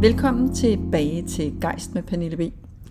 Velkommen 0.00 0.54
tilbage 0.54 1.22
til 1.22 1.60
Gejst 1.60 1.94
med 1.94 2.02
Pernille 2.02 2.36
B. 2.36 2.40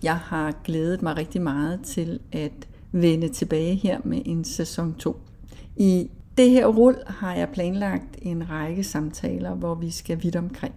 Jeg 0.02 0.16
har 0.16 0.54
glædet 0.64 1.02
mig 1.02 1.16
rigtig 1.16 1.42
meget 1.42 1.80
til 1.82 2.20
at 2.32 2.68
vende 2.92 3.28
tilbage 3.28 3.74
her 3.74 4.00
med 4.04 4.22
en 4.24 4.44
sæson 4.44 4.94
2. 4.94 5.20
I 5.76 6.10
det 6.38 6.50
her 6.50 6.66
rul 6.66 6.96
har 7.06 7.34
jeg 7.34 7.48
planlagt 7.48 8.18
en 8.22 8.50
række 8.50 8.84
samtaler, 8.84 9.54
hvor 9.54 9.74
vi 9.74 9.90
skal 9.90 10.22
vidt 10.22 10.36
omkring. 10.36 10.74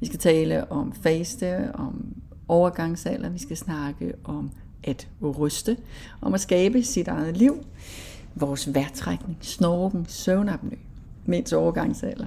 Vi 0.00 0.06
skal 0.06 0.18
tale 0.18 0.72
om 0.72 0.92
faste, 0.92 1.74
om 1.74 2.14
overgangsalder, 2.48 3.28
vi 3.28 3.38
skal 3.38 3.56
snakke 3.56 4.12
om 4.24 4.50
at 4.84 5.08
ryste, 5.38 5.76
om 6.20 6.34
at 6.34 6.40
skabe 6.40 6.82
sit 6.82 7.08
eget 7.08 7.36
liv, 7.36 7.64
vores 8.34 8.74
værtrækning, 8.74 9.38
snorken, 9.40 10.06
søvnapnø, 10.08 10.76
mænds 11.28 11.52
overgangsalder, 11.52 12.26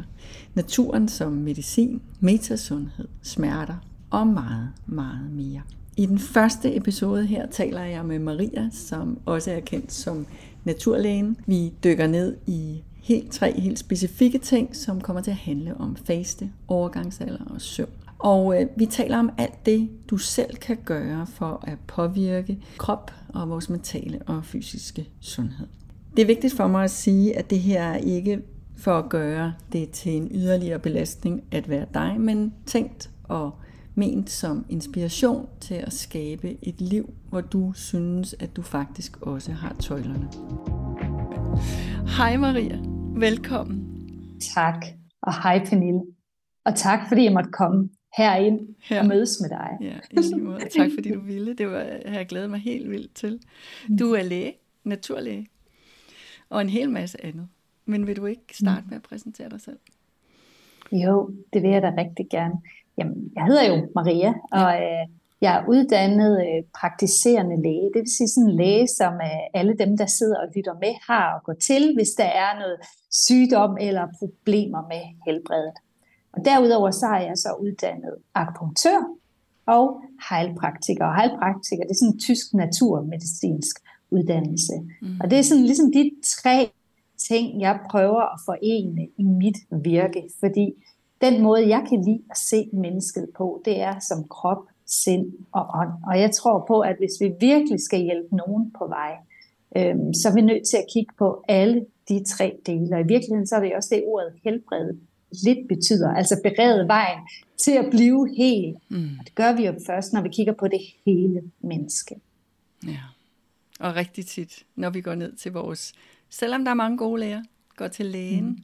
naturen 0.54 1.08
som 1.08 1.32
medicin, 1.32 2.02
metasundhed, 2.20 3.08
smerter 3.22 3.76
og 4.10 4.28
meget, 4.28 4.70
meget 4.86 5.32
mere. 5.32 5.62
I 5.98 6.06
den 6.06 6.20
første 6.20 6.76
episode 6.76 7.26
her 7.26 7.48
taler 7.48 7.84
jeg 7.84 8.06
med 8.06 8.20
Maria, 8.20 8.70
som 8.72 9.20
også 9.26 9.52
er 9.52 9.60
kendt 9.60 9.92
som 9.92 10.26
naturlægen. 10.64 11.38
Vi 11.46 11.74
dykker 11.84 12.08
ned 12.08 12.38
i 12.48 12.84
helt 12.96 13.32
tre 13.32 13.60
helt 13.60 13.80
specifikke 13.80 14.38
ting, 14.38 14.76
som 14.76 15.02
kommer 15.02 15.22
til 15.22 15.32
at 15.32 15.38
handle 15.38 15.78
om 15.78 15.96
faste, 15.96 16.52
overgangsalder 16.68 17.46
og 17.46 17.62
søvn. 17.62 17.90
Og 18.20 18.62
øh, 18.62 18.68
vi 18.76 18.86
taler 18.86 19.18
om 19.18 19.32
alt 19.38 19.66
det, 19.66 19.90
du 20.10 20.18
selv 20.18 20.56
kan 20.56 20.78
gøre 20.86 21.28
for 21.28 21.64
at 21.68 21.78
påvirke 21.88 22.58
krop 22.78 23.12
og 23.30 23.50
vores 23.50 23.70
mentale 23.70 24.20
og 24.26 24.46
fysiske 24.46 25.10
sundhed. 25.20 25.68
Det 26.16 26.22
er 26.22 26.28
vigtigt 26.28 26.54
for 26.54 26.68
mig 26.68 26.84
at 26.84 26.92
sige, 26.92 27.38
at 27.38 27.50
det 27.50 27.60
her 27.60 27.84
er 27.84 27.98
ikke 27.98 28.42
for 28.80 28.98
at 28.98 29.10
gøre 29.10 29.54
det 29.74 29.90
til 29.90 30.12
en 30.12 30.32
yderligere 30.32 30.80
belastning 30.80 31.44
at 31.52 31.70
være 31.70 31.86
dig, 31.94 32.16
men 32.20 32.54
tænkt 32.66 33.10
og 33.24 33.52
ment 33.96 34.30
som 34.30 34.66
inspiration 34.70 35.50
til 35.60 35.76
at 35.76 35.94
skabe 35.94 36.58
et 36.62 36.82
liv, 36.82 37.14
hvor 37.30 37.42
du 37.42 37.74
synes, 37.74 38.36
at 38.40 38.56
du 38.56 38.62
faktisk 38.62 39.22
også 39.22 39.52
har 39.52 39.76
tøjlerne. 39.80 40.30
Hej 42.18 42.38
Maria, 42.38 42.80
velkommen. 43.20 43.86
Tak, 44.56 44.86
og 45.22 45.44
hej 45.44 45.66
Pernille. 45.66 46.02
Og 46.66 46.76
tak 46.76 47.00
fordi 47.08 47.24
jeg 47.24 47.34
måtte 47.34 47.52
komme 47.52 47.90
herind 48.18 48.60
Her. 48.82 49.00
og 49.00 49.08
mødes 49.08 49.38
med 49.42 49.50
dig. 49.50 49.70
Ja, 49.82 50.22
i 50.22 50.40
måde. 50.40 50.60
Tak 50.60 50.90
fordi 50.98 51.14
du 51.14 51.22
ville. 51.22 51.54
Det 51.54 51.68
var, 51.68 51.80
jeg 51.80 52.14
har 52.14 52.24
glædet 52.24 52.50
mig 52.50 52.60
helt 52.60 52.90
vildt 52.90 53.16
til. 53.16 53.40
Du 54.00 54.12
er 54.14 54.24
læge, 54.24 54.54
naturlæge, 54.84 55.48
og 56.50 56.62
en 56.62 56.70
hel 56.70 56.90
masse 56.90 57.26
andet. 57.26 57.48
Men 57.90 58.08
vil 58.08 58.18
du 58.18 58.26
ikke 58.26 58.58
starte 58.62 58.86
med 58.90 58.96
at 58.96 59.04
præsentere 59.04 59.50
dig 59.50 59.62
selv? 59.62 59.80
Jo, 60.92 61.30
det 61.54 61.64
vil 61.64 61.72
jeg 61.72 61.82
da 61.82 61.92
rigtig 61.98 62.28
gerne. 62.30 62.56
Jamen, 62.98 63.32
jeg 63.36 63.46
hedder 63.46 63.66
jo 63.70 63.88
Maria, 63.96 64.34
og 64.52 64.70
øh, 64.84 65.06
jeg 65.42 65.52
er 65.58 65.68
uddannet 65.68 66.34
øh, 66.48 66.64
praktiserende 66.80 67.62
læge. 67.62 67.90
Det 67.94 68.00
vil 68.04 68.16
sige 68.18 68.28
sådan 68.28 68.50
en 68.50 68.56
læge, 68.56 68.88
som 68.88 69.14
øh, 69.14 69.60
alle 69.60 69.74
dem, 69.78 69.98
der 69.98 70.06
sidder 70.06 70.38
og 70.44 70.48
lytter 70.56 70.74
med, 70.74 70.94
har 71.10 71.36
at 71.36 71.44
gå 71.44 71.54
til, 71.54 71.94
hvis 71.96 72.10
der 72.18 72.30
er 72.44 72.60
noget 72.60 72.78
sygdom 73.12 73.78
eller 73.82 74.08
problemer 74.20 74.82
med 74.92 75.04
helbredet. 75.26 75.74
Og 76.34 76.46
derudover 76.46 76.92
så 76.92 77.06
er 77.06 77.22
jeg 77.22 77.38
så 77.38 77.50
uddannet 77.62 78.16
akupunktør 78.34 79.00
og 79.66 80.02
heilpraktiker. 80.30 81.06
Og 81.06 81.16
heilpraktiker, 81.22 81.84
det 81.84 81.92
er 81.92 82.00
sådan 82.02 82.14
en 82.14 82.20
tysk 82.20 82.54
naturmedicinsk 82.54 83.76
uddannelse. 84.12 84.74
Mm. 85.02 85.20
Og 85.22 85.30
det 85.30 85.40
er 85.40 85.44
sådan 85.44 85.64
ligesom 85.64 85.92
de 85.92 86.12
tre 86.42 86.72
ting, 87.28 87.62
jeg 87.62 87.80
prøver 87.92 88.34
at 88.34 88.40
forene 88.46 89.08
i 89.18 89.24
mit 89.24 89.58
virke, 89.84 90.24
fordi 90.40 90.74
den 91.22 91.42
måde, 91.42 91.70
jeg 91.70 91.86
kan 91.90 92.04
lide 92.06 92.22
at 92.32 92.38
se 92.38 92.70
mennesket 92.74 93.28
på, 93.38 93.62
det 93.66 93.82
er 93.82 94.00
som 94.00 94.28
krop, 94.28 94.64
sind 94.90 95.34
og 95.52 95.66
ånd. 95.74 95.90
Og 96.08 96.20
jeg 96.20 96.32
tror 96.32 96.66
på, 96.68 96.80
at 96.80 96.96
hvis 96.98 97.22
vi 97.22 97.32
virkelig 97.40 97.80
skal 97.80 98.00
hjælpe 98.00 98.36
nogen 98.36 98.72
på 98.80 98.88
vej, 98.88 99.14
øhm, 99.78 100.14
så 100.14 100.30
er 100.30 100.34
vi 100.34 100.42
nødt 100.42 100.68
til 100.68 100.78
at 100.78 100.86
kigge 100.94 101.14
på 101.18 101.44
alle 101.48 101.86
de 102.10 102.24
tre 102.24 102.60
dele. 102.66 102.96
Og 102.96 103.02
i 103.02 103.08
virkeligheden 103.08 103.48
så 103.48 103.56
er 103.56 103.60
det 103.60 103.76
også 103.76 103.96
det 103.96 104.04
ordet 104.08 104.34
helbred 104.44 104.94
lidt 105.46 105.68
betyder, 105.68 106.10
altså 106.14 106.42
berede 106.44 106.88
vejen 106.88 107.20
til 107.58 107.72
at 107.72 107.86
blive 107.92 108.36
hel. 108.38 108.76
Mm. 108.90 109.10
Og 109.20 109.26
det 109.26 109.36
gør 109.36 109.56
vi 109.56 109.66
jo 109.66 109.74
først, 109.88 110.14
når 110.14 110.22
vi 110.22 110.30
kigger 110.30 110.54
på 110.54 110.68
det 110.68 110.80
hele 111.06 111.42
menneske. 111.60 112.16
Ja, 112.88 113.00
og 113.80 113.96
rigtig 113.96 114.26
tit, 114.26 114.66
når 114.76 114.90
vi 114.90 115.02
går 115.02 115.16
ned 115.16 115.36
til 115.36 115.52
vores, 115.52 115.94
selvom 116.30 116.64
der 116.64 116.72
er 116.72 116.76
mange 116.76 116.98
gode 116.98 117.20
læger, 117.20 117.44
går 117.76 117.88
til 117.88 118.06
lægen, 118.06 118.46
mm. 118.46 118.64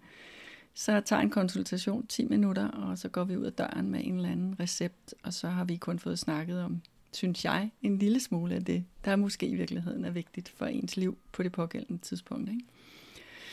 så 0.73 1.01
tager 1.01 1.21
en 1.21 1.29
konsultation 1.29 2.07
10 2.07 2.25
minutter, 2.25 2.67
og 2.67 2.97
så 2.97 3.09
går 3.09 3.23
vi 3.23 3.37
ud 3.37 3.45
af 3.45 3.53
døren 3.53 3.91
med 3.91 4.01
en 4.03 4.15
eller 4.15 4.29
anden 4.29 4.55
recept, 4.59 5.13
og 5.23 5.33
så 5.33 5.47
har 5.47 5.63
vi 5.63 5.75
kun 5.75 5.99
fået 5.99 6.19
snakket 6.19 6.61
om, 6.61 6.81
synes 7.13 7.45
jeg, 7.45 7.71
en 7.81 7.97
lille 7.97 8.19
smule 8.19 8.55
af 8.55 8.65
det, 8.65 8.85
der 9.05 9.15
måske 9.15 9.47
i 9.47 9.55
virkeligheden 9.55 10.05
er 10.05 10.11
vigtigt 10.11 10.49
for 10.49 10.65
ens 10.65 10.97
liv 10.97 11.17
på 11.31 11.43
det 11.43 11.51
pågældende 11.51 12.01
tidspunkt. 12.01 12.49
Ikke? 12.49 12.63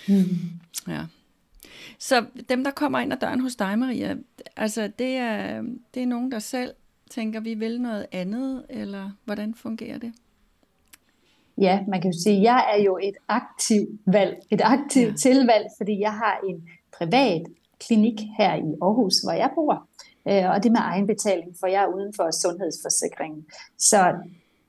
Mm. 0.08 0.38
Ja, 0.92 1.06
så 1.98 2.26
dem, 2.48 2.64
der 2.64 2.70
kommer 2.70 2.98
ind 2.98 3.12
ad 3.12 3.18
døren 3.18 3.40
hos 3.40 3.56
dig, 3.56 3.78
Maria, 3.78 4.16
altså 4.56 4.92
det 4.98 5.16
er, 5.16 5.62
det 5.94 6.02
er 6.02 6.06
nogen, 6.06 6.32
der 6.32 6.38
selv 6.38 6.74
tænker, 7.10 7.40
vi 7.40 7.54
vil 7.54 7.80
noget 7.80 8.06
andet, 8.12 8.66
eller 8.68 9.10
hvordan 9.24 9.54
fungerer 9.54 9.98
det? 9.98 10.12
Ja, 11.58 11.80
man 11.88 12.00
kan 12.00 12.10
jo 12.12 12.18
sige, 12.18 12.36
at 12.36 12.42
jeg 12.42 12.74
er 12.76 12.82
jo 12.82 12.98
et 13.02 13.16
aktivt 13.28 13.90
valg, 14.06 14.36
et 14.50 14.60
aktivt 14.64 15.10
ja. 15.10 15.16
tilvalg, 15.16 15.66
fordi 15.76 16.00
jeg 16.00 16.12
har 16.12 16.40
en 16.48 16.68
privat 16.98 17.42
klinik 17.86 18.20
her 18.38 18.54
i 18.54 18.70
Aarhus, 18.82 19.18
hvor 19.18 19.32
jeg 19.32 19.50
bor, 19.54 19.88
øh, 20.28 20.50
og 20.50 20.62
det 20.62 20.68
er 20.68 20.76
med 20.78 20.80
egenbetaling, 20.80 21.56
for 21.60 21.66
jeg 21.66 21.82
er 21.82 21.94
uden 21.94 22.12
for 22.16 22.30
sundhedsforsikringen. 22.42 23.46
Så 23.78 24.14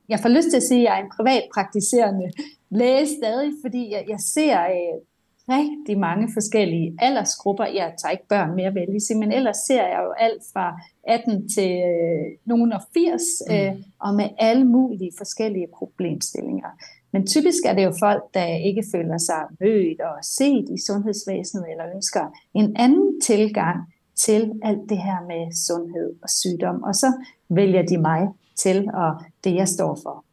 jeg 0.10 0.20
får 0.20 0.30
lyst 0.30 0.50
til 0.50 0.58
at 0.58 0.64
sige, 0.64 0.80
at 0.80 0.84
jeg 0.84 1.00
er 1.00 1.04
en 1.04 1.12
privat 1.18 1.44
praktiserende 1.54 2.32
læge 2.70 3.08
stadig, 3.18 3.52
fordi 3.62 3.92
jeg, 3.92 4.06
jeg 4.10 4.20
ser 4.20 4.62
øh, 4.62 5.02
rigtig 5.50 6.00
mange 6.00 6.30
forskellige 6.34 6.96
aldersgrupper. 7.00 7.66
Jeg 7.66 7.94
tager 7.98 8.12
ikke 8.12 8.28
børn 8.28 8.56
mere 8.56 8.74
vel 8.74 9.18
men 9.18 9.32
ellers 9.32 9.58
ser 9.58 9.84
jeg 9.88 10.02
jo 10.06 10.12
alt 10.12 10.44
fra 10.54 10.82
18 11.04 11.50
til 11.50 11.72
øh, 11.72 12.38
nogen 12.46 12.72
af 12.72 12.80
80, 12.94 13.22
mm. 13.50 13.56
øh, 13.56 13.74
og 14.00 14.16
med 14.16 14.30
alle 14.40 14.66
mulige 14.66 15.12
forskellige 15.18 15.68
problemstillinger. 15.78 16.70
Men 17.14 17.28
typisk 17.28 17.62
er 17.66 17.74
det 17.74 17.84
jo 17.84 17.94
folk, 18.00 18.24
der 18.34 18.46
ikke 18.46 18.84
føler 18.92 19.18
sig 19.18 19.42
mødt 19.60 20.02
og 20.02 20.16
set 20.24 20.66
i 20.76 20.78
sundhedsvæsenet, 20.88 21.66
eller 21.72 21.86
ønsker 21.96 22.26
en 22.54 22.76
anden 22.76 23.22
tilgang 23.22 23.78
til 24.16 24.52
alt 24.64 24.90
det 24.90 24.98
her 24.98 25.20
med 25.28 25.52
sundhed 25.68 26.16
og 26.24 26.30
sygdom. 26.30 26.84
Og 26.84 26.96
så 26.96 27.14
vælger 27.50 27.82
de 27.82 27.98
mig 27.98 28.28
til, 28.56 28.90
og 28.94 29.12
det 29.44 29.56
jeg 29.56 29.68
står 29.68 30.00
for. 30.04 30.26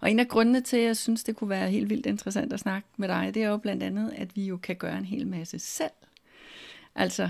Og 0.00 0.10
en 0.10 0.18
af 0.18 0.28
grundene 0.28 0.60
til, 0.60 0.76
at 0.76 0.82
jeg 0.82 0.96
synes, 0.96 1.24
det 1.24 1.36
kunne 1.36 1.50
være 1.50 1.70
helt 1.70 1.90
vildt 1.90 2.06
interessant 2.06 2.52
at 2.52 2.60
snakke 2.60 2.88
med 2.96 3.08
dig, 3.08 3.30
det 3.34 3.42
er 3.42 3.48
jo 3.48 3.56
blandt 3.56 3.82
andet, 3.82 4.12
at 4.16 4.36
vi 4.36 4.44
jo 4.44 4.56
kan 4.56 4.76
gøre 4.76 4.98
en 4.98 5.04
hel 5.04 5.26
masse 5.26 5.58
selv. 5.58 5.90
Altså, 6.94 7.28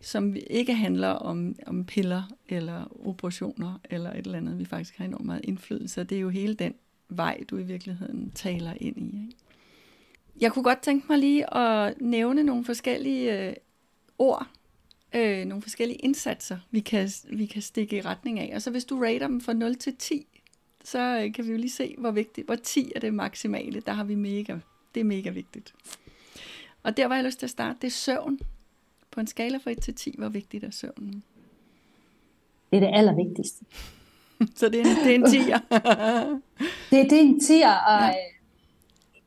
som 0.00 0.36
ikke 0.50 0.74
handler 0.74 1.08
om, 1.08 1.56
om 1.66 1.84
piller 1.84 2.22
eller 2.48 3.06
operationer 3.06 3.80
eller 3.90 4.10
et 4.10 4.26
eller 4.26 4.38
andet, 4.38 4.58
vi 4.58 4.64
faktisk 4.64 4.98
har 4.98 5.04
enormt 5.04 5.26
meget 5.26 5.40
indflydelse. 5.44 6.04
Det 6.04 6.16
er 6.16 6.20
jo 6.20 6.28
hele 6.28 6.54
den 6.54 6.74
vej, 7.08 7.40
du 7.50 7.58
i 7.58 7.62
virkeligheden 7.62 8.30
taler 8.34 8.74
ind 8.80 8.96
i. 8.98 9.02
Ikke? 9.02 9.36
Jeg 10.40 10.52
kunne 10.52 10.62
godt 10.62 10.82
tænke 10.82 11.06
mig 11.08 11.18
lige 11.18 11.56
at 11.56 12.00
nævne 12.00 12.42
nogle 12.42 12.64
forskellige 12.64 13.48
øh, 13.48 13.54
ord, 14.18 14.46
øh, 15.14 15.44
nogle 15.44 15.62
forskellige 15.62 15.98
indsatser, 15.98 16.58
vi 16.70 16.80
kan, 16.80 17.08
vi 17.32 17.46
kan 17.46 17.62
stikke 17.62 17.96
i 17.96 18.00
retning 18.00 18.40
af. 18.40 18.52
Og 18.54 18.62
så 18.62 18.70
hvis 18.70 18.84
du 18.84 19.00
rater 19.00 19.26
dem 19.26 19.40
fra 19.40 19.52
0 19.52 19.74
til 19.74 19.96
10, 19.96 20.26
så 20.84 21.20
øh, 21.24 21.34
kan 21.34 21.44
vi 21.46 21.50
jo 21.50 21.56
lige 21.56 21.70
se, 21.70 21.94
hvor 21.98 22.10
vigtigt, 22.10 22.46
hvor 22.46 22.54
10 22.54 22.92
er 22.96 23.00
det 23.00 23.14
maksimale. 23.14 23.80
Der 23.80 23.92
har 23.92 24.04
vi 24.04 24.14
mega, 24.14 24.58
det 24.94 25.00
er 25.00 25.04
mega 25.04 25.30
vigtigt. 25.30 25.74
Og 26.82 26.96
der 26.96 27.06
var 27.06 27.14
jeg 27.14 27.24
lyst 27.24 27.38
til 27.38 27.46
at 27.46 27.50
starte, 27.50 27.78
det 27.82 27.86
er 27.86 27.90
søvn. 27.90 28.38
På 29.10 29.20
en 29.20 29.26
skala 29.26 29.58
fra 29.58 29.70
1 29.70 29.82
til 29.82 29.94
10, 29.94 30.14
hvor 30.18 30.28
vigtigt 30.28 30.64
er 30.64 30.70
søvnen? 30.70 31.22
Det 32.70 32.76
er 32.76 32.80
det 32.80 32.90
allervigtigste. 32.92 33.64
så 34.58 34.68
det 34.68 34.80
er, 34.80 34.84
det 35.04 35.10
er 35.10 35.14
en 35.14 35.24
10'er. 35.24 35.60
det, 36.90 37.10
det 37.10 37.18
er 37.18 37.22
en 37.22 37.36
10'er, 37.36 37.86
og 37.86 38.00
ja. 38.00 38.14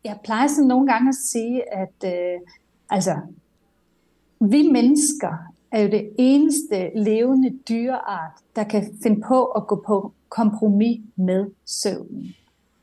jeg 0.03 0.19
plejer 0.23 0.47
sådan 0.47 0.67
nogle 0.67 0.87
gange 0.87 1.09
at 1.09 1.15
sige, 1.15 1.73
at 1.73 2.03
øh, 2.05 2.39
altså, 2.89 3.15
vi 4.39 4.61
mennesker 4.61 5.46
er 5.71 5.81
jo 5.81 5.89
det 5.89 6.09
eneste 6.17 6.91
levende 6.95 7.59
dyreart, 7.69 8.31
der 8.55 8.63
kan 8.63 8.83
finde 9.03 9.21
på 9.27 9.45
at 9.45 9.67
gå 9.67 9.83
på 9.87 10.13
kompromis 10.29 11.01
med 11.15 11.45
søvnen. 11.65 12.35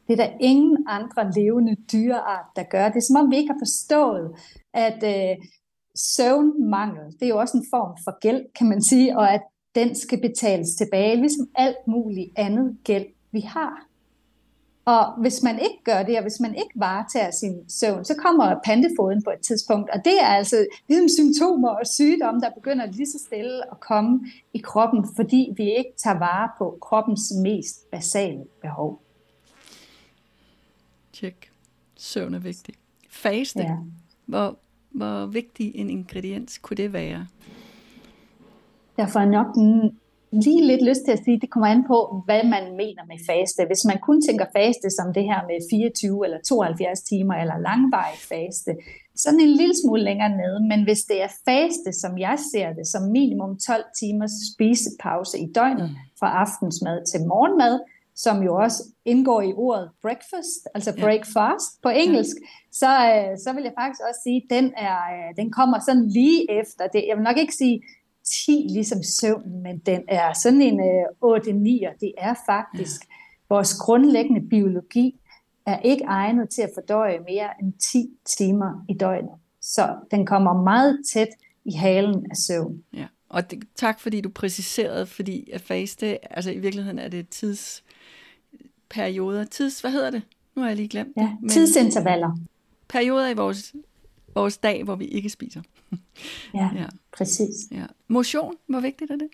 Det 0.06 0.12
er 0.12 0.26
der 0.26 0.32
ingen 0.40 0.84
andre 0.88 1.32
levende 1.36 1.76
dyreart, 1.92 2.46
der 2.56 2.62
gør. 2.62 2.88
Det 2.88 2.96
er 2.96 3.06
som 3.08 3.16
om 3.16 3.30
vi 3.30 3.36
ikke 3.36 3.52
har 3.52 3.60
forstået, 3.60 4.36
at 4.74 5.00
øh, 5.02 5.36
søvnmangel, 5.96 7.12
det 7.12 7.22
er 7.22 7.28
jo 7.28 7.38
også 7.38 7.56
en 7.56 7.66
form 7.70 7.96
for 8.04 8.18
gæld, 8.20 8.42
kan 8.58 8.68
man 8.68 8.82
sige, 8.82 9.18
og 9.18 9.34
at 9.34 9.42
den 9.74 9.94
skal 9.94 10.20
betales 10.20 10.68
tilbage, 10.78 11.16
ligesom 11.16 11.46
alt 11.54 11.86
muligt 11.86 12.30
andet 12.36 12.76
gæld, 12.84 13.06
vi 13.32 13.40
har. 13.40 13.86
Og 14.84 15.20
hvis 15.20 15.42
man 15.42 15.58
ikke 15.58 15.84
gør 15.84 16.02
det, 16.02 16.16
og 16.16 16.22
hvis 16.22 16.40
man 16.40 16.54
ikke 16.54 16.70
varetager 16.74 17.30
sin 17.30 17.70
søvn, 17.70 18.04
så 18.04 18.14
kommer 18.14 18.60
pandefoden 18.64 19.22
på 19.22 19.30
et 19.30 19.40
tidspunkt. 19.40 19.90
Og 19.90 20.00
det 20.04 20.20
er 20.20 20.26
altså 20.26 20.66
ligesom 20.88 21.08
symptomer 21.08 21.68
og 21.68 21.86
sygdomme, 21.86 22.40
der 22.40 22.50
begynder 22.50 22.86
lige 22.86 23.06
så 23.06 23.18
stille 23.26 23.72
at 23.72 23.80
komme 23.80 24.26
i 24.52 24.58
kroppen, 24.58 25.08
fordi 25.16 25.52
vi 25.56 25.62
ikke 25.62 25.92
tager 25.96 26.18
vare 26.18 26.48
på 26.58 26.78
kroppens 26.80 27.32
mest 27.42 27.90
basale 27.90 28.44
behov. 28.62 29.02
Tjek. 31.12 31.50
Søvn 31.96 32.34
er 32.34 32.38
vigtig. 32.38 32.74
Faste. 33.10 33.62
Ja. 33.62 33.76
Hvor, 34.26 34.58
hvor 34.90 35.26
vigtig 35.26 35.76
en 35.76 35.90
ingrediens 35.90 36.58
kunne 36.58 36.76
det 36.76 36.92
være? 36.92 37.26
Derfor 38.96 39.20
er 39.20 39.24
nok 39.24 39.56
lige 40.42 40.66
lidt 40.66 40.82
lyst 40.88 41.02
til 41.04 41.12
at 41.12 41.22
sige, 41.24 41.36
at 41.36 41.42
det 41.42 41.50
kommer 41.50 41.68
an 41.74 41.84
på, 41.92 41.98
hvad 42.26 42.42
man 42.54 42.64
mener 42.82 43.02
med 43.10 43.18
faste. 43.30 43.66
Hvis 43.70 43.84
man 43.90 43.98
kun 44.08 44.18
tænker 44.22 44.46
faste 44.56 44.88
som 44.98 45.06
det 45.16 45.24
her 45.30 45.40
med 45.50 45.58
24 45.70 46.24
eller 46.26 46.38
72 46.48 47.00
timer 47.10 47.34
eller 47.42 47.58
langvarig 47.68 48.18
faste, 48.32 48.72
så 49.20 49.24
er 49.28 49.32
en 49.32 49.58
lille 49.62 49.76
smule 49.82 50.02
længere 50.08 50.32
nede. 50.42 50.58
Men 50.70 50.80
hvis 50.86 51.02
det 51.10 51.18
er 51.26 51.30
faste, 51.48 51.90
som 52.02 52.12
jeg 52.18 52.36
ser 52.52 52.68
det, 52.78 52.86
som 52.86 53.02
minimum 53.18 53.52
12 53.58 53.84
timers 54.00 54.34
spisepause 54.50 55.36
i 55.44 55.46
døgnet 55.58 55.90
fra 56.20 56.28
aftensmad 56.42 56.98
til 57.10 57.20
morgenmad, 57.32 57.74
som 58.16 58.42
jo 58.42 58.52
også 58.64 58.80
indgår 59.04 59.40
i 59.42 59.52
ordet 59.66 59.90
breakfast, 60.02 60.60
altså 60.74 60.92
breakfast 61.04 61.82
på 61.82 61.88
engelsk, 61.88 62.36
så, 62.72 62.90
øh, 63.12 63.38
så 63.44 63.52
vil 63.54 63.62
jeg 63.68 63.74
faktisk 63.80 64.00
også 64.08 64.20
sige, 64.26 64.40
at 64.42 64.48
den, 64.56 64.66
er, 64.76 64.98
øh, 65.14 65.28
den 65.36 65.48
kommer 65.58 65.78
sådan 65.86 66.06
lige 66.08 66.40
efter 66.60 66.84
det. 66.86 67.02
Jeg 67.08 67.16
vil 67.16 67.24
nok 67.24 67.38
ikke 67.38 67.54
sige 67.62 67.82
10 68.24 68.66
ligesom 68.70 69.02
søvn, 69.02 69.62
men 69.62 69.78
den 69.78 70.02
er 70.08 70.32
sådan 70.32 70.62
en 70.62 70.80
øh, 70.80 71.04
8-9, 71.22 71.88
og 71.88 71.94
det 72.00 72.12
er 72.18 72.34
faktisk 72.46 73.00
ja. 73.02 73.06
vores 73.48 73.74
grundlæggende 73.78 74.48
biologi 74.48 75.20
er 75.66 75.78
ikke 75.78 76.04
egnet 76.04 76.48
til 76.50 76.62
at 76.62 76.70
fordøje 76.74 77.18
mere 77.18 77.48
end 77.62 77.72
10 77.92 78.10
timer 78.24 78.84
i 78.88 78.94
døgnet. 78.94 79.34
Så 79.60 79.96
den 80.10 80.26
kommer 80.26 80.62
meget 80.62 81.00
tæt 81.12 81.28
i 81.64 81.72
halen 81.72 82.26
af 82.30 82.36
søvn. 82.36 82.82
Ja. 82.92 83.06
Og 83.28 83.50
det, 83.50 83.64
tak 83.74 84.00
fordi 84.00 84.20
du 84.20 84.28
præciserede, 84.28 85.06
fordi 85.06 85.50
at 85.52 85.60
faste, 85.60 86.34
altså 86.36 86.50
i 86.50 86.58
virkeligheden 86.58 86.98
er 86.98 87.08
det 87.08 87.28
tidsperioder, 87.28 87.84
tids, 89.44 89.80
hvad 89.80 89.90
hedder 89.90 90.10
det? 90.10 90.22
Nu 90.54 90.62
har 90.62 90.68
jeg 90.68 90.76
lige 90.76 90.88
glemt 90.88 91.12
ja, 91.16 91.36
det. 91.42 91.50
tidsintervaller. 91.50 92.38
Perioder 92.88 93.28
i 93.28 93.34
vores, 93.34 93.74
vores 94.34 94.58
dag, 94.58 94.84
hvor 94.84 94.94
vi 94.94 95.04
ikke 95.04 95.30
spiser. 95.30 95.62
Ja, 96.54 96.70
ja. 96.74 96.86
præcis. 97.12 97.54
Ja. 97.70 97.86
Motion, 98.08 98.54
hvor 98.66 98.80
vigtigt 98.80 99.10
er 99.10 99.16
det? 99.16 99.28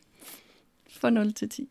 For 1.01 1.11
0 1.11 1.33
til 1.35 1.49
10. 1.49 1.69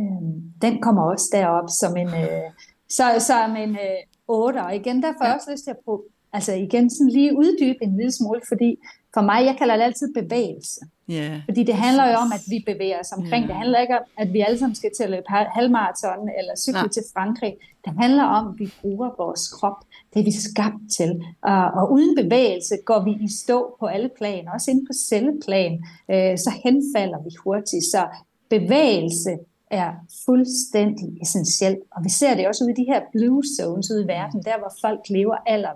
Øhm, 0.00 0.52
den 0.62 0.82
kommer 0.82 1.02
også 1.02 1.28
derop 1.32 1.68
som 1.80 1.96
en, 1.96 2.08
øh, 2.08 2.50
så, 2.88 3.04
som 3.26 3.56
en 3.56 3.70
øh, 3.70 4.00
8. 4.28 4.58
Og 4.58 4.76
igen, 4.76 5.02
der 5.02 5.12
får 5.12 5.24
ja. 5.24 5.28
jeg 5.30 5.36
også 5.36 5.50
lyst 5.52 5.64
til 5.64 5.70
at 5.70 5.78
prøve, 5.84 6.02
altså 6.32 6.52
igen 6.52 6.90
sådan 6.90 7.08
lige 7.08 7.36
uddybe 7.36 7.78
en 7.82 7.96
lille 7.96 8.12
smule, 8.12 8.40
fordi 8.48 8.76
for 9.14 9.20
mig, 9.20 9.44
jeg 9.44 9.56
kalder 9.58 9.76
det 9.76 9.82
altid 9.82 10.14
bevægelse. 10.14 10.80
Yeah. 11.10 11.40
Fordi 11.44 11.62
det 11.62 11.74
handler 11.74 12.10
jo 12.10 12.16
om, 12.16 12.32
at 12.32 12.40
vi 12.50 12.64
bevæger 12.66 12.98
os 13.00 13.12
omkring. 13.12 13.42
Yeah. 13.42 13.48
Det 13.48 13.56
handler 13.56 13.78
ikke 13.80 13.94
om, 13.98 14.04
at 14.18 14.32
vi 14.32 14.40
alle 14.40 14.58
sammen 14.58 14.74
skal 14.74 14.90
til 14.96 15.04
at 15.04 15.10
løbe 15.10 15.26
halvmarathon 15.28 16.28
eller 16.38 16.56
cykle 16.56 16.80
Nej. 16.80 16.88
til 16.88 17.02
Frankrig. 17.14 17.54
Det 17.84 17.92
handler 17.98 18.24
om, 18.24 18.48
at 18.48 18.54
vi 18.58 18.72
bruger 18.80 19.10
vores 19.18 19.48
krop. 19.48 19.78
Det 20.14 20.20
er 20.20 20.24
vi 20.24 20.32
skabt 20.32 20.82
til. 20.96 21.10
Og, 21.42 21.64
og 21.78 21.92
uden 21.92 22.16
bevægelse 22.22 22.74
går 22.84 23.04
vi 23.04 23.12
i 23.24 23.28
stå 23.28 23.76
på 23.80 23.86
alle 23.86 24.10
planer, 24.18 24.52
også 24.52 24.70
inde 24.70 24.86
på 24.86 24.92
celleplan. 25.08 25.72
Øh, 26.10 26.38
så 26.38 26.50
henfalder 26.64 27.22
vi 27.24 27.30
hurtigt. 27.44 27.84
Så 27.84 28.06
bevægelse 28.50 29.38
er 29.70 29.92
fuldstændig 30.26 31.08
essentielt. 31.22 31.78
Og 31.96 32.04
vi 32.04 32.08
ser 32.08 32.34
det 32.34 32.48
også 32.48 32.64
ude 32.64 32.72
i 32.72 32.74
de 32.74 32.84
her 32.92 33.00
blue 33.12 33.42
zones 33.58 33.90
ude 33.90 34.04
i 34.04 34.06
verden, 34.06 34.42
der 34.42 34.58
hvor 34.58 34.72
folk 34.80 35.00
lever 35.08 35.36
aller 35.46 35.72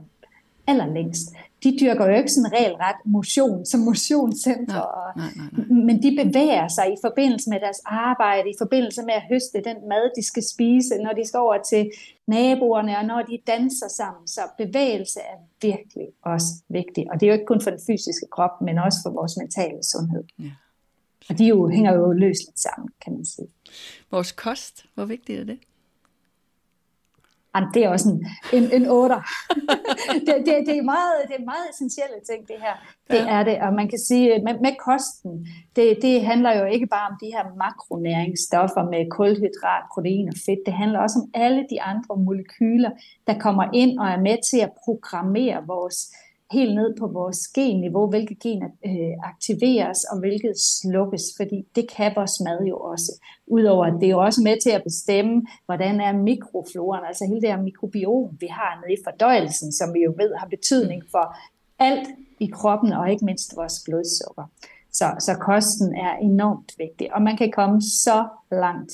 allerlængst. 0.66 1.28
De 1.64 1.78
dyrker 1.80 2.06
jo 2.06 2.14
ikke 2.16 2.32
sådan 2.32 2.52
regelret 2.52 2.96
motion 3.04 3.66
som 3.66 3.80
motionscenter, 3.80 4.74
nej, 4.74 5.26
nej, 5.26 5.32
nej, 5.36 5.66
nej. 5.68 5.84
men 5.86 6.02
de 6.02 6.24
bevæger 6.24 6.68
sig 6.68 6.86
i 6.92 6.96
forbindelse 7.06 7.50
med 7.50 7.60
deres 7.60 7.80
arbejde, 7.84 8.50
i 8.50 8.58
forbindelse 8.58 9.02
med 9.02 9.14
at 9.14 9.22
høste 9.32 9.58
den 9.68 9.76
mad, 9.88 10.04
de 10.16 10.26
skal 10.26 10.42
spise, 10.54 10.94
når 11.04 11.12
de 11.12 11.26
skal 11.28 11.38
over 11.38 11.62
til 11.62 11.90
naboerne, 12.26 12.98
og 12.98 13.04
når 13.04 13.22
de 13.22 13.38
danser 13.46 13.88
sammen. 13.88 14.26
Så 14.26 14.40
bevægelse 14.58 15.20
er 15.20 15.38
virkelig 15.62 16.08
også 16.22 16.50
vigtig, 16.68 17.06
og 17.10 17.20
det 17.20 17.26
er 17.26 17.30
jo 17.30 17.38
ikke 17.38 17.52
kun 17.52 17.60
for 17.60 17.70
den 17.70 17.80
fysiske 17.86 18.26
krop, 18.30 18.54
men 18.60 18.78
også 18.78 18.98
for 19.04 19.10
vores 19.10 19.36
mentale 19.36 19.80
sundhed. 19.92 20.24
Ja. 20.38 20.50
Og 21.28 21.38
de 21.38 21.44
jo, 21.44 21.68
hænger 21.68 21.92
jo 21.94 22.12
løsligt 22.12 22.60
sammen, 22.60 22.88
kan 23.04 23.12
man 23.12 23.24
sige. 23.24 23.48
Vores 24.10 24.32
kost, 24.32 24.86
hvor 24.94 25.04
vigtigt 25.04 25.40
er 25.40 25.44
det? 25.44 25.58
Jamen, 27.54 27.70
det 27.74 27.84
er 27.84 27.88
også 27.88 28.08
en, 28.08 28.26
en, 28.56 28.64
en 28.72 28.86
otter. 28.90 29.20
det, 30.26 30.34
det, 30.46 30.54
det, 30.68 30.76
er 30.78 30.86
meget, 30.94 31.14
det 31.28 31.36
er 31.40 31.44
meget 31.44 31.66
essentielle 31.72 32.20
ting, 32.30 32.48
det 32.48 32.56
her. 32.64 32.74
Det 33.10 33.22
ja. 33.26 33.36
er 33.36 33.42
det, 33.44 33.56
og 33.64 33.72
man 33.72 33.88
kan 33.88 33.98
sige, 33.98 34.42
med, 34.46 34.54
med 34.66 34.74
kosten, 34.88 35.46
det, 35.76 35.98
det 36.02 36.26
handler 36.30 36.58
jo 36.60 36.64
ikke 36.64 36.86
bare 36.86 37.06
om 37.10 37.16
de 37.22 37.26
her 37.26 37.44
makronæringsstoffer 37.64 38.82
med 38.92 39.10
kulhydrat, 39.10 39.82
protein 39.94 40.28
og 40.28 40.34
fedt. 40.46 40.60
Det 40.66 40.74
handler 40.74 40.98
også 40.98 41.18
om 41.22 41.30
alle 41.34 41.66
de 41.70 41.82
andre 41.82 42.16
molekyler, 42.16 42.90
der 43.26 43.38
kommer 43.38 43.64
ind 43.72 43.98
og 43.98 44.06
er 44.08 44.20
med 44.20 44.36
til 44.50 44.60
at 44.66 44.72
programmere 44.84 45.66
vores 45.66 45.98
helt 46.58 46.74
ned 46.74 46.90
på 47.00 47.06
vores 47.06 47.40
genniveau, 47.48 48.06
hvilke 48.10 48.36
gener 48.42 48.70
øh, 48.88 49.14
aktiveres 49.30 50.04
og 50.04 50.16
hvilket 50.18 50.54
slukkes, 50.80 51.24
fordi 51.36 51.58
det 51.76 51.84
kan 51.96 52.12
vores 52.16 52.36
mad 52.46 52.60
jo 52.68 52.76
også. 52.92 53.10
Udover 53.46 53.84
at 53.86 53.94
det 54.00 54.06
er 54.06 54.10
jo 54.10 54.22
også 54.28 54.42
med 54.42 54.56
til 54.62 54.70
at 54.70 54.82
bestemme, 54.82 55.34
hvordan 55.66 56.00
er 56.00 56.12
mikrofloren, 56.12 57.04
altså 57.08 57.24
hele 57.28 57.40
det 57.40 57.50
her 57.50 57.62
mikrobiom, 57.62 58.30
vi 58.40 58.46
har 58.46 58.72
nede 58.80 58.92
i 58.98 59.02
fordøjelsen, 59.04 59.72
som 59.72 59.94
vi 59.94 60.00
jo 60.06 60.14
ved 60.16 60.30
har 60.40 60.48
betydning 60.56 61.02
for 61.10 61.36
alt 61.78 62.08
i 62.40 62.46
kroppen 62.46 62.92
og 62.92 63.10
ikke 63.10 63.24
mindst 63.24 63.56
vores 63.56 63.82
blodsukker. 63.84 64.44
Så, 64.92 65.06
så 65.18 65.32
kosten 65.34 65.94
er 65.94 66.16
enormt 66.16 66.72
vigtig, 66.78 67.14
og 67.14 67.22
man 67.22 67.36
kan 67.36 67.50
komme 67.52 67.82
så 67.82 68.28
langt 68.52 68.92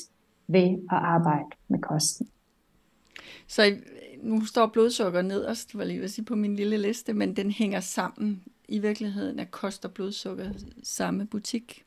ved 0.48 0.68
at 0.94 1.00
arbejde 1.16 1.50
med 1.68 1.78
kosten. 1.78 2.28
Så 3.48 3.62
nu 4.22 4.44
står 4.44 4.66
blodsukker 4.66 5.22
nederst, 5.22 5.78
var 5.78 5.84
lige 5.84 6.08
sige, 6.08 6.24
på 6.24 6.34
min 6.34 6.56
lille 6.56 6.78
liste, 6.78 7.12
men 7.12 7.36
den 7.36 7.50
hænger 7.50 7.80
sammen. 7.80 8.42
I 8.68 8.78
virkeligheden 8.78 9.38
er 9.38 9.44
kost 9.44 9.84
og 9.84 9.92
blodsukker 9.92 10.50
samme 10.82 11.26
butik. 11.26 11.84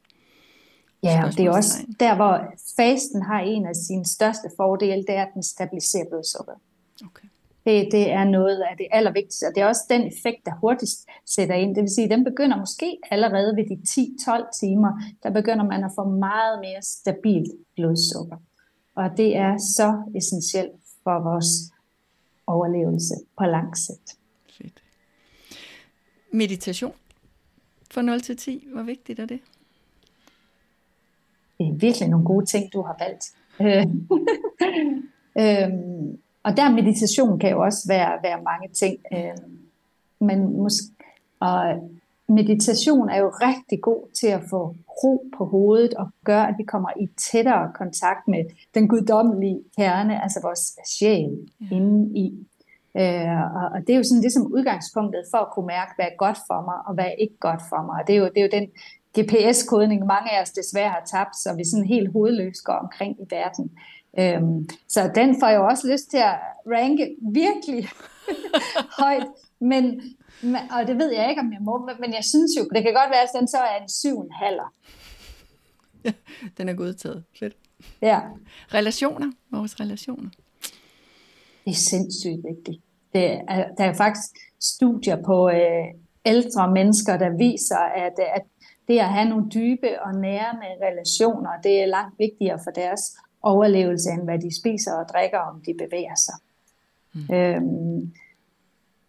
Ja, 1.03 1.25
og 1.25 1.31
det 1.37 1.45
er 1.45 1.51
også 1.51 1.85
der, 1.99 2.15
hvor 2.15 2.53
fasten 2.75 3.21
har 3.21 3.39
en 3.39 3.65
af 3.65 3.75
sine 3.75 4.05
største 4.05 4.49
fordele, 4.57 5.03
det 5.07 5.15
er, 5.15 5.25
at 5.25 5.31
den 5.33 5.43
stabiliserer 5.43 6.05
blodsukker. 6.09 6.53
Okay. 7.05 7.27
Det, 7.65 7.87
det 7.91 8.11
er 8.11 8.23
noget 8.23 8.59
af 8.59 8.77
det 8.77 8.87
allervigtigste, 8.91 9.45
og 9.47 9.55
det 9.55 9.61
er 9.63 9.67
også 9.67 9.85
den 9.89 10.01
effekt, 10.01 10.45
der 10.45 10.51
hurtigst 10.61 11.07
sætter 11.25 11.55
ind. 11.55 11.75
Det 11.75 11.81
vil 11.81 11.89
sige, 11.89 12.05
at 12.05 12.11
den 12.11 12.23
begynder 12.23 12.57
måske 12.57 12.97
allerede 13.11 13.55
ved 13.55 13.65
de 13.71 13.77
10-12 13.89 14.59
timer, 14.59 14.91
der 15.23 15.29
begynder 15.29 15.65
man 15.65 15.83
at 15.83 15.91
få 15.95 16.03
meget 16.03 16.59
mere 16.59 16.81
stabilt 16.81 17.51
blodsukker. 17.75 18.37
Og 18.95 19.09
det 19.17 19.35
er 19.35 19.57
så 19.57 20.01
essentielt 20.15 20.71
for 21.03 21.19
vores 21.29 21.47
overlevelse 22.47 23.15
på 23.37 23.43
lang 23.43 23.77
sigt. 23.77 24.17
Fedt. 24.57 24.83
Meditation 26.31 26.93
fra 27.91 28.01
0 28.01 28.21
til 28.21 28.37
10, 28.37 28.67
hvor 28.73 28.83
vigtigt 28.83 29.19
er 29.19 29.25
det? 29.25 29.39
Det 31.57 31.67
er 31.67 31.73
virkelig 31.73 32.09
nogle 32.09 32.25
gode 32.25 32.45
ting, 32.45 32.73
du 32.73 32.81
har 32.81 32.95
valgt. 32.99 33.25
øhm, 35.41 36.19
og 36.43 36.57
der 36.57 36.71
meditation 36.71 37.39
kan 37.39 37.51
jo 37.51 37.61
også 37.61 37.87
være, 37.87 38.19
være 38.23 38.41
mange 38.41 38.69
ting. 38.73 38.97
Øhm, 39.13 39.59
men 40.19 40.57
måske, 40.57 40.87
og 41.39 41.89
meditation 42.29 43.09
er 43.09 43.17
jo 43.17 43.29
rigtig 43.29 43.81
god 43.81 44.11
til 44.19 44.27
at 44.27 44.41
få 44.49 44.75
ro 45.03 45.29
på 45.37 45.45
hovedet 45.45 45.93
og 45.93 46.09
gøre, 46.25 46.47
at 46.47 46.55
vi 46.57 46.63
kommer 46.63 46.89
i 46.99 47.07
tættere 47.17 47.71
kontakt 47.75 48.27
med 48.27 48.43
den 48.73 48.87
guddommelige 48.87 49.63
kerne, 49.77 50.23
altså 50.23 50.39
vores 50.43 50.79
sjæl 50.87 51.37
ja. 51.61 51.75
inde 51.75 52.19
i. 52.19 52.47
Øh, 52.97 53.41
og, 53.55 53.65
og 53.73 53.79
det 53.87 53.89
er 53.93 53.97
jo 53.97 54.03
sådan 54.03 54.21
ligesom 54.21 54.53
udgangspunktet 54.53 55.23
for 55.31 55.37
at 55.37 55.51
kunne 55.53 55.67
mærke, 55.67 55.91
hvad 55.95 56.05
er 56.05 56.17
godt 56.17 56.37
for 56.47 56.61
mig, 56.69 56.77
og 56.87 56.93
hvad 56.93 57.05
er 57.05 57.21
ikke 57.23 57.37
godt 57.39 57.61
for 57.69 57.85
mig. 57.85 58.01
Og 58.01 58.07
det 58.07 58.15
er 58.15 58.19
jo, 58.19 58.25
det 58.25 58.37
er 58.37 58.47
jo 58.47 58.57
den 58.59 58.67
GPS-kodning, 59.17 60.05
mange 60.05 60.29
af 60.31 60.41
os 60.41 60.49
desværre 60.49 60.89
har 60.89 61.03
tabt, 61.05 61.35
så 61.35 61.53
vi 61.57 61.63
sådan 61.63 61.85
helt 61.85 62.11
hovedløst 62.11 62.63
går 62.63 62.73
omkring 62.73 63.17
i 63.21 63.25
verden. 63.29 63.71
Øhm, 64.19 64.69
så 64.87 65.11
den 65.15 65.39
får 65.39 65.47
jeg 65.47 65.57
jo 65.57 65.65
også 65.65 65.87
lyst 65.91 66.09
til 66.09 66.17
at 66.17 66.35
ranke 66.67 67.15
virkelig 67.21 67.89
højt, 68.99 69.27
men, 69.59 70.01
og 70.71 70.87
det 70.87 70.97
ved 70.97 71.11
jeg 71.13 71.29
ikke, 71.29 71.41
om 71.41 71.53
jeg 71.53 71.61
må, 71.61 71.89
men 71.99 72.13
jeg 72.13 72.23
synes 72.23 72.51
jo, 72.59 72.63
det 72.75 72.83
kan 72.83 72.93
godt 72.93 73.09
være, 73.09 73.21
at 73.21 73.29
den 73.39 73.47
så 73.47 73.57
er 73.57 73.81
en 73.81 73.89
syv 73.89 74.19
en 74.19 74.31
halver. 74.31 74.73
Ja, 76.05 76.13
den 76.57 76.69
er 76.69 76.73
godtaget. 76.73 77.23
Fedt. 77.39 77.55
Ja. 78.01 78.19
Relationer, 78.73 79.31
vores 79.51 79.79
relationer. 79.79 80.29
Det 81.65 81.71
er 81.71 81.75
sindssygt 81.75 82.41
vigtigt. 82.49 82.83
Det 83.13 83.25
er, 83.47 83.73
der 83.77 83.83
er 83.83 83.93
faktisk 83.93 84.29
studier 84.59 85.23
på 85.25 85.49
øh, 85.49 85.85
ældre 86.25 86.71
mennesker, 86.71 87.17
der 87.17 87.37
viser, 87.37 87.77
at, 87.77 88.13
at 88.35 88.41
det 88.87 88.99
at 88.99 89.13
have 89.13 89.29
nogle 89.29 89.49
dybe 89.49 90.01
og 90.01 90.15
nærende 90.15 90.67
relationer, 90.87 91.49
det 91.63 91.81
er 91.81 91.85
langt 91.85 92.19
vigtigere 92.19 92.59
for 92.63 92.71
deres 92.71 93.01
overlevelse, 93.41 94.09
end 94.09 94.23
hvad 94.23 94.39
de 94.39 94.59
spiser 94.59 94.93
og 94.93 95.05
drikker, 95.13 95.39
om 95.39 95.61
de 95.65 95.73
bevæger 95.73 96.15
sig. 96.15 96.35
Mm. 97.13 97.35
Øhm, 97.35 98.13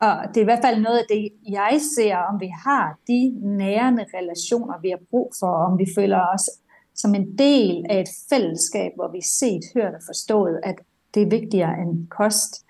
og 0.05 0.29
det 0.29 0.37
er 0.37 0.41
i 0.41 0.51
hvert 0.51 0.65
fald 0.65 0.83
noget 0.83 0.99
af 0.99 1.05
det, 1.09 1.29
jeg 1.49 1.81
ser, 1.97 2.17
om 2.17 2.41
vi 2.41 2.51
har 2.65 2.99
de 3.09 3.35
nærende 3.43 4.05
relationer, 4.15 4.81
vi 4.83 4.91
har 4.91 5.01
brug 5.11 5.33
for, 5.41 5.53
om 5.67 5.79
vi 5.79 5.87
føler 5.97 6.21
os 6.35 6.51
som 6.95 7.15
en 7.15 7.39
del 7.39 7.87
af 7.91 8.01
et 8.01 8.09
fællesskab, 8.29 8.93
hvor 8.95 9.13
vi 9.13 9.21
set, 9.23 9.63
hørt 9.75 9.95
og 9.95 10.01
forstået, 10.07 10.61
at 10.63 10.75
det 11.15 11.23
er 11.23 11.31
vigtigere 11.31 11.79
end 11.79 12.09
kost 12.09 12.65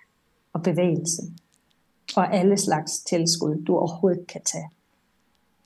og 0.53 0.63
bevægelse 0.63 1.23
og 2.17 2.35
alle 2.35 2.57
slags 2.57 2.99
tilskud, 2.99 3.65
du 3.67 3.77
overhovedet 3.77 4.27
kan 4.27 4.41
tage. 4.45 4.69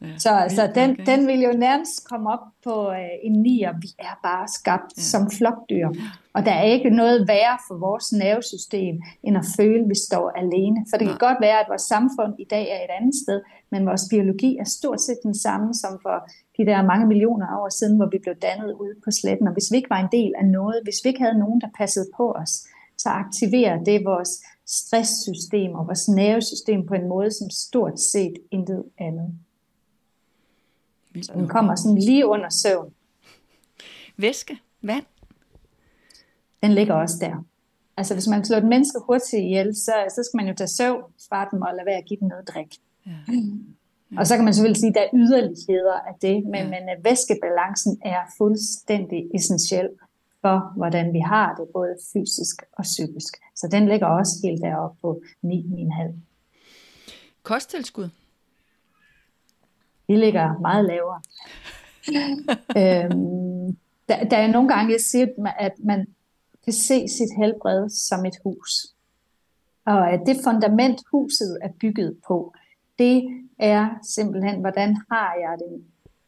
Ja, 0.02 0.18
så 0.18 0.30
altså, 0.30 0.70
den, 0.74 0.90
okay. 0.90 1.06
den 1.06 1.26
vil 1.26 1.40
jo 1.40 1.52
nærmest 1.52 2.08
komme 2.08 2.30
op 2.30 2.44
på 2.64 2.90
øh, 2.90 3.14
en 3.22 3.32
nier. 3.32 3.72
Vi 3.80 3.88
er 3.98 4.18
bare 4.22 4.48
skabt 4.48 4.92
ja. 4.96 5.02
som 5.02 5.30
flokdyr. 5.30 5.88
Og 6.34 6.46
der 6.46 6.52
er 6.52 6.62
ikke 6.62 6.90
noget 6.90 7.28
værre 7.28 7.58
for 7.68 7.76
vores 7.86 8.12
nervesystem, 8.12 8.94
end 9.22 9.36
at 9.36 9.46
føle, 9.56 9.82
at 9.84 9.88
vi 9.88 9.98
står 10.08 10.30
alene. 10.30 10.86
For 10.90 10.96
det 10.96 11.06
kan 11.06 11.18
ja. 11.20 11.26
godt 11.26 11.40
være, 11.40 11.60
at 11.60 11.68
vores 11.68 11.82
samfund 11.82 12.32
i 12.38 12.46
dag 12.54 12.64
er 12.74 12.80
et 12.86 12.92
andet 12.98 13.14
sted, 13.24 13.40
men 13.70 13.86
vores 13.86 14.04
biologi 14.10 14.56
er 14.56 14.64
stort 14.64 15.00
set 15.00 15.18
den 15.22 15.34
samme 15.34 15.74
som 15.74 15.92
for 16.02 16.16
de 16.56 16.66
der 16.66 16.82
mange 16.92 17.06
millioner 17.06 17.46
år 17.60 17.68
siden, 17.68 17.96
hvor 17.96 18.08
vi 18.12 18.18
blev 18.22 18.34
dannet 18.34 18.72
ude 18.72 18.94
på 19.04 19.10
sletten. 19.10 19.46
Og 19.48 19.52
hvis 19.52 19.72
vi 19.72 19.76
ikke 19.76 19.90
var 19.90 20.02
en 20.02 20.12
del 20.12 20.32
af 20.40 20.46
noget, 20.46 20.80
hvis 20.82 20.98
vi 21.04 21.08
ikke 21.08 21.22
havde 21.22 21.38
nogen, 21.38 21.60
der 21.60 21.68
passede 21.78 22.06
på 22.16 22.32
os, 22.32 22.52
så 22.98 23.08
aktiverer 23.08 23.84
det 23.84 24.04
vores 24.04 24.32
stresssystem 24.66 25.70
og 25.74 25.86
vores 25.86 26.08
nervesystem 26.08 26.86
på 26.86 26.94
en 26.94 27.08
måde, 27.08 27.30
som 27.30 27.50
stort 27.50 28.00
set 28.00 28.34
intet 28.50 28.84
andet. 28.98 29.28
Så 31.22 31.32
den 31.32 31.48
kommer 31.48 31.74
sådan 31.76 31.98
lige 31.98 32.26
under 32.26 32.48
søvn. 32.50 32.92
Væske? 34.16 34.58
Vand? 34.82 35.04
Den 36.62 36.72
ligger 36.72 36.94
også 36.94 37.16
der. 37.20 37.44
Altså 37.96 38.14
hvis 38.14 38.26
man 38.26 38.44
slår 38.44 38.58
et 38.58 38.64
menneske 38.64 38.98
hurtigt 39.06 39.42
ihjel, 39.42 39.76
så, 39.76 39.92
så 40.08 40.22
skal 40.22 40.36
man 40.36 40.48
jo 40.48 40.54
tage 40.54 40.68
søvn 40.68 41.02
fra 41.28 41.48
dem 41.52 41.62
og 41.62 41.74
lade 41.74 41.86
være 41.86 41.96
at 41.96 42.04
give 42.04 42.20
dem 42.20 42.28
noget 42.28 42.48
drik. 42.48 42.74
Ja. 43.06 43.10
Ja. 44.12 44.18
Og 44.18 44.26
så 44.26 44.36
kan 44.36 44.44
man 44.44 44.54
selvfølgelig 44.54 44.80
sige, 44.80 44.88
at 44.88 44.94
der 44.94 45.00
er 45.00 45.10
yderligheder 45.14 45.92
af 45.92 46.14
det, 46.22 46.44
men, 46.44 46.54
ja. 46.54 46.68
men 46.70 47.04
væskebalancen 47.04 48.00
er 48.04 48.20
fuldstændig 48.38 49.30
essentiel 49.34 49.88
for, 50.40 50.72
hvordan 50.76 51.12
vi 51.12 51.18
har 51.18 51.54
det, 51.54 51.66
både 51.72 51.96
fysisk 52.12 52.62
og 52.72 52.82
psykisk. 52.82 53.34
Så 53.56 53.68
den 53.70 53.88
ligger 53.88 54.06
også 54.06 54.32
helt 54.44 54.62
deroppe 54.62 55.00
på 55.00 55.20
9,5. 55.44 56.14
Kosttilskud? 57.42 58.08
De 60.08 60.16
ligger 60.16 60.58
meget 60.58 60.84
lavere. 60.84 61.20
øhm, 62.80 63.76
der, 64.08 64.24
der 64.24 64.36
er 64.36 64.52
nogle 64.52 64.68
gange, 64.68 64.92
jeg 64.92 65.00
siger, 65.00 65.26
at 65.58 65.72
man 65.78 66.06
kan 66.64 66.72
se 66.72 67.08
sit 67.08 67.28
helbred 67.36 67.88
som 67.88 68.24
et 68.26 68.36
hus. 68.44 68.86
Og 69.86 70.12
at 70.12 70.20
det 70.26 70.36
fundament, 70.44 71.00
huset 71.12 71.58
er 71.62 71.68
bygget 71.80 72.16
på, 72.28 72.54
det 72.98 73.44
er 73.58 73.88
simpelthen, 74.02 74.60
hvordan 74.60 74.96
har 75.10 75.34
jeg 75.40 75.56
det 75.58 75.84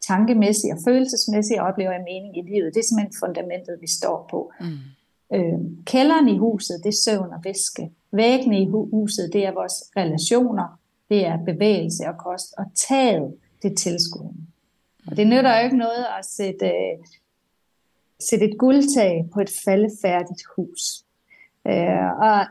tankemæssigt 0.07 0.73
og 0.73 0.79
følelsesmæssigt, 0.85 1.59
og 1.59 1.67
oplever 1.67 1.91
jeg 1.91 2.01
mening 2.01 2.37
i 2.37 2.41
livet. 2.41 2.73
Det 2.73 2.79
er 2.79 2.87
simpelthen 2.87 3.19
fundamentet, 3.19 3.77
vi 3.81 3.87
står 3.87 4.27
på. 4.31 4.51
Mm. 4.59 4.77
Øh, 5.33 5.59
kælderen 5.85 6.27
i 6.29 6.37
huset, 6.37 6.81
det 6.83 6.89
er 6.89 7.01
søvn 7.05 7.33
og 7.33 7.39
væske. 7.43 7.91
Væggene 8.11 8.61
i 8.61 8.65
huset, 8.65 9.33
det 9.33 9.45
er 9.45 9.53
vores 9.53 9.73
relationer, 9.97 10.79
det 11.09 11.25
er 11.25 11.37
bevægelse 11.45 12.03
og 12.07 12.17
kost. 12.17 12.53
Og 12.57 12.65
taget, 12.75 13.33
det 13.63 13.71
er 13.71 13.75
tilskud. 13.75 14.33
Og 15.07 15.17
det 15.17 15.27
nytter 15.27 15.57
jo 15.57 15.63
ikke 15.63 15.77
noget 15.77 16.05
at 16.19 16.25
sætte, 16.25 16.65
øh, 16.65 17.05
sætte 18.19 18.45
et 18.45 18.57
guldtag 18.57 19.29
på 19.33 19.39
et 19.39 19.51
faldefærdigt 19.65 20.43
hus. 20.55 21.03
Øh, 21.67 22.11
og 22.21 22.45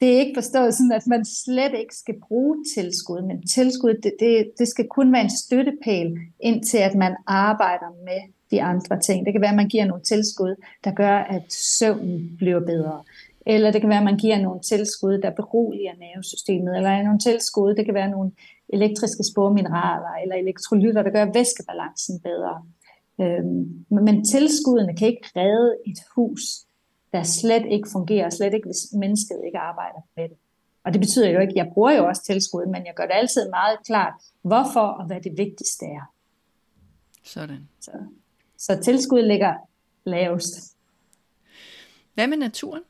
det 0.00 0.14
er 0.14 0.18
ikke 0.18 0.36
forstået 0.36 0.74
sådan, 0.74 0.92
at 0.92 1.06
man 1.06 1.24
slet 1.24 1.72
ikke 1.78 1.96
skal 1.96 2.14
bruge 2.28 2.64
tilskud, 2.76 3.22
men 3.22 3.46
tilskud, 3.46 3.94
det, 4.02 4.12
det, 4.20 4.52
det 4.58 4.68
skal 4.68 4.88
kun 4.88 5.12
være 5.12 5.22
en 5.22 5.36
støttepæl, 5.36 6.18
indtil 6.40 6.78
at 6.78 6.94
man 6.94 7.16
arbejder 7.26 8.04
med 8.04 8.20
de 8.50 8.62
andre 8.62 9.00
ting. 9.00 9.26
Det 9.26 9.34
kan 9.34 9.40
være, 9.40 9.50
at 9.50 9.56
man 9.56 9.68
giver 9.68 9.84
nogle 9.84 10.02
tilskud, 10.02 10.54
der 10.84 10.90
gør, 10.90 11.16
at 11.16 11.52
søvnen 11.52 12.36
bliver 12.36 12.60
bedre. 12.60 13.04
Eller 13.46 13.70
det 13.70 13.80
kan 13.80 13.90
være, 13.90 13.98
at 13.98 14.04
man 14.04 14.18
giver 14.18 14.38
nogle 14.42 14.60
tilskud, 14.60 15.18
der 15.18 15.30
beroliger 15.30 15.94
nervesystemet. 15.98 16.76
Eller 16.76 17.02
nogle 17.02 17.18
tilskud, 17.18 17.74
det 17.74 17.84
kan 17.84 17.94
være 17.94 18.10
nogle 18.10 18.32
elektriske 18.68 19.24
spormineraler 19.32 20.12
eller 20.22 20.36
elektrolytter, 20.36 21.02
der 21.02 21.10
gør 21.10 21.32
væskebalancen 21.32 22.20
bedre. 22.20 22.66
Øhm, 23.20 23.84
men 24.06 24.24
tilskuddene 24.24 24.96
kan 24.96 25.08
ikke 25.08 25.28
redde 25.36 25.76
et 25.86 25.98
hus, 26.16 26.42
der 27.12 27.22
slet 27.22 27.66
ikke 27.70 27.88
fungerer, 27.92 28.30
slet 28.30 28.54
ikke 28.54 28.68
hvis 28.68 28.82
mennesket 28.92 29.40
ikke 29.46 29.58
arbejder 29.58 30.00
med 30.16 30.28
det. 30.28 30.36
Og 30.84 30.92
det 30.92 31.00
betyder 31.00 31.28
jo 31.30 31.40
ikke, 31.40 31.52
jeg 31.56 31.70
bruger 31.74 31.92
jo 31.92 32.06
også 32.06 32.22
tilskud, 32.24 32.66
men 32.66 32.86
jeg 32.86 32.94
gør 32.96 33.06
det 33.06 33.14
altid 33.14 33.50
meget 33.50 33.78
klart, 33.86 34.14
hvorfor 34.42 34.80
og 34.80 35.06
hvad 35.06 35.20
det 35.20 35.32
vigtigste 35.36 35.84
er. 35.84 36.12
Sådan. 37.24 37.68
Så, 37.80 37.92
så 38.58 38.80
tilskud 38.82 39.22
ligger 39.22 39.54
lavest. 40.04 40.76
Hvad 42.14 42.26
med 42.26 42.36
naturen? 42.36 42.82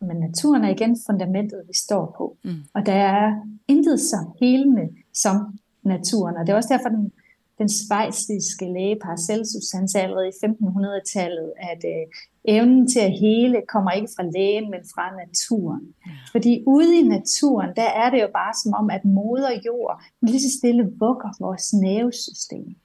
Men 0.00 0.16
naturen 0.16 0.64
er 0.64 0.68
igen 0.68 0.96
fundamentet, 1.06 1.62
vi 1.68 1.74
står 1.74 2.14
på. 2.18 2.36
Mm. 2.44 2.56
Og 2.74 2.86
der 2.86 2.92
er 2.92 3.46
intet 3.68 4.00
så 4.00 4.16
helende 4.40 4.88
som 5.14 5.58
naturen. 5.82 6.36
Og 6.36 6.46
det 6.46 6.52
er 6.52 6.56
også 6.56 6.74
derfor, 6.74 6.88
den 6.88 7.12
den 7.58 7.68
svejsiske 7.68 8.64
læge 8.64 8.96
Paracelsus, 9.02 9.70
han 9.74 9.88
sagde 9.88 10.04
allerede 10.04 10.28
i 10.28 10.46
1500-tallet, 10.46 11.52
at 11.58 11.84
øh, 11.84 12.06
evnen 12.44 12.88
til 12.88 13.00
at 13.00 13.12
hele 13.12 13.62
kommer 13.68 13.90
ikke 13.90 14.08
fra 14.16 14.22
lægen, 14.22 14.70
men 14.70 14.80
fra 14.94 15.16
naturen. 15.16 15.94
Ja. 16.06 16.12
Fordi 16.32 16.62
ude 16.66 16.98
i 16.98 17.02
naturen, 17.02 17.70
der 17.76 17.90
er 17.90 18.10
det 18.10 18.22
jo 18.22 18.28
bare 18.32 18.54
som 18.62 18.74
om, 18.74 18.90
at 18.90 19.04
moder 19.04 19.50
jord 19.66 20.02
lige 20.22 20.40
så 20.40 20.58
stille 20.58 20.92
vugger 20.98 21.30
vores 21.40 21.72
nervesystem 21.72 22.76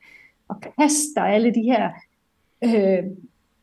og 0.48 0.62
kaster 0.62 1.22
alle 1.22 1.54
de 1.54 1.62
her 1.62 1.92
øh, 2.64 3.04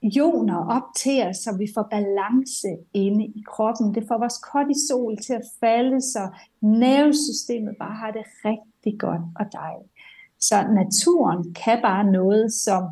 ioner 0.02 0.66
op 0.76 0.82
til 0.96 1.26
os, 1.26 1.36
så 1.36 1.56
vi 1.58 1.68
får 1.74 1.86
balance 1.90 2.68
inde 2.94 3.24
i 3.24 3.44
kroppen. 3.46 3.94
Det 3.94 4.04
får 4.08 4.18
vores 4.18 4.38
kortisol 4.38 5.16
til 5.16 5.32
at 5.32 5.46
falde, 5.60 6.00
så 6.00 6.28
nervesystemet 6.60 7.74
bare 7.78 7.94
har 7.94 8.10
det 8.10 8.24
rigtig 8.44 9.00
godt 9.00 9.22
og 9.40 9.46
dejligt. 9.52 9.92
Så 10.40 10.56
naturen 10.80 11.54
kan 11.54 11.78
bare 11.82 12.04
noget, 12.04 12.52
som 12.52 12.82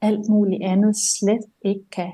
alt 0.00 0.28
muligt 0.28 0.62
andet 0.62 0.96
slet 0.96 1.44
ikke 1.64 1.90
kan. 1.92 2.12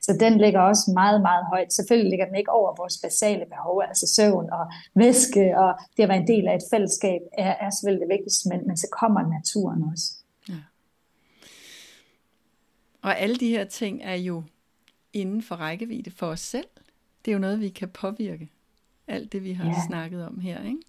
Så 0.00 0.16
den 0.20 0.38
ligger 0.38 0.60
også 0.60 0.90
meget, 0.94 1.20
meget 1.22 1.44
højt. 1.46 1.72
Selvfølgelig 1.72 2.10
ligger 2.10 2.26
den 2.26 2.36
ikke 2.36 2.50
over 2.50 2.74
vores 2.78 2.98
basale 3.02 3.44
behov, 3.46 3.82
altså 3.88 4.06
søvn 4.16 4.50
og 4.52 4.64
væske, 4.94 5.58
og 5.58 5.74
det 5.96 6.02
at 6.02 6.08
være 6.08 6.18
en 6.18 6.26
del 6.26 6.48
af 6.48 6.54
et 6.54 6.68
fællesskab 6.70 7.20
er, 7.38 7.54
er 7.60 7.70
selvfølgelig 7.70 8.08
det 8.08 8.14
vigtigste, 8.16 8.48
men, 8.48 8.66
men 8.66 8.76
så 8.76 8.88
kommer 9.00 9.22
naturen 9.36 9.82
også. 9.92 10.21
Og 13.02 13.18
alle 13.18 13.36
de 13.36 13.48
her 13.48 13.64
ting 13.64 14.00
er 14.02 14.14
jo 14.14 14.42
inden 15.12 15.42
for 15.42 15.54
rækkevidde 15.54 16.10
for 16.10 16.26
os 16.26 16.40
selv. 16.40 16.66
Det 17.24 17.30
er 17.30 17.32
jo 17.32 17.38
noget, 17.38 17.60
vi 17.60 17.68
kan 17.68 17.88
påvirke. 17.88 18.50
Alt 19.08 19.32
det, 19.32 19.44
vi 19.44 19.52
har 19.52 19.64
ja. 19.64 19.74
snakket 19.88 20.26
om 20.26 20.38
her, 20.38 20.64
ikke? 20.64 20.82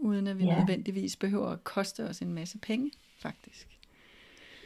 uden 0.00 0.26
at 0.26 0.38
vi 0.38 0.44
ja. 0.44 0.58
nødvendigvis 0.58 1.16
behøver 1.16 1.48
at 1.48 1.64
koste 1.64 2.04
os 2.04 2.20
en 2.20 2.32
masse 2.32 2.58
penge, 2.58 2.90
faktisk. 3.22 3.68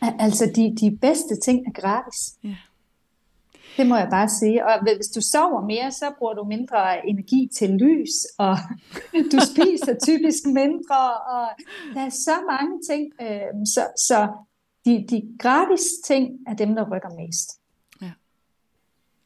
Altså, 0.02 0.52
de, 0.56 0.76
de 0.80 0.99
bedste 1.00 1.40
ting 1.40 1.66
er 1.66 1.73
gratis. 1.73 2.34
Ja. 2.44 2.56
Det 3.76 3.87
må 3.87 3.96
jeg 3.96 4.08
bare 4.11 4.28
sige. 4.28 4.66
Og 4.66 4.82
hvis 4.82 5.06
du 5.06 5.20
sover 5.20 5.66
mere, 5.66 5.92
så 5.92 6.12
bruger 6.18 6.34
du 6.34 6.44
mindre 6.44 7.06
energi 7.08 7.49
til 7.56 7.70
lys, 7.70 8.12
og 8.38 8.56
du 9.32 9.38
spiser 9.52 9.94
typisk 10.02 10.46
mindre, 10.46 11.02
og 11.34 11.49
der 11.94 12.00
er 12.00 12.11
så 12.11 12.37
mange 12.50 12.80
ting. 12.88 13.12
Øh, 13.20 13.66
så 13.75 13.82
så 14.08 14.28
de, 14.85 15.07
de 15.11 15.37
gratis 15.38 15.83
ting 16.05 16.38
er 16.47 16.55
dem, 16.55 16.75
der 16.75 16.91
rykker 16.91 17.26
mest. 17.26 17.50
Ja. 18.03 18.12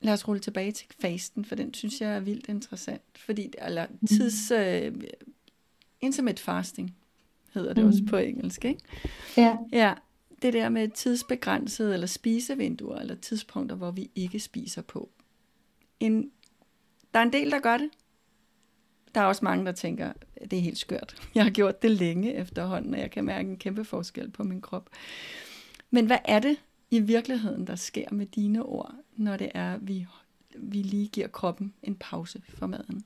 Lad 0.00 0.12
os 0.12 0.28
rulle 0.28 0.40
tilbage 0.40 0.72
til 0.72 0.86
fasten, 1.00 1.44
for 1.44 1.54
den 1.54 1.74
synes 1.74 2.00
jeg 2.00 2.16
er 2.16 2.20
vildt 2.20 2.48
interessant. 2.48 3.02
Fordi, 3.16 3.52
eller 3.58 3.86
tids, 4.08 4.50
øh, 4.50 4.94
intermittent 6.00 6.40
fasting 6.40 6.96
hedder 7.54 7.74
det 7.74 7.84
mm. 7.84 7.88
også 7.88 8.02
på 8.10 8.16
engelsk, 8.16 8.64
ikke? 8.64 8.80
Ja. 9.36 9.56
Ja, 9.72 9.94
det 10.42 10.52
der 10.52 10.68
med 10.68 10.88
tidsbegrænset 10.88 11.94
eller 11.94 12.06
spisevinduer 12.06 12.98
eller 12.98 13.14
tidspunkter, 13.14 13.76
hvor 13.76 13.90
vi 13.90 14.10
ikke 14.14 14.40
spiser 14.40 14.82
på. 14.82 15.10
En, 16.00 16.30
der 17.14 17.20
er 17.20 17.24
en 17.24 17.32
del, 17.32 17.50
der 17.50 17.58
gør 17.58 17.76
det. 17.76 17.90
Der 19.14 19.20
er 19.20 19.24
også 19.24 19.44
mange, 19.44 19.66
der 19.66 19.72
tænker, 19.72 20.12
det 20.50 20.52
er 20.52 20.62
helt 20.62 20.78
skørt. 20.78 21.28
Jeg 21.34 21.44
har 21.44 21.50
gjort 21.50 21.82
det 21.82 21.90
længe 21.90 22.34
efterhånden, 22.34 22.94
og 22.94 23.00
jeg 23.00 23.10
kan 23.10 23.24
mærke 23.24 23.50
en 23.50 23.56
kæmpe 23.56 23.84
forskel 23.84 24.30
på 24.30 24.44
min 24.44 24.60
krop. 24.60 24.90
Men 25.90 26.06
hvad 26.06 26.18
er 26.24 26.38
det 26.38 26.56
i 26.90 27.00
virkeligheden, 27.00 27.66
der 27.66 27.76
sker 27.76 28.06
med 28.10 28.26
dine 28.26 28.62
ord, 28.62 28.94
når 29.16 29.36
det 29.36 29.50
er, 29.54 29.78
vi, 29.80 30.06
vi 30.56 30.76
lige 30.76 31.08
giver 31.08 31.28
kroppen 31.28 31.74
en 31.82 31.96
pause 32.00 32.42
for 32.48 32.66
maden? 32.66 33.04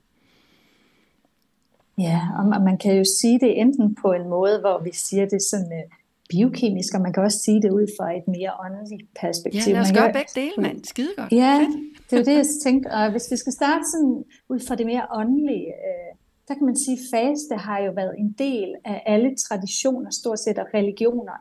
Ja, 1.97 2.21
og 2.37 2.61
man 2.63 2.77
kan 2.77 2.97
jo 2.97 3.03
sige 3.21 3.39
det 3.39 3.61
enten 3.61 3.95
på 3.95 4.11
en 4.11 4.29
måde, 4.29 4.59
hvor 4.59 4.83
vi 4.83 4.91
siger 4.93 5.25
det 5.25 5.41
sådan 5.41 5.65
uh, 5.65 5.91
biokemisk, 6.29 6.93
og 6.95 7.01
man 7.01 7.13
kan 7.13 7.23
også 7.23 7.39
sige 7.39 7.61
det 7.61 7.71
ud 7.71 7.87
fra 7.99 8.17
et 8.17 8.27
mere 8.27 8.51
åndeligt 8.65 9.07
perspektiv. 9.21 9.61
Ja, 9.67 9.73
lad 9.73 9.81
os 9.81 9.91
gøre 9.91 10.13
begge 10.13 10.33
dele, 10.35 10.57
mand. 10.57 10.83
Skide 10.83 11.13
godt. 11.17 11.31
Ja, 11.31 11.67
det 12.09 12.19
er 12.19 12.23
det, 12.23 12.35
jeg 12.35 12.45
tænkte. 12.63 12.87
Og 12.87 13.11
hvis 13.11 13.31
vi 13.31 13.37
skal 13.37 13.53
starte 13.53 13.83
sådan 13.93 14.23
ud 14.49 14.59
fra 14.67 14.75
det 14.75 14.85
mere 14.85 15.05
åndelige, 15.11 15.67
øh, 15.67 16.11
der 16.47 16.53
kan 16.53 16.65
man 16.65 16.77
sige, 16.77 16.97
at 16.97 17.05
faste 17.13 17.55
har 17.55 17.79
jo 17.79 17.91
været 17.91 18.15
en 18.19 18.31
del 18.31 18.75
af 18.85 19.03
alle 19.05 19.35
traditioner, 19.35 20.09
stort 20.11 20.39
set 20.39 20.57
af 20.57 20.65
religioner, 20.73 21.35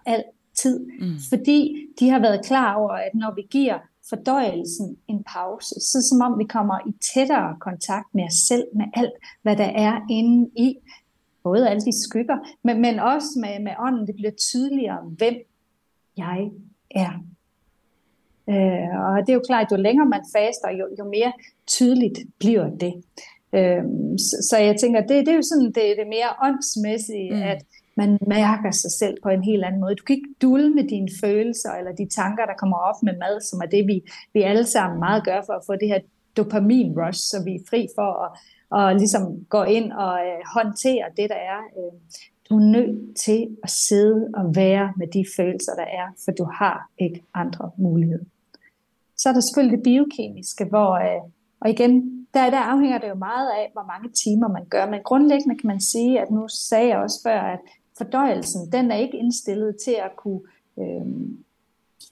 altid. 0.52 0.86
Mm. 1.00 1.14
Fordi 1.28 1.76
de 2.00 2.08
har 2.10 2.18
været 2.18 2.44
klar 2.44 2.74
over, 2.74 2.90
at 2.90 3.14
når 3.14 3.34
vi 3.34 3.42
giver 3.50 3.78
fordøjelsen 4.08 4.96
en 5.08 5.24
pause, 5.34 5.74
så 5.80 6.06
som 6.08 6.20
om 6.20 6.38
vi 6.38 6.44
kommer 6.44 6.78
i 6.88 6.92
tættere 7.14 7.56
kontakt 7.60 8.14
med 8.14 8.24
os 8.24 8.34
selv, 8.34 8.64
med 8.74 8.86
alt, 8.94 9.12
hvad 9.42 9.56
der 9.56 9.64
er 9.64 10.00
inde 10.10 10.50
i, 10.56 10.76
både 11.42 11.68
alle 11.68 11.80
de 11.80 12.02
skygger, 12.02 12.38
men, 12.64 12.80
men 12.80 12.98
også 12.98 13.28
med, 13.40 13.62
med 13.62 13.72
ånden, 13.78 14.06
det 14.06 14.14
bliver 14.14 14.30
tydeligere, 14.30 15.00
hvem 15.18 15.34
jeg 16.16 16.50
er. 16.90 17.12
Øh, 18.48 19.00
og 19.04 19.20
det 19.20 19.28
er 19.28 19.34
jo 19.34 19.42
klart, 19.46 19.66
at 19.66 19.72
jo 19.72 19.82
længere 19.82 20.08
man 20.08 20.24
faster, 20.36 20.70
jo, 20.70 20.86
jo 20.98 21.04
mere 21.04 21.32
tydeligt 21.66 22.18
bliver 22.38 22.70
det. 22.70 22.94
Øh, 23.54 23.84
så, 24.18 24.46
så 24.50 24.56
jeg 24.58 24.76
tænker, 24.80 25.00
det, 25.00 25.26
det 25.26 25.28
er 25.28 25.36
jo 25.36 25.42
sådan 25.42 25.66
det, 25.66 25.96
det 25.98 26.06
mere 26.06 26.30
åndsmæssige, 26.42 27.34
mm. 27.34 27.42
at 27.42 27.64
man 27.96 28.18
mærker 28.26 28.70
sig 28.70 28.90
selv 28.90 29.16
på 29.22 29.28
en 29.28 29.44
helt 29.44 29.64
anden 29.64 29.80
måde. 29.80 29.94
Du 29.94 30.04
kan 30.04 30.16
ikke 30.16 30.34
dulme 30.42 30.82
dine 30.82 31.08
følelser 31.20 31.70
eller 31.70 31.92
de 31.92 32.08
tanker, 32.08 32.46
der 32.46 32.54
kommer 32.58 32.76
op 32.76 33.02
med 33.02 33.12
mad, 33.18 33.40
som 33.40 33.60
er 33.60 33.66
det, 33.66 33.86
vi, 33.86 34.02
vi 34.34 34.42
alle 34.42 34.66
sammen 34.66 34.98
meget 34.98 35.24
gør 35.24 35.40
for 35.46 35.52
at 35.52 35.66
få 35.66 35.72
det 35.72 35.88
her 35.88 36.00
dopamin-rush, 36.38 37.20
så 37.30 37.42
vi 37.44 37.54
er 37.54 37.66
fri 37.70 37.88
for 37.98 38.10
at, 38.24 38.30
at 38.78 38.96
ligesom 38.96 39.44
gå 39.48 39.62
ind 39.62 39.92
og 39.92 40.14
øh, 40.26 40.40
håndtere 40.54 41.04
det, 41.16 41.30
der 41.30 41.40
er. 41.52 41.60
Øh, 41.78 41.92
du 42.48 42.56
er 42.56 42.64
nødt 42.76 43.16
til 43.16 43.56
at 43.62 43.70
sidde 43.70 44.30
og 44.34 44.56
være 44.56 44.92
med 44.96 45.06
de 45.06 45.24
følelser, 45.36 45.72
der 45.74 45.88
er, 46.00 46.06
for 46.24 46.32
du 46.32 46.44
har 46.44 46.90
ikke 46.98 47.24
andre 47.34 47.70
muligheder. 47.76 48.24
Så 49.16 49.28
er 49.28 49.32
der 49.32 49.40
selvfølgelig 49.40 49.76
det 49.76 49.84
biokemiske, 49.84 50.64
hvor, 50.64 50.92
øh, 50.92 51.22
og 51.60 51.70
igen, 51.70 51.92
der, 52.34 52.50
der 52.50 52.58
afhænger 52.58 52.98
det 52.98 53.08
jo 53.08 53.14
meget 53.14 53.50
af, 53.50 53.70
hvor 53.72 53.86
mange 53.92 54.08
timer 54.24 54.48
man 54.48 54.64
gør, 54.64 54.90
men 54.90 55.00
grundlæggende 55.04 55.58
kan 55.58 55.66
man 55.66 55.80
sige, 55.80 56.20
at 56.20 56.30
nu 56.30 56.48
sagde 56.48 56.88
jeg 56.88 56.98
også 56.98 57.20
før, 57.26 57.40
at 57.40 57.60
fordøjelsen, 57.98 58.72
den 58.72 58.90
er 58.90 58.96
ikke 58.96 59.18
indstillet 59.18 59.76
til 59.84 59.96
at 60.04 60.16
kunne 60.16 60.40
øh, 60.78 61.06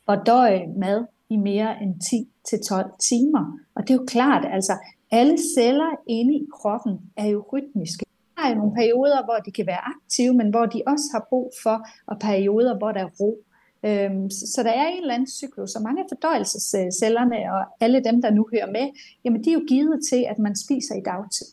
fordøje 0.06 0.66
mad 0.76 1.06
i 1.28 1.37
mere 1.37 1.82
end 1.82 1.94
10-12 1.94 2.96
timer. 3.08 3.58
Og 3.75 3.82
det 3.82 3.90
er 3.90 3.99
jo 3.99 4.04
klart, 4.06 4.44
altså 4.52 4.72
alle 5.10 5.38
celler 5.56 5.90
inde 6.06 6.34
i 6.34 6.46
kroppen 6.52 7.00
er 7.16 7.26
jo 7.26 7.44
rytmiske. 7.52 8.04
Der 8.37 8.42
er 8.42 8.50
jo 8.50 8.56
nogle 8.56 8.75
perioder, 8.75 9.25
hvor 9.25 9.38
de 9.46 9.50
kan 9.50 9.66
være 9.66 9.84
aktive, 9.94 10.34
men 10.34 10.50
hvor 10.50 10.66
de 10.66 10.82
også 10.87 11.04
har 11.12 11.26
brug 11.28 11.52
for, 11.62 11.87
og 12.06 12.18
perioder, 12.18 12.78
hvor 12.78 12.92
der 12.92 13.00
er 13.00 13.10
ro. 13.20 13.38
Øhm, 13.87 14.30
så 14.30 14.62
der 14.62 14.70
er 14.70 14.87
en 14.88 15.00
eller 15.00 15.14
anden 15.14 15.28
cyklus, 15.28 15.75
og 15.75 15.82
mange 15.82 16.02
af 16.02 16.06
fordøjelsescellerne 16.12 17.37
og 17.54 17.62
alle 17.80 18.04
dem, 18.04 18.22
der 18.22 18.30
nu 18.30 18.49
hører 18.52 18.70
med, 18.72 18.87
jamen 19.25 19.44
de 19.44 19.50
er 19.50 19.54
jo 19.54 19.64
givet 19.68 20.00
til, 20.10 20.26
at 20.28 20.38
man 20.38 20.56
spiser 20.56 20.94
i 20.94 21.02
dagtid. 21.04 21.46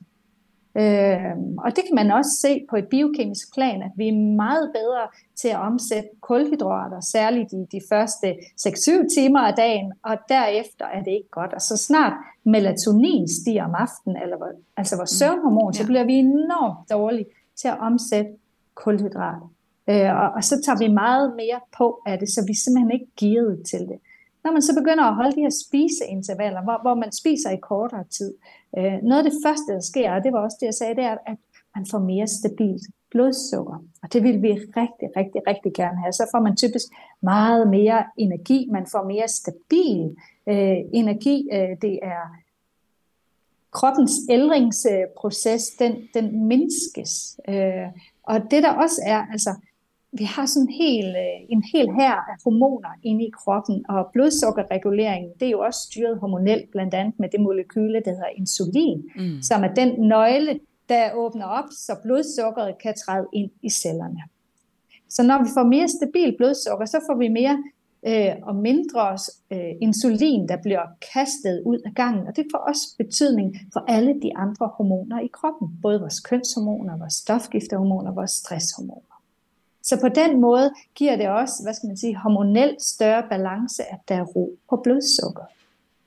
Øhm, 0.80 1.58
og 1.58 1.76
det 1.76 1.84
kan 1.88 1.96
man 1.96 2.12
også 2.12 2.32
se 2.42 2.66
på 2.70 2.76
et 2.76 2.88
biokemisk 2.88 3.54
plan, 3.54 3.82
at 3.82 3.92
vi 3.96 4.08
er 4.08 4.36
meget 4.36 4.72
bedre 4.74 5.08
til 5.36 5.48
at 5.48 5.60
omsætte 5.60 6.10
kulhydrater, 6.22 7.02
særligt 7.02 7.54
i 7.54 7.66
de 7.72 7.82
første 7.90 8.36
6-7 8.62 9.16
timer 9.16 9.40
af 9.40 9.54
dagen, 9.54 9.94
og 10.04 10.18
derefter 10.30 10.86
er 10.86 11.04
det 11.04 11.12
ikke 11.12 11.30
godt. 11.32 11.54
Og 11.54 11.62
så 11.62 11.78
snart 11.78 12.14
melatonin 12.44 13.28
stiger 13.28 13.66
om 13.66 13.76
aftenen, 13.76 14.18
eller 14.24 14.38
altså 14.78 14.96
vores 14.96 15.14
mm. 15.14 15.18
søvnhormon, 15.18 15.74
så 15.74 15.86
bliver 15.86 16.04
vi 16.04 16.14
enormt 16.14 16.90
dårlige 16.90 17.26
til 17.56 17.68
at 17.68 17.80
omsætte 17.80 18.32
kulhydrater. 18.76 19.52
Øh, 19.90 20.16
og, 20.22 20.30
og 20.36 20.44
så 20.44 20.62
tager 20.66 20.78
vi 20.78 20.88
meget 20.88 21.36
mere 21.36 21.60
på 21.78 22.02
af 22.06 22.20
det, 22.20 22.30
så 22.30 22.44
vi 22.48 22.52
er 22.52 22.62
simpelthen 22.64 22.92
ikke 22.92 23.12
gearet 23.20 23.62
til 23.66 23.80
det. 23.80 24.00
Når 24.44 24.52
man 24.52 24.62
så 24.62 24.76
begynder 24.76 25.04
at 25.04 25.16
holde 25.16 25.36
de 25.36 25.42
her 25.42 25.56
spiseintervaller, 25.66 26.62
hvor, 26.64 26.82
hvor 26.82 26.96
man 26.96 27.12
spiser 27.12 27.50
i 27.52 27.60
kortere 27.62 28.04
tid, 28.04 28.34
øh, 28.34 28.57
Øh, 28.78 28.98
noget 29.04 29.24
af 29.24 29.32
det 29.32 29.40
første, 29.46 29.74
der 29.74 29.80
sker, 29.80 30.12
og 30.12 30.24
det 30.24 30.34
var 30.34 30.40
også 30.40 30.58
det, 30.60 30.66
jeg 30.66 30.74
sagde, 30.74 30.96
det 30.96 31.04
er, 31.04 31.18
at 31.26 31.38
man 31.76 31.86
får 31.92 32.00
mere 32.00 32.28
stabilt 32.28 32.84
blodsukker. 33.12 33.78
Og 34.04 34.14
det 34.14 34.24
vil 34.24 34.42
vi 34.42 34.52
rigtig, 34.52 35.10
rigtig, 35.18 35.42
rigtig 35.48 35.74
gerne 35.74 35.98
have. 35.98 36.14
Så 36.14 36.30
får 36.34 36.42
man 36.42 36.56
typisk 36.56 36.88
meget 37.22 37.70
mere 37.70 38.04
energi, 38.18 38.70
man 38.72 38.88
får 38.92 39.04
mere 39.08 39.28
stabil 39.28 40.16
øh, 40.48 40.78
energi. 40.94 41.50
Øh, 41.54 41.70
det 41.82 42.00
er 42.04 42.24
kroppens 43.72 44.12
ældringsproces, 44.30 45.64
den, 45.80 45.94
den 46.14 46.48
mindskes. 46.48 47.40
Øh, 47.50 47.88
og 48.24 48.42
det 48.52 48.64
der 48.64 48.74
også 48.74 49.02
er, 49.06 49.26
altså 49.32 49.56
vi 50.12 50.24
har 50.24 50.46
sådan 50.46 50.68
en 50.68 50.74
hel, 50.74 51.06
øh, 51.06 51.40
en 51.50 51.64
hel 51.74 51.88
her 52.00 52.16
af 52.32 52.36
hormoner 52.44 52.90
inde 53.04 53.26
i 53.26 53.30
kroppen, 53.30 53.86
og 53.90 54.10
blodsukkerreguleringen, 54.14 55.32
det 55.40 55.46
er 55.46 55.52
jo 55.52 55.60
også 55.60 55.80
styret 55.80 56.20
hormonelt, 56.20 56.72
blandt 56.72 56.94
andet 56.94 57.20
med 57.20 57.30
det 57.30 57.40
molekyle, 57.42 58.02
der 58.06 58.12
hedder 58.12 58.38
insulin, 58.38 59.10
mm. 59.16 59.42
som 59.42 59.64
er 59.64 59.74
den 59.74 60.08
nøgle, 60.08 60.60
der 60.90 61.14
åbner 61.14 61.46
op, 61.46 61.70
så 61.72 61.94
blodsukkeret 62.04 62.76
kan 62.84 62.94
træde 63.06 63.28
ind 63.34 63.52
i 63.64 63.70
cellerne. 63.70 64.22
Så 65.10 65.24
når 65.24 65.44
vi 65.44 65.50
får 65.54 65.64
mere 65.64 65.88
stabil 65.88 66.38
blodsukker, 66.38 66.86
så 66.86 67.00
får 67.08 67.18
vi 67.18 67.28
mere 67.28 67.64
øh, 68.08 68.36
og 68.44 68.56
mindre 68.56 69.18
øh, 69.52 69.74
insulin, 69.82 70.48
der 70.48 70.58
bliver 70.62 70.86
kastet 71.14 71.64
ud 71.66 71.80
af 71.86 71.92
gangen. 71.96 72.28
Og 72.28 72.36
det 72.36 72.46
får 72.52 72.58
også 72.58 72.96
betydning 72.98 73.58
for 73.74 73.84
alle 73.88 74.14
de 74.22 74.38
andre 74.38 74.70
hormoner 74.78 75.20
i 75.20 75.30
kroppen. 75.34 75.68
Både 75.82 76.00
vores 76.00 76.20
kønshormoner, 76.20 76.98
vores 76.98 77.14
stofgiftehormoner, 77.14 78.12
vores 78.14 78.32
stresshormoner. 78.32 79.17
Så 79.90 80.00
på 80.02 80.10
den 80.10 80.42
måde 80.42 80.72
giver 80.96 81.16
det 81.16 81.30
også, 81.30 81.54
hvad 81.64 81.74
skal 81.74 81.88
man 81.88 81.98
sige, 81.98 82.16
hormonelt 82.16 82.82
større 82.82 83.24
balance, 83.30 83.84
at 83.94 84.00
der 84.08 84.16
er 84.16 84.26
ro 84.36 84.58
på 84.70 84.76
blodsukker. 84.84 85.46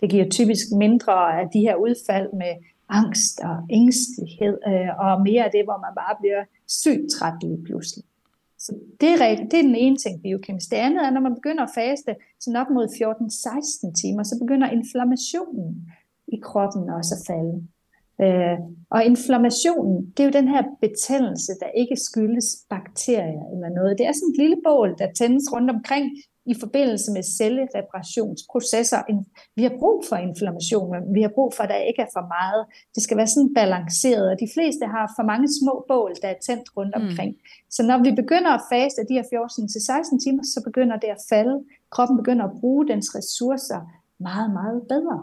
Det 0.01 0.11
giver 0.11 0.29
typisk 0.29 0.67
mindre 0.77 1.41
af 1.41 1.49
de 1.53 1.61
her 1.61 1.77
udfald 1.77 2.33
med 2.33 2.53
angst 2.89 3.41
og 3.41 3.57
ængstelighed, 3.71 4.59
øh, 4.71 4.91
og 5.05 5.23
mere 5.23 5.45
af 5.45 5.51
det, 5.51 5.65
hvor 5.65 5.79
man 5.87 5.95
bare 5.95 6.17
bliver 6.21 6.43
sygt 6.69 7.07
træt 7.15 7.35
lige 7.43 7.65
pludselig. 7.65 8.05
Så 8.59 8.73
det 9.01 9.09
er, 9.09 9.17
det 9.51 9.59
er 9.59 9.63
den 9.63 9.75
ene 9.75 9.97
ting 9.97 10.23
biokemisk. 10.23 10.71
Det 10.71 10.77
andet 10.77 11.07
er, 11.07 11.11
når 11.11 11.21
man 11.21 11.35
begynder 11.35 11.63
at 11.65 11.75
faste 11.75 12.17
sådan 12.41 12.61
op 12.61 12.71
mod 12.71 12.87
14-16 13.89 14.01
timer, 14.03 14.23
så 14.23 14.39
begynder 14.43 14.71
inflammationen 14.71 15.93
i 16.29 16.37
kroppen 16.43 16.91
også 16.91 17.15
at 17.19 17.23
falde. 17.27 17.67
Øh, 18.25 18.59
og 18.91 19.05
inflammationen, 19.05 19.97
det 20.15 20.21
er 20.21 20.29
jo 20.29 20.39
den 20.41 20.49
her 20.49 20.63
betændelse, 20.81 21.53
der 21.61 21.79
ikke 21.83 21.97
skyldes 21.97 22.49
bakterier 22.71 23.45
eller 23.53 23.69
noget. 23.79 23.99
Det 23.99 24.07
er 24.07 24.13
sådan 24.13 24.33
et 24.33 24.41
lille 24.43 24.59
bål, 24.65 24.91
der 24.99 25.17
tændes 25.19 25.53
rundt 25.53 25.71
omkring 25.71 26.05
i 26.47 26.55
forbindelse 26.63 27.13
med 27.17 27.23
cellereparationsprocesser. 27.39 29.01
Vi 29.57 29.63
har 29.63 29.75
brug 29.79 29.99
for 30.09 30.17
inflammation, 30.17 30.91
men 30.93 31.15
vi 31.17 31.23
har 31.23 31.33
brug 31.39 31.51
for, 31.57 31.63
at 31.63 31.73
der 31.75 31.89
ikke 31.91 32.03
er 32.03 32.13
for 32.17 32.27
meget. 32.39 32.63
Det 32.95 33.03
skal 33.03 33.17
være 33.17 33.33
sådan 33.35 33.55
balanceret, 33.55 34.27
og 34.33 34.37
de 34.45 34.49
fleste 34.55 34.85
har 34.95 35.05
for 35.17 35.25
mange 35.33 35.49
små 35.59 35.75
bål, 35.91 36.13
der 36.23 36.29
er 36.29 36.41
tændt 36.47 36.69
rundt 36.77 36.95
mm. 36.97 37.03
omkring. 37.03 37.31
Mm. 37.31 37.71
Så 37.77 37.81
når 37.89 37.99
vi 38.07 38.11
begynder 38.23 38.51
at 38.55 38.67
faste 38.73 39.01
de 39.09 39.15
her 39.19 39.27
14-16 40.15 40.25
timer, 40.25 40.43
så 40.55 40.59
begynder 40.69 40.97
det 41.05 41.11
at 41.17 41.25
falde. 41.33 41.57
Kroppen 41.95 42.17
begynder 42.17 42.45
at 42.47 42.57
bruge 42.61 42.89
dens 42.93 43.09
ressourcer 43.19 43.81
meget, 44.29 44.51
meget 44.59 44.79
bedre 44.93 45.19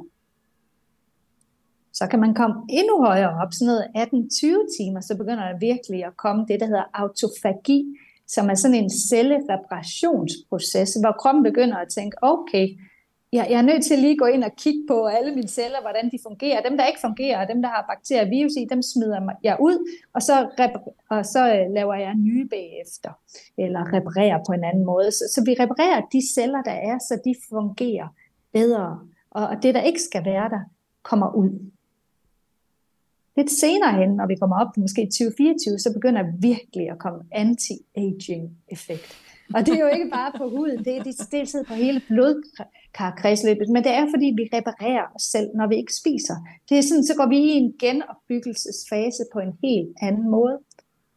så 1.97 2.07
kan 2.11 2.19
man 2.19 2.33
komme 2.33 2.55
endnu 2.69 2.95
højere 3.05 3.33
op, 3.41 3.51
sådan 3.53 3.71
noget 3.71 3.85
18-20 3.97 4.77
timer, 4.77 5.01
så 5.01 5.17
begynder 5.17 5.43
der 5.49 5.65
virkelig 5.69 6.05
at 6.05 6.17
komme 6.17 6.45
det, 6.49 6.59
der 6.59 6.65
hedder 6.65 6.89
autofagi, 6.93 7.79
som 8.27 8.49
er 8.49 8.55
sådan 8.55 8.77
en 8.83 8.89
cellereparationsproces, 9.09 10.89
hvor 11.01 11.15
kroppen 11.21 11.43
begynder 11.43 11.77
at 11.77 11.89
tænke, 11.97 12.17
okay, 12.21 12.67
jeg, 13.33 13.47
jeg 13.49 13.57
er 13.57 13.69
nødt 13.69 13.83
til 13.85 13.99
lige 13.99 14.11
at 14.11 14.23
gå 14.23 14.25
ind 14.25 14.43
og 14.43 14.51
kigge 14.57 14.83
på 14.87 15.05
alle 15.05 15.31
mine 15.35 15.47
celler, 15.47 15.81
hvordan 15.81 16.05
de 16.11 16.19
fungerer. 16.27 16.61
Dem, 16.67 16.77
der 16.77 16.85
ikke 16.85 17.05
fungerer, 17.07 17.47
dem, 17.47 17.61
der 17.61 17.69
har 17.69 17.85
bakterier 17.91 18.25
og 18.25 18.31
virus 18.31 18.51
i, 18.61 18.65
dem 18.73 18.81
smider 18.81 19.19
jeg 19.43 19.57
ud, 19.59 19.77
og 20.15 20.21
så, 20.21 20.35
og 21.09 21.25
så 21.25 21.41
øh, 21.55 21.65
laver 21.77 21.95
jeg 21.95 22.15
nye 22.15 22.47
bagefter, 22.55 23.11
eller 23.57 23.93
reparerer 23.93 24.39
på 24.47 24.51
en 24.53 24.63
anden 24.63 24.85
måde. 24.85 25.11
Så, 25.11 25.23
så 25.33 25.39
vi 25.45 25.53
reparerer 25.59 26.01
de 26.13 26.21
celler, 26.33 26.61
der 26.61 26.77
er, 26.91 26.97
så 26.99 27.13
de 27.25 27.33
fungerer 27.49 28.07
bedre. 28.53 28.99
Og, 29.31 29.47
og 29.47 29.55
det, 29.63 29.75
der 29.75 29.81
ikke 29.81 30.01
skal 30.01 30.25
være 30.25 30.49
der, 30.49 30.63
kommer 31.03 31.35
ud 31.35 31.71
lidt 33.37 33.51
senere 33.51 33.93
hen, 34.01 34.09
når 34.19 34.27
vi 34.31 34.35
kommer 34.41 34.55
op 34.61 34.71
på 34.73 34.79
måske 34.85 35.01
2024, 35.05 35.79
så 35.79 35.89
begynder 35.97 36.23
virkelig 36.49 36.85
at 36.93 36.99
komme 37.05 37.19
anti-aging 37.43 38.45
effekt. 38.75 39.09
Og 39.55 39.59
det 39.65 39.73
er 39.73 39.83
jo 39.87 39.91
ikke 39.97 40.09
bare 40.19 40.31
på 40.39 40.45
huden, 40.55 40.79
det 40.85 40.93
er 40.97 41.03
dels 41.35 41.55
på 41.67 41.73
hele 41.73 42.01
blodkarkredsløbet, 42.09 43.67
men 43.73 43.83
det 43.85 43.93
er 43.99 44.05
fordi, 44.13 44.27
vi 44.39 44.43
reparerer 44.57 45.05
os 45.15 45.25
selv, 45.33 45.49
når 45.59 45.67
vi 45.71 45.75
ikke 45.81 45.95
spiser. 46.01 46.37
Det 46.69 46.75
er 46.77 46.85
sådan, 46.89 47.07
så 47.09 47.15
går 47.19 47.27
vi 47.33 47.37
i 47.49 47.51
en 47.61 47.69
genopbyggelsesfase 47.83 49.23
på 49.33 49.39
en 49.45 49.53
helt 49.65 49.93
anden 50.07 50.27
måde. 50.37 50.55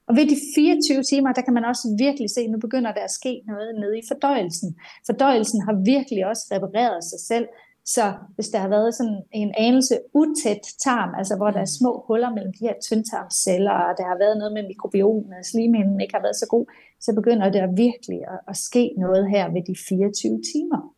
Og 0.09 0.17
ved 0.19 0.27
de 0.33 0.39
24 0.55 1.03
timer, 1.11 1.31
der 1.33 1.43
kan 1.47 1.55
man 1.55 1.65
også 1.71 1.85
virkelig 2.05 2.29
se, 2.31 2.41
at 2.41 2.51
nu 2.55 2.59
begynder 2.67 2.93
der 2.93 3.05
at 3.09 3.17
ske 3.21 3.33
noget 3.51 3.71
nede 3.83 3.99
i 3.99 4.05
fordøjelsen. 4.11 4.69
Fordøjelsen 5.07 5.61
har 5.67 5.75
virkelig 5.93 6.23
også 6.31 6.45
repareret 6.55 7.03
sig 7.11 7.21
selv, 7.31 7.47
så 7.85 8.15
hvis 8.35 8.49
der 8.49 8.59
har 8.59 8.69
været 8.69 8.95
sådan 8.95 9.23
en 9.33 9.55
anelse 9.59 9.99
utæt 10.15 10.65
tarm, 10.85 11.15
altså 11.19 11.37
hvor 11.37 11.51
der 11.51 11.61
er 11.61 11.77
små 11.79 12.05
huller 12.07 12.31
mellem 12.35 12.53
de 12.53 12.67
her 12.67 12.75
tyndtarmsceller, 12.83 13.71
og 13.71 13.95
der 13.99 14.05
har 14.05 14.19
været 14.19 14.39
noget 14.39 14.53
med 14.53 14.63
mikrobiomen, 14.69 15.33
og 15.33 15.45
slimhinden 15.45 16.01
ikke 16.01 16.15
har 16.15 16.23
været 16.23 16.37
så 16.37 16.47
god, 16.47 16.67
så 17.01 17.15
begynder 17.15 17.51
det 17.51 17.77
virkelig 17.77 18.21
at, 18.33 18.41
at 18.49 18.57
ske 18.57 18.95
noget 18.99 19.31
her 19.31 19.53
ved 19.53 19.63
de 19.63 19.75
24 19.89 20.43
timer. 20.53 20.95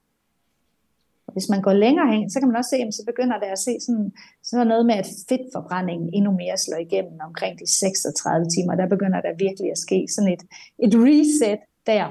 Og 1.27 1.33
hvis 1.33 1.49
man 1.49 1.63
går 1.63 1.73
længere 1.73 2.09
hen, 2.15 2.31
så 2.31 2.39
kan 2.39 2.49
man 2.49 2.57
også 2.57 2.71
se, 2.71 2.77
at 2.77 2.95
så 2.95 3.05
begynder 3.07 3.39
der 3.39 3.51
at 3.53 3.59
se 3.59 3.73
sådan, 3.87 4.13
sådan 4.43 4.67
noget 4.67 4.87
med, 4.87 4.95
at 4.95 5.09
fedtforbrændingen 5.29 6.11
endnu 6.13 6.31
mere 6.31 6.57
slår 6.57 6.79
igennem 6.79 7.19
omkring 7.29 7.59
de 7.59 7.67
36 7.67 8.47
timer. 8.55 8.75
Der 8.75 8.89
begynder 8.89 9.21
der 9.21 9.33
virkelig 9.47 9.71
at 9.71 9.79
ske 9.79 10.07
sådan 10.15 10.33
et, 10.33 10.43
et 10.85 10.95
reset 10.95 11.61
der. 11.87 12.07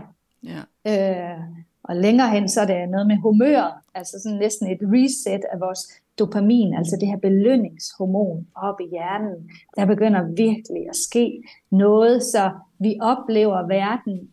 Ja. 0.52 0.62
Øh, 0.92 1.40
og 1.84 1.96
længere 1.96 2.30
hen, 2.30 2.50
så 2.50 2.62
er 2.62 2.66
det 2.66 2.90
noget 2.90 3.08
med 3.08 3.18
humøret, 3.18 3.74
altså 3.96 4.20
sådan 4.24 4.38
næsten 4.38 4.72
et 4.72 4.80
reset 4.82 5.44
af 5.54 5.60
vores 5.60 5.80
dopamin, 6.20 6.74
altså 6.74 6.98
det 7.00 7.08
her 7.08 7.18
belønningshormon 7.18 8.48
op 8.56 8.80
i 8.82 8.88
hjernen. 8.92 9.50
Der 9.78 9.86
begynder 9.86 10.24
virkelig 10.24 10.84
at 10.90 10.96
ske 10.96 11.44
noget, 11.72 12.24
så 12.24 12.52
vi 12.80 12.98
oplever 13.02 13.68
verden 13.68 14.30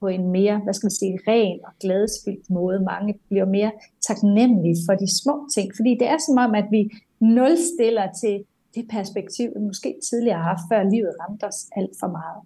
på 0.00 0.06
en 0.06 0.30
mere, 0.30 0.58
hvad 0.64 0.74
skal 0.74 0.86
man 0.86 1.00
sige, 1.00 1.18
ren 1.28 1.58
og 1.66 1.72
glædesfyldt 1.80 2.50
måde. 2.50 2.80
Mange 2.92 3.14
bliver 3.28 3.44
mere 3.44 3.72
taknemmelige 4.08 4.76
for 4.86 4.94
de 4.94 5.08
små 5.22 5.48
ting, 5.54 5.68
fordi 5.76 5.90
det 6.00 6.08
er 6.08 6.18
som 6.26 6.38
om, 6.38 6.54
at 6.54 6.68
vi 6.70 6.90
nulstiller 7.20 8.06
til 8.22 8.44
det 8.74 8.84
perspektiv, 8.90 9.46
vi 9.56 9.60
måske 9.60 9.90
tidligere 10.10 10.38
har 10.38 10.48
haft, 10.52 10.64
før 10.72 10.90
livet 10.94 11.12
ramte 11.20 11.44
os 11.44 11.60
alt 11.76 11.94
for 12.00 12.06
meget. 12.18 12.40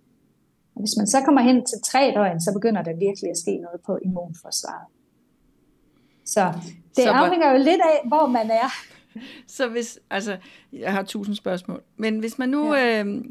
Og 0.74 0.80
hvis 0.80 0.96
man 0.98 1.06
så 1.06 1.22
kommer 1.24 1.42
hen 1.42 1.56
til 1.66 1.78
tre 1.84 2.12
døgn, 2.14 2.40
så 2.40 2.52
begynder 2.52 2.82
der 2.82 2.96
virkelig 3.06 3.30
at 3.30 3.38
ske 3.38 3.56
noget 3.56 3.80
på 3.86 3.98
immunforsvaret. 4.04 4.86
Så 6.24 6.52
det 6.96 7.04
så 7.04 7.10
afhænger 7.10 7.50
jo 7.52 7.58
lidt 7.58 7.80
af, 7.92 8.08
hvor 8.08 8.26
man 8.26 8.50
er. 8.50 8.68
Så 9.56 9.68
hvis, 9.68 9.98
altså, 10.10 10.36
jeg 10.72 10.92
har 10.92 11.02
tusind 11.02 11.36
spørgsmål, 11.36 11.82
men 11.96 12.18
hvis 12.18 12.38
man 12.38 12.48
nu 12.48 12.74
ja. 12.74 13.04
øh, 13.04 13.24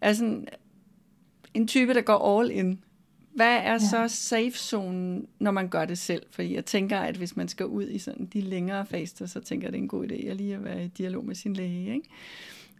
er 0.00 0.12
sådan 0.12 0.48
en 1.54 1.66
type, 1.66 1.94
der 1.94 2.00
går 2.00 2.40
all 2.40 2.50
in, 2.50 2.84
hvad 3.34 3.56
er 3.56 3.72
ja. 3.72 3.78
så 3.78 4.08
safe 4.08 4.50
zone, 4.50 5.22
når 5.38 5.50
man 5.50 5.68
gør 5.68 5.84
det 5.84 5.98
selv? 5.98 6.22
Fordi 6.30 6.54
jeg 6.54 6.64
tænker, 6.64 6.98
at 6.98 7.16
hvis 7.16 7.36
man 7.36 7.48
skal 7.48 7.66
ud 7.66 7.88
i 7.88 7.98
sådan 7.98 8.26
de 8.26 8.40
længere 8.40 8.86
faster, 8.86 9.26
så 9.26 9.40
tænker 9.40 9.66
jeg, 9.66 9.72
det 9.72 9.78
er 9.78 9.82
en 9.82 9.88
god 9.88 10.04
idé 10.04 10.26
at 10.26 10.36
lige 10.36 10.54
at 10.54 10.64
være 10.64 10.84
i 10.84 10.88
dialog 10.88 11.24
med 11.24 11.34
sin 11.34 11.54
læge, 11.54 11.94
ikke? 11.94 12.08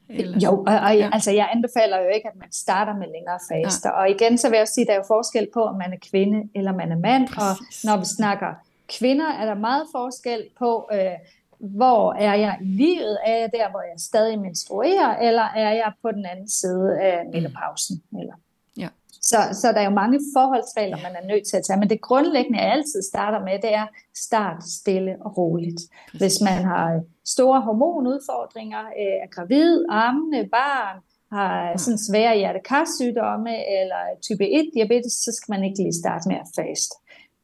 Eller? 0.09 0.39
Jo, 0.39 0.51
og, 0.51 0.75
og 0.87 0.97
ja. 0.97 1.11
altså, 1.13 1.31
jeg 1.31 1.49
anbefaler 1.55 1.99
jo 1.99 2.09
ikke, 2.15 2.29
at 2.29 2.37
man 2.37 2.53
starter 2.53 2.95
med 2.95 3.07
længere 3.07 3.39
faster. 3.53 3.91
Ja. 3.91 4.01
Og 4.01 4.11
igen, 4.11 4.39
så 4.39 4.49
vil 4.51 4.57
jeg 4.57 4.69
sige, 4.69 4.83
at 4.83 4.87
der 4.89 4.93
er 4.93 4.97
jo 4.97 5.05
forskel 5.07 5.49
på, 5.55 5.61
om 5.63 5.75
man 5.75 5.93
er 5.93 5.97
kvinde 6.11 6.49
eller 6.55 6.73
man 6.73 6.93
er 6.93 6.97
mand. 6.97 7.29
Præcis. 7.29 7.85
Og 7.85 7.91
når 7.91 7.97
vi 7.97 8.05
snakker 8.05 8.55
kvinder, 8.99 9.33
er 9.41 9.45
der 9.45 9.55
meget 9.55 9.87
forskel 9.93 10.43
på, 10.59 10.89
øh, 10.93 11.11
hvor 11.59 12.13
er 12.13 12.35
jeg 12.35 12.59
i 12.61 12.65
livet? 12.65 13.19
Er 13.27 13.37
jeg 13.37 13.51
der, 13.53 13.71
hvor 13.71 13.81
jeg 13.81 13.95
stadig 13.99 14.39
menstruerer, 14.41 15.17
eller 15.17 15.43
er 15.43 15.73
jeg 15.73 15.93
på 16.03 16.11
den 16.11 16.27
anden 16.27 16.49
side 16.49 17.01
af 17.01 17.27
menopausen? 17.33 18.03
Eller 18.21 18.35
så, 19.23 19.37
så 19.53 19.73
der 19.73 19.81
er 19.81 19.85
jo 19.85 20.01
mange 20.03 20.21
forholdsregler, 20.37 20.97
man 20.97 21.17
er 21.21 21.27
nødt 21.27 21.47
til 21.49 21.57
at 21.57 21.65
tage. 21.67 21.79
Men 21.79 21.91
det 21.91 22.01
grundlæggende, 22.01 22.59
jeg 22.59 22.73
altid 22.73 23.03
starter 23.03 23.41
med, 23.45 23.55
det 23.63 23.75
er 23.75 23.87
start 24.17 24.65
stille 24.65 25.17
og 25.21 25.39
roligt. 25.39 25.81
Hvis 26.15 26.41
man 26.41 26.65
har 26.65 27.01
store 27.25 27.61
hormonudfordringer, 27.61 28.85
øh, 29.03 29.17
er 29.25 29.31
gravid, 29.37 29.85
ammende, 29.89 30.49
barn, 30.53 30.97
har 31.33 31.77
sådan 31.77 31.99
svære 31.99 32.37
hjertekarsygdomme 32.37 33.55
eller 33.81 34.03
type 34.23 34.45
1 34.51 34.71
diabetes, 34.75 35.13
så 35.13 35.31
skal 35.37 35.53
man 35.53 35.65
ikke 35.65 35.79
lige 35.83 36.01
starte 36.03 36.29
med 36.29 36.37
at 36.37 36.49
faste. 36.59 36.95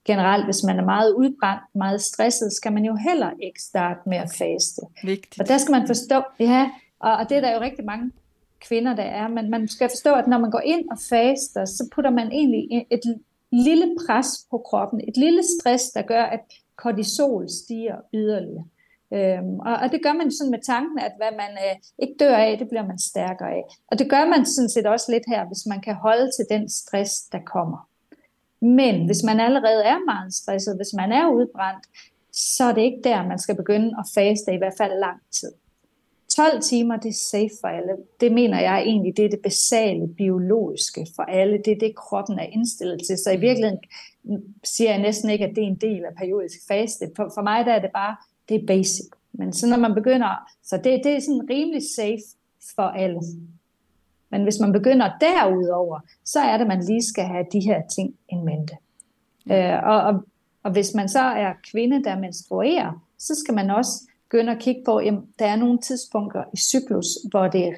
Generelt, 0.06 0.44
hvis 0.44 0.62
man 0.62 0.78
er 0.78 0.84
meget 0.84 1.12
udbrændt, 1.12 1.62
meget 1.74 2.00
stresset, 2.00 2.52
skal 2.52 2.72
man 2.72 2.84
jo 2.84 2.94
heller 3.08 3.30
ikke 3.42 3.62
starte 3.62 4.00
med 4.06 4.16
at 4.16 4.30
faste. 4.38 4.80
Vigtigt. 5.04 5.40
Og 5.40 5.48
der 5.48 5.58
skal 5.58 5.72
man 5.72 5.86
forstå, 5.86 6.22
ja, 6.40 6.70
og, 7.00 7.12
og 7.16 7.28
det 7.28 7.36
er 7.36 7.40
der 7.40 7.54
jo 7.54 7.60
rigtig 7.60 7.84
mange 7.84 8.12
kvinder, 8.68 8.94
der 8.94 9.02
er. 9.02 9.28
Men 9.28 9.50
man 9.50 9.68
skal 9.68 9.88
forstå, 9.88 10.14
at 10.14 10.26
når 10.26 10.38
man 10.38 10.50
går 10.50 10.60
ind 10.64 10.90
og 10.90 10.98
faster, 11.08 11.64
så 11.64 11.88
putter 11.94 12.10
man 12.10 12.32
egentlig 12.32 12.86
et 12.90 13.00
lille 13.52 13.96
pres 14.06 14.28
på 14.50 14.58
kroppen, 14.58 15.00
et 15.08 15.16
lille 15.16 15.42
stress, 15.60 15.84
der 15.90 16.02
gør, 16.02 16.22
at 16.22 16.40
kortisol 16.76 17.48
stiger 17.48 17.96
yderligere. 18.14 18.64
Øhm, 19.12 19.58
og, 19.60 19.74
og 19.82 19.92
det 19.92 20.00
gør 20.02 20.12
man 20.12 20.30
sådan 20.32 20.50
med 20.50 20.62
tanken, 20.66 20.98
at 20.98 21.12
hvad 21.16 21.32
man 21.42 21.52
øh, 21.66 21.76
ikke 21.98 22.14
dør 22.20 22.36
af, 22.36 22.58
det 22.58 22.68
bliver 22.68 22.86
man 22.86 22.98
stærkere 22.98 23.50
af. 23.50 23.64
Og 23.90 23.98
det 23.98 24.10
gør 24.10 24.24
man 24.24 24.46
sådan 24.46 24.68
set 24.68 24.86
også 24.86 25.12
lidt 25.12 25.24
her, 25.28 25.46
hvis 25.46 25.66
man 25.66 25.80
kan 25.80 25.94
holde 25.94 26.30
til 26.36 26.46
den 26.50 26.68
stress, 26.68 27.12
der 27.32 27.38
kommer. 27.46 27.88
Men 28.60 29.06
hvis 29.06 29.22
man 29.22 29.40
allerede 29.40 29.82
er 29.84 30.04
meget 30.04 30.34
stresset, 30.34 30.76
hvis 30.76 30.92
man 30.96 31.12
er 31.12 31.28
udbrændt, 31.28 31.84
så 32.32 32.64
er 32.64 32.72
det 32.72 32.82
ikke 32.82 33.00
der, 33.04 33.28
man 33.28 33.38
skal 33.38 33.56
begynde 33.56 33.90
at 33.98 34.04
faste 34.14 34.54
i 34.54 34.58
hvert 34.58 34.78
fald 34.78 35.00
lang 35.00 35.20
tid. 35.40 35.52
12 36.36 36.62
timer, 36.62 36.96
det 36.96 37.08
er 37.08 37.12
safe 37.30 37.50
for 37.60 37.68
alle. 37.68 37.96
Det 38.20 38.32
mener 38.32 38.60
jeg 38.60 38.82
egentlig, 38.82 39.16
det 39.16 39.24
er 39.24 39.28
det 39.28 39.40
basale 39.42 40.08
biologiske 40.08 41.06
for 41.16 41.22
alle. 41.22 41.58
Det 41.64 41.72
er 41.72 41.78
det, 41.78 41.96
kroppen 41.96 42.38
er 42.38 42.44
indstillet 42.44 43.00
til. 43.06 43.18
Så 43.18 43.30
i 43.30 43.40
virkeligheden 43.40 43.78
siger 44.64 44.90
jeg 44.90 45.02
næsten 45.02 45.30
ikke, 45.30 45.44
at 45.44 45.56
det 45.56 45.62
er 45.62 45.68
en 45.68 45.74
del 45.74 46.04
af 46.04 46.14
periodisk 46.16 46.58
faste. 46.68 47.10
For, 47.16 47.30
for 47.34 47.42
mig 47.42 47.66
der 47.66 47.72
er 47.72 47.80
det 47.80 47.90
bare, 47.94 48.16
det 48.48 48.62
er 48.62 48.66
basic. 48.66 49.06
Men 49.32 49.52
så 49.52 49.66
når 49.66 49.78
man 49.78 49.94
begynder, 49.94 50.50
så 50.62 50.76
det, 50.76 51.00
det 51.04 51.12
er 51.12 51.20
sådan 51.20 51.50
rimelig 51.50 51.82
safe 51.96 52.36
for 52.74 52.82
alle. 52.82 53.20
Men 54.30 54.42
hvis 54.42 54.60
man 54.60 54.72
begynder 54.72 55.10
derudover, 55.20 56.00
så 56.24 56.40
er 56.40 56.52
det, 56.52 56.64
at 56.64 56.68
man 56.68 56.84
lige 56.84 57.02
skal 57.02 57.24
have 57.24 57.46
de 57.52 57.60
her 57.60 57.82
ting 57.86 58.14
i 58.32 58.34
mente. 58.34 58.76
Øh, 59.50 59.84
og, 59.84 60.00
og, 60.02 60.24
og 60.62 60.72
hvis 60.72 60.94
man 60.94 61.08
så 61.08 61.20
er 61.20 61.52
kvinde, 61.70 62.04
der 62.04 62.18
menstruerer, 62.18 63.04
så 63.18 63.34
skal 63.34 63.54
man 63.54 63.70
også 63.70 63.90
begynde 64.30 64.52
at 64.52 64.58
kigge 64.58 64.82
på, 64.84 64.96
at 64.96 65.14
der 65.38 65.46
er 65.46 65.56
nogle 65.56 65.78
tidspunkter 65.78 66.44
i 66.54 66.56
cyklus, 66.56 67.06
hvor 67.30 67.48
det 67.48 67.64
er 67.64 67.72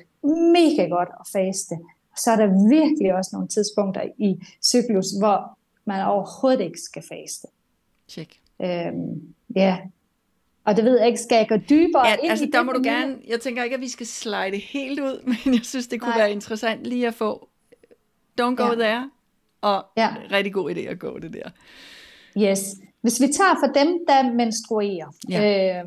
mega 0.52 0.88
godt 0.88 1.08
at 1.20 1.26
faste. 1.32 1.74
Og 2.12 2.18
så 2.18 2.30
er 2.30 2.36
der 2.36 2.68
virkelig 2.68 3.14
også 3.14 3.30
nogle 3.32 3.48
tidspunkter 3.48 4.02
i 4.18 4.44
cyklus, 4.64 5.06
hvor 5.18 5.58
man 5.84 6.06
overhovedet 6.06 6.60
ikke 6.60 6.80
skal 6.80 7.02
faste. 7.02 7.46
Check. 8.08 8.40
Øhm, 8.62 9.34
ja, 9.56 9.78
og 10.66 10.76
det 10.76 10.84
ved 10.84 10.98
jeg 10.98 11.06
ikke, 11.06 11.20
skal 11.20 11.36
jeg 11.36 11.48
gå 11.48 11.56
dybere 11.56 12.06
ja, 12.06 12.16
ind 12.16 12.30
altså, 12.30 12.44
i 12.44 12.50
der 12.50 12.62
må 12.62 12.72
du 12.72 12.82
gerne, 12.84 13.16
jeg 13.26 13.40
tænker 13.40 13.64
ikke, 13.64 13.74
at 13.74 13.80
vi 13.80 13.88
skal 13.88 14.06
slide 14.06 14.58
helt 14.58 15.00
ud, 15.00 15.22
men 15.44 15.54
jeg 15.54 15.64
synes, 15.64 15.86
det 15.86 16.00
kunne 16.00 16.10
Nej. 16.10 16.18
være 16.18 16.32
interessant 16.32 16.84
lige 16.84 17.06
at 17.06 17.14
få 17.14 17.48
don't 18.40 18.54
go 18.54 18.64
ja. 18.64 18.74
there, 18.74 19.10
og 19.60 19.84
ja. 19.96 20.14
rigtig 20.30 20.52
god 20.52 20.70
idé 20.70 20.80
at 20.80 20.98
gå 20.98 21.18
det 21.18 21.32
der. 21.32 21.50
Yes. 22.42 22.74
Hvis 23.00 23.20
vi 23.20 23.26
tager 23.26 23.54
for 23.64 23.72
dem, 23.72 23.98
der 24.08 24.32
menstruerer, 24.32 25.06
ja. 25.30 25.78
øh, 25.78 25.84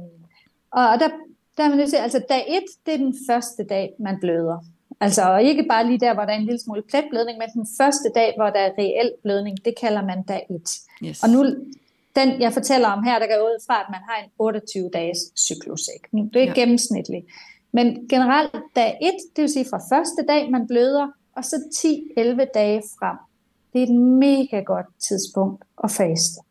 og 0.72 1.00
der, 1.00 1.10
der 1.58 1.64
er 1.64 1.70
man 1.70 1.78
nødt 1.78 1.90
til, 1.90 1.98
altså 1.98 2.22
dag 2.30 2.46
1, 2.48 2.64
det 2.86 2.94
er 2.94 2.98
den 2.98 3.16
første 3.30 3.64
dag, 3.64 3.94
man 4.00 4.20
bløder. 4.20 4.66
Altså 5.02 5.38
ikke 5.38 5.64
bare 5.70 5.88
lige 5.88 6.00
der, 6.00 6.14
hvor 6.14 6.24
der 6.24 6.32
er 6.32 6.38
en 6.38 6.46
lille 6.46 6.60
smule 6.60 6.82
pletblødning, 6.82 7.38
men 7.38 7.50
den 7.54 7.68
første 7.82 8.12
dag, 8.16 8.34
hvor 8.38 8.50
der 8.50 8.60
er 8.60 8.72
reel 8.78 9.12
blødning, 9.24 9.66
det 9.66 9.74
kalder 9.82 10.06
man 10.06 10.24
dag 10.24 10.46
1. 10.50 10.80
Yes. 11.04 11.24
Og 11.24 11.30
nu, 11.30 11.46
den 12.16 12.42
jeg 12.42 12.54
fortæller 12.54 12.88
om 12.88 13.04
her, 13.04 13.20
der 13.20 13.28
går 13.28 13.46
ud 13.46 13.64
fra, 13.68 13.80
at 13.82 13.86
man 13.90 14.00
har 14.10 14.24
en 14.24 14.30
28-dages 14.42 15.18
cyklus. 15.38 15.82
Ikke? 15.96 16.30
Det 16.34 16.42
er 16.42 16.46
ja. 16.46 16.54
gennemsnitligt. 16.54 17.26
Men 17.72 18.08
generelt 18.10 18.56
dag 18.76 18.98
1, 19.02 19.14
det 19.36 19.42
vil 19.42 19.50
sige 19.50 19.66
fra 19.70 19.96
første 19.96 20.26
dag, 20.28 20.52
man 20.52 20.68
bløder, 20.68 21.08
og 21.36 21.46
så 21.46 21.56
10-11 22.18 22.52
dage 22.54 22.84
frem. 23.00 23.18
Det 23.74 23.80
er 23.80 23.88
et 23.88 23.96
mega 23.96 24.60
godt 24.60 24.86
tidspunkt 25.00 25.64
at 25.84 25.92
faste. 25.92 26.42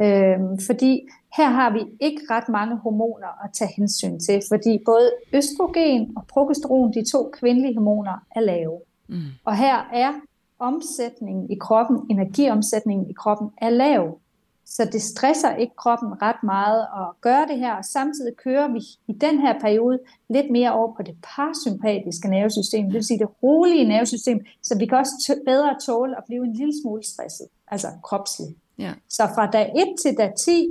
Øhm, 0.00 0.58
fordi 0.66 1.08
her 1.36 1.48
har 1.48 1.72
vi 1.72 1.80
ikke 2.00 2.22
ret 2.30 2.48
mange 2.48 2.76
hormoner 2.76 3.44
at 3.44 3.50
tage 3.52 3.70
hensyn 3.76 4.18
til, 4.18 4.42
fordi 4.48 4.78
både 4.84 5.10
østrogen 5.32 6.12
og 6.16 6.26
progesteron, 6.26 6.92
de 6.92 7.10
to 7.10 7.30
kvindelige 7.32 7.74
hormoner, 7.74 8.26
er 8.36 8.40
lave. 8.40 8.80
Mm. 9.08 9.16
Og 9.44 9.56
her 9.56 9.76
er 9.92 10.12
omsætningen 10.58 11.50
i 11.50 11.54
kroppen, 11.60 12.06
energiomsætningen 12.10 13.10
i 13.10 13.12
kroppen, 13.12 13.50
er 13.58 13.70
lav. 13.70 14.18
Så 14.64 14.84
det 14.92 15.02
stresser 15.02 15.56
ikke 15.56 15.76
kroppen 15.76 16.22
ret 16.22 16.42
meget 16.42 16.80
at 16.80 17.20
gøre 17.20 17.46
det 17.46 17.58
her, 17.58 17.74
og 17.74 17.84
samtidig 17.84 18.36
kører 18.36 18.68
vi 18.72 18.80
i 19.08 19.12
den 19.12 19.38
her 19.38 19.60
periode 19.60 19.98
lidt 20.28 20.50
mere 20.50 20.72
over 20.72 20.94
på 20.96 21.02
det 21.02 21.16
parasympatiske 21.22 22.28
nervesystem, 22.28 22.84
det 22.84 22.94
vil 22.94 23.04
sige 23.04 23.18
det 23.18 23.42
rolige 23.42 23.88
nervesystem, 23.88 24.40
så 24.62 24.78
vi 24.78 24.86
kan 24.86 24.98
også 24.98 25.40
bedre 25.46 25.76
tåle 25.86 26.16
at 26.18 26.24
blive 26.26 26.44
en 26.44 26.52
lille 26.52 26.74
smule 26.82 27.02
stresset, 27.04 27.46
altså 27.68 27.88
kropsligt. 28.04 28.50
Ja. 28.78 28.92
Så 29.08 29.22
fra 29.34 29.46
dag 29.46 29.72
1 29.76 29.86
til 30.02 30.16
dag 30.18 30.32
10, 30.44 30.68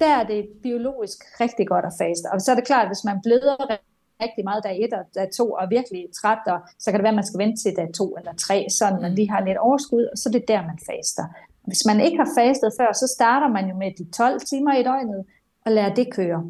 der 0.00 0.12
er 0.20 0.24
det 0.26 0.48
biologisk 0.62 1.18
rigtig 1.40 1.66
godt 1.68 1.84
at 1.84 1.92
faste. 2.00 2.26
Og 2.32 2.40
så 2.40 2.50
er 2.50 2.56
det 2.56 2.66
klart, 2.66 2.84
at 2.86 2.88
hvis 2.88 3.04
man 3.04 3.20
bløder 3.24 3.56
rigtig 4.24 4.44
meget 4.44 4.64
dag 4.64 4.84
1 4.84 4.92
og 4.92 5.04
dag 5.14 5.28
2 5.36 5.52
og 5.52 5.70
virkelig 5.70 6.06
træt, 6.20 6.38
og 6.46 6.58
så 6.78 6.90
kan 6.90 6.98
det 6.98 7.02
være, 7.02 7.16
at 7.16 7.20
man 7.22 7.26
skal 7.26 7.38
vente 7.38 7.62
til 7.62 7.76
dag 7.76 7.88
2 7.94 8.16
eller 8.18 8.32
3, 8.34 8.66
så 8.70 8.84
man 9.02 9.14
lige 9.14 9.30
har 9.30 9.44
lidt 9.44 9.58
overskud, 9.58 10.04
og 10.12 10.18
så 10.18 10.28
er 10.28 10.32
det 10.32 10.48
der, 10.48 10.62
man 10.62 10.78
faster. 10.90 11.24
Hvis 11.66 11.84
man 11.86 12.00
ikke 12.00 12.16
har 12.16 12.30
fastet 12.38 12.70
før, 12.80 12.92
så 12.92 13.06
starter 13.16 13.48
man 13.48 13.68
jo 13.70 13.74
med 13.76 13.90
de 13.98 14.04
12 14.10 14.40
timer 14.40 14.74
i 14.74 14.82
døgnet 14.82 15.24
og 15.64 15.72
lader 15.72 15.94
det 15.94 16.14
køre. 16.14 16.44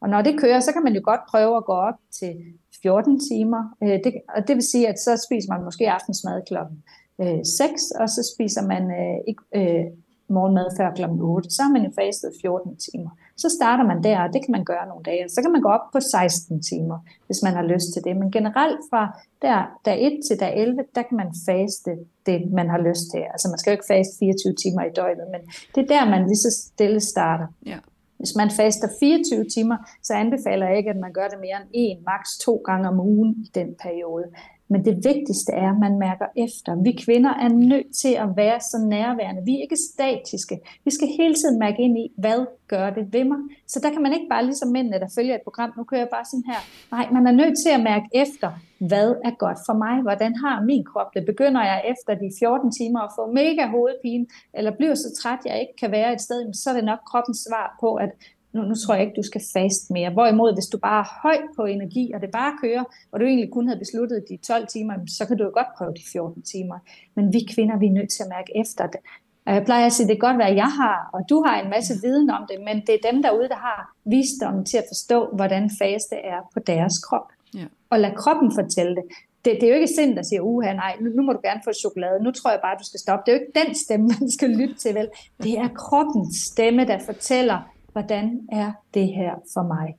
Og 0.00 0.08
når 0.08 0.22
det 0.22 0.40
kører, 0.40 0.60
så 0.60 0.72
kan 0.72 0.82
man 0.82 0.94
jo 0.94 1.00
godt 1.04 1.20
prøve 1.30 1.56
at 1.56 1.64
gå 1.64 1.72
op 1.72 1.98
til 2.20 2.34
14 2.82 3.20
timer. 3.20 3.62
Øh, 3.82 3.98
det, 4.04 4.12
og 4.36 4.48
det 4.48 4.54
vil 4.56 4.68
sige, 4.72 4.88
at 4.88 4.98
så 4.98 5.26
spiser 5.26 5.52
man 5.52 5.64
måske 5.64 5.90
aftensmad 5.90 6.42
klokken 6.46 6.84
øh, 7.20 7.44
6, 7.44 7.90
og 8.00 8.08
så 8.08 8.32
spiser 8.34 8.62
man 8.62 8.82
øh, 8.90 9.18
ikke, 9.28 9.42
øh, 9.54 9.84
morgenmad 10.28 10.68
før 10.76 10.94
kl. 10.94 11.04
8, 11.20 11.50
så 11.50 11.62
har 11.62 11.70
man 11.72 11.84
jo 11.84 11.90
fastet 12.00 12.30
14 12.42 12.76
timer. 12.76 13.10
Så 13.36 13.48
starter 13.58 13.84
man 13.84 14.02
der, 14.02 14.18
og 14.20 14.32
det 14.32 14.40
kan 14.44 14.52
man 14.52 14.64
gøre 14.64 14.86
nogle 14.88 15.04
dage. 15.04 15.28
Så 15.28 15.42
kan 15.42 15.52
man 15.52 15.62
gå 15.62 15.68
op 15.68 15.86
på 15.92 16.00
16 16.00 16.62
timer, 16.62 16.98
hvis 17.26 17.42
man 17.42 17.54
har 17.54 17.62
lyst 17.62 17.88
til 17.94 18.04
det. 18.04 18.16
Men 18.16 18.30
generelt 18.30 18.80
fra 18.90 19.02
der, 19.42 19.58
dag 19.84 20.06
1 20.06 20.20
til 20.28 20.40
dag 20.40 20.52
11, 20.56 20.84
der 20.94 21.02
kan 21.02 21.16
man 21.16 21.30
faste 21.48 21.90
det, 22.26 22.52
man 22.52 22.68
har 22.70 22.80
lyst 22.88 23.04
til. 23.12 23.22
Altså 23.32 23.48
man 23.48 23.58
skal 23.58 23.70
jo 23.70 23.76
ikke 23.78 23.92
faste 23.94 24.14
24 24.18 24.54
timer 24.62 24.82
i 24.84 24.92
døgnet, 24.96 25.26
men 25.34 25.42
det 25.74 25.80
er 25.84 25.90
der, 25.94 26.10
man 26.10 26.22
lige 26.30 26.44
så 26.46 26.50
stille 26.62 27.00
starter. 27.00 27.46
Ja. 27.66 27.78
Hvis 28.18 28.34
man 28.36 28.50
faster 28.50 28.88
24 29.00 29.44
timer, 29.54 29.76
så 30.02 30.12
anbefaler 30.14 30.68
jeg 30.68 30.76
ikke, 30.76 30.90
at 30.90 30.96
man 30.96 31.12
gør 31.12 31.28
det 31.28 31.38
mere 31.40 31.58
end 31.62 31.70
en, 31.72 31.98
maks 32.04 32.38
to 32.38 32.54
gange 32.68 32.88
om 32.88 33.00
ugen 33.00 33.34
i 33.44 33.50
den 33.54 33.74
periode. 33.82 34.24
Men 34.68 34.84
det 34.84 34.94
vigtigste 34.96 35.52
er, 35.52 35.70
at 35.70 35.78
man 35.78 35.98
mærker 35.98 36.26
efter. 36.36 36.82
Vi 36.82 36.92
kvinder 37.04 37.30
er 37.30 37.48
nødt 37.48 37.94
til 38.02 38.14
at 38.14 38.28
være 38.36 38.60
så 38.60 38.78
nærværende. 38.88 39.42
Vi 39.44 39.56
er 39.56 39.62
ikke 39.62 39.76
statiske. 39.92 40.60
Vi 40.84 40.90
skal 40.90 41.08
hele 41.08 41.34
tiden 41.34 41.58
mærke 41.58 41.82
ind 41.82 41.98
i, 41.98 42.12
hvad 42.18 42.46
gør 42.68 42.90
det 42.90 43.12
ved 43.12 43.24
mig. 43.24 43.38
Så 43.66 43.80
der 43.82 43.90
kan 43.90 44.02
man 44.02 44.12
ikke 44.12 44.26
bare 44.30 44.44
ligesom 44.44 44.68
mændene, 44.68 45.00
der 45.00 45.08
følger 45.18 45.34
et 45.34 45.40
program, 45.44 45.72
nu 45.76 45.84
kører 45.84 46.00
jeg 46.00 46.08
bare 46.08 46.24
sådan 46.24 46.44
her. 46.46 46.60
Nej, 46.90 47.10
man 47.12 47.26
er 47.26 47.32
nødt 47.32 47.56
til 47.64 47.70
at 47.76 47.82
mærke 47.82 48.08
efter, 48.14 48.50
hvad 48.78 49.08
er 49.24 49.34
godt 49.44 49.58
for 49.66 49.74
mig? 49.84 50.02
Hvordan 50.02 50.32
har 50.44 50.64
min 50.70 50.84
krop 50.84 51.14
det? 51.14 51.26
Begynder 51.26 51.62
jeg 51.64 51.78
efter 51.92 52.14
de 52.14 52.30
14 52.38 52.72
timer 52.78 53.00
at 53.00 53.12
få 53.18 53.32
mega 53.32 53.66
hovedpine, 53.66 54.26
eller 54.54 54.70
bliver 54.78 54.94
så 54.94 55.08
træt, 55.20 55.38
jeg 55.46 55.60
ikke 55.60 55.76
kan 55.80 55.90
være 55.90 56.12
et 56.12 56.20
sted, 56.20 56.54
så 56.54 56.70
er 56.70 56.74
det 56.74 56.84
nok 56.84 56.98
kroppens 57.10 57.38
svar 57.48 57.76
på, 57.80 57.94
at 57.94 58.10
nu, 58.56 58.62
nu 58.62 58.74
tror 58.74 58.94
jeg 58.94 59.04
ikke, 59.04 59.20
du 59.20 59.26
skal 59.30 59.42
faste 59.52 59.92
mere. 59.92 60.10
Hvorimod, 60.10 60.54
hvis 60.54 60.66
du 60.72 60.78
bare 60.78 61.00
er 61.04 61.10
høj 61.22 61.38
på 61.56 61.62
energi, 61.64 62.12
og 62.14 62.20
det 62.20 62.30
bare 62.30 62.52
kører, 62.62 62.84
og 63.12 63.20
du 63.20 63.24
egentlig 63.24 63.50
kun 63.52 63.66
havde 63.68 63.78
besluttet 63.84 64.24
de 64.28 64.36
12 64.36 64.66
timer, 64.66 64.94
så 65.18 65.26
kan 65.26 65.36
du 65.36 65.44
jo 65.44 65.50
godt 65.54 65.70
prøve 65.78 65.92
de 65.94 66.02
14 66.12 66.42
timer. 66.42 66.78
Men 67.16 67.32
vi 67.32 67.40
kvinder, 67.54 67.78
vi 67.78 67.86
er 67.86 67.96
nødt 67.98 68.10
til 68.10 68.22
at 68.22 68.28
mærke 68.36 68.52
efter 68.62 68.86
det. 68.86 69.00
Og 69.46 69.54
jeg 69.54 69.64
plejer 69.64 69.86
at 69.86 69.92
sige, 69.92 70.08
det 70.08 70.16
kan 70.16 70.28
godt 70.28 70.38
være, 70.38 70.52
at 70.54 70.56
jeg 70.56 70.72
har, 70.80 71.10
og 71.12 71.20
du 71.30 71.36
har 71.46 71.60
en 71.60 71.70
masse 71.70 71.94
viden 72.02 72.30
om 72.30 72.42
det, 72.50 72.58
men 72.68 72.76
det 72.86 72.94
er 72.94 73.10
dem 73.10 73.22
derude, 73.22 73.48
der 73.48 73.60
har 73.68 73.80
visdommen 74.04 74.64
til 74.64 74.76
at 74.76 74.84
forstå, 74.90 75.18
hvordan 75.38 75.70
faste 75.82 76.16
er 76.16 76.40
på 76.54 76.60
deres 76.60 76.98
krop. 77.06 77.28
Ja. 77.54 77.66
Og 77.90 78.00
lad 78.00 78.12
kroppen 78.16 78.52
fortælle 78.60 78.96
det. 78.96 79.04
Det, 79.44 79.52
det 79.60 79.62
er 79.62 79.68
jo 79.68 79.74
ikke 79.74 79.94
sind, 79.98 80.16
der 80.16 80.22
siger, 80.22 80.40
uha, 80.40 80.72
nej, 80.72 80.96
nu, 81.00 81.08
nu 81.16 81.22
må 81.22 81.32
du 81.32 81.40
gerne 81.44 81.60
få 81.64 81.72
chokolade, 81.72 82.22
nu 82.24 82.30
tror 82.30 82.50
jeg 82.50 82.60
bare, 82.62 82.76
du 82.78 82.84
skal 82.84 83.00
stoppe. 83.00 83.22
Det 83.26 83.32
er 83.32 83.36
jo 83.36 83.40
ikke 83.42 83.60
den 83.62 83.74
stemme, 83.74 84.06
man 84.20 84.30
skal 84.30 84.50
lytte 84.50 84.74
til, 84.74 84.94
vel? 84.94 85.08
Det 85.42 85.52
er 85.58 85.68
kroppens 85.68 86.36
stemme, 86.36 86.86
der 86.86 86.98
fortæller, 86.98 87.58
hvordan 87.96 88.48
er 88.52 88.72
det 88.94 89.08
her 89.08 89.34
for 89.52 89.62
mig? 89.62 89.96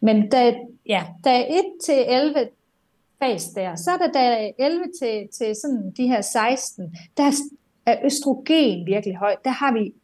Men 0.00 0.28
da, 0.28 0.54
ja, 0.88 1.04
da 1.24 1.40
1 1.40 1.46
til 1.84 2.04
11 2.08 2.48
fas 3.18 3.44
der, 3.44 3.76
så 3.76 3.90
er 3.90 3.96
der 3.96 4.12
da 4.12 4.52
11 4.58 4.84
til, 5.00 5.28
til 5.38 5.54
sådan 5.62 5.92
de 5.96 6.06
her 6.06 6.20
16, 6.20 6.96
der 7.16 7.32
er 7.86 7.96
østrogen 8.04 8.86
virkelig 8.86 9.16
højt. 9.16 9.44
Der 9.44 9.50
har 9.50 9.72
vi 9.72 9.94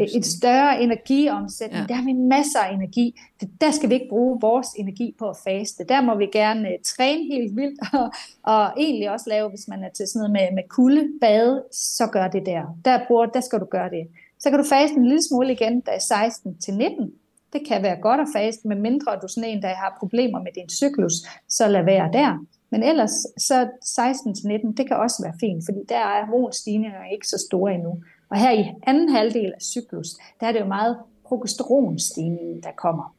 et 0.00 0.26
større 0.26 0.82
energiomsætning. 0.82 1.80
Ja. 1.80 1.86
Der 1.86 1.94
har 1.94 2.04
vi 2.04 2.12
masser 2.12 2.60
af 2.60 2.72
energi. 2.72 3.20
Der 3.60 3.70
skal 3.70 3.88
vi 3.88 3.94
ikke 3.94 4.08
bruge 4.08 4.40
vores 4.40 4.68
energi 4.76 5.14
på 5.18 5.28
at 5.28 5.36
faste. 5.44 5.84
Der 5.88 6.00
må 6.00 6.14
vi 6.14 6.26
gerne 6.32 6.68
uh, 6.68 6.74
træne 6.84 7.24
helt 7.24 7.56
vildt, 7.56 7.80
og, 8.00 8.10
og 8.42 8.72
egentlig 8.76 9.10
også 9.10 9.30
lave, 9.30 9.48
hvis 9.48 9.68
man 9.68 9.84
er 9.84 9.88
til 9.88 10.06
sådan 10.08 10.18
noget 10.18 10.32
med, 10.32 10.54
med 10.54 10.68
kulde, 10.68 11.08
bade, 11.20 11.64
så 11.72 12.06
gør 12.06 12.28
det 12.28 12.46
der. 12.46 12.78
Der, 12.84 13.00
bruger, 13.08 13.26
der 13.26 13.40
skal 13.40 13.60
du 13.60 13.64
gøre 13.64 13.90
det. 13.90 14.08
Så 14.44 14.50
kan 14.50 14.58
du 14.58 14.64
faste 14.64 14.96
en 14.96 15.06
lille 15.06 15.22
smule 15.28 15.52
igen, 15.52 15.80
da 15.80 15.98
16 15.98 16.58
til 16.58 16.74
19. 16.74 17.12
Det 17.52 17.68
kan 17.68 17.82
være 17.82 18.00
godt 18.00 18.20
at 18.20 18.26
faste, 18.36 18.68
med 18.68 18.76
mindre 18.76 19.18
du 19.22 19.28
sådan 19.28 19.50
en, 19.50 19.62
der 19.62 19.68
har 19.68 19.96
problemer 19.98 20.38
med 20.42 20.52
din 20.54 20.70
cyklus, 20.70 21.12
så 21.48 21.68
lad 21.68 21.84
være 21.84 22.12
der. 22.12 22.46
Men 22.70 22.82
ellers, 22.82 23.14
så 23.38 23.68
16 23.84 24.34
til 24.34 24.46
19, 24.46 24.76
det 24.76 24.86
kan 24.88 24.96
også 24.96 25.22
være 25.24 25.34
fint, 25.40 25.62
fordi 25.68 25.78
der 25.88 25.96
er 25.96 26.26
hormonstigninger 26.26 27.04
ikke 27.12 27.26
så 27.26 27.46
store 27.48 27.74
endnu. 27.74 27.92
Og 28.30 28.36
her 28.36 28.50
i 28.50 28.64
anden 28.86 29.08
halvdel 29.08 29.52
af 29.58 29.62
cyklus, 29.62 30.08
der 30.40 30.46
er 30.46 30.52
det 30.52 30.60
jo 30.60 30.66
meget 30.66 30.96
progesteronstigning, 31.26 32.62
der 32.62 32.72
kommer. 32.76 33.16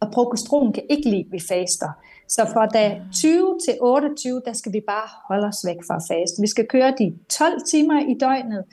Og 0.00 0.10
progesteron 0.12 0.72
kan 0.72 0.82
ikke 0.90 1.10
lide, 1.10 1.24
at 1.26 1.32
vi 1.32 1.40
faster. 1.48 1.90
Så 2.28 2.42
fra 2.52 2.66
dag 2.66 3.02
20 3.12 3.58
til 3.64 3.74
28, 3.80 4.42
der 4.44 4.52
skal 4.52 4.72
vi 4.72 4.80
bare 4.86 5.08
holde 5.28 5.46
os 5.46 5.66
væk 5.66 5.80
fra 5.88 5.98
fast. 6.10 6.42
Vi 6.42 6.46
skal 6.46 6.66
køre 6.66 6.94
de 6.98 7.18
12 7.28 7.62
timer 7.70 8.00
i 8.00 8.14
døgnet, 8.20 8.64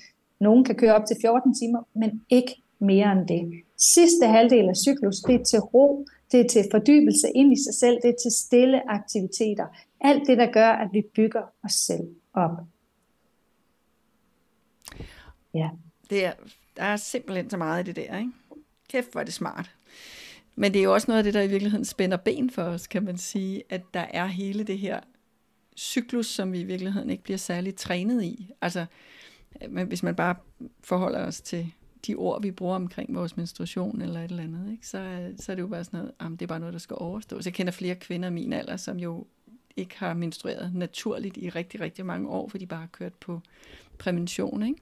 nogen 0.43 0.63
kan 0.65 0.75
køre 0.75 0.95
op 0.95 1.05
til 1.07 1.17
14 1.21 1.55
timer, 1.55 1.81
men 1.93 2.25
ikke 2.29 2.63
mere 2.79 3.11
end 3.11 3.27
det. 3.27 3.63
Sidste 3.77 4.27
halvdel 4.27 4.69
af 4.69 4.75
cyklus, 4.75 5.15
det 5.15 5.35
er 5.35 5.43
til 5.43 5.59
ro, 5.59 6.05
det 6.31 6.39
er 6.39 6.47
til 6.47 6.63
fordybelse 6.71 7.27
ind 7.35 7.53
i 7.53 7.63
sig 7.63 7.73
selv, 7.73 7.97
det 8.03 8.09
er 8.09 8.19
til 8.23 8.31
stille 8.31 8.89
aktiviteter. 8.89 9.67
Alt 10.01 10.27
det, 10.27 10.37
der 10.37 10.51
gør, 10.51 10.69
at 10.69 10.89
vi 10.93 11.01
bygger 11.15 11.41
os 11.63 11.73
selv 11.73 12.07
op. 12.33 12.57
Ja. 15.53 15.69
Det 16.09 16.25
er, 16.25 16.33
der 16.77 16.83
er 16.83 16.97
simpelthen 16.97 17.49
så 17.49 17.57
meget 17.57 17.87
i 17.87 17.91
det 17.91 17.95
der, 17.95 18.17
ikke? 18.17 18.31
Kæft, 18.89 19.11
hvor 19.11 19.21
er 19.21 19.25
det 19.25 19.33
smart. 19.33 19.71
Men 20.55 20.73
det 20.73 20.79
er 20.79 20.83
jo 20.83 20.93
også 20.93 21.11
noget 21.11 21.17
af 21.17 21.23
det, 21.23 21.33
der 21.33 21.41
i 21.41 21.47
virkeligheden 21.47 21.85
spænder 21.85 22.17
ben 22.17 22.49
for 22.49 22.63
os, 22.63 22.87
kan 22.87 23.03
man 23.03 23.17
sige, 23.17 23.63
at 23.69 23.81
der 23.93 24.05
er 24.13 24.25
hele 24.25 24.63
det 24.63 24.79
her 24.79 24.99
cyklus, 25.77 26.27
som 26.27 26.51
vi 26.51 26.59
i 26.59 26.63
virkeligheden 26.63 27.09
ikke 27.09 27.23
bliver 27.23 27.37
særlig 27.37 27.75
trænet 27.75 28.23
i. 28.23 28.49
Altså, 28.61 28.85
men 29.69 29.87
hvis 29.87 30.03
man 30.03 30.15
bare 30.15 30.35
forholder 30.81 31.25
os 31.25 31.41
til 31.41 31.73
de 32.07 32.15
ord, 32.15 32.41
vi 32.41 32.51
bruger 32.51 32.75
omkring 32.75 33.15
vores 33.15 33.37
menstruation 33.37 34.01
eller 34.01 34.19
et 34.19 34.31
eller 34.31 34.43
andet, 34.43 34.71
ikke? 34.71 34.87
Så, 34.87 35.31
så 35.37 35.51
er 35.51 35.55
det 35.55 35.61
jo 35.61 35.67
bare 35.67 35.83
sådan 35.83 35.99
noget, 35.99 36.11
at 36.19 36.27
det 36.31 36.41
er 36.41 36.47
bare 36.47 36.59
noget, 36.59 36.73
der 36.73 36.79
skal 36.79 36.97
overstås. 36.99 37.45
Jeg 37.45 37.53
kender 37.53 37.71
flere 37.71 37.95
kvinder 37.95 38.29
i 38.29 38.31
min 38.31 38.53
alder, 38.53 38.77
som 38.77 38.97
jo 38.97 39.25
ikke 39.77 39.99
har 39.99 40.13
menstrueret 40.13 40.75
naturligt 40.75 41.37
i 41.37 41.49
rigtig, 41.49 41.81
rigtig 41.81 42.05
mange 42.05 42.29
år, 42.29 42.49
fordi 42.49 42.65
de 42.65 42.69
bare 42.69 42.79
har 42.79 42.87
kørt 42.87 43.13
på 43.13 43.41
prævention. 43.97 44.63
Ikke? 44.63 44.79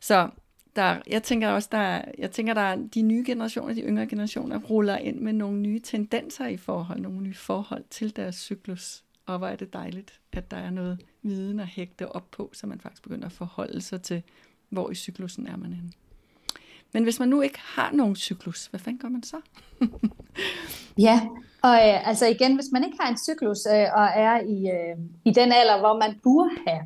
Så 0.00 0.30
der, 0.76 1.00
jeg 1.06 1.22
tænker 1.22 1.48
også, 1.48 1.68
der, 1.72 2.02
jeg 2.18 2.30
tænker, 2.30 2.54
der 2.54 2.76
de 2.94 3.02
nye 3.02 3.24
generationer, 3.26 3.74
de 3.74 3.80
yngre 3.80 4.06
generationer, 4.06 4.58
ruller 4.58 4.96
ind 4.96 5.20
med 5.20 5.32
nogle 5.32 5.60
nye 5.60 5.80
tendenser 5.80 6.46
i 6.46 6.56
forhold, 6.56 7.00
nogle 7.00 7.20
nye 7.20 7.34
forhold 7.34 7.84
til 7.90 8.16
deres 8.16 8.36
cyklus. 8.36 9.04
Og 9.30 9.38
hvor 9.38 9.48
er 9.48 9.56
det 9.56 9.72
dejligt, 9.72 10.20
at 10.32 10.50
der 10.50 10.56
er 10.56 10.70
noget 10.70 11.00
viden 11.22 11.60
at 11.60 11.66
hægte 11.66 12.12
op 12.12 12.30
på, 12.30 12.50
så 12.52 12.66
man 12.66 12.80
faktisk 12.80 13.02
begynder 13.02 13.26
at 13.26 13.32
forholde 13.32 13.80
sig 13.80 14.02
til, 14.02 14.22
hvor 14.68 14.90
i 14.90 14.94
cyklusen 14.94 15.46
er 15.46 15.56
man 15.56 15.72
henne. 15.72 15.92
Men 16.92 17.02
hvis 17.02 17.18
man 17.18 17.28
nu 17.28 17.40
ikke 17.40 17.58
har 17.58 17.92
nogen 17.92 18.16
cyklus, 18.16 18.66
hvad 18.66 18.80
fanden 18.80 18.98
gør 18.98 19.08
man 19.08 19.22
så? 19.22 19.36
ja, 21.06 21.20
og 21.62 21.74
øh, 21.74 22.08
altså 22.08 22.26
igen, 22.26 22.54
hvis 22.54 22.68
man 22.72 22.84
ikke 22.84 22.96
har 23.00 23.10
en 23.10 23.18
cyklus 23.18 23.66
øh, 23.66 23.86
og 23.94 24.08
er 24.14 24.40
i, 24.40 24.70
øh, 24.76 24.96
i 25.24 25.30
den 25.30 25.52
alder, 25.52 25.78
hvor 25.78 25.98
man 25.98 26.20
burde 26.22 26.50
have, 26.66 26.82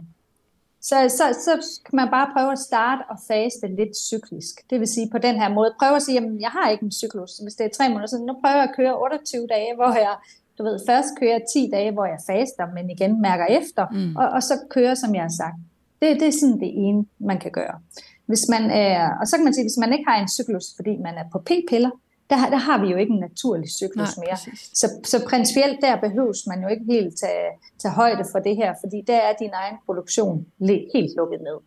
så, 0.80 0.96
så, 1.08 1.24
så 1.44 1.80
kan 1.86 1.96
man 1.96 2.08
bare 2.10 2.30
prøve 2.36 2.52
at 2.52 2.58
starte 2.58 3.02
og 3.10 3.16
faste 3.28 3.66
lidt 3.66 3.96
cyklisk. 3.96 4.70
Det 4.70 4.80
vil 4.80 4.88
sige 4.88 5.08
på 5.12 5.18
den 5.18 5.36
her 5.36 5.48
måde, 5.48 5.74
prøve 5.80 5.96
at 5.96 6.02
sige, 6.02 6.18
at 6.18 6.40
jeg 6.40 6.50
har 6.50 6.70
ikke 6.70 6.84
en 6.84 6.92
cyklus. 6.92 7.30
Hvis 7.42 7.54
det 7.54 7.64
er 7.64 7.70
tre 7.76 7.88
måneder, 7.88 8.06
så 8.06 8.18
nu 8.18 8.32
prøver 8.40 8.56
jeg 8.56 8.68
at 8.70 8.76
køre 8.76 9.00
28 9.00 9.46
dage, 9.46 9.74
hvor 9.74 9.94
jeg 9.94 10.16
du 10.58 10.62
ved, 10.64 10.80
først 10.88 11.08
kører 11.20 11.38
10 11.54 11.70
dage, 11.72 11.92
hvor 11.92 12.04
jeg 12.04 12.18
faster, 12.26 12.66
men 12.74 12.90
igen 12.90 13.22
mærker 13.22 13.46
efter, 13.46 13.86
mm. 13.92 14.16
og, 14.16 14.28
og 14.28 14.42
så 14.42 14.54
kører, 14.70 14.94
som 14.94 15.14
jeg 15.14 15.22
har 15.22 15.34
sagt. 15.42 15.58
Det, 16.02 16.20
det 16.20 16.28
er 16.28 16.38
sådan 16.40 16.60
det 16.60 16.72
ene, 16.74 17.06
man 17.18 17.38
kan 17.38 17.50
gøre. 17.50 17.80
Hvis 18.26 18.44
man 18.50 18.70
er, 18.70 19.10
og 19.20 19.26
så 19.26 19.36
kan 19.36 19.44
man 19.44 19.54
sige, 19.54 19.64
hvis 19.64 19.80
man 19.80 19.92
ikke 19.92 20.04
har 20.08 20.20
en 20.20 20.28
cyklus, 20.28 20.64
fordi 20.76 20.96
man 20.96 21.14
er 21.14 21.24
på 21.32 21.38
p-piller, 21.38 21.90
der, 22.30 22.36
der 22.36 22.56
har 22.56 22.84
vi 22.84 22.90
jo 22.92 22.96
ikke 22.96 23.12
en 23.12 23.20
naturlig 23.20 23.70
cyklus 23.70 24.16
Nej, 24.16 24.24
mere. 24.24 24.36
Så, 24.74 24.86
så 25.04 25.26
principielt 25.28 25.78
der 25.82 26.00
behøves 26.00 26.46
man 26.46 26.62
jo 26.62 26.68
ikke 26.68 26.84
helt 26.88 27.14
tage, 27.20 27.48
tage 27.78 27.94
højde 27.94 28.24
for 28.32 28.38
det 28.38 28.56
her, 28.56 28.74
fordi 28.82 29.02
der 29.06 29.16
er 29.16 29.32
din 29.38 29.50
egen 29.52 29.76
produktion 29.86 30.46
helt 30.94 31.16
lukket 31.16 31.40
ned. 31.40 31.58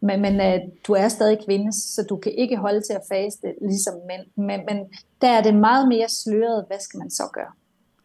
Men, 0.00 0.20
men 0.20 0.34
uh, 0.40 0.60
du 0.86 0.92
er 0.92 1.08
stadig 1.08 1.38
kvinde, 1.46 1.72
så 1.72 2.06
du 2.08 2.16
kan 2.16 2.32
ikke 2.32 2.56
holde 2.56 2.80
til 2.80 2.92
at 2.92 3.02
faste 3.12 3.54
ligesom 3.62 3.94
mænd. 4.08 4.24
Men, 4.36 4.60
men 4.68 4.78
der 5.20 5.28
er 5.28 5.42
det 5.42 5.54
meget 5.54 5.88
mere 5.88 6.08
sløret, 6.08 6.64
hvad 6.66 6.78
skal 6.80 6.98
man 6.98 7.10
så 7.10 7.22
gøre? 7.32 7.52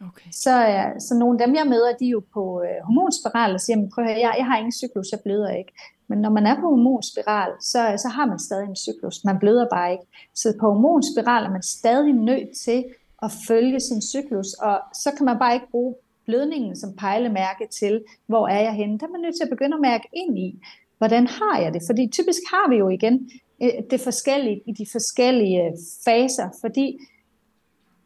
Okay. 0.08 0.32
Så, 0.32 0.54
uh, 0.68 1.00
så 1.00 1.16
nogle 1.16 1.40
af 1.40 1.48
dem, 1.48 1.56
jeg 1.56 1.68
møder, 1.68 1.98
de 2.00 2.06
er 2.06 2.10
jo 2.10 2.24
på 2.34 2.62
øh, 2.62 2.86
hormonspiral 2.86 3.54
og 3.54 3.62
siger, 3.62 3.90
prøv 3.94 4.06
at 4.06 4.12
høre, 4.12 4.20
jeg, 4.20 4.36
jeg 4.38 4.46
har 4.46 4.58
ingen 4.58 4.72
cyklus, 4.72 5.12
jeg 5.12 5.20
bløder 5.24 5.50
ikke. 5.50 5.72
Men 6.08 6.20
når 6.22 6.30
man 6.30 6.48
er 6.48 6.56
på 6.56 6.68
hormonspiral, 6.70 7.52
så, 7.62 7.82
så 7.98 8.08
har 8.08 8.26
man 8.26 8.40
stadig 8.40 8.68
en 8.68 8.76
cyklus. 8.76 9.24
Man 9.24 9.40
bløder 9.40 9.68
bare 9.70 9.92
ikke. 9.92 10.04
Så 10.36 10.54
på 10.60 10.66
hormonspiral 10.74 11.46
er 11.46 11.50
man 11.50 11.64
stadig 11.64 12.14
nødt 12.14 12.58
til 12.66 12.86
at 13.24 13.32
følge 13.48 13.80
sin 13.80 14.02
cyklus, 14.02 14.54
og 14.54 14.82
så 14.94 15.12
kan 15.18 15.26
man 15.26 15.40
bare 15.40 15.54
ikke 15.54 15.72
bruge 15.72 15.96
blødningen 16.26 16.76
som 16.76 16.96
pejlemærke 16.96 17.68
til, 17.72 18.04
hvor 18.28 18.48
er 18.48 18.62
jeg 18.62 18.74
henne. 18.74 19.00
Der 19.00 19.06
er 19.08 19.12
man 19.12 19.22
nødt 19.22 19.36
til 19.36 19.44
at 19.44 19.50
begynde 19.50 19.76
at 19.76 19.82
mærke 19.82 20.08
ind 20.14 20.40
i, 20.40 20.60
hvordan 20.98 21.28
har 21.28 21.60
jeg 21.60 21.74
det? 21.74 21.82
Fordi 21.88 22.10
typisk 22.12 22.42
har 22.54 22.70
vi 22.70 22.76
jo 22.76 22.90
igen 22.90 23.32
øh, 23.64 23.70
det 23.92 24.02
forskellige 24.02 24.62
i 24.66 24.72
de 24.72 24.86
forskellige 24.92 25.64
øh, 25.64 25.72
faser, 26.06 26.50
fordi 26.62 27.00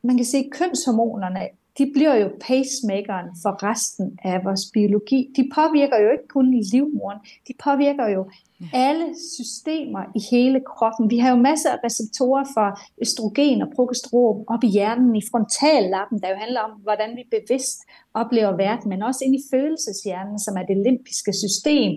man 0.02 0.18
kan 0.18 0.26
sige, 0.26 0.46
at 0.46 0.52
kønshormonerne 0.52 1.48
de 1.78 1.92
bliver 1.94 2.16
jo 2.16 2.30
pacemakeren 2.42 3.28
for 3.42 3.64
resten 3.70 4.20
af 4.24 4.46
vores 4.46 4.62
biologi. 4.74 5.34
De 5.36 5.50
påvirker 5.56 5.98
jo 6.04 6.12
ikke 6.12 6.28
kun 6.28 6.54
livmoren, 6.72 7.20
de 7.48 7.54
påvirker 7.64 8.08
jo 8.08 8.30
alle 8.74 9.06
systemer 9.38 10.04
i 10.16 10.22
hele 10.32 10.62
kroppen. 10.72 11.10
Vi 11.10 11.18
har 11.18 11.30
jo 11.30 11.36
masser 11.36 11.72
af 11.72 11.80
receptorer 11.84 12.46
for 12.54 12.80
østrogen 13.02 13.62
og 13.62 13.70
progesteron 13.76 14.46
op 14.48 14.64
i 14.64 14.68
hjernen, 14.68 15.16
i 15.16 15.22
frontallappen, 15.32 16.22
der 16.22 16.30
jo 16.30 16.36
handler 16.36 16.62
om, 16.62 16.72
hvordan 16.72 17.16
vi 17.18 17.24
bevidst 17.32 17.80
oplever 18.14 18.56
verden, 18.56 18.90
men 18.90 19.04
også 19.04 19.22
ind 19.26 19.36
i 19.36 19.44
følelseshjernen, 19.52 20.40
som 20.40 20.58
er 20.58 20.64
det 20.64 20.78
limpiske 20.78 21.34
system. 21.34 21.92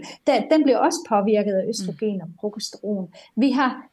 Den 0.52 0.62
bliver 0.62 0.78
også 0.78 0.98
påvirket 1.08 1.52
af 1.52 1.68
østrogen 1.68 2.22
og 2.22 2.28
progesteron. 2.40 3.08
Vi 3.36 3.50
har 3.50 3.88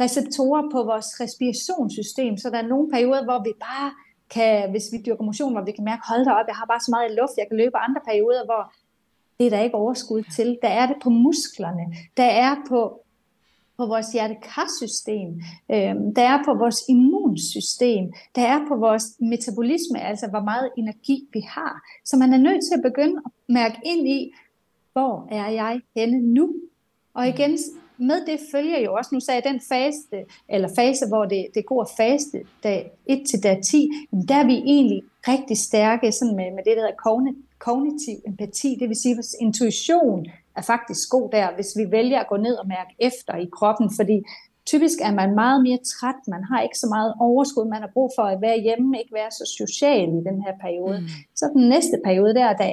receptorer 0.00 0.62
på 0.72 0.78
vores 0.82 1.20
respirationssystem, 1.20 2.36
så 2.36 2.50
der 2.50 2.58
er 2.58 2.68
nogle 2.68 2.90
perioder, 2.90 3.24
hvor 3.24 3.42
vi 3.44 3.52
bare 3.60 3.90
kan, 4.30 4.70
hvis 4.70 4.86
vi 4.92 4.98
dyrker 5.06 5.24
motion, 5.24 5.52
hvor 5.52 5.64
vi 5.64 5.72
kan 5.72 5.84
mærke, 5.84 6.02
hold 6.08 6.24
da 6.24 6.30
op, 6.30 6.46
jeg 6.48 6.56
har 6.56 6.66
bare 6.66 6.80
så 6.80 6.90
meget 6.90 7.16
luft, 7.20 7.36
jeg 7.38 7.46
kan 7.48 7.56
løbe 7.56 7.76
andre 7.76 8.00
perioder, 8.08 8.44
hvor 8.44 8.72
det 9.38 9.46
er 9.46 9.50
der 9.50 9.60
ikke 9.60 9.74
overskud 9.74 10.22
til. 10.36 10.58
Der 10.62 10.68
er 10.68 10.86
det 10.86 10.96
på 11.02 11.10
musklerne, 11.10 11.84
der 12.16 12.30
er 12.46 12.54
på, 12.68 12.80
på 13.76 13.86
vores 13.86 14.12
hjertekarsystem, 14.12 15.30
øh, 15.74 15.94
der 16.16 16.24
er 16.34 16.38
på 16.44 16.54
vores 16.54 16.78
immunsystem, 16.88 18.12
der 18.34 18.42
er 18.42 18.58
på 18.68 18.76
vores 18.76 19.04
metabolisme, 19.20 20.00
altså 20.00 20.26
hvor 20.30 20.44
meget 20.50 20.70
energi 20.76 21.28
vi 21.32 21.40
har. 21.40 21.72
Så 22.04 22.16
man 22.16 22.32
er 22.32 22.38
nødt 22.38 22.62
til 22.64 22.74
at 22.78 22.82
begynde 22.82 23.20
at 23.26 23.30
mærke 23.48 23.78
ind 23.84 24.08
i, 24.08 24.32
hvor 24.92 25.28
er 25.30 25.48
jeg 25.48 25.80
henne 25.96 26.34
nu? 26.34 26.54
Og 27.14 27.28
igen, 27.28 27.58
med 27.98 28.26
det 28.26 28.40
følger 28.52 28.78
jo 28.78 28.94
også, 28.94 29.10
nu 29.12 29.20
sagde 29.20 29.42
jeg 29.44 29.52
den 29.52 29.60
fase, 29.68 30.24
eller 30.48 30.68
fase, 30.76 31.06
hvor 31.08 31.24
det, 31.24 31.46
det 31.54 31.66
går 31.66 31.90
faste, 31.96 32.38
dag 32.62 32.90
1 33.06 33.22
til 33.30 33.42
dag 33.42 33.60
10, 33.62 33.90
der 34.28 34.34
er 34.34 34.46
vi 34.46 34.54
egentlig 34.54 35.02
rigtig 35.28 35.58
stærke 35.58 36.12
sådan 36.12 36.36
med, 36.36 36.50
med 36.50 36.64
det, 36.64 36.76
der 36.76 36.82
hedder 36.82 37.28
kognitiv 37.58 38.16
empati, 38.26 38.76
det 38.80 38.88
vil 38.88 38.96
sige, 38.96 39.12
at 39.12 39.16
vores 39.16 39.36
intuition 39.40 40.26
er 40.56 40.62
faktisk 40.62 41.10
god 41.10 41.30
der, 41.30 41.54
hvis 41.54 41.72
vi 41.76 41.90
vælger 41.90 42.20
at 42.20 42.28
gå 42.28 42.36
ned 42.36 42.54
og 42.54 42.68
mærke 42.68 42.94
efter 42.98 43.34
i 43.36 43.48
kroppen, 43.52 43.90
fordi 43.96 44.22
typisk 44.66 44.98
er 45.08 45.14
man 45.20 45.34
meget 45.34 45.62
mere 45.62 45.78
træt, 45.92 46.20
man 46.28 46.44
har 46.50 46.60
ikke 46.62 46.78
så 46.78 46.88
meget 46.96 47.14
overskud, 47.20 47.68
man 47.68 47.80
har 47.80 47.90
brug 47.94 48.10
for 48.16 48.22
at 48.22 48.40
være 48.40 48.60
hjemme, 48.60 48.98
ikke 48.98 49.14
være 49.14 49.30
så 49.30 49.44
social 49.58 50.08
i 50.08 50.22
den 50.28 50.38
her 50.44 50.54
periode. 50.64 51.00
Mm. 51.00 51.06
Så 51.36 51.44
den 51.56 51.68
næste 51.68 51.96
periode 52.04 52.34
der, 52.34 52.52
der 52.52 52.70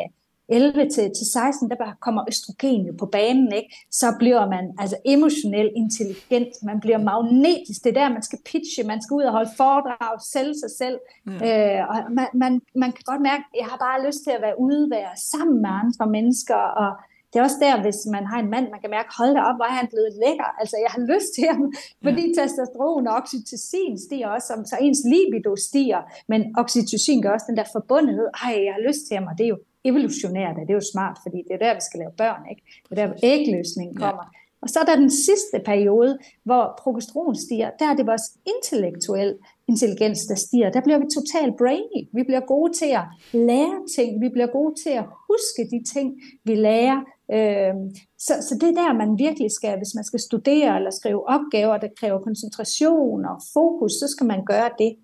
11 0.49 0.89
til, 0.89 1.11
til 1.17 1.31
16, 1.31 1.69
der 1.69 1.97
kommer 2.01 2.23
østrogen 2.27 2.85
jo 2.85 2.93
på 2.99 3.05
banen, 3.05 3.51
ikke? 3.53 3.75
så 3.91 4.05
bliver 4.19 4.49
man 4.49 4.65
altså 4.79 4.97
emotionelt 5.05 5.71
intelligent, 5.75 6.53
man 6.63 6.79
bliver 6.79 6.97
magnetisk, 6.97 7.83
det 7.83 7.89
er 7.89 7.99
der, 8.01 8.13
man 8.13 8.23
skal 8.23 8.39
pitche, 8.45 8.83
man 8.83 9.01
skal 9.01 9.15
ud 9.15 9.23
og 9.23 9.31
holde 9.31 9.49
foredrag, 9.57 10.21
sælge 10.33 10.55
sig 10.63 10.71
selv, 10.81 10.97
ja. 11.27 11.79
øh, 11.79 11.89
og 11.89 11.95
man, 12.11 12.27
man, 12.33 12.61
man 12.75 12.91
kan 12.91 13.03
godt 13.05 13.21
mærke, 13.21 13.43
at 13.51 13.57
jeg 13.59 13.67
har 13.71 13.77
bare 13.77 14.05
lyst 14.07 14.23
til 14.23 14.31
at 14.37 14.41
være 14.41 14.59
ude, 14.59 14.89
være 14.89 15.13
sammen 15.31 15.61
med 15.61 15.69
andre 15.83 16.05
mennesker, 16.17 16.61
og 16.81 16.89
det 17.35 17.41
er 17.41 17.49
også 17.49 17.61
der, 17.67 17.75
hvis 17.85 17.99
man 18.15 18.25
har 18.31 18.39
en 18.39 18.49
mand, 18.53 18.65
man 18.73 18.81
kan 18.81 18.95
mærke, 18.97 19.09
hold 19.19 19.33
da 19.35 19.41
op, 19.49 19.57
hvor 19.57 19.67
er 19.71 19.77
han 19.81 19.87
blevet 19.93 20.11
lækker. 20.23 20.49
Altså, 20.61 20.75
jeg 20.83 20.91
har 20.95 21.01
lyst 21.13 21.29
til 21.35 21.45
ham, 21.51 21.63
fordi 22.05 22.23
ja. 22.27 22.33
testosteron 22.35 23.07
og 23.09 23.13
oxytocin 23.19 23.93
stiger 24.05 24.27
også, 24.35 24.47
så 24.71 24.75
ens 24.85 25.01
libido 25.13 25.51
stiger, 25.67 26.01
men 26.31 26.41
oxytocin 26.61 27.21
gør 27.23 27.31
også 27.35 27.47
den 27.49 27.57
der 27.59 27.67
forbundethed. 27.77 28.27
Ej, 28.43 28.53
jeg 28.67 28.73
har 28.77 28.83
lyst 28.89 29.01
til 29.07 29.13
ham, 29.17 29.27
og 29.31 29.35
det 29.37 29.43
er 29.45 29.53
jo 29.55 29.59
evolutionært 29.85 30.57
er 30.57 30.65
det 30.65 30.73
jo 30.73 30.81
smart, 30.93 31.17
fordi 31.23 31.37
det 31.47 31.53
er 31.53 31.63
der, 31.65 31.73
vi 31.73 31.83
skal 31.87 31.99
lave 31.99 32.11
børn, 32.17 32.41
ikke? 32.49 32.63
Det 32.89 32.99
er 32.99 33.07
der, 33.07 33.13
ægløsningen 33.23 33.95
kommer. 33.95 34.23
Ja. 34.23 34.39
Og 34.61 34.69
så 34.69 34.79
er 34.79 34.85
der 34.85 34.95
den 34.95 35.11
sidste 35.11 35.57
periode, 35.65 36.17
hvor 36.43 36.79
progesteron 36.83 37.35
stiger, 37.35 37.69
der 37.79 37.85
er 37.91 37.95
det 37.95 38.07
vores 38.07 38.27
intellektuelle 38.53 39.37
intelligens, 39.67 40.25
der 40.25 40.35
stiger. 40.35 40.69
Der 40.69 40.81
bliver 40.81 40.99
vi 40.99 41.05
totalt 41.15 41.57
brainy. 41.57 42.01
Vi 42.13 42.23
bliver 42.23 42.39
gode 42.39 42.73
til 42.73 42.91
at 43.01 43.05
lære 43.33 43.77
ting. 43.95 44.21
Vi 44.21 44.29
bliver 44.29 44.47
gode 44.47 44.75
til 44.83 44.89
at 44.89 45.05
huske 45.29 45.61
de 45.71 45.83
ting, 45.93 46.21
vi 46.43 46.55
lærer. 46.55 46.99
Øhm, 47.31 47.95
så, 48.17 48.33
så 48.47 48.57
det 48.61 48.69
er 48.69 48.81
der, 48.81 48.93
man 48.93 49.19
virkelig 49.19 49.51
skal, 49.51 49.77
hvis 49.77 49.95
man 49.95 50.03
skal 50.03 50.19
studere 50.19 50.75
eller 50.75 50.91
skrive 50.91 51.27
opgaver, 51.29 51.77
der 51.77 51.87
kræver 51.99 52.19
koncentration 52.19 53.25
og 53.25 53.37
fokus, 53.53 53.91
så 53.91 54.07
skal 54.07 54.27
man 54.27 54.45
gøre 54.45 54.69
det. 54.79 54.95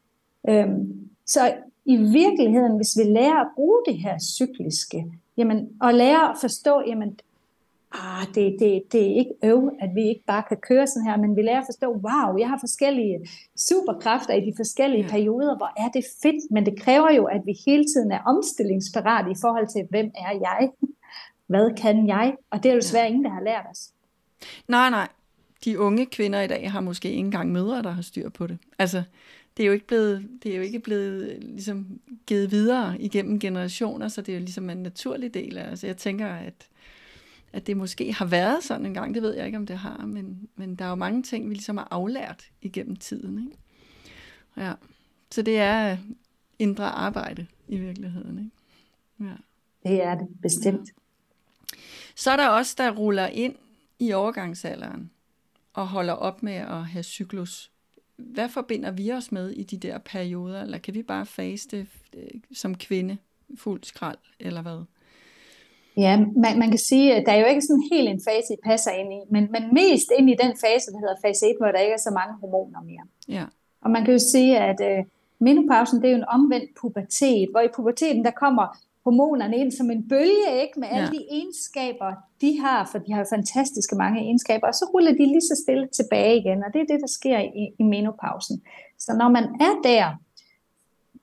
Øhm, 0.50 1.10
så 1.26 1.54
i 1.86 1.98
virkeligheden, 1.98 2.76
hvis 2.76 2.98
vi 2.98 3.04
lærer 3.04 3.42
at 3.42 3.48
bruge 3.56 3.82
det 3.88 3.98
her 3.98 4.20
cykliske, 4.20 5.06
jamen, 5.38 5.70
og 5.82 5.94
lærer 5.94 6.28
at 6.28 6.38
forstå, 6.42 6.82
jamen, 6.88 7.20
ah, 7.92 8.28
det, 8.36 8.56
det, 8.60 8.84
det 8.92 9.02
er 9.02 9.16
ikke 9.16 9.34
øv, 9.44 9.72
at 9.80 9.90
vi 9.96 10.02
ikke 10.02 10.24
bare 10.28 10.44
kan 10.50 10.58
køre 10.58 10.88
sådan 10.88 11.08
her, 11.10 11.18
men 11.18 11.36
vi 11.36 11.42
lærer 11.42 11.60
at 11.60 11.66
forstå, 11.68 11.88
wow, 11.88 12.38
jeg 12.38 12.50
har 12.50 12.58
forskellige 12.60 13.20
superkræfter 13.58 14.34
i 14.34 14.46
de 14.46 14.54
forskellige 14.56 15.08
perioder, 15.10 15.58
hvor 15.58 15.72
er 15.78 15.90
det 15.90 16.04
fedt, 16.24 16.52
men 16.52 16.66
det 16.66 16.82
kræver 16.82 17.12
jo, 17.12 17.26
at 17.26 17.42
vi 17.46 17.54
hele 17.66 17.86
tiden 17.86 18.12
er 18.12 18.22
omstillingsparate 18.26 19.32
i 19.32 19.40
forhold 19.42 19.68
til, 19.68 19.88
hvem 19.90 20.12
er 20.16 20.32
jeg? 20.32 20.70
Hvad 21.48 21.78
kan 21.78 22.08
jeg? 22.08 22.36
Og 22.50 22.64
det 22.64 22.70
er 22.70 22.74
jo 22.74 22.80
desværre 22.80 23.08
ingen, 23.08 23.24
der 23.24 23.32
har 23.32 23.44
lært 23.44 23.66
os. 23.72 23.90
Nej, 24.68 24.90
nej. 24.90 25.08
De 25.66 25.80
unge 25.80 26.06
kvinder 26.06 26.42
i 26.42 26.48
dag 26.48 26.72
har 26.72 26.82
måske 26.82 27.10
ikke 27.10 27.20
engang 27.20 27.52
mødre, 27.52 27.82
der 27.82 27.90
har 27.90 28.02
styr 28.02 28.30
på 28.30 28.48
det. 28.48 28.58
Altså, 28.80 29.04
det 29.62 29.66
er 29.66 29.68
jo 29.68 29.74
ikke 29.74 29.88
blevet, 29.88 30.30
det 30.44 30.52
er 30.52 30.56
jo 30.56 30.62
ikke 30.62 30.80
blevet 30.80 31.44
ligesom 31.44 32.00
givet 32.26 32.52
videre 32.52 33.02
igennem 33.02 33.40
generationer, 33.40 34.08
så 34.08 34.22
det 34.22 34.30
er 34.30 34.34
jo 34.34 34.40
ligesom 34.40 34.70
en 34.70 34.78
naturlig 34.78 35.34
del 35.34 35.58
af 35.58 35.70
Altså 35.70 35.88
jeg 35.88 35.98
tænker, 35.98 36.28
at, 36.28 36.68
at 37.54 37.68
det 37.68 37.78
måske 37.78 38.14
har 38.14 38.26
været 38.26 38.64
sådan 38.64 38.86
en 38.86 38.94
gang, 38.94 39.14
det 39.14 39.24
ved 39.24 39.36
jeg 39.36 39.46
ikke, 39.46 39.58
om 39.58 39.66
det 39.66 39.78
har, 39.78 40.06
men, 40.06 40.50
men 40.56 40.76
der 40.76 40.86
er 40.86 40.90
jo 40.90 40.96
mange 40.96 41.24
ting, 41.24 41.50
vi 41.50 41.54
ligesom 41.54 41.78
har 41.78 41.88
aflært 41.92 42.44
igennem 42.62 42.96
tiden. 42.96 43.40
Ikke? 43.40 43.58
Ja. 44.58 44.74
Så 45.32 45.42
det 45.42 45.58
er 45.58 45.98
indre 46.60 46.86
arbejde 46.86 47.48
i 47.68 47.78
virkeligheden. 47.78 48.38
Ikke? 48.38 49.32
Ja. 49.32 49.36
Det 49.90 50.04
er 50.04 50.16
det, 50.16 50.28
bestemt. 50.42 50.90
Ja. 50.90 51.80
Så 52.16 52.32
er 52.32 52.36
der 52.36 52.48
også, 52.48 52.76
der 52.78 52.92
ruller 52.92 53.28
ind 53.28 53.56
i 54.00 54.14
overgangsalderen 54.14 55.12
og 55.74 55.88
holder 55.88 56.14
op 56.14 56.44
med 56.44 56.54
at 56.54 56.86
have 56.86 57.04
cyklus 57.04 57.71
hvad 58.26 58.50
forbinder 58.50 58.92
vi 58.92 59.12
os 59.12 59.32
med 59.32 59.50
i 59.52 59.64
de 59.64 59.78
der 59.78 59.98
perioder? 59.98 60.62
Eller 60.62 60.78
kan 60.78 60.94
vi 60.94 61.04
bare 61.04 61.26
faste 61.26 61.88
øh, 62.18 62.24
som 62.54 62.76
kvinde 62.76 63.18
fuld 63.58 63.84
skrald, 63.84 64.18
eller 64.40 64.62
hvad? 64.62 64.84
Ja, 65.98 66.18
man, 66.18 66.60
man 66.60 66.70
kan 66.70 66.80
sige, 66.80 67.16
at 67.16 67.24
der 67.26 67.32
er 67.32 67.40
jo 67.40 67.46
ikke 67.46 67.62
sådan 67.62 67.84
helt 67.92 68.10
en 68.10 68.22
fase, 68.28 68.54
I 68.54 68.58
passer 68.64 68.92
ind 68.92 69.14
i, 69.14 69.20
men, 69.30 69.52
men 69.52 69.64
mest 69.74 70.08
ind 70.20 70.30
i 70.30 70.36
den 70.44 70.52
fase, 70.64 70.92
der 70.92 71.00
hedder 71.00 71.16
fase 71.26 71.46
1, 71.46 71.56
hvor 71.60 71.68
der 71.68 71.80
ikke 71.80 71.94
er 71.94 72.06
så 72.08 72.12
mange 72.20 72.34
hormoner 72.42 72.82
mere. 72.82 73.06
Ja. 73.38 73.46
Og 73.82 73.92
man 73.92 74.06
kan 74.06 74.14
jo 74.14 74.20
sige, 74.20 74.60
at 74.60 74.80
øh, 74.90 75.06
menopausen, 75.40 76.02
det 76.02 76.08
er 76.08 76.12
jo 76.12 76.18
en 76.18 76.34
omvendt 76.38 76.70
pubertet, 76.82 77.48
hvor 77.52 77.62
i 77.62 77.68
puberteten, 77.76 78.26
der 78.26 78.32
kommer 78.32 78.66
hormonerne 79.04 79.58
ind 79.58 79.72
som 79.72 79.92
en 79.92 80.10
bølge, 80.10 80.62
ikke? 80.62 80.80
med 80.80 80.88
alle 80.92 81.10
ja. 81.14 81.18
de 81.18 81.24
egenskaber, 81.32 82.14
de 82.42 82.60
har, 82.60 82.90
for 82.92 82.98
de 82.98 83.14
har 83.14 83.28
fantastiske 83.36 83.96
mange 83.96 84.20
egenskaber, 84.22 84.68
og 84.68 84.74
så 84.74 84.86
ruller 84.94 85.12
de 85.12 85.26
lige 85.26 85.42
så 85.42 85.64
stille 85.64 85.88
tilbage 85.88 86.38
igen, 86.38 86.64
og 86.64 86.74
det 86.74 86.82
er 86.82 86.86
det, 86.86 87.00
der 87.02 87.08
sker 87.08 87.40
i, 87.40 87.64
i 87.80 87.84
menopausen. 87.84 88.62
Så 89.00 89.16
når 89.18 89.30
man 89.30 89.44
er 89.44 89.74
der, 89.84 90.16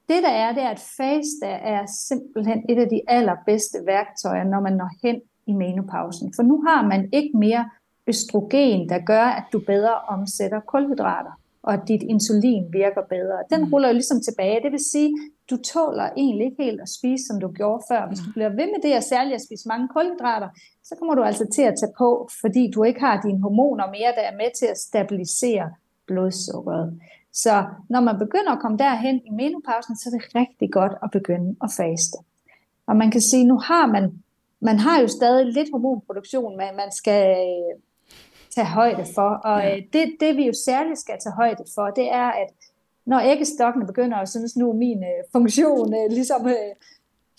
det 0.08 0.22
der 0.22 0.34
er, 0.44 0.52
det 0.52 0.62
er, 0.62 0.68
at 0.68 0.84
faste 0.96 1.46
er 1.46 1.86
simpelthen 2.08 2.64
et 2.68 2.78
af 2.78 2.88
de 2.88 3.00
allerbedste 3.08 3.78
værktøjer, 3.86 4.44
når 4.44 4.60
man 4.60 4.72
når 4.72 4.90
hen 5.02 5.20
i 5.46 5.52
menopausen. 5.52 6.32
For 6.36 6.42
nu 6.42 6.62
har 6.68 6.82
man 6.82 7.08
ikke 7.12 7.36
mere 7.36 7.70
østrogen, 8.06 8.88
der 8.88 8.98
gør, 8.98 9.24
at 9.24 9.44
du 9.52 9.60
bedre 9.66 9.94
omsætter 9.94 10.60
kulhydrater 10.60 11.37
og 11.68 11.88
dit 11.88 12.02
insulin 12.02 12.64
virker 12.72 13.02
bedre. 13.14 13.38
Den 13.52 13.60
mm. 13.60 13.72
ruller 13.72 13.88
jo 13.88 13.94
ligesom 14.00 14.20
tilbage. 14.20 14.62
Det 14.64 14.72
vil 14.72 14.84
sige, 14.92 15.10
du 15.50 15.56
tåler 15.56 16.08
egentlig 16.16 16.44
ikke 16.46 16.62
helt 16.62 16.80
at 16.80 16.88
spise, 16.98 17.24
som 17.26 17.40
du 17.40 17.48
gjorde 17.58 17.82
før. 17.90 18.08
Hvis 18.08 18.20
du 18.26 18.30
bliver 18.32 18.48
ved 18.48 18.68
med 18.72 18.80
det, 18.82 18.96
og 18.96 19.02
særligt 19.02 19.34
at 19.34 19.46
spise 19.46 19.68
mange 19.68 19.88
kulhydrater, 19.88 20.48
så 20.84 20.92
kommer 20.98 21.14
du 21.14 21.22
altså 21.22 21.46
til 21.54 21.62
at 21.62 21.74
tage 21.80 21.92
på, 21.98 22.28
fordi 22.40 22.70
du 22.74 22.84
ikke 22.84 23.00
har 23.00 23.20
dine 23.20 23.42
hormoner 23.42 23.86
mere, 23.86 24.12
der 24.18 24.24
er 24.30 24.36
med 24.42 24.50
til 24.58 24.66
at 24.66 24.78
stabilisere 24.78 25.66
blodsukkeret. 26.06 27.00
Så 27.32 27.54
når 27.88 28.00
man 28.00 28.18
begynder 28.18 28.52
at 28.52 28.62
komme 28.62 28.78
derhen 28.78 29.16
i 29.28 29.30
menopausen, 29.30 29.96
så 29.96 30.04
er 30.08 30.18
det 30.18 30.34
rigtig 30.40 30.68
godt 30.72 30.94
at 31.04 31.10
begynde 31.10 31.56
at 31.64 31.70
faste. 31.76 32.18
Og 32.86 32.96
man 32.96 33.10
kan 33.10 33.20
sige, 33.20 33.44
nu 33.44 33.58
har 33.58 33.86
man, 33.86 34.04
man 34.60 34.78
har 34.78 35.00
jo 35.00 35.08
stadig 35.08 35.46
lidt 35.46 35.68
hormonproduktion, 35.72 36.56
men 36.56 36.70
man 36.76 36.90
skal 36.92 37.36
tage 38.54 38.66
højde 38.66 39.04
for. 39.14 39.30
Og 39.50 39.60
ja. 39.60 39.76
Øh, 39.76 39.82
det, 39.92 40.16
det 40.20 40.36
vi 40.36 40.46
jo 40.46 40.52
særligt 40.52 40.98
skal 40.98 41.14
tage 41.22 41.34
højde 41.34 41.64
for, 41.74 41.86
det 41.86 42.12
er, 42.12 42.30
at 42.42 42.48
når 43.06 43.20
æggestokkene 43.20 43.86
begynder 43.86 44.16
at 44.16 44.28
synes, 44.28 44.56
nu 44.56 44.72
min 44.72 45.02
øh, 45.02 45.20
funktion 45.32 45.94
øh, 45.94 46.10
ligesom 46.10 46.46
øh, 46.46 46.72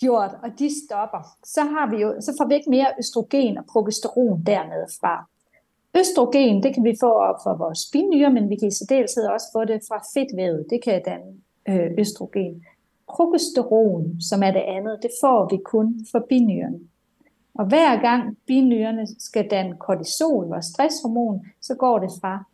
gjort, 0.00 0.32
og 0.42 0.50
de 0.58 0.68
stopper, 0.84 1.22
så, 1.44 1.60
har 1.60 1.90
vi 1.90 1.96
jo, 2.02 2.20
så 2.20 2.34
får 2.38 2.46
vi 2.48 2.54
ikke 2.54 2.70
mere 2.70 2.86
østrogen 2.98 3.58
og 3.58 3.64
progesteron 3.72 4.42
dernede 4.46 4.88
fra. 5.00 5.14
Østrogen, 6.00 6.62
det 6.62 6.74
kan 6.74 6.84
vi 6.84 6.96
få 7.00 7.12
op 7.12 7.38
fra 7.44 7.56
vores 7.56 7.80
binyre, 7.92 8.30
men 8.32 8.50
vi 8.50 8.56
kan 8.56 8.68
i 8.68 8.70
særdeleshed 8.70 9.26
også 9.26 9.46
få 9.54 9.64
det 9.64 9.80
fra 9.88 9.98
fedtvævet. 10.14 10.66
Det 10.70 10.80
kan 10.84 11.02
danne 11.04 11.32
øh, 11.68 11.90
østrogen. 11.98 12.64
Progesteron, 13.14 14.20
som 14.20 14.42
er 14.42 14.50
det 14.50 14.64
andet, 14.76 14.98
det 15.02 15.10
får 15.20 15.48
vi 15.50 15.58
kun 15.64 16.06
fra 16.12 16.20
binyrerne. 16.28 16.80
Og 17.54 17.66
hver 17.66 18.00
gang 18.00 18.36
binyrerne 18.46 19.06
skal 19.18 19.50
danne 19.50 19.76
kortisol, 19.76 20.48
vores 20.48 20.66
stresshormon, 20.66 21.46
så 21.60 21.74
går 21.74 21.98
det 21.98 22.10
fra 22.20 22.44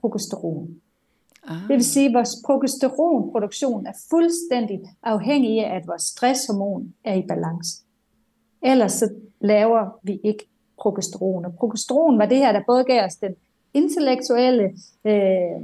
progesteron. 0.00 0.80
Ah. 1.48 1.56
Det 1.68 1.68
vil 1.68 1.84
sige, 1.84 2.06
at 2.06 2.14
vores 2.14 2.36
progesteronproduktion 2.46 3.86
er 3.86 3.92
fuldstændig 4.10 4.80
afhængig 5.02 5.64
af, 5.64 5.76
at 5.76 5.86
vores 5.86 6.02
stresshormon 6.02 6.94
er 7.04 7.14
i 7.14 7.22
balance. 7.28 7.82
Ellers 8.62 8.92
så 8.92 9.10
laver 9.40 9.98
vi 10.02 10.20
ikke 10.24 10.48
progesteron. 10.80 11.44
Og 11.44 11.54
progesteron 11.54 12.18
var 12.18 12.26
det 12.26 12.38
her, 12.38 12.52
der 12.52 12.62
både 12.66 12.84
gav 12.84 13.04
os 13.04 13.16
den 13.16 13.34
intellektuelle 13.74 14.64
øh, 15.04 15.62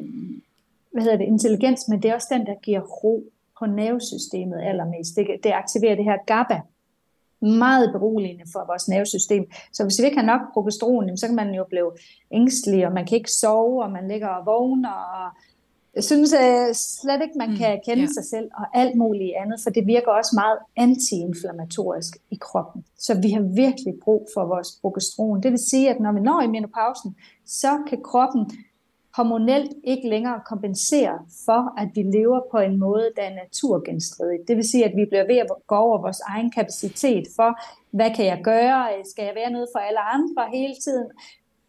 hvad 0.95 1.03
hedder 1.03 1.17
det, 1.17 1.25
intelligens, 1.25 1.89
men 1.89 2.03
det 2.03 2.11
er 2.11 2.15
også 2.15 2.29
den, 2.31 2.47
der 2.47 2.55
giver 2.63 2.81
ro 2.81 3.25
på 3.59 3.67
nervesystemet 3.67 4.61
allermest. 4.63 5.17
Det, 5.17 5.27
det 5.43 5.51
aktiverer 5.51 5.95
det 5.95 6.05
her 6.05 6.17
GABA, 6.27 6.61
meget 7.45 7.93
beroligende 7.93 8.45
for 8.53 8.67
vores 8.67 8.89
nervesystem. 8.89 9.45
Så 9.73 9.85
hvis 9.85 9.99
vi 10.01 10.05
ikke 10.05 10.19
har 10.19 10.27
nok 10.27 10.41
progesteron, 10.53 11.17
så 11.17 11.27
kan 11.27 11.37
man 11.37 11.55
jo 11.55 11.65
blive 11.71 11.91
ængstelig, 12.33 12.87
og 12.87 12.93
man 12.93 13.07
kan 13.07 13.17
ikke 13.19 13.33
sove, 13.33 13.83
og 13.85 13.91
man 13.91 14.09
ligger 14.09 14.29
og 14.29 14.47
vågner, 14.47 14.97
og 15.19 15.31
jeg 15.95 16.05
synes 16.05 16.33
uh, 16.33 16.71
slet 17.01 17.21
ikke, 17.23 17.39
man 17.39 17.51
mm, 17.51 17.57
kan 17.57 17.81
kende 17.87 18.03
ja. 18.03 18.09
sig 18.17 18.25
selv, 18.25 18.49
og 18.61 18.65
alt 18.81 18.97
muligt 18.97 19.33
andet, 19.43 19.59
for 19.63 19.71
det 19.71 19.87
virker 19.87 20.11
også 20.11 20.33
meget 20.43 20.59
antiinflammatorisk 20.77 22.13
i 22.31 22.39
kroppen. 22.41 22.85
Så 22.99 23.21
vi 23.23 23.31
har 23.31 23.45
virkelig 23.65 23.95
brug 24.05 24.29
for 24.35 24.45
vores 24.53 24.69
progesteron. 24.81 25.43
Det 25.43 25.51
vil 25.51 25.69
sige, 25.71 25.91
at 25.91 26.01
når 26.01 26.13
vi 26.13 26.21
når 26.21 26.41
i 26.41 26.47
menopausen, 26.47 27.17
så 27.47 27.73
kan 27.89 28.03
kroppen 28.03 28.43
hormonelt 29.17 29.73
ikke 29.85 30.09
længere 30.09 30.41
kompensere 30.47 31.19
for, 31.47 31.81
at 31.81 31.89
vi 31.95 32.03
lever 32.03 32.41
på 32.51 32.59
en 32.59 32.79
måde, 32.79 33.11
der 33.17 33.23
er 33.23 33.35
naturgenstridig. 33.35 34.39
Det 34.49 34.57
vil 34.57 34.69
sige, 34.71 34.85
at 34.85 34.97
vi 34.97 35.05
bliver 35.05 35.27
ved 35.27 35.37
at 35.37 35.47
gå 35.67 35.75
over 35.75 35.99
vores 36.01 36.21
egen 36.21 36.51
kapacitet 36.51 37.25
for, 37.37 37.61
hvad 37.91 38.11
kan 38.17 38.27
jeg 38.27 38.41
gøre? 38.45 38.89
Skal 39.11 39.25
jeg 39.25 39.35
være 39.35 39.51
noget 39.51 39.69
for 39.75 39.79
alle 39.79 40.01
andre 40.01 40.43
hele 40.53 40.75
tiden? 40.85 41.07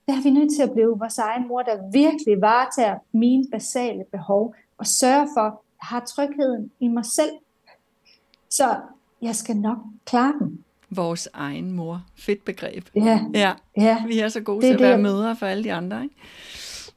Der 0.07 0.13
er 0.13 0.23
vi 0.23 0.29
nødt 0.29 0.55
til 0.55 0.63
at 0.63 0.71
blive 0.71 0.99
vores 0.99 1.17
egen 1.17 1.47
mor, 1.47 1.61
der 1.61 1.91
virkelig 1.91 2.41
varetager 2.41 2.97
mine 3.11 3.45
basale 3.51 4.03
behov 4.11 4.55
og 4.77 4.87
sørge 4.87 5.27
for, 5.37 5.41
at 5.41 5.53
jeg 5.81 5.87
har 5.87 6.05
trygheden 6.05 6.71
i 6.79 6.87
mig 6.87 7.05
selv. 7.05 7.35
Så 8.49 8.75
jeg 9.21 9.35
skal 9.35 9.57
nok 9.57 9.77
klare 10.05 10.33
den. 10.39 10.63
Vores 10.89 11.29
egen 11.33 11.71
mor. 11.71 12.03
Fedt 12.17 12.45
begreb. 12.45 12.85
Ja. 12.95 13.19
ja. 13.33 13.53
ja. 13.77 14.03
Vi 14.07 14.19
er 14.19 14.29
så 14.29 14.41
gode 14.41 14.61
det, 14.61 14.77
til 14.77 14.83
at 14.83 14.89
være 14.89 14.97
mødre 14.97 15.35
for 15.35 15.45
alle 15.45 15.63
de 15.63 15.73
andre. 15.73 16.03
Ikke? 16.03 16.15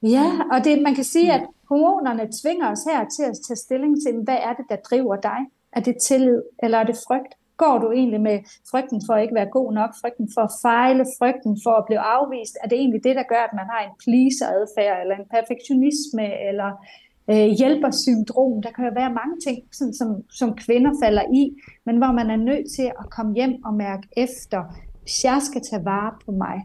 Ja, 0.03 0.27
og 0.53 0.65
det, 0.65 0.83
man 0.83 0.95
kan 0.95 1.05
sige, 1.05 1.33
at 1.33 1.47
hormonerne 1.69 2.29
tvinger 2.43 2.71
os 2.71 2.85
her 2.91 3.01
til 3.17 3.23
at 3.23 3.39
tage 3.47 3.57
stilling 3.57 3.95
til, 4.05 4.15
hvad 4.25 4.41
er 4.49 4.53
det, 4.59 4.67
der 4.69 4.77
driver 4.91 5.17
dig? 5.17 5.41
Er 5.73 5.81
det 5.81 5.97
tillid, 6.07 6.43
eller 6.63 6.79
er 6.79 6.85
det 6.85 6.97
frygt? 7.07 7.33
Går 7.57 7.79
du 7.79 7.93
egentlig 7.93 8.21
med 8.21 8.39
frygten 8.71 9.01
for 9.07 9.13
at 9.15 9.23
ikke 9.23 9.35
være 9.35 9.57
god 9.59 9.73
nok, 9.73 9.91
frygten 10.03 10.29
for 10.35 10.43
at 10.49 10.57
fejle, 10.63 11.05
frygten 11.19 11.55
for 11.65 11.75
at 11.81 11.85
blive 11.89 12.03
afvist? 12.17 12.55
Er 12.63 12.69
det 12.69 12.79
egentlig 12.79 13.05
det, 13.05 13.17
der 13.17 13.31
gør, 13.33 13.43
at 13.49 13.55
man 13.61 13.67
har 13.73 13.81
en 13.85 13.95
pleaser-adfærd, 14.03 15.01
eller 15.03 15.17
en 15.17 15.29
perfektionisme, 15.37 16.27
eller 16.49 16.71
øh, 17.31 17.49
hjælpersyndrom? 17.61 18.63
Der 18.63 18.71
kan 18.75 18.85
jo 18.85 18.93
være 19.01 19.19
mange 19.21 19.37
ting, 19.47 19.59
sådan, 19.79 19.95
som, 20.01 20.11
som 20.41 20.51
kvinder 20.65 20.93
falder 21.03 21.25
i, 21.41 21.45
men 21.87 21.97
hvor 22.01 22.13
man 22.21 22.31
er 22.31 22.41
nødt 22.51 22.67
til 22.77 22.89
at 23.01 23.07
komme 23.17 23.33
hjem 23.35 23.55
og 23.69 23.75
mærke 23.75 24.07
efter, 24.25 24.61
hvis 25.03 25.25
jeg 25.25 25.39
skal 25.49 25.63
tage 25.71 25.85
vare 25.85 26.13
på 26.25 26.31
mig, 26.45 26.57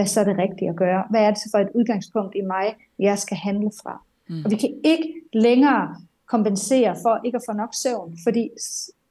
hvad 0.00 0.06
så 0.06 0.20
er 0.20 0.24
det 0.24 0.38
rigtige 0.38 0.68
at 0.68 0.76
gøre? 0.76 1.04
Hvad 1.10 1.20
er 1.20 1.30
det 1.30 1.38
så 1.38 1.48
for 1.50 1.58
et 1.58 1.68
udgangspunkt 1.74 2.34
i 2.36 2.40
mig, 2.40 2.76
jeg 2.98 3.18
skal 3.18 3.36
handle 3.36 3.70
fra? 3.82 4.02
Mm. 4.28 4.44
Og 4.44 4.50
vi 4.50 4.56
kan 4.56 4.80
ikke 4.84 5.14
længere 5.32 5.96
kompensere 6.26 6.96
for 7.02 7.20
ikke 7.24 7.36
at 7.36 7.42
få 7.48 7.52
nok 7.52 7.74
søvn, 7.74 8.18
fordi 8.24 8.50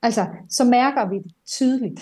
altså, 0.02 0.26
så 0.50 0.64
mærker 0.64 1.10
vi 1.10 1.18
det 1.18 1.32
tydeligt. 1.46 2.02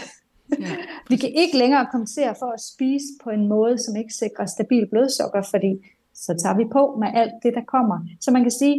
Ja. 0.59 0.75
vi 1.11 1.15
kan 1.15 1.29
ikke 1.29 1.57
længere 1.57 1.87
kompensere 1.91 2.35
for 2.39 2.45
at 2.45 2.61
spise 2.61 3.07
på 3.23 3.29
en 3.29 3.47
måde, 3.47 3.77
som 3.77 3.95
ikke 3.95 4.13
sikrer 4.13 4.45
stabil 4.45 4.87
blodsukker, 4.87 5.41
fordi 5.41 5.71
så 6.13 6.39
tager 6.43 6.57
vi 6.57 6.65
på 6.71 6.95
med 6.99 7.07
alt 7.13 7.33
det, 7.43 7.53
der 7.53 7.63
kommer. 7.67 7.99
Så 8.19 8.31
man 8.31 8.41
kan 8.41 8.51
sige, 8.51 8.75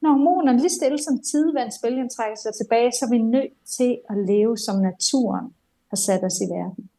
når 0.00 0.10
hormonerne 0.10 0.58
lige 0.58 0.70
stille 0.70 0.98
som 0.98 1.18
tidevandsbølgen 1.18 2.08
trækker 2.08 2.36
sig 2.36 2.52
tilbage, 2.54 2.92
så 2.92 3.04
er 3.06 3.10
vi 3.10 3.18
nødt 3.18 3.52
til 3.76 3.98
at 4.10 4.16
leve 4.16 4.58
som 4.58 4.76
naturen 4.80 5.54
har 5.90 5.96
sat 5.96 6.24
os 6.24 6.40
i 6.40 6.44
verden 6.44 6.89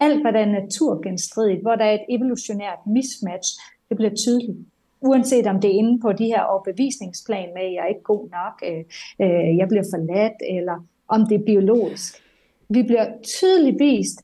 alt, 0.00 0.20
hvad 0.20 0.32
der 0.32 0.40
er 0.40 0.60
naturgenstridigt, 0.60 1.62
hvor 1.62 1.74
der 1.74 1.84
er 1.84 1.94
et 1.94 2.04
evolutionært 2.08 2.78
mismatch, 2.86 3.48
det 3.88 3.96
bliver 3.96 4.14
tydeligt. 4.14 4.58
Uanset 5.00 5.46
om 5.46 5.60
det 5.60 5.70
er 5.70 5.74
inde 5.74 6.00
på 6.00 6.12
de 6.12 6.24
her 6.24 6.42
overbevisningsplan 6.42 7.48
med, 7.54 7.62
at 7.62 7.72
jeg 7.72 7.82
er 7.82 7.86
ikke 7.86 8.02
god 8.02 8.28
nok, 8.30 8.62
øh, 8.70 8.84
øh, 9.20 9.56
jeg 9.56 9.68
bliver 9.68 9.84
forladt, 9.94 10.42
eller 10.58 10.86
om 11.08 11.26
det 11.28 11.34
er 11.34 11.44
biologisk. 11.44 12.22
Vi 12.68 12.82
bliver 12.82 13.06
tydeligt 13.22 13.78
vist, 13.78 14.22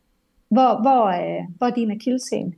hvor, 0.49 0.81
hvor, 0.83 1.07
øh, 1.07 1.45
hvor 1.59 1.70
din 1.70 1.91
akilleshæl. 1.91 2.55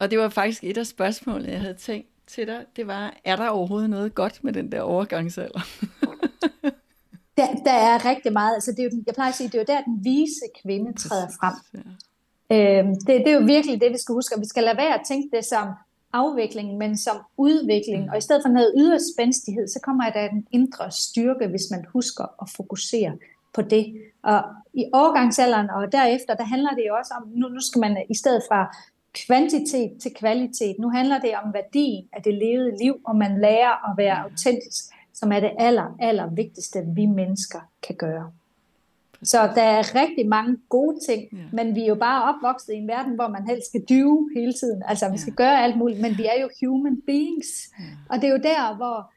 Og 0.00 0.10
det 0.10 0.18
var 0.18 0.28
faktisk 0.28 0.64
et 0.64 0.78
af 0.78 0.86
spørgsmålene, 0.86 1.52
jeg 1.52 1.60
havde 1.60 1.74
tænkt 1.74 2.08
til 2.26 2.46
dig. 2.46 2.64
Det 2.76 2.86
var, 2.86 3.14
er 3.24 3.36
der 3.36 3.48
overhovedet 3.48 3.90
noget 3.90 4.14
godt 4.14 4.44
med 4.44 4.52
den 4.52 4.72
der 4.72 4.80
overgangsalder? 4.80 5.60
der, 7.38 7.46
der 7.68 7.76
er 7.90 8.04
rigtig 8.10 8.32
meget, 8.32 8.54
altså 8.54 8.70
det 8.72 8.78
er 8.78 8.84
jo, 8.84 8.90
jeg 9.06 9.14
plejer 9.14 9.30
at 9.30 9.36
sige, 9.36 9.48
det 9.48 9.54
er 9.54 9.58
jo 9.58 9.72
der, 9.74 9.80
den 9.84 10.04
vise 10.04 10.46
kvinde 10.62 10.92
træder 10.92 11.28
frem. 11.38 11.54
Øhm, 12.52 12.94
det, 13.06 13.14
det 13.24 13.28
er 13.28 13.38
jo 13.40 13.46
virkelig 13.46 13.80
det, 13.80 13.92
vi 13.92 13.98
skal 13.98 14.12
huske, 14.12 14.34
og 14.36 14.40
vi 14.40 14.46
skal 14.46 14.62
lade 14.62 14.76
være 14.76 14.94
at 14.94 15.06
tænke 15.08 15.36
det 15.36 15.44
som 15.44 15.66
afvikling, 16.12 16.78
men 16.78 16.96
som 16.96 17.16
udvikling, 17.36 18.02
mm. 18.04 18.10
og 18.10 18.18
i 18.18 18.20
stedet 18.20 18.42
for 18.44 18.48
noget 18.48 18.72
ydre 18.78 18.98
spændstighed, 19.14 19.68
så 19.68 19.80
kommer 19.82 20.10
der 20.10 20.28
en 20.28 20.46
indre 20.50 20.90
styrke, 20.90 21.46
hvis 21.46 21.66
man 21.70 21.84
husker 21.92 22.24
at 22.42 22.48
fokusere 22.56 23.12
på 23.54 23.62
det. 23.62 23.84
Og 24.22 24.42
i 24.74 24.84
overgangsalderen 24.92 25.70
og 25.70 25.92
derefter, 25.92 26.34
der 26.34 26.44
handler 26.44 26.70
det 26.70 26.84
jo 26.88 26.94
også 27.00 27.14
om, 27.20 27.28
nu, 27.34 27.48
nu 27.48 27.60
skal 27.60 27.80
man 27.80 28.06
i 28.10 28.14
stedet 28.14 28.42
fra 28.48 28.76
kvantitet 29.26 29.92
til 30.02 30.14
kvalitet, 30.14 30.76
nu 30.78 30.88
handler 30.88 31.18
det 31.18 31.32
om 31.44 31.54
værdien 31.54 32.08
af 32.12 32.22
det 32.22 32.34
levede 32.34 32.76
liv, 32.82 33.00
og 33.06 33.16
man 33.16 33.40
lærer 33.40 33.90
at 33.90 33.96
være 33.96 34.22
autentisk 34.22 34.84
som 35.18 35.32
er 35.32 35.40
det 35.40 35.50
aller, 35.58 35.96
aller 36.00 36.30
vigtigste, 36.34 36.78
vi 36.94 37.06
mennesker 37.06 37.60
kan 37.82 37.96
gøre. 37.96 38.32
Så 39.22 39.38
der 39.54 39.62
er 39.62 39.94
rigtig 39.94 40.28
mange 40.28 40.56
gode 40.68 40.98
ting, 41.08 41.22
ja. 41.32 41.38
men 41.52 41.74
vi 41.74 41.82
er 41.82 41.86
jo 41.86 41.94
bare 41.94 42.34
opvokset 42.34 42.72
i 42.72 42.76
en 42.76 42.88
verden, 42.88 43.14
hvor 43.14 43.28
man 43.28 43.46
helst 43.48 43.68
skal 43.68 43.82
dyve 43.88 44.30
hele 44.36 44.52
tiden. 44.52 44.82
Altså, 44.86 45.10
vi 45.10 45.18
skal 45.18 45.34
ja. 45.38 45.42
gøre 45.44 45.62
alt 45.62 45.78
muligt, 45.78 46.00
men 46.00 46.18
vi 46.18 46.24
er 46.26 46.42
jo 46.42 46.48
human 46.60 47.00
beings. 47.06 47.48
Ja. 47.78 47.84
Og 48.08 48.16
det 48.16 48.24
er 48.24 48.32
jo 48.32 48.40
der, 48.42 48.76
hvor, 48.76 49.12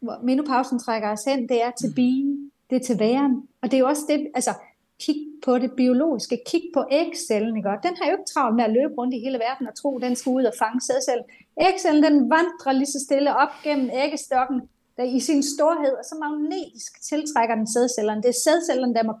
hvor 0.00 0.18
menopausen 0.22 0.78
trækker 0.78 1.08
os 1.08 1.24
hen, 1.24 1.48
det 1.48 1.64
er 1.64 1.70
til 1.70 1.88
mm. 1.88 1.94
being, 1.94 2.50
det 2.70 2.76
er 2.76 2.84
til 2.84 2.98
væren. 2.98 3.42
Og 3.62 3.70
det 3.70 3.74
er 3.74 3.78
jo 3.78 3.86
også 3.86 4.02
det, 4.08 4.28
altså, 4.34 4.54
kig 5.00 5.16
på 5.44 5.58
det 5.58 5.72
biologiske, 5.72 6.40
kig 6.46 6.62
på 6.74 6.84
ægcellen, 6.90 7.56
ikke? 7.56 7.68
den 7.68 7.94
har 7.98 8.06
jo 8.06 8.12
ikke 8.12 8.30
travlt 8.34 8.56
med 8.56 8.64
at 8.64 8.72
løbe 8.72 8.94
rundt 8.98 9.14
i 9.14 9.18
hele 9.18 9.38
verden 9.38 9.66
og 9.66 9.74
tro, 9.74 9.98
den 9.98 10.16
skal 10.16 10.30
ud 10.30 10.44
og 10.44 10.54
fange 10.58 10.80
sædcellen. 10.80 11.26
Ægcellen, 11.68 12.02
den 12.02 12.30
vandrer 12.30 12.72
lige 12.72 12.92
så 12.96 13.00
stille 13.06 13.36
op 13.36 13.52
gennem 13.64 13.90
æggestokken, 14.04 14.60
der 14.96 15.02
i 15.02 15.20
sin 15.20 15.42
storhed, 15.42 15.92
og 15.92 16.04
så 16.04 16.14
magnetisk 16.20 17.02
tiltrækker 17.02 17.54
den 17.54 17.66
sædcellerne. 17.66 18.22
Det 18.22 18.28
er 18.28 18.42
sædcellerne, 18.44 18.94
der 18.94 19.04
må 19.04 19.14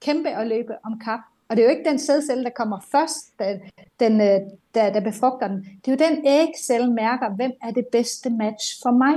kæmpe 0.00 0.36
og 0.36 0.46
løbe 0.46 0.74
om 0.84 1.00
kap. 1.04 1.20
Og 1.48 1.56
det 1.56 1.62
er 1.62 1.66
jo 1.68 1.76
ikke 1.76 1.90
den 1.90 1.98
sædcelle, 1.98 2.44
der 2.44 2.50
kommer 2.50 2.80
først, 2.92 3.38
der, 3.38 3.58
den, 4.00 4.20
øh, 4.20 4.40
der, 4.74 4.92
der 4.92 5.00
befrugter 5.00 5.48
den. 5.48 5.66
Det 5.84 5.88
er 5.88 6.06
jo 6.06 6.10
den 6.10 6.26
ægcelle 6.26 6.92
mærker, 6.92 7.30
hvem 7.30 7.52
er 7.62 7.70
det 7.70 7.86
bedste 7.86 8.30
match 8.30 8.82
for 8.82 8.90
mig. 8.90 9.14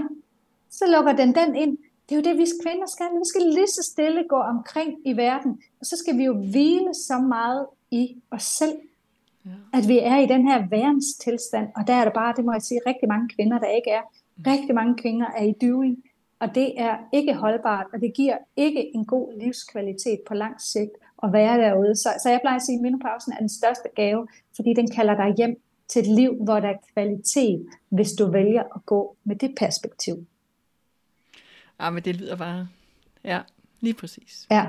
Så 0.70 0.86
lukker 0.88 1.14
den 1.14 1.36
den 1.36 1.56
ind. 1.56 1.78
Det 2.10 2.16
er 2.16 2.20
jo 2.22 2.30
det, 2.30 2.38
vi 2.38 2.46
kvinder 2.64 2.88
skal. 2.88 3.06
Vi 3.06 3.26
skal 3.26 3.42
lige 3.42 3.68
så 3.68 3.90
stille 3.92 4.24
gå 4.30 4.36
omkring 4.36 5.00
i 5.06 5.18
verden. 5.18 5.62
Og 5.80 5.86
så 5.86 5.98
skal 5.98 6.18
vi 6.18 6.24
jo 6.24 6.34
hvile 6.34 6.94
så 6.94 7.18
meget 7.18 7.66
i 7.92 8.22
os 8.32 8.44
selv. 8.44 8.78
Ja. 9.46 9.52
At 9.74 9.88
vi 9.88 10.00
er 10.00 10.18
i 10.18 10.26
den 10.26 10.48
her 10.48 10.68
værenstilstand. 10.70 11.68
Og 11.76 11.88
der 11.88 11.94
er 11.94 12.04
der 12.04 12.12
bare, 12.12 12.34
det 12.38 12.46
må 12.46 12.52
jeg 12.52 12.62
sige, 12.62 12.82
rigtig 12.88 13.08
mange 13.08 13.30
kvinder, 13.36 13.60
der 13.60 13.68
ikke 13.68 13.90
er. 13.90 14.02
Rigtig 14.48 14.76
mange 14.76 14.96
kvinder 14.98 15.28
er 15.38 15.44
i 15.44 15.54
doing, 15.62 15.98
og 16.40 16.56
det 16.56 16.74
er 16.78 16.98
ikke 17.14 17.34
holdbart, 17.34 17.86
og 17.94 18.02
det 18.02 18.14
giver 18.14 18.38
ikke 18.56 18.96
en 18.96 19.06
god 19.06 19.40
livskvalitet 19.40 20.20
på 20.28 20.34
lang 20.34 20.62
sigt 20.62 20.92
at 21.24 21.34
være 21.34 21.58
derude. 21.58 21.96
Så, 21.96 22.10
så 22.24 22.30
jeg 22.30 22.40
plejer 22.42 22.56
at 22.56 22.62
sige, 22.62 22.76
at 22.76 22.82
menopausen 22.82 23.34
er 23.34 23.40
den 23.40 23.50
største 23.50 23.90
gave, 23.96 24.28
fordi 24.56 24.74
den 24.74 24.92
kalder 24.92 25.16
dig 25.16 25.34
hjem 25.38 25.62
til 25.88 26.00
et 26.00 26.16
liv, 26.16 26.44
hvor 26.44 26.60
der 26.60 26.70
er 26.70 26.78
kvalitet, 26.94 27.66
hvis 27.90 28.12
du 28.12 28.32
vælger 28.32 28.64
at 28.76 28.86
gå 28.86 29.16
med 29.24 29.36
det 29.36 29.56
perspektiv. 29.58 30.26
Ja, 31.80 31.90
men 31.90 32.04
det 32.04 32.16
lyder 32.16 32.36
bare, 32.36 32.68
ja, 33.24 33.42
lige 33.80 33.94
præcis. 33.94 34.48
Ja. 34.52 34.66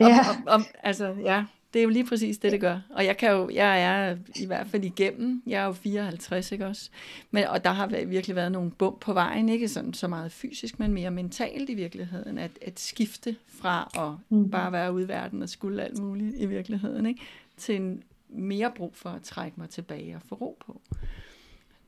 ja. 0.00 0.18
Om, 0.20 0.36
om, 0.36 0.46
om, 0.46 0.64
altså, 0.82 1.14
ja, 1.24 1.44
det 1.72 1.78
er 1.78 1.82
jo 1.82 1.88
lige 1.88 2.06
præcis 2.06 2.38
det, 2.38 2.52
det 2.52 2.60
gør. 2.60 2.80
Og 2.90 3.04
jeg 3.04 3.16
kan 3.16 3.30
jo, 3.30 3.50
jeg 3.50 3.82
er 3.82 4.16
i 4.36 4.46
hvert 4.46 4.66
fald 4.66 4.84
igennem, 4.84 5.42
jeg 5.46 5.62
er 5.62 5.66
jo 5.66 5.72
54, 5.72 6.52
ikke 6.52 6.66
også? 6.66 6.90
Men, 7.30 7.44
og 7.44 7.64
der 7.64 7.70
har 7.70 7.86
virkelig 7.86 8.36
været 8.36 8.52
nogle 8.52 8.70
bump 8.70 9.00
på 9.00 9.12
vejen, 9.12 9.48
ikke 9.48 9.68
sådan 9.68 9.94
så 9.94 10.08
meget 10.08 10.32
fysisk, 10.32 10.78
men 10.78 10.92
mere 10.92 11.10
mentalt 11.10 11.70
i 11.70 11.74
virkeligheden, 11.74 12.38
at, 12.38 12.50
at 12.62 12.80
skifte 12.80 13.36
fra 13.48 13.90
at 13.94 14.36
mm. 14.36 14.50
bare 14.50 14.72
være 14.72 14.92
ude 14.92 15.04
i 15.04 15.08
verden 15.08 15.42
og 15.42 15.48
skulle 15.48 15.82
alt 15.82 15.98
muligt 15.98 16.34
i 16.38 16.46
virkeligheden, 16.46 17.06
ikke? 17.06 17.20
Til 17.56 17.76
en 17.76 18.02
mere 18.28 18.72
brug 18.76 18.96
for 18.96 19.10
at 19.10 19.22
trække 19.22 19.60
mig 19.60 19.68
tilbage 19.68 20.16
og 20.16 20.22
få 20.28 20.34
ro 20.34 20.58
på. 20.66 20.80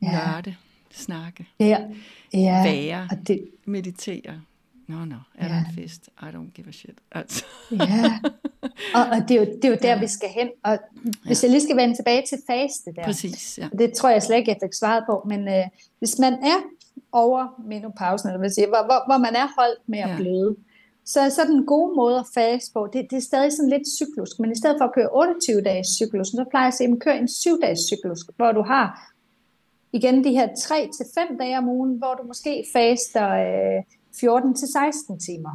Ja. 0.02 0.10
Nørde, 0.10 0.54
snakke, 0.90 1.48
ja. 1.60 1.78
Ja. 2.34 2.62
være, 2.64 3.08
det... 3.26 3.48
meditere. 3.64 4.40
Nå, 4.86 4.94
no, 4.94 5.04
nå, 5.04 5.04
no, 5.04 5.16
er 5.34 5.46
ja. 5.46 5.52
der 5.52 5.58
en 5.58 5.74
fest? 5.74 6.08
I 6.22 6.24
don't 6.24 6.52
give 6.54 6.68
a 6.68 6.72
shit. 6.72 6.98
Altså. 7.12 7.44
Ja, 7.70 8.18
og, 8.98 9.04
og 9.12 9.28
det, 9.28 9.30
er 9.30 9.40
jo, 9.40 9.44
det 9.44 9.64
er 9.64 9.68
jo 9.68 9.78
der, 9.82 9.94
ja. 9.94 10.00
vi 10.00 10.06
skal 10.06 10.28
hen. 10.28 10.48
Og 10.64 10.78
hvis 11.26 11.42
ja. 11.42 11.46
jeg 11.46 11.50
lige 11.50 11.62
skal 11.62 11.76
vende 11.76 11.96
tilbage 11.96 12.22
til 12.28 12.38
faste 12.50 12.92
der. 12.96 13.04
Præcis, 13.04 13.58
ja. 13.58 13.68
Det 13.78 13.92
tror 13.92 14.08
jeg 14.08 14.22
slet 14.22 14.36
ikke, 14.36 14.50
jeg 14.50 14.58
fik 14.62 14.74
svaret 14.74 15.04
på. 15.08 15.26
Men 15.28 15.48
øh, 15.48 15.64
hvis 15.98 16.18
man 16.18 16.32
er 16.32 16.58
over 17.12 17.62
menopausen, 17.68 18.28
eller 18.28 18.38
hvad 18.38 18.50
siger, 18.50 18.68
hvor, 18.68 18.84
hvor, 18.88 19.00
hvor 19.08 19.18
man 19.18 19.34
er 19.36 19.48
holdt 19.58 19.80
med 19.86 19.98
at 19.98 20.10
ja. 20.10 20.16
bløde. 20.16 20.56
Så, 21.04 21.30
så 21.30 21.42
den 21.44 21.66
gode 21.66 21.96
måde 21.96 22.18
at 22.18 22.26
fase 22.34 22.72
på, 22.72 22.88
det, 22.92 23.06
det 23.10 23.16
er 23.16 23.20
stadig 23.20 23.52
sådan 23.52 23.70
lidt 23.70 23.88
cyklus, 23.98 24.38
men 24.38 24.52
i 24.52 24.58
stedet 24.58 24.76
for 24.78 24.84
at 24.84 24.94
køre 24.94 25.10
28-dages 25.22 25.86
cyklus, 25.86 26.28
så 26.28 26.44
plejer 26.50 26.64
jeg 26.64 26.68
at 26.68 26.74
sige, 26.74 26.92
at 26.92 27.00
køre 27.00 27.18
en 27.18 27.28
7-dages 27.44 27.80
cyklus, 27.90 28.20
hvor 28.36 28.52
du 28.52 28.62
har 28.62 29.12
igen 29.92 30.24
de 30.24 30.30
her 30.30 30.48
3-5 30.48 31.36
dage 31.38 31.58
om 31.58 31.68
ugen, 31.68 31.98
hvor 31.98 32.14
du 32.14 32.22
måske 32.26 32.64
faster 32.72 33.28
øh, 33.30 33.82
14-16 34.16 35.18
timer. 35.26 35.54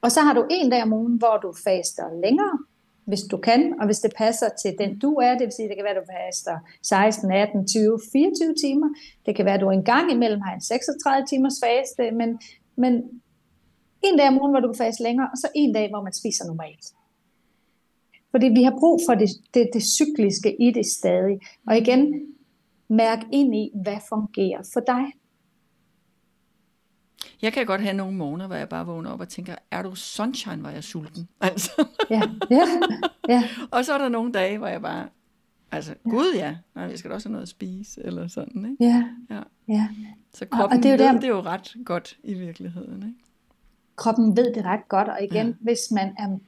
Og 0.00 0.12
så 0.12 0.20
har 0.20 0.34
du 0.34 0.46
en 0.50 0.70
dag 0.70 0.82
om 0.82 0.92
ugen, 0.92 1.16
hvor 1.18 1.36
du 1.42 1.52
faster 1.64 2.20
længere, 2.24 2.58
hvis 3.04 3.22
du 3.22 3.36
kan, 3.36 3.74
og 3.80 3.86
hvis 3.86 3.98
det 3.98 4.12
passer 4.16 4.48
til 4.62 4.74
den 4.78 4.98
du 4.98 5.14
er, 5.14 5.32
det 5.32 5.44
vil 5.44 5.52
sige, 5.52 5.68
det 5.68 5.76
kan 5.76 5.84
være, 5.84 5.96
at 5.96 6.02
du 6.02 6.12
faster 6.12 6.58
16, 6.82 7.32
18, 7.32 7.66
20, 7.66 8.00
24 8.12 8.54
timer. 8.64 8.88
Det 9.26 9.36
kan 9.36 9.44
være, 9.44 9.54
at 9.54 9.60
du 9.60 9.70
engang 9.70 10.12
imellem 10.12 10.40
har 10.40 10.54
en 10.54 10.60
36 10.60 11.26
timers 11.26 11.60
faste, 11.64 12.10
men, 12.10 12.40
men 12.76 12.92
en 14.02 14.18
dag 14.18 14.28
om 14.28 14.40
ugen, 14.40 14.52
hvor 14.52 14.60
du 14.60 14.68
kan 14.68 14.84
faste 14.84 15.02
længere, 15.02 15.28
og 15.32 15.38
så 15.38 15.48
en 15.54 15.72
dag, 15.74 15.90
hvor 15.90 16.02
man 16.02 16.12
spiser 16.12 16.44
normalt. 16.46 16.86
Fordi 18.30 18.46
vi 18.46 18.62
har 18.62 18.74
brug 18.80 19.00
for 19.08 19.14
det, 19.14 19.28
det, 19.54 19.70
det 19.72 19.82
cykliske 19.82 20.62
i 20.62 20.70
det 20.70 20.86
stadig. 20.86 21.40
Og 21.66 21.76
igen, 21.76 22.26
mærk 22.88 23.18
ind 23.32 23.56
i, 23.56 23.70
hvad 23.82 24.00
fungerer 24.08 24.62
for 24.72 24.80
dig. 24.80 25.04
Jeg 27.42 27.52
kan 27.52 27.66
godt 27.66 27.80
have 27.80 27.94
nogle 27.94 28.16
morgener, 28.16 28.46
hvor 28.46 28.56
jeg 28.56 28.68
bare 28.68 28.86
vågner 28.86 29.10
op 29.10 29.20
og 29.20 29.28
tænker, 29.28 29.54
er 29.70 29.82
du 29.82 29.94
sunshine, 29.94 30.56
hvor 30.56 30.70
jeg 30.70 30.84
sulten? 30.84 31.28
Altså. 31.40 31.86
Ja, 32.10 32.22
ja, 32.50 32.64
ja. 33.28 33.44
og 33.70 33.84
så 33.84 33.92
er 33.92 33.98
der 33.98 34.08
nogle 34.08 34.32
dage, 34.32 34.58
hvor 34.58 34.66
jeg 34.66 34.82
bare, 34.82 35.08
altså, 35.72 35.94
ja. 36.06 36.10
gud 36.10 36.34
ja, 36.34 36.56
nej, 36.74 36.84
jeg 36.84 36.98
skal 36.98 37.10
da 37.10 37.14
også 37.14 37.28
have 37.28 37.32
noget 37.32 37.42
at 37.42 37.48
spise, 37.48 38.00
eller 38.04 38.28
sådan, 38.28 38.70
ikke? 38.70 38.84
Ja, 38.84 39.04
ja. 39.30 39.42
ja. 39.68 39.88
Så 40.34 40.46
kroppen 40.46 40.78
og 40.78 40.82
det 40.82 40.90
er 40.90 40.96
jo 40.96 41.04
ved 41.04 41.14
der... 41.14 41.20
det 41.20 41.28
jo 41.28 41.40
ret 41.40 41.76
godt 41.84 42.18
i 42.22 42.34
virkeligheden, 42.34 43.02
ikke? 43.02 43.18
Kroppen 43.96 44.36
ved 44.36 44.54
det 44.54 44.64
ret 44.64 44.88
godt, 44.88 45.08
og 45.08 45.22
igen, 45.22 45.46
ja. 45.46 45.54
hvis 45.60 45.78
man 45.90 46.14
er 46.18 46.38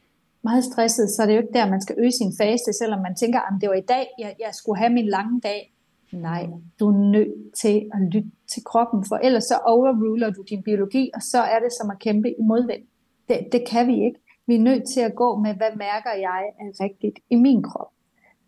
meget 0.43 0.65
stresset, 0.65 1.11
så 1.11 1.23
er 1.23 1.27
det 1.27 1.35
jo 1.35 1.41
ikke 1.41 1.53
der, 1.55 1.71
man 1.71 1.81
skal 1.81 1.97
øge 1.99 2.13
sin 2.13 2.33
faste, 2.41 2.73
selvom 2.73 3.03
man 3.03 3.15
tænker, 3.15 3.41
at 3.41 3.61
det 3.61 3.69
var 3.69 3.75
i 3.75 3.87
dag, 3.89 4.07
jeg, 4.19 4.35
jeg 4.41 4.51
skulle 4.53 4.79
have 4.79 4.93
min 4.93 5.07
lange 5.07 5.41
dag. 5.41 5.75
Nej, 6.13 6.47
du 6.81 6.89
er 6.89 7.11
nødt 7.11 7.55
til 7.55 7.91
at 7.95 8.01
lytte 8.01 8.31
til 8.53 8.65
kroppen, 8.65 9.05
for 9.09 9.17
ellers 9.17 9.45
så 9.45 9.57
overruler 9.65 10.31
du 10.31 10.43
din 10.51 10.63
biologi, 10.63 11.11
og 11.15 11.23
så 11.23 11.39
er 11.39 11.59
det 11.59 11.73
som 11.81 11.91
at 11.91 11.99
kæmpe 11.99 12.29
i 12.31 12.43
modvind. 12.43 12.85
Det, 13.29 13.49
det 13.53 13.63
kan 13.69 13.87
vi 13.87 13.97
ikke. 14.07 14.21
Vi 14.47 14.55
er 14.55 14.67
nødt 14.71 14.85
til 14.95 15.01
at 15.01 15.15
gå 15.15 15.29
med, 15.45 15.55
hvad 15.55 15.73
mærker 15.77 16.13
jeg 16.29 16.41
er 16.61 16.85
rigtigt 16.85 17.19
i 17.31 17.37
min 17.37 17.63
krop. 17.63 17.91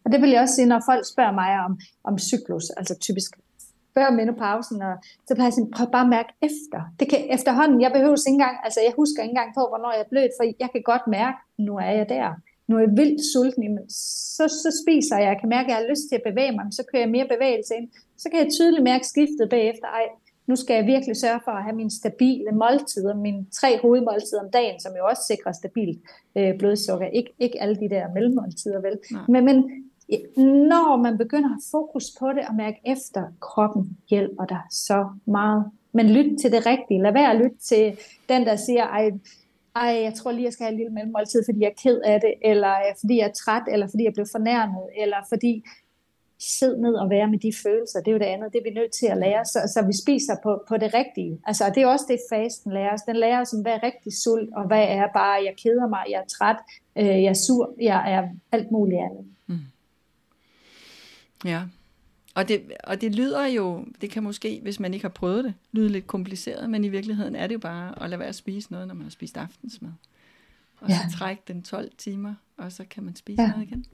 Og 0.05 0.13
det 0.13 0.23
vil 0.23 0.31
jeg 0.31 0.41
også 0.43 0.55
sige, 0.55 0.67
når 0.67 0.83
folk 0.91 1.05
spørger 1.13 1.35
mig 1.43 1.51
om, 1.67 1.73
om 2.05 2.19
cyklus, 2.19 2.71
altså 2.71 2.95
typisk 3.07 3.31
før 3.95 4.11
menopausen, 4.11 4.83
og 4.83 4.95
så 5.27 5.35
plejer 5.35 5.51
jeg 5.51 5.53
sådan, 5.53 5.75
prøv 5.77 5.87
bare 5.97 6.07
at 6.09 6.15
mærke 6.19 6.33
efter. 6.49 6.81
Det 7.01 7.07
kan, 7.11 7.21
efterhånden, 7.37 7.81
jeg 7.85 7.93
behøver 7.97 8.17
ikke 8.17 8.35
engang, 8.39 8.57
altså 8.65 8.81
jeg 8.87 8.93
husker 9.01 9.23
ikke 9.23 9.33
engang 9.35 9.51
på, 9.59 9.63
hvornår 9.71 9.93
jeg 9.93 10.03
er 10.05 10.13
blødt, 10.13 10.33
for 10.39 10.45
jeg 10.63 10.69
kan 10.73 10.83
godt 10.93 11.05
mærke, 11.19 11.39
nu 11.67 11.73
er 11.87 11.93
jeg 11.99 12.09
der 12.09 12.29
nu 12.73 12.79
er 12.79 12.85
jeg 12.87 12.97
vildt 12.97 13.21
sulten, 13.33 13.79
så, 14.37 14.45
så 14.63 14.71
spiser 14.83 15.17
jeg, 15.19 15.27
jeg 15.27 15.39
kan 15.41 15.49
mærke, 15.49 15.67
at 15.67 15.71
jeg 15.73 15.77
har 15.77 15.91
lyst 15.93 16.05
til 16.09 16.17
at 16.17 16.27
bevæge 16.31 16.53
mig, 16.53 16.67
så 16.71 16.83
kører 16.89 17.03
jeg 17.03 17.11
mere 17.17 17.29
bevægelse 17.35 17.73
ind, 17.79 17.89
så 18.23 18.27
kan 18.31 18.39
jeg 18.43 18.49
tydeligt 18.53 18.85
mærke 18.91 19.07
skiftet 19.13 19.47
bagefter, 19.57 19.87
ej, 19.87 20.07
nu 20.47 20.57
skal 20.57 20.75
jeg 20.75 20.87
virkelig 20.87 21.17
sørge 21.17 21.41
for 21.45 21.51
at 21.51 21.63
have 21.63 21.77
mine 21.77 21.91
stabile 21.91 22.53
måltider, 22.53 23.15
mine 23.15 23.47
tre 23.61 23.79
hovedmåltider 23.83 24.43
om 24.45 24.51
dagen, 24.51 24.81
som 24.81 24.93
jo 24.99 25.03
også 25.11 25.23
sikrer 25.31 25.53
stabilt 25.53 25.99
øh, 26.39 26.59
blodsukker, 26.59 27.07
ikke, 27.07 27.33
ikke 27.39 27.63
alle 27.63 27.77
de 27.77 27.89
der 27.89 28.13
mellemmåltider, 28.15 28.81
vel? 28.81 28.99
Men, 29.29 29.45
men 29.45 29.57
når 30.69 30.97
man 30.97 31.19
begynder 31.19 31.49
at 31.49 31.55
have 31.57 31.71
fokus 31.71 32.05
på 32.19 32.29
det 32.29 32.45
og 32.49 32.55
mærke 32.55 32.81
efter, 32.87 33.23
kroppen 33.41 33.99
hjælper 34.11 34.45
dig 34.45 34.61
så 34.71 35.09
meget. 35.27 35.65
Men 35.93 36.11
lyt 36.11 36.39
til 36.41 36.53
det 36.53 36.67
rigtige. 36.67 37.03
Lad 37.03 37.13
være 37.13 37.31
at 37.31 37.37
lytte 37.37 37.57
til 37.57 37.97
den, 38.29 38.47
der 38.47 38.57
siger, 38.57 38.85
ej, 38.85 39.11
ej, 39.77 40.03
jeg 40.07 40.15
tror 40.15 40.33
lige, 40.33 40.45
jeg 40.45 40.53
skal 40.53 40.65
have 40.65 40.73
en 40.73 40.79
lille 40.79 40.93
mellemmåltid, 40.93 41.43
fordi 41.49 41.61
jeg 41.61 41.73
er 41.75 41.83
ked 41.83 42.01
af 42.01 42.21
det, 42.21 42.35
eller 42.51 42.75
øh, 42.75 42.95
fordi 43.01 43.17
jeg 43.17 43.29
er 43.29 43.33
træt, 43.33 43.63
eller 43.73 43.87
fordi 43.87 44.05
jeg 44.05 44.13
blev 44.13 44.27
fornærmet, 44.33 44.85
eller 45.03 45.17
fordi 45.29 45.65
sid 46.39 46.77
ned 46.77 46.95
og 46.95 47.11
være 47.11 47.29
med 47.31 47.39
de 47.39 47.53
følelser. 47.63 48.01
Det 48.01 48.09
er 48.09 48.13
jo 48.13 48.19
det 48.19 48.35
andet, 48.35 48.53
det 48.53 48.59
er 48.59 48.71
vi 48.71 48.75
nødt 48.81 48.93
til 48.93 49.07
at 49.07 49.19
lære, 49.19 49.45
så, 49.45 49.61
så 49.75 49.87
vi 49.87 49.93
spiser 50.03 50.37
på, 50.43 50.65
på 50.69 50.77
det 50.77 50.95
rigtige. 50.95 51.41
Altså, 51.45 51.65
det 51.75 51.83
er 51.83 51.87
også 51.87 52.05
det, 52.09 52.19
fasten 52.33 52.73
lærer 52.73 52.93
os. 52.93 53.03
Den 53.03 53.17
lærer 53.17 53.41
os, 53.41 53.55
hvad 53.63 53.73
er 53.73 53.83
rigtig 53.83 54.13
sult, 54.13 54.51
og 54.55 54.67
hvad 54.67 54.85
er 54.89 55.07
bare, 55.15 55.45
jeg 55.49 55.55
keder 55.63 55.89
mig, 55.89 56.05
jeg 56.11 56.21
er 56.25 56.29
træt, 56.37 56.57
øh, 56.97 57.23
jeg 57.25 57.31
er 57.37 57.41
sur, 57.47 57.75
jeg 57.81 58.13
er 58.15 58.29
alt 58.53 58.71
muligt 58.71 59.01
andet. 59.01 59.25
Mm. 59.47 59.59
Ja, 61.45 61.61
og 62.35 62.49
det, 62.49 62.73
og 62.85 63.01
det 63.01 63.15
lyder 63.15 63.47
jo, 63.47 63.85
det 64.01 64.11
kan 64.11 64.23
måske, 64.23 64.61
hvis 64.63 64.81
man 64.81 64.95
ikke 64.95 65.05
har 65.05 65.11
prøvet 65.11 65.45
det, 65.45 65.55
lyde 65.73 65.89
lidt 65.89 66.07
kompliceret, 66.07 66.71
men 66.71 66.85
i 66.85 66.89
virkeligheden 66.89 67.37
er 67.37 67.47
det 67.47 67.55
jo 67.55 67.59
bare 67.59 68.03
at 68.03 68.11
lade 68.11 68.19
være 68.19 68.29
at 68.29 68.35
spise 68.35 68.73
noget, 68.73 68.89
når 68.89 68.95
man 68.95 69.03
har 69.03 69.11
spist 69.11 69.37
aftensmad. 69.37 69.91
Og 70.81 70.89
ja. 70.89 70.95
så 70.95 71.19
trække 71.19 71.43
den 71.49 71.63
12 71.63 71.91
timer, 71.99 72.35
og 72.59 72.73
så 72.73 72.85
kan 72.91 73.03
man 73.03 73.17
spise 73.17 73.43
ja. 73.43 73.49
noget 73.49 73.63
igen. 73.63 73.85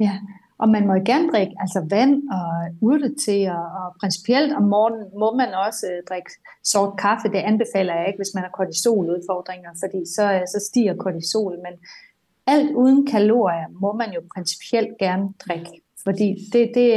Ja, 0.00 0.18
og 0.58 0.68
man 0.68 0.86
må 0.86 0.94
gerne 0.94 1.30
drikke 1.32 1.54
altså 1.60 1.86
vand 1.90 2.14
og 2.30 2.48
urtete, 2.80 3.52
og, 3.52 3.66
og 3.80 3.94
principielt 4.00 4.52
om 4.52 4.62
morgenen 4.62 5.06
må 5.18 5.36
man 5.36 5.54
også 5.66 5.86
uh, 5.86 6.06
drikke 6.08 6.30
sort 6.64 6.98
kaffe. 6.98 7.28
Det 7.28 7.42
anbefaler 7.50 7.94
jeg 7.94 8.06
ikke, 8.06 8.18
hvis 8.18 8.34
man 8.34 8.42
har 8.44 8.50
kortisoludfordringer, 8.50 9.70
fordi 9.82 10.00
så, 10.16 10.24
uh, 10.36 10.46
så 10.52 10.58
stiger 10.70 10.96
kortisol. 10.96 11.56
Men 11.66 11.74
alt 12.46 12.70
uden 12.76 13.06
kalorier 13.06 13.68
må 13.80 13.92
man 13.92 14.12
jo 14.12 14.20
principielt 14.34 14.98
gerne 14.98 15.32
drikke. 15.46 15.80
Fordi 16.08 16.28
det, 16.52 16.64
det, 16.74 16.88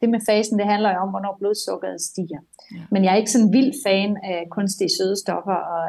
det 0.00 0.08
med 0.14 0.20
fasen, 0.28 0.58
det 0.58 0.66
handler 0.66 0.90
jo 0.94 0.98
om, 1.04 1.10
hvornår 1.10 1.36
blodsukkeret 1.38 2.00
stiger. 2.00 2.40
Ja. 2.74 2.82
Men 2.90 3.04
jeg 3.04 3.12
er 3.12 3.16
ikke 3.16 3.30
sådan 3.30 3.52
vild 3.52 3.72
fan 3.86 4.16
af 4.24 4.46
kunstige 4.50 4.90
sødestoffer 4.98 5.58
og 5.74 5.84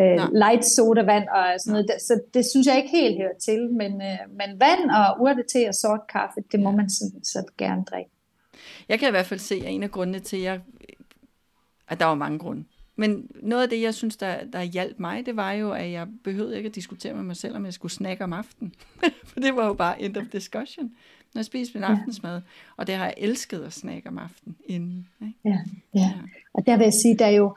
øh, 0.00 0.18
light 0.42 0.64
sodavand 0.64 1.26
og 1.28 1.44
sådan 1.60 1.72
noget. 1.72 2.02
Så 2.08 2.20
det 2.34 2.44
synes 2.50 2.66
jeg 2.66 2.76
ikke 2.76 2.96
helt 3.00 3.16
hører 3.22 3.38
til. 3.46 3.60
Men, 3.80 3.92
øh, 4.08 4.18
men 4.38 4.50
vand 4.64 4.84
og 5.00 5.08
urtete 5.22 5.68
og 5.68 5.74
sort 5.74 6.00
kaffe, 6.12 6.40
det 6.52 6.60
må 6.60 6.70
man 6.70 6.90
sådan, 6.90 7.24
så 7.24 7.40
gerne 7.58 7.84
drikke. 7.84 8.10
Jeg 8.88 8.98
kan 8.98 9.08
i 9.08 9.10
hvert 9.10 9.26
fald 9.26 9.40
se, 9.40 9.54
at 9.54 9.74
en 9.74 9.82
af 9.82 9.90
grundene 9.90 10.18
til, 10.18 10.36
at, 10.36 10.42
jeg, 10.42 10.60
at 11.88 12.00
der 12.00 12.06
var 12.06 12.14
mange 12.14 12.38
grunde. 12.38 12.64
Men 12.96 13.30
noget 13.42 13.62
af 13.62 13.68
det, 13.68 13.82
jeg 13.82 13.94
synes, 13.94 14.16
der, 14.16 14.44
der 14.52 14.62
hjalp 14.62 14.98
mig, 14.98 15.26
det 15.26 15.36
var 15.36 15.52
jo, 15.52 15.72
at 15.72 15.92
jeg 15.92 16.06
behøvede 16.24 16.56
ikke 16.56 16.68
at 16.68 16.74
diskutere 16.74 17.14
med 17.14 17.22
mig 17.22 17.36
selv, 17.36 17.56
om 17.56 17.64
jeg 17.64 17.72
skulle 17.72 17.92
snakke 17.92 18.24
om 18.24 18.32
aftenen. 18.32 18.74
For 19.30 19.40
det 19.40 19.56
var 19.56 19.66
jo 19.66 19.74
bare 19.74 20.02
end 20.02 20.16
of 20.16 20.24
discussion 20.32 20.92
når 21.34 21.38
jeg 21.38 21.44
spiser 21.44 21.78
min 21.78 21.84
aftensmad. 21.84 22.34
Ja. 22.34 22.40
Og 22.76 22.86
det 22.86 22.94
har 22.94 23.04
jeg 23.04 23.14
elsket 23.16 23.62
at 23.62 23.72
snakke 23.72 24.08
om 24.08 24.18
aftenen 24.18 24.56
inden. 24.66 25.08
Ikke? 25.22 25.34
Ja, 25.44 25.58
ja. 25.94 26.00
ja, 26.00 26.12
og 26.54 26.66
der 26.66 26.76
vil 26.76 26.84
jeg 26.84 26.92
sige, 27.02 27.18
der 27.18 27.26
er 27.26 27.36
jo, 27.42 27.56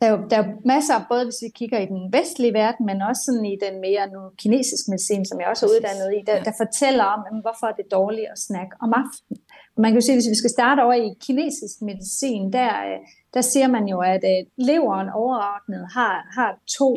der 0.00 0.06
er, 0.06 0.10
jo, 0.10 0.18
der 0.30 0.36
er 0.42 0.48
masser, 0.64 0.94
både 1.08 1.24
hvis 1.24 1.42
vi 1.42 1.48
kigger 1.48 1.78
i 1.78 1.86
den 1.86 2.12
vestlige 2.12 2.52
verden, 2.52 2.86
men 2.86 3.02
også 3.02 3.22
sådan 3.26 3.46
i 3.54 3.56
den 3.64 3.80
mere 3.80 4.04
nu 4.14 4.20
kinesiske 4.42 4.90
medicin, 4.90 5.26
som 5.26 5.40
jeg 5.40 5.48
også 5.48 5.66
er 5.66 5.70
uddannet 5.70 6.08
i, 6.18 6.20
der, 6.26 6.36
ja. 6.36 6.42
der 6.48 6.52
fortæller 6.62 7.04
om, 7.04 7.20
jamen, 7.26 7.42
hvorfor 7.46 7.66
er 7.66 7.76
det 7.80 7.92
dårligt 7.98 8.28
at 8.34 8.38
snakke 8.48 8.72
om 8.84 8.90
aftenen. 9.02 9.38
Og 9.74 9.78
man 9.82 9.90
kan 9.90 10.00
jo 10.00 10.06
sige, 10.06 10.16
hvis 10.16 10.32
vi 10.34 10.40
skal 10.42 10.56
starte 10.58 10.80
over 10.80 10.94
i 10.94 11.08
kinesisk 11.26 11.76
medicin, 11.82 12.52
der, 12.52 12.70
der 13.34 13.40
siger 13.40 13.68
man 13.76 13.84
jo, 13.92 13.98
at 14.00 14.22
uh, 14.32 14.66
leveren 14.68 15.08
overordnet 15.22 15.82
har, 15.96 16.14
har 16.36 16.50
to 16.78 16.90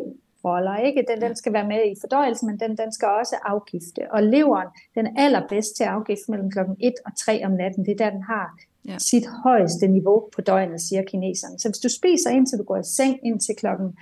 roller. 0.44 0.76
Ikke? 0.76 1.04
Den, 1.08 1.20
den 1.20 1.36
skal 1.36 1.52
være 1.52 1.68
med 1.68 1.80
i 1.92 1.94
fordøjelsen, 2.00 2.46
men 2.48 2.60
den, 2.60 2.76
den 2.76 2.92
skal 2.92 3.08
også 3.08 3.36
afgifte. 3.44 4.12
Og 4.12 4.22
leveren, 4.22 4.68
den 4.94 5.06
er 5.06 5.12
allerbedst 5.16 5.76
til 5.76 5.84
at 5.84 5.90
afgifte 5.90 6.30
mellem 6.30 6.50
klokken 6.50 6.76
1 6.80 6.94
og 7.06 7.12
3 7.18 7.46
om 7.46 7.52
natten. 7.52 7.86
Det 7.86 7.92
er 7.92 8.04
der, 8.04 8.10
den 8.10 8.22
har 8.22 8.46
ja. 8.88 8.98
sit 8.98 9.26
højeste 9.44 9.86
niveau 9.88 10.28
på 10.34 10.40
døgnet, 10.40 10.80
siger 10.80 11.02
kineserne. 11.02 11.58
Så 11.58 11.68
hvis 11.68 11.78
du 11.78 11.88
spiser 11.88 12.30
indtil 12.30 12.58
du 12.58 12.62
går 12.62 12.76
i 12.76 12.84
seng 12.84 13.18
indtil 13.26 13.54
klokken 13.56 13.96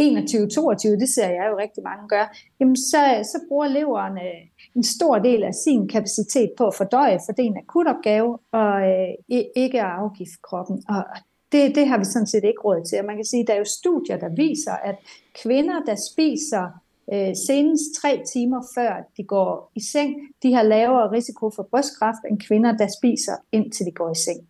21-22, 0.00 1.00
det 1.02 1.08
ser 1.08 1.28
jeg 1.28 1.48
jo 1.50 1.58
rigtig 1.58 1.82
mange 1.82 2.08
gør, 2.08 2.36
jamen 2.60 2.76
så, 2.76 3.02
så 3.22 3.38
bruger 3.48 3.68
leveren 3.68 4.12
øh, 4.12 4.40
en 4.74 4.84
stor 4.84 5.18
del 5.18 5.44
af 5.44 5.54
sin 5.54 5.88
kapacitet 5.88 6.50
på 6.58 6.66
at 6.66 6.74
fordøje, 6.74 7.18
for 7.26 7.32
det 7.32 7.42
er 7.42 7.46
en 7.46 7.56
akut 7.56 7.86
opgave, 7.86 8.38
og 8.52 8.74
øh, 8.90 9.38
ikke 9.56 9.80
at 9.80 9.90
afgifte 10.02 10.38
kroppen. 10.42 10.82
Og 10.88 11.04
det, 11.52 11.74
det 11.74 11.88
har 11.88 11.98
vi 11.98 12.04
sådan 12.04 12.26
set 12.26 12.44
ikke 12.44 12.60
råd 12.64 12.84
til. 12.88 12.98
Og 12.98 13.04
man 13.04 13.16
kan 13.16 13.24
sige, 13.24 13.40
at 13.40 13.46
der 13.46 13.54
er 13.54 13.58
jo 13.58 13.64
studier, 13.64 14.16
der 14.16 14.28
viser, 14.28 14.72
at 14.72 14.96
kvinder, 15.42 15.80
der 15.86 15.96
spiser 16.12 16.64
øh, 17.12 17.36
senest 17.46 17.84
tre 18.00 18.22
timer 18.32 18.62
før 18.74 18.92
de 19.16 19.24
går 19.24 19.72
i 19.74 19.80
seng, 19.80 20.14
de 20.42 20.54
har 20.54 20.62
lavere 20.62 21.10
risiko 21.12 21.50
for 21.56 21.62
brystkræft 21.70 22.22
end 22.30 22.40
kvinder, 22.40 22.76
der 22.76 22.88
spiser 22.98 23.36
indtil 23.52 23.86
de 23.86 23.92
går 23.92 24.10
i 24.10 24.18
seng. 24.26 24.40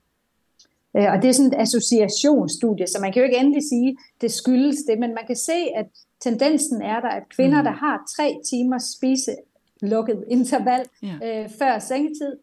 Øh, 0.96 1.12
og 1.12 1.22
det 1.22 1.28
er 1.28 1.32
sådan 1.32 1.53
et 1.53 1.61
associationsstudie, 1.61 2.86
så 2.86 2.99
man 3.01 3.12
kan 3.12 3.20
jo 3.20 3.24
ikke 3.24 3.38
endelig 3.38 3.62
sige, 3.68 3.88
at 3.90 4.20
det 4.20 4.32
skyldes 4.32 4.78
det, 4.88 4.99
men 4.99 5.14
man 5.14 5.26
kan 5.26 5.36
se, 5.36 5.59
at 5.76 5.86
tendensen 6.20 6.82
er 6.82 7.01
der, 7.01 7.09
at 7.09 7.22
kvinder, 7.36 7.59
mm. 7.59 7.64
der 7.64 7.70
har 7.70 8.12
tre 8.16 8.40
timers 8.51 8.84
spise 8.96 9.36
lukket 9.82 10.24
interval 10.30 10.84
ja. 11.03 11.42
øh, 11.42 11.51
før 11.59 11.78
sengetid, 11.78 12.36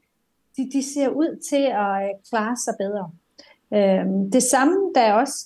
de, 0.58 0.70
de 0.74 0.94
ser 0.94 1.10
ud 1.10 1.40
til 1.50 1.66
at 1.86 2.04
øh, 2.04 2.10
klare 2.30 2.58
sig 2.58 2.74
bedre. 2.80 3.12
Øh, 3.76 4.06
det 4.34 4.44
samme, 4.44 4.76
der 4.96 5.02
er 5.02 5.14
også 5.14 5.46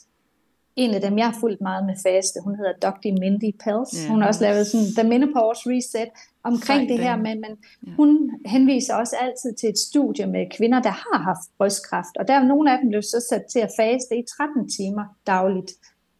en 0.76 0.94
af 0.94 1.02
dem, 1.02 1.18
jeg 1.18 1.26
har 1.26 1.38
fulgt 1.40 1.62
meget 1.62 1.86
med 1.86 1.96
faste, 2.06 2.40
hun 2.44 2.56
hedder 2.56 2.74
Dr. 2.82 3.12
Mindy 3.20 3.52
Pels. 3.64 3.92
Yeah. 3.98 4.10
Hun 4.12 4.22
har 4.22 4.28
også 4.28 4.44
lavet 4.44 4.68
sådan 4.68 4.88
The 4.98 5.10
Menopause 5.10 5.62
Reset 5.70 6.10
omkring 6.44 6.82
Sejt, 6.82 6.90
det 6.90 7.00
her, 7.00 7.16
men, 7.16 7.26
men 7.26 7.54
yeah. 7.88 7.96
hun 7.98 8.32
henviser 8.46 8.96
også 8.96 9.16
altid 9.22 9.54
til 9.60 9.70
et 9.70 9.78
studie 9.78 10.26
med 10.28 10.46
kvinder, 10.58 10.82
der 10.82 10.96
har 11.06 11.18
haft 11.30 11.46
brystkræft, 11.58 12.18
og 12.20 12.28
der 12.28 12.34
er 12.34 12.44
nogle 12.44 12.72
af 12.72 12.78
dem 12.82 12.90
blev 12.90 13.02
så 13.02 13.26
sat 13.30 13.44
til 13.52 13.60
at 13.60 13.72
faste 13.80 14.18
i 14.18 14.24
13 14.38 14.70
timer 14.70 15.06
dagligt 15.28 15.72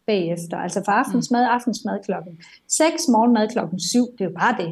bagefter, 0.06 0.56
altså 0.56 0.82
for 0.84 0.92
aftensmad, 0.92 1.46
aftensmad 1.50 1.96
klokken 2.04 2.42
6, 2.68 3.08
morgenmad 3.08 3.48
klokken 3.48 3.80
7, 3.80 4.06
det 4.12 4.20
er 4.20 4.24
jo 4.24 4.36
bare 4.38 4.56
det. 4.62 4.70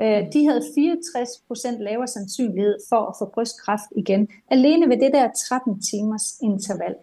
Øh, 0.00 0.32
de 0.32 0.46
havde 0.48 0.60
64% 0.60 1.82
lavere 1.82 2.06
sandsynlighed 2.06 2.76
for 2.88 3.06
at 3.06 3.14
få 3.18 3.30
brystkræft 3.34 3.90
igen, 3.96 4.28
alene 4.50 4.88
ved 4.88 5.00
det 5.00 5.12
der 5.12 5.28
13 5.48 5.82
timers 5.82 6.38
interval. 6.42 6.94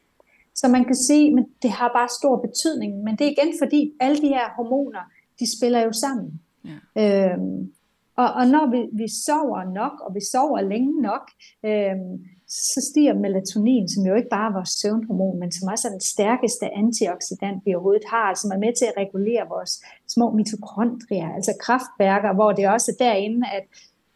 Så 0.56 0.68
man 0.68 0.86
kan 0.86 0.96
sige, 0.96 1.40
at 1.40 1.46
det 1.62 1.72
har 1.72 1.92
bare 1.96 2.10
stor 2.20 2.38
betydning, 2.38 3.04
men 3.04 3.16
det 3.16 3.28
er 3.28 3.32
igen 3.32 3.54
fordi 3.62 3.94
alle 4.00 4.18
de 4.18 4.28
her 4.28 4.50
hormoner, 4.56 5.00
de 5.40 5.58
spiller 5.58 5.80
jo 5.80 5.92
sammen. 5.92 6.42
Ja. 6.66 7.32
Øhm, 7.32 7.72
og, 8.16 8.34
og 8.34 8.48
når 8.48 8.72
vi, 8.72 8.90
vi 9.04 9.08
sover 9.26 9.64
nok, 9.74 10.00
og 10.00 10.16
vi 10.16 10.20
sover 10.32 10.62
længe 10.62 11.02
nok, 11.02 11.32
øhm, 11.66 12.26
så 12.48 12.80
stiger 12.92 13.14
melatonin, 13.14 13.90
som 13.90 14.06
jo 14.06 14.16
ikke 14.16 14.30
bare 14.30 14.50
er 14.50 14.54
vores 14.54 14.70
søvnhormon, 14.70 15.40
men 15.40 15.52
som 15.52 15.70
også 15.72 15.88
er 15.88 15.92
den 15.92 16.02
stærkeste 16.14 16.66
antioxidant, 16.84 17.66
vi 17.66 17.74
overhovedet 17.74 18.08
har, 18.16 18.34
som 18.34 18.52
er 18.52 18.60
med 18.66 18.74
til 18.80 18.86
at 18.86 18.98
regulere 19.04 19.46
vores 19.56 19.74
små 20.14 20.26
mitokondrier, 20.40 21.30
altså 21.38 21.54
kraftværker, 21.66 22.34
hvor 22.34 22.52
det 22.52 22.70
også 22.76 22.92
er 22.92 23.04
derinde, 23.06 23.48
at, 23.58 23.66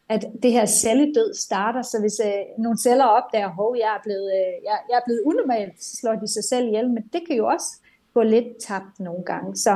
at 0.10 0.22
det 0.44 0.52
her 0.52 0.66
celledød 0.66 1.34
starter, 1.34 1.82
så 1.82 1.98
hvis 2.02 2.18
øh, 2.26 2.64
nogle 2.64 2.78
celler 2.78 3.06
opdager, 3.06 3.50
at 3.50 3.80
jeg 3.84 3.92
er 3.98 4.04
blevet, 4.04 4.30
øh, 4.40 4.54
jeg, 4.68 4.78
jeg 4.90 4.98
er 5.02 5.06
blevet 5.08 5.22
unormal, 5.30 5.70
så 5.80 5.92
slår 6.00 6.16
de 6.16 6.28
sig 6.36 6.44
selv 6.44 6.68
ihjel, 6.68 6.90
men 6.90 7.04
det 7.14 7.22
kan 7.28 7.36
jo 7.36 7.46
også 7.48 7.70
gå 8.14 8.22
lidt 8.22 8.50
tabt 8.68 9.00
nogle 9.00 9.24
gange. 9.26 9.56
Så, 9.56 9.74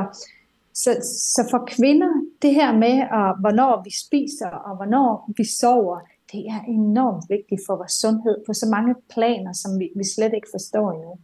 så, 0.74 0.90
så 1.34 1.42
for 1.50 1.64
kvinder, 1.76 2.12
det 2.42 2.54
her 2.54 2.72
med, 2.72 2.96
at, 3.18 3.30
hvornår 3.40 3.82
vi 3.84 3.92
spiser 4.06 4.50
og 4.68 4.76
hvornår 4.76 5.30
vi 5.36 5.44
sover, 5.60 5.98
det 6.34 6.44
er 6.54 6.60
enormt 6.68 7.24
vigtigt 7.30 7.60
for 7.66 7.76
vores 7.76 7.92
sundhed 7.92 8.36
på 8.46 8.52
så 8.52 8.66
mange 8.70 8.94
planer, 9.14 9.52
som 9.52 9.78
vi, 9.78 9.86
vi 9.96 10.04
slet 10.04 10.32
ikke 10.34 10.48
forstår 10.50 10.92
endnu. 10.92 11.18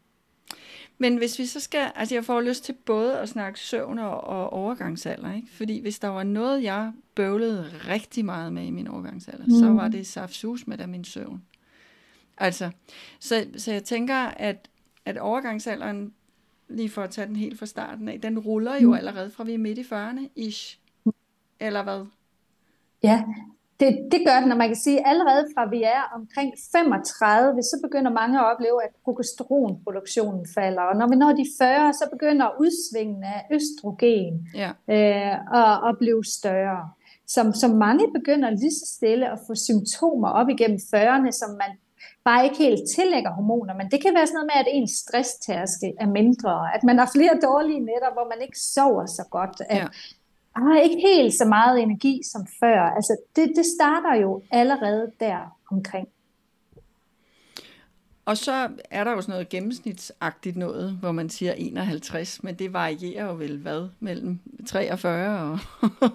Men 0.98 1.16
hvis 1.16 1.38
vi 1.38 1.46
så 1.46 1.60
skal, 1.60 1.92
altså 1.94 2.14
jeg 2.14 2.24
får 2.24 2.40
lyst 2.40 2.64
til 2.64 2.72
både 2.86 3.18
at 3.18 3.28
snakke 3.28 3.60
søvn 3.60 3.98
og, 3.98 4.20
og 4.24 4.52
overgangsalder, 4.52 5.34
ikke? 5.34 5.48
fordi 5.52 5.80
hvis 5.80 5.98
der 5.98 6.08
var 6.08 6.22
noget, 6.22 6.62
jeg 6.62 6.92
bøvlede 7.14 7.64
rigtig 7.88 8.24
meget 8.24 8.52
med 8.52 8.66
i 8.66 8.70
min 8.70 8.88
overgangsalder, 8.88 9.44
mm. 9.44 9.50
så 9.50 9.68
var 9.68 9.88
det 9.88 10.06
saftsus 10.06 10.66
med 10.66 10.86
min 10.86 11.04
søvn. 11.04 11.42
Altså, 12.38 12.70
så, 13.20 13.46
så 13.56 13.72
jeg 13.72 13.84
tænker, 13.84 14.16
at, 14.16 14.68
at 15.04 15.18
overgangsalderen, 15.18 16.14
lige 16.68 16.90
for 16.90 17.02
at 17.02 17.10
tage 17.10 17.26
den 17.26 17.36
helt 17.36 17.58
fra 17.58 17.66
starten 17.66 18.08
af, 18.08 18.20
den 18.20 18.38
ruller 18.38 18.80
jo 18.80 18.88
mm. 18.88 18.94
allerede 18.94 19.30
fra 19.30 19.44
vi 19.44 19.54
er 19.54 19.58
midt 19.58 19.78
i 19.78 19.82
40'erne, 19.82 20.28
ish. 20.36 20.78
Eller 21.60 21.82
hvad? 21.82 22.06
Ja, 23.02 23.24
det, 23.80 23.90
det 24.12 24.20
gør 24.26 24.40
den, 24.40 24.52
og 24.52 24.58
man 24.58 24.68
kan 24.68 24.76
sige, 24.76 24.98
at 25.00 25.10
allerede 25.10 25.44
fra 25.54 25.68
vi 25.68 25.82
er 25.82 26.02
omkring 26.18 26.52
35, 26.72 27.62
så 27.62 27.76
begynder 27.82 28.10
mange 28.10 28.38
at 28.40 28.44
opleve, 28.52 28.84
at 28.84 28.92
progesteronproduktionen 29.04 30.46
falder. 30.54 30.82
Og 30.82 30.96
når 30.96 31.08
vi 31.08 31.16
når 31.16 31.32
de 31.32 31.46
40, 31.58 31.92
så 31.92 32.04
begynder 32.12 32.56
udsvingen 32.60 33.22
af 33.24 33.40
østrogen 33.56 34.48
ja. 34.62 34.70
øh, 34.94 35.34
at, 35.60 35.88
at 35.88 35.98
blive 35.98 36.24
større. 36.24 36.82
Som, 37.26 37.54
som 37.54 37.70
mange 37.70 38.04
begynder 38.18 38.50
lige 38.50 38.78
så 38.80 38.86
stille 38.96 39.32
at 39.32 39.38
få 39.46 39.54
symptomer 39.54 40.28
op 40.28 40.48
igennem 40.48 40.80
40'erne, 40.94 41.30
som 41.30 41.50
man 41.62 41.72
bare 42.24 42.44
ikke 42.44 42.58
helt 42.58 42.80
tillægger 42.96 43.30
hormoner, 43.30 43.74
men 43.74 43.90
det 43.90 44.02
kan 44.02 44.14
være 44.14 44.26
sådan 44.26 44.38
noget 44.38 44.50
med, 44.52 44.58
at 44.62 44.68
ens 44.76 44.90
stresstærske 44.90 45.88
er 46.00 46.06
mindre, 46.06 46.74
at 46.74 46.82
man 46.84 46.98
har 46.98 47.10
flere 47.16 47.34
dårlige 47.42 47.80
nætter, 47.80 48.10
hvor 48.12 48.26
man 48.32 48.40
ikke 48.46 48.58
sover 48.58 49.06
så 49.06 49.24
godt, 49.30 49.56
at, 49.68 49.78
ja 49.78 49.86
har 50.56 50.80
ikke 50.80 51.00
helt 51.08 51.34
så 51.34 51.44
meget 51.44 51.82
energi 51.82 52.20
som 52.32 52.46
før. 52.60 52.80
Altså, 52.80 53.16
det, 53.36 53.52
det 53.56 53.64
starter 53.66 54.14
jo 54.22 54.42
allerede 54.50 55.12
der 55.20 55.56
omkring. 55.70 56.08
Og 58.24 58.36
så 58.36 58.68
er 58.90 59.04
der 59.04 59.10
jo 59.10 59.20
sådan 59.20 59.32
noget 59.32 59.48
gennemsnitsagtigt 59.48 60.56
noget, 60.56 60.92
hvor 60.92 61.12
man 61.12 61.30
siger 61.30 61.52
51, 61.52 62.42
men 62.42 62.54
det 62.54 62.72
varierer 62.72 63.26
jo 63.26 63.34
vel 63.34 63.58
hvad? 63.58 63.88
Mellem 64.00 64.38
43 64.66 65.38
og 65.40 65.58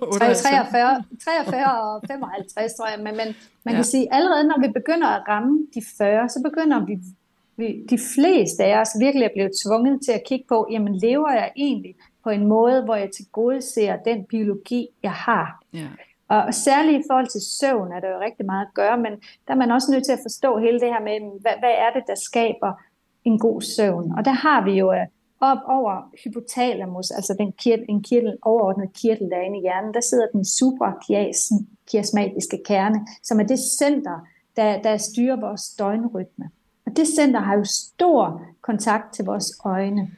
58? 0.02 0.42
43, 0.42 1.04
43 1.26 1.82
og 1.82 2.02
55, 2.08 2.74
tror 2.74 2.88
jeg. 2.90 2.98
Men, 2.98 3.18
men 3.18 3.36
man 3.64 3.74
ja. 3.74 3.78
kan 3.78 3.84
sige, 3.84 4.14
allerede 4.14 4.48
når 4.48 4.68
vi 4.68 4.74
begynder 4.74 5.08
at 5.08 5.28
ramme 5.28 5.68
de 5.76 5.82
40, 5.98 6.30
så 6.30 6.42
begynder 6.44 6.86
vi, 6.86 6.98
vi 7.58 7.86
de 7.90 8.00
fleste 8.16 8.64
af 8.64 8.82
os 8.82 8.90
virkelig 9.00 9.26
at 9.26 9.32
blive 9.36 9.50
tvunget 9.66 10.00
til 10.06 10.12
at 10.12 10.24
kigge 10.28 10.46
på, 10.50 10.68
jamen 10.72 10.96
lever 10.96 11.32
jeg 11.32 11.52
egentlig 11.56 11.96
på 12.26 12.30
en 12.30 12.46
måde, 12.48 12.84
hvor 12.84 12.96
jeg 12.96 13.12
til 13.12 13.26
gode 13.32 13.62
ser 13.62 13.96
den 13.96 14.26
biologi, 14.26 14.88
jeg 15.04 15.12
har. 15.12 15.64
Ja. 15.74 15.88
Og 16.28 16.54
særligt 16.54 17.00
i 17.00 17.04
forhold 17.10 17.28
til 17.28 17.42
søvn 17.60 17.92
er 17.92 18.00
der 18.00 18.10
jo 18.10 18.20
rigtig 18.20 18.46
meget 18.46 18.66
at 18.66 18.74
gøre, 18.74 18.98
men 18.98 19.12
der 19.48 19.54
er 19.54 19.62
man 19.64 19.72
også 19.72 19.92
nødt 19.92 20.06
til 20.06 20.12
at 20.12 20.26
forstå 20.28 20.58
hele 20.58 20.80
det 20.80 20.90
her 20.94 21.02
med, 21.10 21.16
hvad, 21.42 21.52
hvad 21.60 21.76
er 21.86 21.90
det, 21.96 22.04
der 22.08 22.16
skaber 22.16 22.72
en 23.24 23.40
god 23.40 23.62
søvn. 23.62 24.14
Og 24.18 24.26
der 24.26 24.32
har 24.32 24.66
vi 24.66 24.72
jo 24.72 24.94
øh, 24.94 25.06
op 25.40 25.58
over 25.68 26.12
hypotalamus, 26.24 27.12
altså 27.12 27.36
den 27.40 27.52
kirtel, 27.52 27.86
en 27.90 28.04
kirtel, 28.04 28.38
overordnet 28.42 28.94
kirtel, 28.94 29.30
der 29.30 29.38
er 29.38 29.42
inde 29.42 29.60
i 29.60 29.62
hjernen, 29.62 29.94
der 29.94 30.02
sidder 30.02 30.28
den 30.34 30.46
suprachiasmatiske 30.46 32.62
kerne, 32.66 33.08
som 33.24 33.40
er 33.40 33.44
det 33.44 33.60
center, 33.80 34.28
der, 34.56 34.82
der 34.82 34.98
styrer 34.98 35.40
vores 35.40 35.62
døgnrytme. 35.80 36.50
Og 36.86 36.98
det 36.98 37.08
center 37.08 37.40
har 37.40 37.58
jo 37.58 37.64
stor 37.64 38.42
kontakt 38.62 39.14
til 39.14 39.26
vores 39.26 39.62
øjne. 39.66 40.12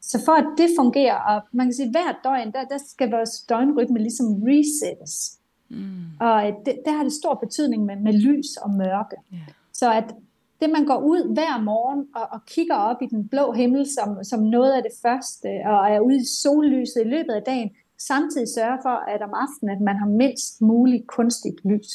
Så 0.00 0.22
for 0.24 0.32
at 0.32 0.46
det 0.58 0.68
fungerer, 0.78 1.16
og 1.16 1.42
man 1.52 1.66
kan 1.66 1.74
sige, 1.74 1.86
at 1.86 1.92
hver 1.92 2.12
døgn, 2.24 2.52
der, 2.52 2.64
der 2.64 2.78
skal 2.86 3.10
vores 3.10 3.30
døgnrytme 3.48 3.98
ligesom 3.98 4.26
resettes. 4.26 5.38
Mm. 5.68 6.04
Og 6.20 6.42
det, 6.66 6.78
der 6.84 6.92
har 6.92 7.02
det 7.02 7.12
stor 7.12 7.34
betydning 7.34 7.84
med, 7.84 7.96
med 7.96 8.12
lys 8.12 8.56
og 8.56 8.70
mørke. 8.70 9.16
Yeah. 9.34 9.48
Så 9.72 9.92
at 9.92 10.14
det, 10.60 10.70
man 10.70 10.86
går 10.86 10.98
ud 10.98 11.34
hver 11.34 11.62
morgen 11.62 12.06
og, 12.14 12.26
og 12.32 12.40
kigger 12.46 12.74
op 12.74 13.02
i 13.02 13.06
den 13.06 13.28
blå 13.28 13.52
himmel 13.52 13.86
som, 13.86 14.24
som 14.24 14.40
noget 14.42 14.72
af 14.72 14.82
det 14.82 14.92
første, 15.02 15.48
og 15.66 15.90
er 15.90 16.00
ude 16.00 16.16
i 16.16 16.24
sollyset 16.42 17.00
i 17.04 17.08
løbet 17.08 17.32
af 17.32 17.42
dagen, 17.42 17.70
samtidig 17.98 18.48
sørger 18.56 18.78
for, 18.82 18.96
at 19.12 19.22
om 19.22 19.34
aftenen, 19.34 19.76
at 19.76 19.80
man 19.80 19.96
har 19.96 20.06
mindst 20.06 20.62
muligt 20.62 21.06
kunstigt 21.06 21.64
lys. 21.64 21.90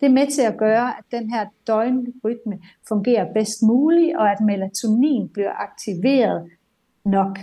Det 0.00 0.06
er 0.06 0.10
med 0.10 0.26
til 0.26 0.42
at 0.42 0.56
gøre, 0.56 0.98
at 0.98 1.04
den 1.10 1.30
her 1.30 1.46
døgnrytme 1.66 2.58
fungerer 2.88 3.32
bedst 3.32 3.62
muligt, 3.62 4.16
og 4.16 4.30
at 4.32 4.40
melatonin 4.40 5.28
bliver 5.28 5.52
aktiveret 5.52 6.50
nok. 7.04 7.38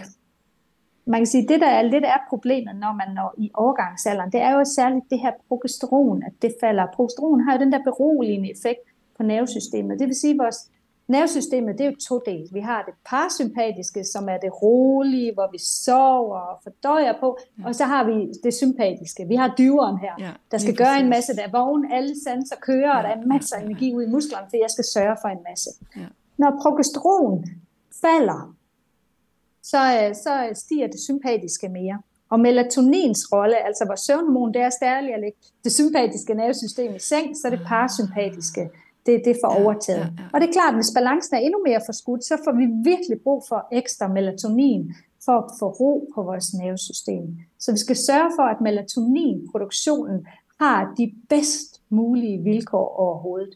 Man 1.07 1.19
kan 1.19 1.27
sige, 1.27 1.43
at 1.43 1.49
det, 1.49 1.61
der 1.61 1.67
er 1.67 1.81
lidt 1.81 2.03
af 2.03 2.19
problemet, 2.29 2.75
når 2.75 2.93
man 2.93 3.15
når 3.15 3.33
i 3.37 3.51
overgangsalderen, 3.53 4.31
det 4.31 4.41
er 4.41 4.51
jo 4.57 4.63
særligt 4.75 5.05
det 5.09 5.19
her 5.19 5.31
progesteron, 5.47 6.23
at 6.23 6.33
det 6.41 6.55
falder. 6.59 6.85
Progesteron 6.93 7.41
har 7.41 7.53
jo 7.53 7.59
den 7.59 7.71
der 7.71 7.83
beroligende 7.83 8.51
effekt 8.51 8.79
på 9.17 9.23
nervesystemet. 9.23 9.99
Det 9.99 10.07
vil 10.07 10.15
sige, 10.15 10.33
at 10.33 10.37
vores 10.37 10.69
nervesystemet, 11.07 11.77
det 11.77 11.85
er 11.85 11.89
jo 11.89 11.95
to 12.09 12.21
dele. 12.25 12.47
Vi 12.51 12.59
har 12.59 12.81
det 12.81 12.93
parasympatiske, 13.09 14.03
som 14.03 14.29
er 14.29 14.37
det 14.37 14.61
rolige, 14.61 15.33
hvor 15.33 15.49
vi 15.51 15.57
sover 15.57 16.39
og 16.39 16.59
fordøjer 16.63 17.13
på, 17.19 17.37
ja. 17.59 17.67
og 17.67 17.75
så 17.75 17.83
har 17.83 18.03
vi 18.03 18.31
det 18.43 18.53
sympatiske. 18.53 19.25
Vi 19.27 19.35
har 19.35 19.55
dyveren 19.57 19.97
her, 19.97 20.13
ja, 20.19 20.31
der 20.51 20.57
skal 20.57 20.75
gøre 20.75 20.99
en 20.99 21.09
masse, 21.09 21.35
der 21.35 21.43
er 21.43 21.51
vågen, 21.51 21.91
alle 21.91 22.15
sanser 22.23 22.55
kører, 22.61 22.93
ja, 22.93 22.97
og 22.97 23.03
der 23.03 23.09
er 23.09 23.25
masser 23.25 23.55
af 23.55 23.61
energi 23.61 23.95
ud 23.95 24.03
i 24.03 24.09
musklerne, 24.09 24.47
for 24.49 24.57
jeg 24.57 24.69
skal 24.69 24.85
sørge 24.93 25.17
for 25.21 25.27
en 25.27 25.43
masse. 25.49 25.69
Ja. 25.95 26.07
Når 26.37 26.51
progesteron 26.61 27.45
falder, 28.01 28.55
så, 29.71 29.81
øh, 29.99 30.15
så 30.15 30.33
stiger 30.63 30.87
det 30.87 30.99
sympatiske 30.99 31.69
mere. 31.69 31.97
Og 32.31 32.39
melatonins 32.39 33.21
rolle, 33.33 33.57
altså 33.67 33.83
vores 33.87 33.99
søvnhormon, 33.99 34.53
det 34.53 34.61
er 34.61 34.69
stærligt 34.69 35.13
at 35.13 35.19
lægge 35.19 35.37
det 35.63 35.71
sympatiske 35.71 36.33
nervesystem 36.33 36.95
i 36.95 36.99
seng, 36.99 37.37
så 37.37 37.49
det 37.49 37.59
parasympatiske, 37.67 38.69
det, 39.05 39.21
det 39.25 39.35
får 39.43 39.51
overtaget. 39.63 39.99
Ja, 39.99 40.15
ja, 40.17 40.23
ja. 40.23 40.29
Og 40.33 40.41
det 40.41 40.47
er 40.47 40.53
klart, 40.53 40.73
at 40.73 40.79
hvis 40.79 40.95
balancen 40.95 41.35
er 41.35 41.39
endnu 41.39 41.59
mere 41.67 41.81
forskudt, 41.85 42.23
så 42.23 42.35
får 42.43 42.53
vi 42.61 42.65
virkelig 42.91 43.17
brug 43.23 43.43
for 43.49 43.67
ekstra 43.71 44.07
melatonin 44.07 44.93
for 45.25 45.35
at 45.41 45.51
få 45.59 45.67
ro 45.81 45.93
på 46.15 46.23
vores 46.23 46.53
nervesystem. 46.53 47.25
Så 47.59 47.71
vi 47.71 47.77
skal 47.77 47.95
sørge 47.95 48.31
for, 48.37 48.43
at 48.53 48.61
melatoninproduktionen 48.61 50.27
har 50.61 50.93
de 50.97 51.05
bedst 51.29 51.81
mulige 51.89 52.43
vilkår 52.43 52.87
overhovedet. 53.03 53.53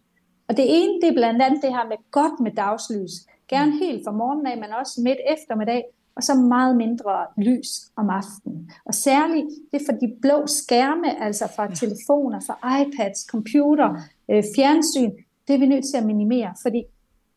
Og 0.47 0.57
det 0.57 0.66
ene, 0.68 0.93
det 1.01 1.10
er 1.10 1.14
blandt 1.22 1.41
andet 1.41 1.62
det 1.62 1.70
her 1.70 1.88
med 1.88 1.97
godt 2.12 2.39
med 2.39 2.51
dagslys. 2.51 3.12
Gerne 3.49 3.72
helt 3.72 4.01
fra 4.05 4.12
morgenen 4.12 4.47
af, 4.47 4.57
men 4.57 4.72
også 4.82 5.01
midt 5.03 5.22
eftermiddag, 5.34 5.84
og 6.20 6.24
så 6.24 6.36
meget 6.36 6.78
mindre 6.78 7.26
lys 7.38 7.70
om 7.95 8.09
aftenen. 8.09 8.72
Og 8.86 8.93
særligt 8.93 9.47
det 9.72 9.82
for 9.86 9.93
de 9.93 10.15
blå 10.22 10.47
skærme, 10.47 11.24
altså 11.24 11.47
fra 11.55 11.63
ja. 11.63 11.76
telefoner, 11.76 12.39
fra 12.39 12.82
iPads, 12.82 13.20
computer, 13.32 13.89
øh, 14.32 14.43
fjernsyn, 14.55 15.11
det 15.47 15.55
er 15.55 15.59
vi 15.59 15.65
nødt 15.65 15.86
til 15.86 15.97
at 15.97 16.05
minimere, 16.05 16.53
fordi 16.61 16.84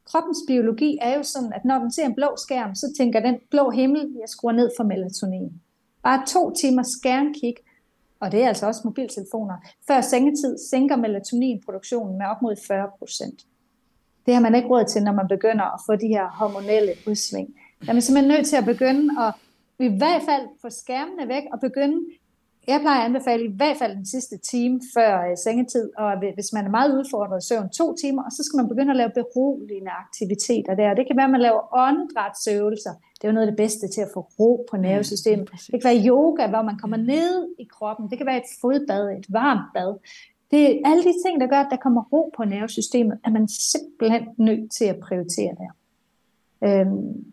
kroppens 0.05 0.39
biologi 0.47 0.99
er 1.01 1.17
jo 1.17 1.23
sådan, 1.23 1.53
at 1.53 1.65
når 1.65 1.79
den 1.79 1.93
ser 1.93 2.07
en 2.07 2.15
blå 2.15 2.29
skærm, 2.37 2.75
så 2.75 2.95
tænker 2.99 3.21
den 3.21 3.37
blå 3.51 3.71
himmel, 3.71 4.01
jeg 4.21 4.29
skruer 4.29 4.53
ned 4.53 4.71
for 4.77 4.85
melatonin. 4.85 5.53
Bare 6.03 6.27
to 6.27 6.51
timer 6.51 6.83
skærmkig, 6.83 7.55
og 8.21 8.33
det 8.33 8.43
er 8.43 8.49
altså 8.49 8.67
også 8.67 8.81
mobiltelefoner, 8.85 9.55
før 9.87 10.01
sengetid 10.01 10.59
sænker 10.71 10.97
melatoninproduktionen 10.97 12.19
med 12.19 12.27
op 12.27 12.43
mod 12.43 12.57
40 12.67 12.89
procent. 12.99 13.47
Det 14.27 14.35
har 14.35 14.41
man 14.41 14.55
ikke 14.55 14.69
råd 14.69 14.85
til, 14.85 15.03
når 15.03 15.13
man 15.13 15.29
begynder 15.29 15.65
at 15.65 15.81
få 15.87 15.97
de 15.97 16.07
her 16.07 16.27
hormonelle 16.31 16.93
udsving. 17.07 17.49
Jeg 17.87 17.97
er 17.97 18.01
simpelthen 18.01 18.35
nødt 18.35 18.47
til 18.47 18.57
at 18.57 18.65
begynde 18.65 19.23
at 19.23 19.35
i 19.79 19.97
hvert 19.99 20.23
fald 20.29 20.49
få 20.63 20.71
skærmene 20.71 21.29
væk 21.29 21.43
og 21.53 21.61
begynde 21.61 21.99
jeg 22.69 22.81
plejer 22.81 23.01
at 23.01 23.05
anbefale 23.05 23.45
i 23.45 23.57
hvert 23.57 23.77
fald 23.77 23.97
den 23.97 24.07
sidste 24.07 24.37
time 24.39 24.81
før 24.95 25.31
uh, 25.31 25.37
sengetid, 25.45 25.91
og 25.99 26.19
hvis 26.35 26.53
man 26.53 26.67
er 26.67 26.71
meget 26.71 26.99
udfordret 26.99 27.45
søvn, 27.45 27.69
to 27.71 27.97
timer, 28.03 28.23
og 28.25 28.33
så 28.33 28.43
skal 28.43 28.57
man 28.57 28.69
begynde 28.69 28.91
at 28.91 28.97
lave 28.97 29.11
beroligende 29.11 29.91
aktiviteter 29.91 30.75
der. 30.75 30.95
Det 30.95 31.07
kan 31.07 31.17
være, 31.17 31.25
at 31.25 31.31
man 31.31 31.41
laver 31.41 31.63
åndedrætsøvelser. 31.75 32.91
Det 33.15 33.25
er 33.25 33.29
jo 33.29 33.33
noget 33.33 33.47
af 33.47 33.53
det 33.53 33.57
bedste 33.57 33.89
til 33.89 34.01
at 34.01 34.09
få 34.15 34.21
ro 34.39 34.67
på 34.71 34.77
nervesystemet. 34.77 35.49
Ja, 35.53 35.57
det 35.73 35.83
kan 35.83 35.91
være 35.91 36.07
yoga, 36.07 36.47
hvor 36.47 36.63
man 36.63 36.79
kommer 36.79 36.97
ned 36.97 37.49
i 37.59 37.65
kroppen. 37.65 38.11
Det 38.11 38.19
kan 38.19 38.27
være 38.27 38.37
et 38.37 38.51
fodbad, 38.61 39.11
et 39.19 39.27
varmt 39.29 39.69
bad. 39.75 39.95
Det 40.51 40.63
er 40.65 40.91
alle 40.91 41.03
de 41.03 41.15
ting, 41.27 41.41
der 41.41 41.47
gør, 41.47 41.61
at 41.61 41.71
der 41.71 41.77
kommer 41.77 42.03
ro 42.13 42.33
på 42.37 42.45
nervesystemet, 42.45 43.19
at 43.25 43.33
man 43.33 43.49
simpelthen 43.49 44.23
nødt 44.37 44.73
til 44.73 44.85
at 44.85 45.01
prioritere 45.01 45.55
der. 45.63 45.73
Øhm, 46.67 47.33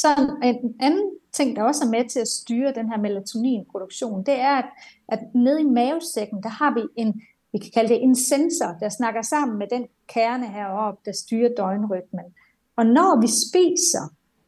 så 0.00 0.08
en 0.42 0.74
anden 0.80 1.10
ting, 1.32 1.56
der 1.56 1.62
også 1.62 1.84
er 1.84 1.88
med 1.88 2.08
til 2.08 2.20
at 2.20 2.28
styre 2.28 2.72
den 2.72 2.88
her 2.90 2.98
melatoninproduktion, 2.98 4.26
det 4.26 4.40
er, 4.40 4.56
at, 4.56 4.68
at 5.08 5.18
nede 5.34 5.60
i 5.60 5.64
mavesækken, 5.64 6.42
der 6.42 6.48
har 6.48 6.74
vi 6.74 6.80
en, 6.96 7.22
vi 7.52 7.58
kan 7.58 7.70
kalde 7.74 7.88
det 7.88 8.02
en 8.02 8.16
sensor, 8.16 8.76
der 8.80 8.88
snakker 8.88 9.22
sammen 9.22 9.58
med 9.58 9.66
den 9.70 9.86
kerne 10.08 10.46
heroppe, 10.46 11.00
der 11.04 11.12
styrer 11.12 11.50
døgnrytmen. 11.56 12.28
Og 12.76 12.86
når 12.86 13.20
vi 13.20 13.28
spiser, 13.44 14.04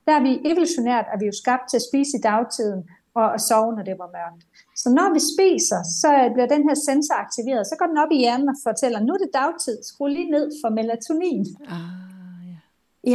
der 0.06 0.12
er 0.12 0.22
vi 0.22 0.50
evolutionært, 0.50 1.06
er 1.12 1.18
vi 1.18 1.26
jo 1.26 1.32
skabt 1.32 1.64
til 1.70 1.76
at 1.76 1.86
spise 1.90 2.16
i 2.18 2.20
dagtiden, 2.20 2.82
og 3.14 3.34
at 3.34 3.40
sove, 3.40 3.76
når 3.76 3.82
det 3.82 3.96
var 3.98 4.10
mørkt. 4.18 4.42
Så 4.76 4.88
når 4.98 5.08
vi 5.16 5.20
spiser, 5.32 5.80
så 6.00 6.08
bliver 6.34 6.48
den 6.54 6.62
her 6.68 6.76
sensor 6.88 7.14
aktiveret, 7.24 7.66
så 7.66 7.74
går 7.78 7.86
den 7.86 7.98
op 7.98 8.12
i 8.12 8.18
hjernen 8.18 8.48
og 8.48 8.58
fortæller, 8.68 9.00
nu 9.00 9.12
er 9.12 9.20
det 9.24 9.30
dagtid, 9.34 9.76
skru 9.82 10.06
lige 10.06 10.30
ned 10.30 10.46
for 10.60 10.68
melatonin. 10.78 11.46
Ah, 11.68 12.42
ja. 12.50 12.58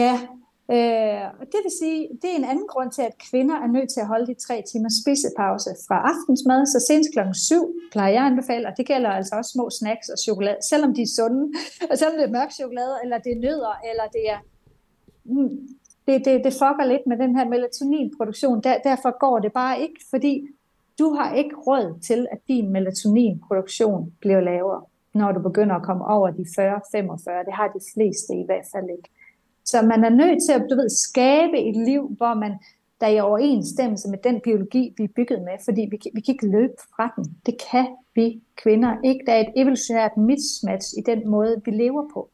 ja, 0.01 0.13
Øh, 0.72 1.26
og 1.39 1.45
det 1.53 1.59
vil 1.66 1.74
sige, 1.82 1.99
det 2.22 2.30
er 2.32 2.38
en 2.38 2.49
anden 2.51 2.68
grund 2.68 2.91
til, 2.91 3.01
at 3.01 3.16
kvinder 3.30 3.55
er 3.55 3.68
nødt 3.68 3.89
til 3.93 3.99
at 3.99 4.07
holde 4.07 4.28
de 4.28 4.38
tre 4.45 4.63
timer 4.72 4.91
spisepause 5.01 5.72
fra 5.88 5.97
aftensmad, 6.11 6.66
så 6.74 6.80
senest 6.88 7.09
klokken 7.13 7.36
7 7.36 7.74
plejer 7.91 8.13
jeg 8.13 8.24
at 8.24 8.32
anbefale, 8.32 8.68
og 8.70 8.74
det 8.78 8.86
gælder 8.91 9.09
altså 9.09 9.34
også 9.36 9.51
små 9.55 9.66
snacks 9.80 10.09
og 10.09 10.20
chokolade, 10.26 10.59
selvom 10.72 10.91
de 10.97 11.01
er 11.01 11.11
sunde, 11.18 11.43
og 11.89 11.97
selvom 11.97 12.16
det 12.18 12.26
er 12.26 12.36
mørk 12.38 12.51
chokolade, 12.59 12.95
eller 13.03 13.18
det 13.26 13.32
er 13.32 13.39
nødder, 13.47 13.74
eller 13.89 14.05
det 14.16 14.24
er... 14.34 14.39
Mm, 15.24 15.57
det, 16.07 16.26
det, 16.26 16.43
det 16.45 16.53
fucker 16.53 16.86
lidt 16.86 17.05
med 17.07 17.18
den 17.18 17.36
her 17.38 17.45
melatoninproduktion, 17.53 18.63
Der, 18.63 18.78
derfor 18.89 19.20
går 19.26 19.39
det 19.39 19.53
bare 19.53 19.76
ikke, 19.86 19.99
fordi 20.09 20.34
du 20.99 21.07
har 21.13 21.36
ikke 21.36 21.55
råd 21.68 21.99
til, 22.07 22.28
at 22.32 22.39
din 22.47 22.70
melatoninproduktion 22.70 24.13
bliver 24.20 24.41
lavere, 24.41 24.82
når 25.13 25.32
du 25.32 25.39
begynder 25.39 25.76
at 25.76 25.84
komme 25.84 26.07
over 26.07 26.30
de 26.30 26.41
40-45. 26.41 27.45
Det 27.47 27.53
har 27.59 27.68
de 27.78 27.82
fleste 27.93 28.34
i 28.34 28.45
hvert 28.45 28.68
fald 28.74 28.89
ikke. 28.97 29.09
Så 29.66 29.82
man 29.82 30.03
er 30.03 30.09
nødt 30.09 30.39
til 30.45 30.53
at 30.53 30.68
du 30.70 30.76
ved, 30.76 30.89
skabe 30.89 31.57
et 31.59 31.76
liv, 31.76 32.16
hvor 32.18 32.34
man 32.34 32.51
der 33.01 33.07
er 33.07 33.11
i 33.11 33.20
overensstemmelse 33.20 34.09
med 34.09 34.18
den 34.24 34.41
biologi, 34.41 34.93
vi 34.97 35.03
er 35.03 35.07
bygget 35.16 35.41
med, 35.41 35.53
fordi 35.66 35.82
vi, 35.82 35.99
vi 36.13 36.22
kan 36.22 36.34
ikke 36.34 36.47
løbe 36.47 36.74
fra 36.95 37.13
den. 37.16 37.38
Det 37.45 37.55
kan 37.72 37.88
vi 38.16 38.41
kvinder 38.55 38.95
ikke. 39.03 39.24
Der 39.26 39.34
er 39.34 39.39
et 39.39 39.53
evolutionært 39.55 40.18
mismatch 40.18 40.93
i 40.97 41.01
den 41.01 41.30
måde, 41.30 41.61
vi 41.66 41.72
lever 41.72 42.09
på. 42.13 42.30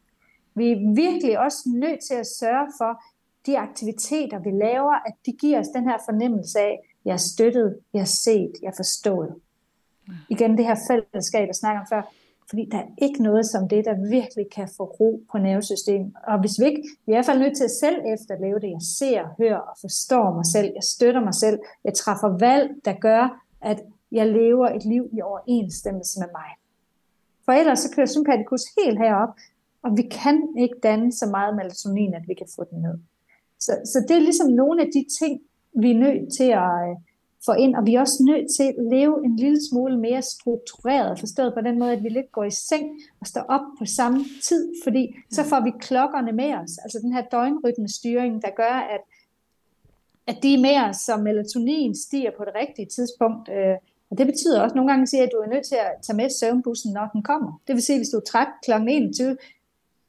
Vi 0.55 0.71
er 0.71 0.95
virkelig 0.95 1.39
også 1.39 1.57
nødt 1.67 1.99
til 2.07 2.13
at 2.13 2.27
sørge 2.27 2.67
for, 2.79 3.01
de 3.45 3.57
aktiviteter, 3.57 4.39
vi 4.39 4.51
laver, 4.51 4.93
at 4.93 5.13
de 5.25 5.31
giver 5.31 5.59
os 5.59 5.67
den 5.67 5.83
her 5.83 5.97
fornemmelse 6.05 6.59
af, 6.59 6.79
jeg 7.05 7.13
er 7.13 7.17
støttet, 7.17 7.79
jeg 7.93 7.99
er 7.99 8.05
set, 8.05 8.51
jeg 8.61 8.67
er 8.67 8.75
forstået. 8.75 9.35
Igen 10.29 10.57
det 10.57 10.65
her 10.65 10.75
fællesskab, 10.87 11.47
jeg 11.47 11.55
snakker 11.55 11.81
om 11.81 11.87
før, 11.89 12.01
fordi 12.51 12.67
der 12.71 12.77
er 12.77 12.87
ikke 12.97 13.23
noget 13.23 13.45
som 13.45 13.67
det, 13.69 13.85
der 13.85 14.09
virkelig 14.09 14.45
kan 14.51 14.67
få 14.77 14.83
ro 14.83 15.23
på 15.31 15.37
nervesystemet. 15.37 16.11
Og 16.27 16.39
hvis 16.39 16.59
vi 16.59 16.65
ikke, 16.65 16.81
vi 17.05 17.11
er 17.11 17.15
i 17.15 17.17
hvert 17.17 17.25
fald 17.25 17.39
nødt 17.39 17.57
til 17.57 17.63
at 17.63 17.77
selv 17.83 17.97
efterleve 18.15 18.59
det. 18.59 18.69
Jeg 18.69 18.85
ser, 18.99 19.21
hører 19.37 19.57
og 19.57 19.75
forstår 19.81 20.33
mig 20.33 20.45
selv. 20.45 20.71
Jeg 20.75 20.83
støtter 20.83 21.21
mig 21.21 21.33
selv. 21.33 21.59
Jeg 21.83 21.93
træffer 21.93 22.37
valg, 22.37 22.69
der 22.85 22.93
gør, 22.93 23.43
at 23.61 23.79
jeg 24.11 24.27
lever 24.27 24.67
et 24.69 24.85
liv 24.85 25.09
i 25.13 25.21
overensstemmelse 25.21 26.19
med 26.19 26.27
mig. 26.31 26.49
For 27.45 27.51
ellers 27.51 27.79
så 27.79 27.91
kører 27.95 28.05
sympatikus 28.05 28.61
helt 28.77 28.99
herop, 28.99 29.33
og 29.83 29.97
vi 29.97 30.01
kan 30.01 30.37
ikke 30.59 30.75
danne 30.83 31.11
så 31.11 31.25
meget 31.25 31.55
melatonin, 31.55 32.13
at 32.13 32.23
vi 32.27 32.33
kan 32.33 32.47
få 32.55 32.63
den 32.71 32.81
ned. 32.81 32.97
Så, 33.59 33.71
så 33.85 34.05
det 34.07 34.15
er 34.15 34.27
ligesom 34.29 34.49
nogle 34.49 34.81
af 34.81 34.87
de 34.93 35.05
ting, 35.19 35.41
vi 35.73 35.91
er 35.91 35.99
nødt 36.05 36.33
til 36.37 36.49
at, 36.63 36.89
øh, 36.89 36.95
for 37.45 37.53
ind, 37.53 37.75
og 37.75 37.85
vi 37.85 37.95
er 37.95 37.99
også 37.99 38.23
nødt 38.23 38.55
til 38.55 38.63
at 38.63 38.75
leve 38.91 39.25
en 39.25 39.35
lille 39.35 39.59
smule 39.69 39.97
mere 39.97 40.21
struktureret, 40.21 41.19
forstået 41.19 41.53
på 41.53 41.61
den 41.61 41.79
måde, 41.79 41.91
at 41.91 42.03
vi 42.03 42.09
lidt 42.09 42.31
går 42.31 42.43
i 42.43 42.51
seng 42.51 42.85
og 43.21 43.27
står 43.27 43.41
op 43.41 43.65
på 43.79 43.85
samme 43.85 44.25
tid, 44.43 44.73
fordi 44.83 45.15
så 45.31 45.43
får 45.43 45.63
vi 45.63 45.71
klokkerne 45.79 46.31
med 46.31 46.53
os, 46.53 46.77
altså 46.77 46.99
den 47.01 47.13
her 47.13 47.21
døgnrytmestyring, 47.31 48.41
der 48.41 48.49
gør, 48.55 48.75
at, 48.95 49.01
at 50.27 50.43
de 50.43 50.53
er 50.53 50.59
med 50.59 50.89
os, 50.89 50.97
så 50.97 51.17
melatonin 51.17 51.95
stiger 51.95 52.31
på 52.37 52.43
det 52.45 52.53
rigtige 52.55 52.85
tidspunkt, 52.85 53.49
øh, 53.49 53.75
og 54.11 54.17
det 54.17 54.27
betyder 54.27 54.61
også, 54.61 54.73
at 54.73 54.75
nogle 54.75 54.91
gange 54.91 55.07
siger, 55.07 55.23
at 55.23 55.29
du 55.33 55.37
er 55.37 55.53
nødt 55.53 55.65
til 55.65 55.75
at 55.75 55.91
tage 56.01 56.17
med 56.17 56.29
søvnbussen, 56.29 56.93
når 56.93 57.07
den 57.13 57.23
kommer. 57.23 57.61
Det 57.67 57.75
vil 57.75 57.83
sige, 57.83 57.95
at 57.95 57.99
hvis 57.99 58.09
du 58.09 58.17
er 58.17 58.27
træt 58.31 58.47
kl. 58.65 58.71
21, 58.71 59.37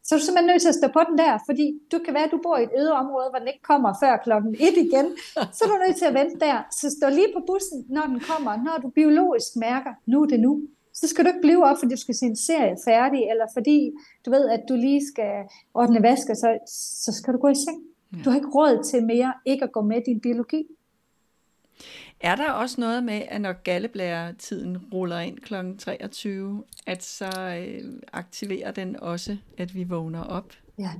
så 0.04 0.08
er 0.14 0.18
du 0.18 0.24
simpelthen 0.24 0.50
nødt 0.50 0.62
til 0.62 0.72
at 0.74 0.80
stå 0.80 0.88
på 0.96 1.02
den 1.08 1.16
der, 1.24 1.32
fordi 1.48 1.66
du 1.92 1.98
kan 2.04 2.14
være, 2.14 2.26
at 2.28 2.34
du 2.36 2.40
bor 2.46 2.56
i 2.58 2.64
et 2.68 2.74
øde 2.80 2.92
område, 3.02 3.28
hvor 3.30 3.38
den 3.42 3.48
ikke 3.52 3.68
kommer 3.70 3.90
før 4.02 4.12
klokken 4.26 4.52
1 4.54 4.60
igen. 4.86 5.06
Så 5.56 5.60
er 5.64 5.68
du 5.72 5.76
nødt 5.84 5.96
til 6.00 6.08
at 6.10 6.14
vente 6.20 6.36
der. 6.46 6.56
Så 6.80 6.86
stå 6.98 7.06
lige 7.18 7.30
på 7.36 7.40
bussen, 7.50 7.78
når 7.96 8.04
den 8.12 8.20
kommer. 8.30 8.52
Når 8.66 8.76
du 8.82 8.88
biologisk 9.00 9.50
mærker, 9.66 9.92
nu 10.10 10.16
er 10.22 10.28
det 10.32 10.40
nu. 10.40 10.52
Så 11.00 11.04
skal 11.08 11.24
du 11.24 11.28
ikke 11.28 11.46
blive 11.48 11.64
op, 11.68 11.76
fordi 11.78 11.94
du 11.94 12.00
skal 12.00 12.14
se 12.14 12.26
en 12.26 12.36
serie 12.36 12.76
færdig, 12.88 13.20
eller 13.32 13.46
fordi 13.56 13.78
du 14.24 14.28
ved, 14.30 14.44
at 14.56 14.62
du 14.68 14.74
lige 14.86 15.02
skal 15.12 15.32
ordne 15.74 16.02
vask, 16.02 16.26
og 16.30 16.36
så, 16.36 16.48
så 17.04 17.10
skal 17.18 17.34
du 17.34 17.38
gå 17.38 17.48
i 17.48 17.58
seng. 17.64 17.78
Du 18.24 18.30
har 18.30 18.36
ikke 18.36 18.54
råd 18.58 18.84
til 18.84 19.06
mere 19.06 19.32
ikke 19.46 19.64
at 19.64 19.72
gå 19.72 19.80
med 19.82 20.00
din 20.06 20.20
biologi. 20.20 20.62
Er 22.22 22.36
der 22.36 22.50
også 22.50 22.80
noget 22.80 23.04
med, 23.04 23.22
at 23.28 23.40
når 23.40 23.52
galleblæretiden 23.52 24.78
ruller 24.92 25.18
ind 25.18 25.38
kl. 25.38 25.54
23, 25.78 26.64
at 26.86 27.02
så 27.02 27.56
øh, 27.58 27.92
aktiverer 28.12 28.70
den 28.70 29.00
også, 29.00 29.36
at 29.58 29.74
vi 29.74 29.84
vågner 29.84 30.24
op? 30.24 30.52
Ja, 30.78 30.90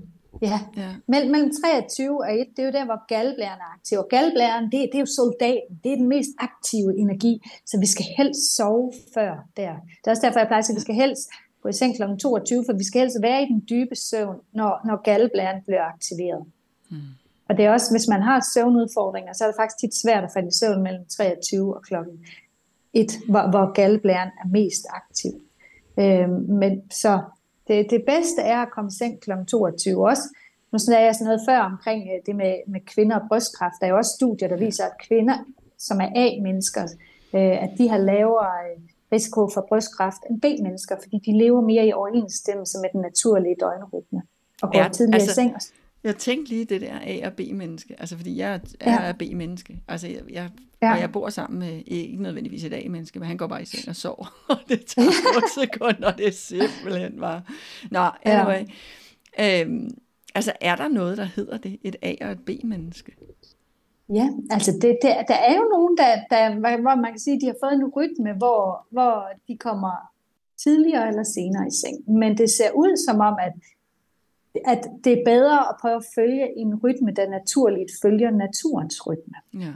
ja. 0.42 0.60
ja. 0.76 0.94
Mellem, 1.06 1.30
mellem 1.30 1.50
23 1.64 2.24
og 2.24 2.40
1, 2.40 2.46
det 2.56 2.62
er 2.62 2.66
jo 2.66 2.72
der, 2.72 2.84
hvor 2.84 3.06
galleblæren 3.06 3.60
er 3.60 3.74
aktiv. 3.74 3.98
Og 3.98 4.06
galleblæren, 4.10 4.64
det, 4.64 4.72
det 4.72 4.94
er 4.94 4.98
jo 4.98 5.06
soldaten. 5.06 5.80
Det 5.84 5.92
er 5.92 5.96
den 5.96 6.08
mest 6.08 6.30
aktive 6.38 6.98
energi. 6.98 7.42
Så 7.66 7.78
vi 7.80 7.86
skal 7.86 8.06
helst 8.18 8.56
sove 8.56 8.92
før 9.14 9.32
der. 9.56 9.72
Det 10.00 10.06
er 10.06 10.10
også 10.10 10.26
derfor, 10.26 10.38
jeg 10.38 10.46
plejer 10.46 10.58
at 10.58 10.64
sige, 10.64 10.74
at 10.74 10.80
vi 10.80 10.80
skal 10.80 10.94
helst 10.94 11.30
gå 11.62 11.68
i 11.68 11.72
seng 11.72 11.96
kl. 11.96 12.02
22, 12.20 12.64
for 12.68 12.72
vi 12.78 12.84
skal 12.84 13.00
helst 13.00 13.16
være 13.22 13.42
i 13.42 13.46
den 13.46 13.60
dybe 13.70 13.96
søvn, 13.96 14.36
når, 14.52 14.86
når 14.86 15.02
galleblæren 15.02 15.62
bliver 15.66 15.84
aktiveret. 15.84 16.44
Hmm. 16.90 17.00
Og 17.52 17.58
det 17.58 17.64
er 17.64 17.72
også, 17.72 17.90
hvis 17.90 18.08
man 18.08 18.22
har 18.22 18.46
søvnudfordringer, 18.54 19.32
så 19.32 19.44
er 19.44 19.48
det 19.48 19.56
faktisk 19.56 19.78
tit 19.78 19.94
svært 20.02 20.24
at 20.24 20.30
falde 20.34 20.48
i 20.48 20.58
søvn 20.60 20.82
mellem 20.82 21.04
23 21.06 21.76
og 21.76 21.82
klokken 21.82 22.14
1, 22.92 23.12
hvor, 23.28 23.50
hvor 23.50 23.72
galleblæren 23.72 24.28
er 24.28 24.48
mest 24.48 24.86
aktiv. 24.90 25.32
Øh, 25.98 26.30
men 26.30 26.90
så 26.90 27.20
det, 27.68 27.86
det 27.90 28.02
bedste 28.06 28.42
er 28.42 28.62
at 28.62 28.70
komme 28.70 28.88
i 28.88 28.96
seng 28.98 29.20
kl. 29.20 29.30
22 29.48 30.08
også. 30.08 30.22
Nu 30.72 30.78
sagde 30.78 31.04
jeg 31.04 31.14
sådan 31.14 31.26
noget 31.26 31.40
før 31.48 31.58
omkring 31.58 32.02
øh, 32.02 32.20
det 32.26 32.36
med, 32.36 32.54
med 32.66 32.80
kvinder 32.80 33.16
og 33.18 33.28
brystkræft. 33.28 33.74
Der 33.80 33.86
er 33.86 33.90
jo 33.90 33.96
også 33.96 34.12
studier, 34.16 34.48
der 34.48 34.56
viser, 34.56 34.84
at 34.84 34.92
kvinder, 35.08 35.36
som 35.78 36.00
er 36.00 36.10
A-mennesker, 36.14 36.82
øh, 37.34 37.62
at 37.64 37.70
de 37.78 37.88
har 37.88 37.98
lavere 37.98 38.52
øh, 38.70 38.82
risiko 39.12 39.48
for 39.54 39.66
brystkræft 39.68 40.22
end 40.30 40.40
B-mennesker, 40.40 40.96
fordi 41.02 41.18
de 41.26 41.38
lever 41.38 41.60
mere 41.60 41.86
i 41.86 41.92
overensstemmelse 41.92 42.78
med 42.78 42.88
den 42.92 43.00
naturlige 43.00 43.56
døgnrytme 43.60 44.22
og 44.62 44.72
går 44.72 44.78
ja, 44.78 44.88
tidligere 44.88 45.20
altså, 45.20 45.30
i 45.30 45.34
seng. 45.34 45.56
Jeg 46.04 46.16
tænkte 46.16 46.52
lige 46.52 46.64
det 46.64 46.80
der 46.80 46.98
A 47.06 47.26
og 47.26 47.32
B-menneske, 47.32 47.94
altså 47.98 48.16
fordi 48.16 48.36
jeg 48.36 48.60
er 48.80 49.06
ja. 49.06 49.12
B-menneske, 49.12 49.80
altså 49.88 50.08
jeg, 50.08 50.20
jeg, 50.30 50.50
ja. 50.82 50.92
og 50.92 51.00
jeg 51.00 51.12
bor 51.12 51.28
sammen 51.28 51.58
med, 51.58 51.82
ikke 51.86 52.22
nødvendigvis 52.22 52.64
et 52.64 52.72
A-menneske, 52.72 53.18
men 53.18 53.28
han 53.28 53.36
går 53.36 53.46
bare 53.46 53.62
i 53.62 53.64
seng 53.64 53.88
og 53.88 53.96
sover, 53.96 54.36
og 54.50 54.56
det 54.68 54.86
tager 54.86 55.10
få 55.10 55.60
sekunder, 55.60 56.16
det 56.16 56.26
er 56.26 56.32
simpelthen 56.32 57.20
bare, 57.20 57.42
nå, 57.90 58.06
anyway. 58.22 58.64
Ja. 59.38 59.60
Øhm, 59.60 59.90
altså 60.34 60.52
er 60.60 60.76
der 60.76 60.88
noget, 60.88 61.18
der 61.18 61.24
hedder 61.24 61.58
det, 61.58 61.78
et 61.82 61.96
A 62.02 62.14
og 62.20 62.32
et 62.32 62.44
B-menneske? 62.44 63.12
Ja, 64.14 64.28
altså 64.50 64.72
det, 64.72 64.98
det, 65.02 65.10
der 65.28 65.34
er 65.34 65.54
jo 65.56 65.64
nogen, 65.72 65.96
der, 65.96 66.10
der, 66.30 66.80
hvor 66.80 66.94
man 66.94 67.12
kan 67.12 67.18
sige, 67.18 67.40
de 67.40 67.46
har 67.46 67.56
fået 67.64 67.72
en 67.72 67.88
rytme, 67.96 68.32
hvor, 68.32 68.86
hvor 68.90 69.28
de 69.48 69.56
kommer 69.56 70.12
tidligere 70.64 71.08
eller 71.08 71.22
senere 71.22 71.66
i 71.66 71.74
seng. 71.82 72.18
Men 72.18 72.38
det 72.38 72.50
ser 72.50 72.70
ud 72.70 72.92
som 73.06 73.20
om, 73.20 73.34
at 73.46 73.52
at 74.66 74.88
det 75.04 75.12
er 75.12 75.22
bedre 75.24 75.58
at 75.68 75.74
prøve 75.80 75.96
at 75.96 76.04
følge 76.14 76.58
en 76.58 76.80
rytme, 76.84 77.10
der 77.10 77.28
naturligt 77.28 77.90
følger 78.02 78.30
naturens 78.30 79.06
rytme. 79.06 79.34
Ja. 79.54 79.72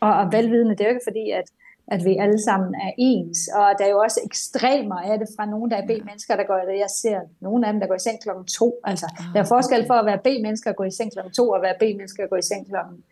Og, 0.00 0.14
og 0.14 0.32
velvidende, 0.32 0.70
det 0.70 0.80
er 0.80 0.88
jo 0.88 0.94
ikke 0.94 1.08
fordi, 1.10 1.30
at, 1.30 1.44
at 1.86 2.04
vi 2.04 2.16
alle 2.16 2.42
sammen 2.42 2.74
er 2.74 2.92
ens, 2.98 3.48
og 3.54 3.74
der 3.78 3.84
er 3.84 3.90
jo 3.90 3.98
også 3.98 4.20
ekstremer 4.24 4.96
af 4.96 5.18
det 5.18 5.28
fra 5.36 5.46
nogle, 5.46 5.70
der 5.70 5.76
er 5.76 5.86
B-mennesker, 5.86 6.36
der 6.36 6.44
går 6.44 6.60
det. 6.68 6.78
Jeg 6.78 6.90
ser 6.90 7.20
nogle 7.40 7.66
af 7.66 7.72
dem, 7.72 7.80
der 7.80 7.86
går 7.86 7.94
i 7.94 7.98
seng 7.98 8.22
klokken 8.22 8.44
to. 8.44 8.80
Altså, 8.84 9.06
ah, 9.18 9.24
der 9.34 9.40
er 9.40 9.44
forskel 9.44 9.86
for 9.86 9.94
at 9.94 10.06
være 10.06 10.18
B-mennesker 10.18 10.70
og 10.70 10.76
gå 10.76 10.84
i 10.84 10.90
seng 10.90 11.12
klokken 11.12 11.32
to, 11.34 11.50
og 11.50 11.62
være 11.62 11.74
B-mennesker 11.80 12.24
og 12.24 12.30
gå 12.30 12.36
i 12.36 12.42
seng 12.42 12.68
klokken 12.68 13.04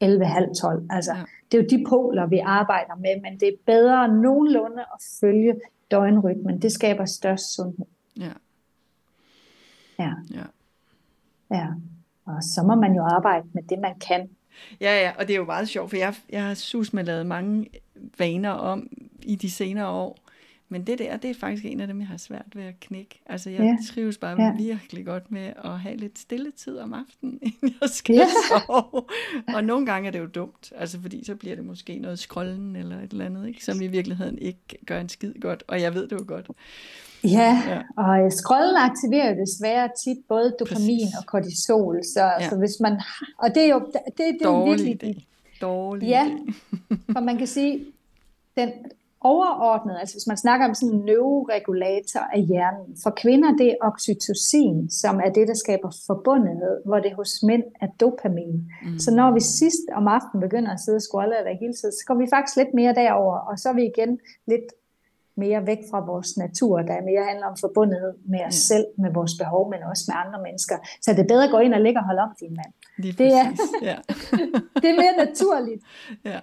11, 0.00 0.24
halv 0.24 0.54
12. 0.60 0.86
Altså, 0.90 1.12
ja. 1.12 1.22
Det 1.52 1.58
er 1.58 1.62
jo 1.62 1.68
de 1.78 1.84
poler, 1.88 2.26
vi 2.26 2.38
arbejder 2.38 2.94
med, 2.96 3.20
men 3.22 3.40
det 3.40 3.48
er 3.48 3.56
bedre 3.66 4.08
nogenlunde 4.08 4.80
at 4.80 5.00
følge 5.20 5.60
døgnrytmen. 5.90 6.62
Det 6.62 6.72
skaber 6.72 7.04
størst 7.04 7.54
sundhed. 7.54 7.86
Ja. 8.20 8.32
Ja. 9.98 10.12
ja. 10.30 10.44
Ja. 11.50 11.66
Og 12.24 12.42
så 12.42 12.62
må 12.62 12.74
man 12.74 12.94
jo 12.94 13.02
arbejde 13.02 13.46
med 13.52 13.62
det, 13.62 13.78
man 13.78 13.98
kan. 13.98 14.28
Ja, 14.80 15.00
ja, 15.00 15.12
og 15.18 15.28
det 15.28 15.34
er 15.34 15.38
jo 15.38 15.44
meget 15.44 15.68
sjovt, 15.68 15.90
for 15.90 15.96
jeg, 15.96 16.14
jeg 16.30 16.44
har 16.44 16.54
sus 16.54 16.92
med 16.92 17.04
lavet 17.04 17.26
mange 17.26 17.66
vaner 18.18 18.50
om 18.50 18.88
i 19.22 19.36
de 19.36 19.50
senere 19.50 19.88
år, 19.88 20.18
men 20.68 20.86
det 20.86 20.98
der, 20.98 21.16
det 21.16 21.30
er 21.30 21.34
faktisk 21.34 21.64
en 21.64 21.80
af 21.80 21.86
dem, 21.86 22.00
jeg 22.00 22.08
har 22.08 22.16
svært 22.16 22.46
ved 22.54 22.62
at 22.62 22.80
knække. 22.80 23.20
Altså, 23.26 23.50
jeg 23.50 23.60
ja. 23.60 23.76
trives 23.92 24.18
bare 24.18 24.42
ja. 24.42 24.52
virkelig 24.56 25.06
godt 25.06 25.30
med 25.30 25.52
at 25.64 25.80
have 25.80 25.96
lidt 25.96 26.18
stilletid 26.18 26.78
om 26.78 26.92
aftenen, 26.92 27.38
inden 27.42 27.74
jeg 27.80 27.90
skal 27.90 28.14
ja. 28.14 28.26
sove. 28.48 29.04
Og 29.54 29.64
nogle 29.64 29.86
gange 29.86 30.06
er 30.06 30.10
det 30.10 30.18
jo 30.18 30.26
dumt, 30.26 30.72
altså 30.76 31.00
fordi 31.00 31.24
så 31.24 31.34
bliver 31.34 31.56
det 31.56 31.64
måske 31.64 31.98
noget 31.98 32.18
scrollen 32.18 32.76
eller 32.76 33.00
et 33.00 33.12
eller 33.12 33.24
andet, 33.24 33.48
ikke? 33.48 33.64
som 33.64 33.82
i 33.82 33.86
virkeligheden 33.86 34.38
ikke 34.38 34.78
gør 34.86 35.00
en 35.00 35.08
skid 35.08 35.34
godt, 35.40 35.64
og 35.68 35.80
jeg 35.80 35.94
ved 35.94 36.08
det 36.08 36.12
jo 36.12 36.24
godt. 36.26 36.50
Ja, 37.24 37.62
ja. 37.68 38.02
og 38.02 38.32
scrollen 38.32 38.76
aktiverer 38.76 39.34
jo 39.34 39.40
desværre 39.40 39.88
tit 40.04 40.18
både 40.28 40.54
dopamin 40.58 40.98
Præcis. 40.98 41.18
og 41.18 41.26
kortisol, 41.26 42.04
så, 42.04 42.24
ja. 42.40 42.48
så 42.48 42.56
hvis 42.56 42.80
man 42.80 42.92
og 43.38 43.54
det 43.54 43.62
er 43.62 43.68
jo 43.68 43.80
det, 43.80 44.00
det 44.16 44.26
er 44.26 44.44
Dårlig 44.44 44.86
virkelig 44.86 45.16
idé. 45.16 45.24
Dårlig 45.60 46.08
ja, 46.08 46.30
for 47.12 47.20
man 47.20 47.38
kan 47.38 47.46
sige, 47.46 47.84
den 48.56 48.70
overordnet, 49.24 49.96
altså 50.00 50.14
hvis 50.14 50.26
man 50.26 50.36
snakker 50.36 50.68
om 50.68 50.74
sådan 50.74 50.94
en 50.94 51.04
neuroregulator 51.04 52.20
af 52.20 52.42
hjernen, 52.42 52.96
for 53.02 53.10
kvinder 53.22 53.50
det 53.56 53.68
er 53.70 53.76
oxytocin, 53.80 54.90
som 54.90 55.20
er 55.24 55.30
det, 55.36 55.48
der 55.48 55.54
skaber 55.54 55.90
forbundethed, 56.06 56.76
hvor 56.86 56.98
det 56.98 57.12
hos 57.14 57.42
mænd 57.42 57.62
er 57.80 57.88
dopamin. 58.00 58.56
Mm. 58.82 58.98
Så 58.98 59.10
når 59.10 59.30
vi 59.34 59.40
sidst 59.40 59.86
om 59.92 60.08
aftenen 60.08 60.40
begynder 60.40 60.70
at 60.72 60.80
sidde 60.80 60.96
og 60.96 61.02
scrolle 61.02 61.38
eller 61.38 61.60
hele 61.62 61.74
tiden, 61.74 61.92
så 61.92 62.04
går 62.06 62.14
vi 62.14 62.26
faktisk 62.34 62.56
lidt 62.56 62.74
mere 62.74 62.94
derover, 62.94 63.36
og 63.38 63.58
så 63.58 63.68
er 63.68 63.74
vi 63.74 63.84
igen 63.94 64.18
lidt 64.46 64.68
mere 65.36 65.66
væk 65.66 65.78
fra 65.90 66.00
vores 66.04 66.36
natur, 66.36 66.82
der 66.82 67.02
mere 67.10 67.24
handler 67.30 67.46
om 67.46 67.56
forbundethed 67.60 68.14
med 68.24 68.40
os 68.40 68.44
ja. 68.44 68.74
selv, 68.74 68.86
med 68.98 69.10
vores 69.12 69.34
behov, 69.38 69.70
men 69.70 69.80
også 69.82 70.04
med 70.08 70.16
andre 70.24 70.42
mennesker. 70.42 70.76
Så 71.02 71.10
det 71.12 71.18
er 71.18 71.28
bedre 71.28 71.44
at 71.44 71.50
gå 71.50 71.58
ind 71.58 71.74
og 71.74 71.80
ligge 71.80 72.00
og 72.00 72.04
holde 72.04 72.22
om 72.22 72.32
din 72.40 72.54
mand. 72.60 72.72
Lige 72.98 73.12
det, 73.12 73.32
er, 73.42 73.48
ja. 73.90 73.96
det 74.82 74.88
er 74.92 74.96
mere 75.02 75.16
naturligt. 75.26 75.82
Ja. 76.30 76.40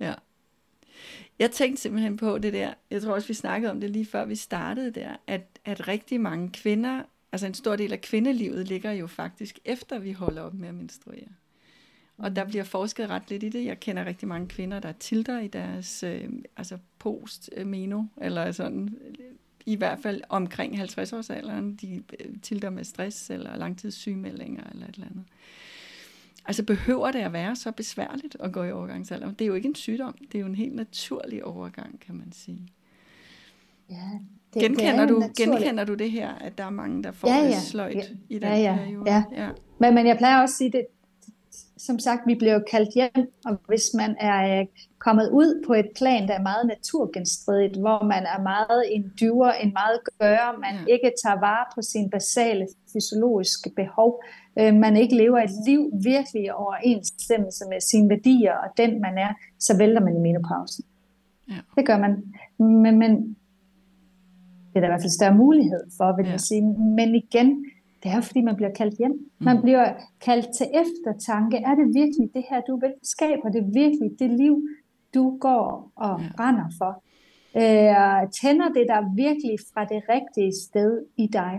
ja. 0.00 0.14
Jeg 1.38 1.50
tænkte 1.50 1.82
simpelthen 1.82 2.16
på 2.16 2.38
det 2.38 2.52
der, 2.52 2.74
jeg 2.90 3.02
tror 3.02 3.14
også, 3.14 3.28
vi 3.28 3.34
snakkede 3.34 3.70
om 3.70 3.80
det 3.80 3.90
lige 3.90 4.06
før 4.06 4.24
vi 4.24 4.36
startede 4.36 4.90
der, 4.90 5.10
at, 5.26 5.42
at 5.64 5.88
rigtig 5.88 6.20
mange 6.20 6.50
kvinder, 6.52 7.02
altså 7.32 7.46
en 7.46 7.54
stor 7.54 7.76
del 7.76 7.92
af 7.92 8.00
kvindelivet 8.00 8.68
ligger 8.68 8.92
jo 8.92 9.06
faktisk 9.06 9.58
efter 9.64 9.98
vi 9.98 10.12
holder 10.12 10.42
op 10.42 10.54
med 10.54 10.68
at 10.68 10.74
menstruere. 10.74 11.28
Og 12.20 12.36
der 12.36 12.44
bliver 12.44 12.64
forsket 12.64 13.10
ret 13.10 13.30
lidt 13.30 13.42
i 13.42 13.48
det. 13.48 13.64
Jeg 13.64 13.80
kender 13.80 14.04
rigtig 14.04 14.28
mange 14.28 14.48
kvinder, 14.48 14.80
der 14.80 14.92
tilter 14.92 15.40
i 15.40 15.48
deres 15.48 16.02
øh, 16.02 16.28
altså 16.56 16.78
post-meno, 16.98 18.02
eller 18.16 18.52
sådan, 18.52 18.96
i 19.66 19.76
hvert 19.76 19.98
fald 19.98 20.20
omkring 20.28 20.80
50-årsalderen. 20.80 21.76
De 21.80 22.02
øh, 22.20 22.40
tilter 22.42 22.70
med 22.70 22.84
stress 22.84 23.30
eller 23.30 23.56
langtidssygemeldinger 23.56 24.62
eller 24.72 24.86
et 24.86 24.94
eller 24.94 25.06
andet. 25.06 25.24
Altså 26.46 26.64
behøver 26.64 27.10
det 27.10 27.18
at 27.18 27.32
være 27.32 27.56
så 27.56 27.72
besværligt 27.72 28.36
at 28.40 28.52
gå 28.52 28.62
i 28.62 28.72
overgangsalder? 28.72 29.32
Det 29.32 29.40
er 29.40 29.46
jo 29.46 29.54
ikke 29.54 29.68
en 29.68 29.74
sygdom, 29.74 30.14
det 30.32 30.34
er 30.38 30.40
jo 30.40 30.46
en 30.46 30.54
helt 30.54 30.74
naturlig 30.74 31.44
overgang, 31.44 32.00
kan 32.00 32.14
man 32.14 32.32
sige. 32.32 32.68
Ja, 33.90 33.94
det, 34.54 34.62
genkender, 34.62 35.00
det 35.00 35.08
du, 35.08 35.30
genkender 35.36 35.84
du 35.84 35.94
det 35.94 36.10
her, 36.10 36.28
at 36.28 36.58
der 36.58 36.64
er 36.64 36.70
mange, 36.70 37.02
der 37.02 37.12
får 37.12 37.28
ja, 37.28 37.44
ja. 37.44 37.60
sløjt 37.60 37.94
ja, 37.94 38.02
i 38.28 38.34
den 38.38 38.48
ja, 38.48 38.56
ja, 38.56 38.76
periode? 38.76 39.12
Ja. 39.12 39.24
ja. 39.32 39.48
Men, 39.78 39.94
men 39.94 40.06
jeg 40.06 40.16
plejer 40.18 40.40
også 40.40 40.52
at 40.52 40.56
sige, 40.56 40.72
det, 40.72 40.86
som 41.86 41.98
sagt, 41.98 42.20
vi 42.26 42.34
bliver 42.34 42.60
kaldt 42.70 42.94
hjem, 42.94 43.32
og 43.46 43.58
hvis 43.66 43.84
man 43.94 44.16
er 44.20 44.60
øh, 44.60 44.66
kommet 44.98 45.30
ud 45.30 45.64
på 45.66 45.74
et 45.74 45.88
plan, 45.96 46.28
der 46.28 46.34
er 46.34 46.42
meget 46.42 46.66
naturgenstridigt, 46.66 47.76
hvor 47.76 48.04
man 48.04 48.22
er 48.34 48.42
meget 48.42 48.82
en 48.94 49.12
dyver, 49.20 49.52
en 49.52 49.72
meget 49.72 49.98
gør, 50.20 50.58
man 50.60 50.74
ja. 50.74 50.92
ikke 50.94 51.12
tager 51.24 51.40
vare 51.40 51.66
på 51.74 51.82
sine 51.82 52.10
basale 52.10 52.66
fysiologiske 52.92 53.70
behov, 53.76 54.22
øh, 54.58 54.74
man 54.74 54.96
ikke 54.96 55.16
lever 55.16 55.38
et 55.38 55.50
liv 55.66 55.90
virkelig 56.04 56.44
i 56.44 56.50
overensstemmelse 56.50 57.64
med 57.68 57.80
sine 57.80 58.08
værdier 58.08 58.54
og 58.54 58.68
den 58.76 59.00
man 59.00 59.18
er, 59.18 59.32
så 59.58 59.76
vælter 59.76 60.00
man 60.00 60.16
i 60.16 60.20
menopausen. 60.20 60.84
Ja. 61.50 61.54
Det 61.76 61.86
gør 61.86 61.98
man. 61.98 62.12
Men, 62.58 62.98
men 62.98 63.36
det 64.70 64.76
er 64.76 64.80
der 64.80 64.88
i 64.88 64.92
hvert 64.92 65.02
fald 65.02 65.18
større 65.18 65.34
mulighed 65.34 65.82
for, 65.96 66.16
vil 66.16 66.26
ja. 66.26 66.30
jeg 66.30 66.40
sige. 66.40 66.62
Men 66.98 67.14
igen, 67.14 67.64
det 68.02 68.10
er 68.10 68.16
jo 68.16 68.20
fordi, 68.20 68.40
man 68.40 68.56
bliver 68.56 68.72
kaldt 68.72 68.98
hjem. 68.98 69.30
Man 69.38 69.56
mm. 69.56 69.62
bliver 69.62 69.92
kaldt 70.20 70.46
til 70.56 70.66
eftertanke. 70.82 71.56
Er 71.56 71.74
det 71.74 71.94
virkelig 71.94 72.34
det 72.34 72.44
her, 72.50 72.60
du 72.60 72.80
vil? 72.80 72.94
Skaber 73.02 73.48
det 73.50 73.74
virkelig 73.74 74.10
det 74.18 74.30
liv, 74.30 74.68
du 75.14 75.38
går 75.38 75.92
og 75.96 76.20
brænder 76.36 76.68
for? 76.78 77.02
Øh, 77.56 78.30
tænder 78.40 78.68
det 78.68 78.86
der 78.88 79.14
virkelig 79.14 79.56
fra 79.72 79.84
det 79.84 80.02
rigtige 80.08 80.52
sted 80.66 81.04
i 81.16 81.26
dig? 81.26 81.54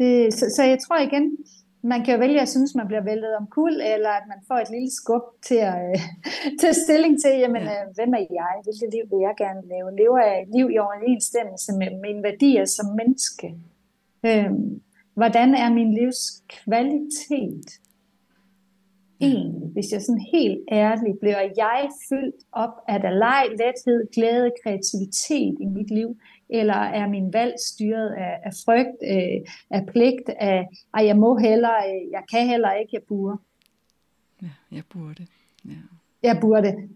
Øh, 0.00 0.32
så, 0.32 0.44
så 0.56 0.62
jeg 0.62 0.78
tror 0.78 0.98
igen, 0.98 1.36
man 1.82 2.04
kan 2.04 2.14
jo 2.14 2.18
vælge 2.20 2.40
at 2.40 2.48
synes, 2.48 2.74
man 2.74 2.86
bliver 2.86 3.02
væltet 3.02 3.36
om 3.36 3.46
kul, 3.46 3.72
eller 3.94 4.10
at 4.10 4.24
man 4.28 4.38
får 4.48 4.58
et 4.58 4.70
lille 4.70 4.90
skub 4.90 5.22
til 5.42 5.60
at 5.72 5.78
øh, 5.90 6.00
tage 6.60 6.74
stilling 6.74 7.20
til, 7.22 7.30
jamen, 7.38 7.62
ja. 7.62 7.72
øh, 7.72 7.94
hvem 7.94 8.14
er 8.14 8.24
jeg? 8.40 8.54
Hvilket 8.64 8.88
liv 8.94 9.04
vil 9.10 9.20
jeg 9.26 9.34
gerne 9.44 9.62
leve? 9.72 9.96
Lever 10.00 10.20
jeg 10.28 10.42
et 10.42 10.48
liv 10.56 10.66
i 10.70 10.78
overensstemmelse 10.78 11.70
med 11.80 11.90
mine 12.04 12.22
værdier 12.22 12.64
som 12.64 12.86
menneske? 13.00 13.46
Øh, 14.26 14.50
hvordan 15.14 15.54
er 15.54 15.72
min 15.72 15.94
livskvalitet? 15.94 17.80
Egentlig, 19.20 19.68
hvis 19.72 19.92
jeg 19.92 20.02
sådan 20.02 20.26
helt 20.32 20.60
ærligt 20.72 21.20
bliver 21.20 21.40
jeg 21.56 21.88
fyldt 22.08 22.36
op 22.52 22.74
af 22.88 23.00
der 23.00 23.10
leg, 23.10 23.44
lethed, 23.50 24.10
glæde, 24.14 24.50
kreativitet 24.62 25.56
i 25.60 25.66
mit 25.66 25.90
liv, 25.90 26.16
eller 26.48 26.74
er 26.74 27.08
min 27.08 27.32
valg 27.32 27.54
styret 27.60 28.10
af, 28.10 28.40
af 28.44 28.52
frygt, 28.64 28.98
øh, 29.12 29.40
af 29.70 29.86
pligt, 29.86 30.28
af, 30.28 30.68
at 30.94 31.06
jeg 31.06 31.16
må 31.16 31.38
heller, 31.38 31.74
øh, 31.76 32.10
jeg 32.10 32.22
kan 32.30 32.46
heller 32.48 32.72
ikke, 32.72 32.90
jeg 32.92 33.02
burde. 33.08 33.38
Ja, 34.42 34.48
jeg 34.72 34.82
burde. 34.92 35.26
Ja. 35.64 35.70
Jeg 36.22 36.38
burde. 36.40 36.88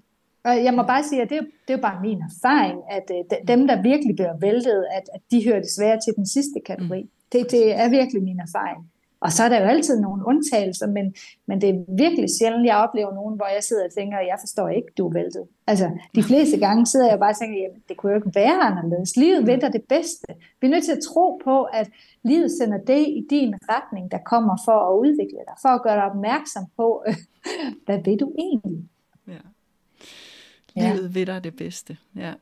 Og 0.45 0.65
jeg 0.65 0.75
må 0.75 0.83
bare 0.83 1.05
sige, 1.05 1.23
at 1.23 1.31
det, 1.31 1.41
det 1.41 1.75
er 1.75 1.79
jo 1.79 1.83
bare 1.83 2.03
min 2.03 2.23
erfaring, 2.31 2.81
at 2.91 3.11
øh, 3.11 3.49
dem, 3.49 3.67
der 3.67 3.83
virkelig 3.83 4.15
bliver 4.17 4.37
væltet, 4.41 4.87
at, 4.97 5.03
at 5.15 5.21
de 5.31 5.45
hører 5.45 5.61
desværre 5.61 6.01
til 6.01 6.13
den 6.17 6.27
sidste 6.27 6.61
kategori. 6.67 7.03
Mm. 7.03 7.11
Det, 7.35 7.51
det 7.51 7.65
er 7.81 7.89
virkelig 7.89 8.23
min 8.23 8.41
erfaring. 8.41 8.91
Og 9.25 9.33
så 9.33 9.43
er 9.45 9.49
der 9.49 9.61
jo 9.61 9.67
altid 9.67 10.01
nogle 10.01 10.27
undtagelser, 10.27 10.87
men, 10.87 11.15
men 11.47 11.61
det 11.61 11.69
er 11.71 11.85
virkelig 11.89 12.29
sjældent, 12.39 12.67
jeg 12.67 12.77
oplever 12.77 13.15
nogen, 13.15 13.37
hvor 13.37 13.47
jeg 13.55 13.63
sidder 13.63 13.85
og 13.85 13.93
tænker, 13.99 14.19
jeg 14.19 14.37
forstår 14.41 14.69
ikke, 14.69 14.89
du 14.99 15.09
er 15.09 15.13
væltet. 15.13 15.45
Altså, 15.67 15.91
de 16.15 16.23
fleste 16.23 16.57
gange 16.59 16.87
sidder 16.87 17.09
jeg 17.09 17.19
bare 17.19 17.31
og 17.31 17.39
tænker, 17.39 17.59
jamen, 17.63 17.83
det 17.89 17.97
kunne 17.97 18.13
jo 18.13 18.17
ikke 18.17 18.35
være 18.35 18.61
anderledes. 18.69 19.17
Livet 19.17 19.47
venter 19.47 19.69
det 19.69 19.83
bedste. 19.89 20.27
Vi 20.61 20.67
er 20.67 20.71
nødt 20.71 20.85
til 20.85 20.93
at 20.93 21.05
tro 21.11 21.41
på, 21.45 21.63
at 21.63 21.91
livet 22.23 22.51
sender 22.51 22.79
det 22.79 23.03
i 23.19 23.27
din 23.31 23.55
retning, 23.73 24.11
der 24.11 24.19
kommer 24.19 24.57
for 24.65 24.79
at 24.89 24.99
udvikle 24.99 25.43
dig, 25.49 25.57
for 25.63 25.69
at 25.69 25.83
gøre 25.83 25.97
dig 25.97 26.05
opmærksom 26.05 26.65
på, 26.77 27.05
hvad 27.87 27.99
vil 28.05 28.21
du 28.21 28.33
egentlig? 28.39 28.85
Ja. 29.29 29.43
Livet 30.75 31.09
ja. 31.15 31.19
ved 31.19 31.27
dig 31.27 31.45
det 31.45 31.57
bedste. 31.57 31.97
Ja. 32.17 32.33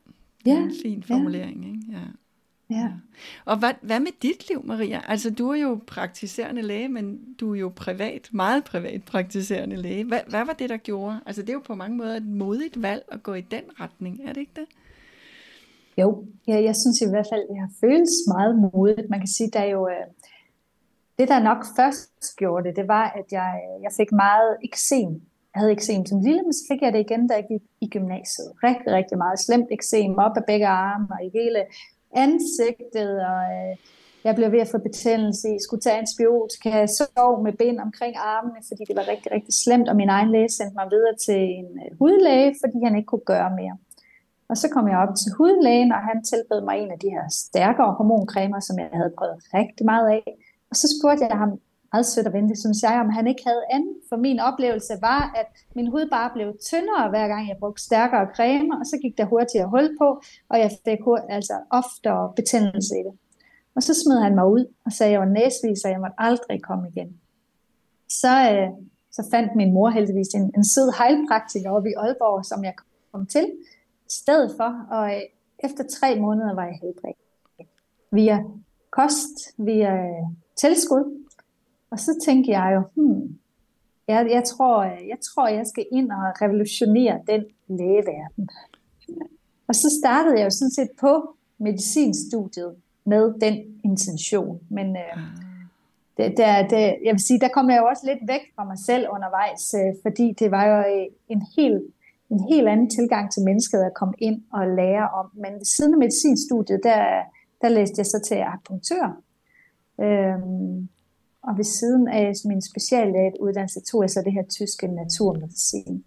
Det 0.45 0.51
er 0.53 0.57
ja. 0.57 0.63
en 0.63 0.73
fin 0.83 1.03
formulering, 1.03 1.63
ja. 1.63 1.67
ikke? 1.67 1.81
Ja. 1.91 2.07
Ja. 2.69 2.89
Og 3.45 3.57
hvad, 3.57 3.73
hvad 3.81 3.99
med 3.99 4.11
dit 4.21 4.49
liv, 4.49 4.65
Maria? 4.65 5.01
Altså, 5.07 5.29
du 5.29 5.49
er 5.49 5.55
jo 5.55 5.79
praktiserende 5.87 6.61
læge, 6.61 6.89
men 6.89 7.35
du 7.39 7.53
er 7.53 7.59
jo 7.59 7.71
privat, 7.75 8.29
meget 8.31 8.63
privat 8.63 9.03
praktiserende 9.03 9.75
læge. 9.75 10.03
Hvad, 10.03 10.19
hvad 10.27 10.45
var 10.45 10.53
det, 10.53 10.69
der 10.69 10.77
gjorde? 10.77 11.19
Altså, 11.25 11.41
det 11.41 11.49
er 11.49 11.53
jo 11.53 11.61
på 11.65 11.75
mange 11.75 11.97
måder 11.97 12.15
et 12.15 12.25
modigt 12.25 12.81
valg 12.81 13.03
at 13.11 13.23
gå 13.23 13.33
i 13.33 13.41
den 13.41 13.63
retning, 13.79 14.21
er 14.25 14.33
det 14.33 14.41
ikke 14.41 14.51
det? 14.55 14.65
Jo, 15.97 16.25
ja, 16.47 16.63
jeg 16.63 16.75
synes 16.75 17.01
i 17.01 17.09
hvert 17.09 17.27
fald, 17.31 17.47
det 17.49 17.57
har 17.59 17.71
føles 17.81 18.13
meget 18.27 18.53
modigt. 18.59 19.09
Man 19.09 19.19
kan 19.19 19.27
sige, 19.27 19.49
der 19.53 19.59
er 19.59 19.69
jo... 19.77 19.87
Øh, 19.87 20.05
det, 21.19 21.27
der 21.27 21.39
nok 21.39 21.65
først 21.77 22.35
gjorde 22.37 22.67
det, 22.67 22.75
det 22.75 22.87
var, 22.87 23.05
at 23.19 23.25
jeg, 23.31 23.51
jeg 23.81 23.91
fik 23.97 24.11
meget 24.11 24.57
eksem. 24.63 25.09
Jeg 25.53 25.59
havde 25.61 25.71
eksem 25.71 26.05
som 26.05 26.19
lille, 26.21 26.43
men 26.43 26.53
så 26.53 26.63
fik 26.71 26.81
jeg 26.81 26.93
det 26.93 26.99
igen, 26.99 27.27
da 27.27 27.33
jeg 27.33 27.45
gik 27.51 27.61
i 27.81 27.87
gymnasiet. 27.95 28.49
Rigtig, 28.63 28.93
rigtig 28.93 29.17
meget 29.17 29.39
slemt 29.39 29.69
eksem 29.71 30.11
op 30.25 30.37
af 30.37 30.45
begge 30.47 30.67
arme 30.67 31.07
og 31.15 31.25
i 31.25 31.29
hele 31.39 31.61
ansigtet, 32.15 33.11
og 33.31 33.41
øh, 33.55 33.73
jeg 34.23 34.35
blev 34.35 34.51
ved 34.51 34.59
at 34.59 34.71
få 34.73 34.77
betændelse 34.77 35.55
i, 35.55 35.57
skulle 35.59 35.81
tage 35.81 36.01
antibiotika, 36.03 36.69
jeg 36.69 36.89
sov 36.89 37.43
med 37.43 37.53
ben 37.53 37.79
omkring 37.79 38.13
armene, 38.17 38.59
fordi 38.67 38.83
det 38.87 38.95
var 38.95 39.07
rigtig, 39.13 39.31
rigtig 39.31 39.53
slemt, 39.63 39.89
og 39.89 39.95
min 39.95 40.09
egen 40.09 40.31
læge 40.31 40.49
sendte 40.49 40.75
mig 40.79 40.87
videre 40.95 41.15
til 41.25 41.41
en 41.59 41.69
øh, 41.83 41.97
hudlæge, 41.99 42.55
fordi 42.61 42.77
han 42.83 42.95
ikke 42.97 43.11
kunne 43.11 43.29
gøre 43.33 43.51
mere. 43.61 43.77
Og 44.49 44.57
så 44.57 44.67
kom 44.69 44.87
jeg 44.87 44.97
op 44.97 45.13
til 45.21 45.31
hudlægen, 45.37 45.91
og 45.91 46.01
han 46.09 46.23
tilbød 46.23 46.61
mig 46.65 46.75
en 46.79 46.91
af 46.91 46.99
de 46.99 47.09
her 47.15 47.25
stærkere 47.29 47.93
hormoncremer, 47.97 48.59
som 48.59 48.79
jeg 48.79 48.89
havde 48.93 49.13
prøvet 49.17 49.37
rigtig 49.53 49.85
meget 49.85 50.07
af. 50.17 50.25
Og 50.69 50.75
så 50.75 50.87
spurgte 50.95 51.25
jeg 51.25 51.37
ham, 51.37 51.51
meget 51.93 52.05
sødt 52.05 52.27
og 52.27 52.33
venligt, 52.33 52.59
synes 52.59 52.83
jeg, 52.83 53.01
om 53.05 53.09
han 53.09 53.27
ikke 53.27 53.43
havde 53.45 53.63
andet. 53.71 53.95
For 54.09 54.17
min 54.17 54.39
oplevelse 54.39 54.93
var, 55.01 55.31
at 55.35 55.47
min 55.75 55.87
hud 55.87 56.09
bare 56.11 56.29
blev 56.33 56.47
tyndere, 56.69 57.09
hver 57.09 57.27
gang 57.27 57.49
jeg 57.49 57.57
brugte 57.59 57.83
stærkere 57.83 58.27
creme, 58.35 58.79
og 58.79 58.85
så 58.85 58.97
gik 59.01 59.17
der 59.17 59.25
hurtigere 59.25 59.69
hul 59.69 59.97
på, 60.01 60.21
og 60.49 60.59
jeg 60.59 60.71
fik 60.85 60.99
altså 61.29 61.53
oftere 61.69 62.33
betændelse 62.35 62.93
i 62.99 63.03
det. 63.07 63.13
Og 63.75 63.83
så 63.83 63.93
smed 63.93 64.19
han 64.21 64.35
mig 64.35 64.47
ud 64.47 64.65
og 64.85 64.91
sagde, 64.91 65.09
at 65.09 65.13
jeg 65.13 65.19
var 65.19 65.33
næsvis, 65.39 65.83
og 65.85 65.91
jeg 65.91 65.99
måtte 65.99 66.15
aldrig 66.17 66.61
komme 66.63 66.89
igen. 66.89 67.09
Så, 68.09 68.33
øh, 68.51 68.69
så 69.11 69.27
fandt 69.31 69.55
min 69.55 69.73
mor 69.73 69.89
heldigvis 69.89 70.27
en, 70.27 70.51
en 70.57 70.65
sød 70.65 70.91
heilpraktiker 70.99 71.69
oppe 71.71 71.89
i 71.89 71.93
Aalborg, 71.93 72.45
som 72.45 72.63
jeg 72.63 72.73
kom 73.11 73.25
til 73.25 73.45
i 74.09 74.13
stedet 74.21 74.53
for, 74.57 74.87
og 74.91 75.15
øh, 75.15 75.21
efter 75.63 75.83
tre 75.99 76.19
måneder 76.19 76.55
var 76.55 76.65
jeg 76.65 76.79
helbredt. 76.81 77.17
Via 78.11 78.43
kost, 78.89 79.35
via 79.57 79.93
øh, 79.95 80.25
tilskud, 80.55 81.22
og 81.93 81.99
så 81.99 82.11
tænkte 82.25 82.51
jeg 82.51 82.71
jo, 82.75 82.81
hmm, 82.95 83.39
jeg, 84.07 84.27
jeg, 84.31 84.43
tror, 84.43 84.83
jeg 84.83 85.17
tror, 85.27 85.47
jeg 85.47 85.65
skal 85.67 85.85
ind 85.91 86.11
og 86.11 86.41
revolutionere 86.41 87.19
den 87.27 87.43
lægeverden. 87.67 88.49
Og 89.67 89.75
så 89.75 89.99
startede 90.01 90.37
jeg 90.39 90.45
jo 90.45 90.49
sådan 90.49 90.71
set 90.71 90.89
på 90.99 91.35
medicinstudiet 91.57 92.75
med 93.05 93.33
den 93.41 93.55
intention. 93.83 94.59
Men 94.69 94.87
øh, 94.95 95.17
ah. 95.17 95.23
det, 96.17 96.37
der, 96.37 96.67
det, 96.67 96.79
jeg 97.05 97.13
vil 97.13 97.25
sige, 97.27 97.39
der 97.39 97.47
kom 97.47 97.69
jeg 97.69 97.77
jo 97.77 97.85
også 97.85 98.03
lidt 98.05 98.27
væk 98.27 98.41
fra 98.55 98.65
mig 98.65 98.79
selv 98.79 99.07
undervejs, 99.09 99.73
øh, 99.73 99.93
fordi 100.01 100.35
det 100.39 100.51
var 100.51 100.65
jo 100.65 100.77
øh, 100.77 101.07
en 101.29 101.41
helt 101.57 101.83
en 102.29 102.53
helt 102.53 102.67
anden 102.67 102.89
tilgang 102.89 103.31
til 103.31 103.43
mennesket 103.43 103.79
at 103.79 103.93
komme 103.93 104.13
ind 104.17 104.41
og 104.53 104.67
lære 104.67 105.09
om. 105.09 105.31
Men 105.33 105.53
ved 105.53 105.65
siden 105.65 105.93
af 105.93 105.99
medicinstudiet, 105.99 106.79
der, 106.83 107.21
der 107.61 107.69
læste 107.69 107.95
jeg 107.97 108.05
så 108.05 108.19
til 108.27 108.35
akupunktør. 108.35 109.21
Øhm, 110.01 110.89
og 111.47 111.57
ved 111.57 111.63
siden 111.63 112.07
af 112.07 112.33
min 112.45 112.61
speciallægeuddannelse 112.61 113.81
tog 113.81 114.01
jeg 114.01 114.09
så 114.09 114.21
det 114.25 114.33
her 114.33 114.45
tyske 114.57 114.87
naturmedicin. 114.87 116.05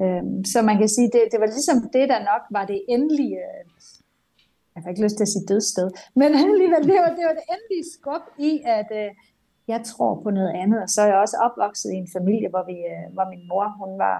Øhm, 0.00 0.44
så 0.44 0.62
man 0.62 0.78
kan 0.78 0.88
sige, 0.88 1.10
det, 1.14 1.22
det 1.32 1.40
var 1.40 1.46
ligesom 1.46 1.78
det, 1.96 2.08
der 2.12 2.18
nok 2.30 2.42
var 2.50 2.64
det 2.72 2.80
endelige, 2.88 3.38
jeg 4.74 4.82
har 4.82 4.90
ikke 4.90 5.04
lyst 5.04 5.16
til 5.16 5.24
at 5.28 5.34
sige 5.34 5.46
dødsted, 5.52 5.88
men 6.20 6.30
alligevel, 6.44 6.82
det 6.90 6.98
var 7.04 7.12
det, 7.18 7.24
var 7.30 7.36
det 7.40 7.46
endelige 7.54 7.86
skub 7.94 8.24
i, 8.38 8.52
at 8.78 8.88
øh, 9.00 9.10
jeg 9.72 9.80
tror 9.90 10.12
på 10.22 10.30
noget 10.30 10.52
andet. 10.62 10.82
Og 10.82 10.88
så 10.88 11.00
er 11.02 11.06
jeg 11.06 11.18
også 11.24 11.36
opvokset 11.46 11.90
i 11.92 11.96
en 12.04 12.10
familie, 12.16 12.48
hvor, 12.48 12.64
vi, 12.70 12.76
øh, 12.92 13.06
hvor 13.14 13.26
min 13.32 13.48
mor, 13.50 13.66
hun 13.82 13.98
var 13.98 14.16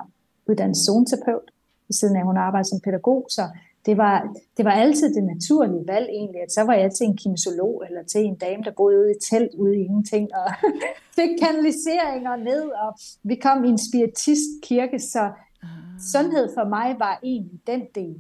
uddannet 0.49 0.76
zoneterapeut, 0.86 1.49
ved 1.88 1.94
siden 2.01 2.16
af, 2.16 2.24
hun 2.24 2.36
arbejdede 2.36 2.68
som 2.68 2.80
pædagog, 2.84 3.26
så 3.36 3.44
det 3.86 3.96
var, 3.96 4.36
det 4.56 4.64
var 4.64 4.70
altid 4.70 5.14
det 5.14 5.24
naturlige 5.24 5.86
valg 5.86 6.08
egentlig, 6.08 6.42
at 6.42 6.52
så 6.52 6.62
var 6.62 6.74
jeg 6.74 6.92
til 6.92 7.06
en 7.06 7.16
kinesolog, 7.16 7.82
eller 7.88 8.02
til 8.02 8.24
en 8.24 8.36
dame, 8.36 8.62
der 8.64 8.72
boede 8.76 8.98
ude 8.98 9.10
i 9.10 9.20
telt, 9.30 9.54
ude 9.54 9.76
i 9.76 9.80
ingenting, 9.80 10.28
og 10.34 10.46
fik 11.16 11.30
kanaliseringer 11.42 12.36
ned, 12.36 12.62
og 12.62 12.98
vi 13.22 13.34
kom 13.34 13.64
i 13.64 13.68
en 13.68 13.78
spiritistkirke, 13.78 14.98
så 14.98 15.20
ah. 15.62 15.68
sundhed 16.12 16.48
for 16.54 16.68
mig 16.68 16.96
var 16.98 17.20
egentlig 17.22 17.60
den 17.66 17.82
del. 17.94 18.18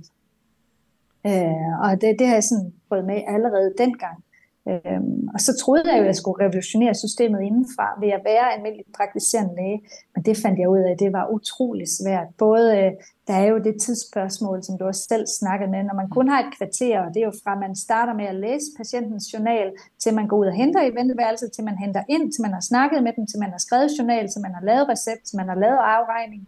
Øh, 1.26 1.72
og 1.82 2.00
det, 2.00 2.18
det 2.18 2.26
har 2.26 2.34
jeg 2.34 2.44
sådan 2.44 2.72
fået 2.88 3.04
med 3.04 3.22
allerede 3.26 3.74
dengang. 3.78 4.24
Øhm, 4.68 5.28
og 5.34 5.40
så 5.40 5.52
troede 5.62 5.84
jeg 5.90 5.96
jo, 5.98 6.02
at 6.02 6.06
jeg 6.12 6.16
skulle 6.16 6.44
revolutionere 6.44 6.94
systemet 6.94 7.40
indenfra 7.42 7.86
ved 8.02 8.10
at 8.18 8.22
være 8.24 8.46
almindelig 8.54 8.86
praktiserende 8.98 9.54
læge. 9.60 9.78
Men 10.14 10.20
det 10.26 10.36
fandt 10.42 10.58
jeg 10.58 10.68
ud 10.68 10.78
af, 10.86 10.90
at 10.92 11.00
det 11.04 11.12
var 11.12 11.32
utrolig 11.36 11.88
svært. 11.98 12.28
Både, 12.38 12.66
øh, 12.80 12.92
der 13.28 13.34
er 13.42 13.46
jo 13.52 13.58
det 13.58 13.80
tidsspørgsmål, 13.84 14.58
som 14.62 14.78
du 14.78 14.84
også 14.84 15.04
selv 15.12 15.26
snakkede 15.40 15.70
med, 15.70 15.82
når 15.82 15.94
man 16.00 16.08
kun 16.16 16.28
har 16.28 16.40
et 16.40 16.52
kvarter, 16.58 16.94
og 17.04 17.08
det 17.14 17.20
er 17.20 17.28
jo 17.30 17.36
fra, 17.42 17.52
at 17.52 17.62
man 17.66 17.74
starter 17.76 18.14
med 18.20 18.26
at 18.32 18.40
læse 18.46 18.66
patientens 18.80 19.26
journal, 19.32 19.68
til 20.02 20.14
man 20.14 20.28
går 20.28 20.36
ud 20.42 20.46
og 20.52 20.56
henter 20.62 20.82
i 20.84 20.94
venteværelset, 20.98 21.52
til 21.52 21.64
man 21.64 21.78
henter 21.84 22.02
ind, 22.08 22.32
til 22.32 22.42
man 22.42 22.54
har 22.58 22.64
snakket 22.70 23.02
med 23.06 23.12
dem, 23.16 23.26
til 23.26 23.38
man 23.44 23.50
har 23.50 23.62
skrevet 23.66 23.90
journal, 23.98 24.24
til 24.28 24.40
man 24.46 24.54
har 24.54 24.64
lavet 24.70 24.88
recept, 24.88 25.22
til 25.26 25.36
man 25.40 25.48
har 25.48 25.58
lavet 25.64 25.80
afregning 25.96 26.42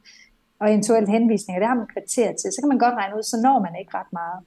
og 0.60 0.66
eventuelt 0.70 1.08
henvisninger. 1.16 1.58
Det 1.60 1.68
har 1.68 1.80
man 1.82 1.92
kvarter 1.94 2.28
til. 2.40 2.48
Så 2.52 2.58
kan 2.62 2.72
man 2.72 2.82
godt 2.84 2.96
regne 3.00 3.16
ud, 3.18 3.22
så 3.22 3.36
når 3.46 3.56
man 3.66 3.74
ikke 3.80 3.94
ret 3.98 4.12
meget. 4.20 4.38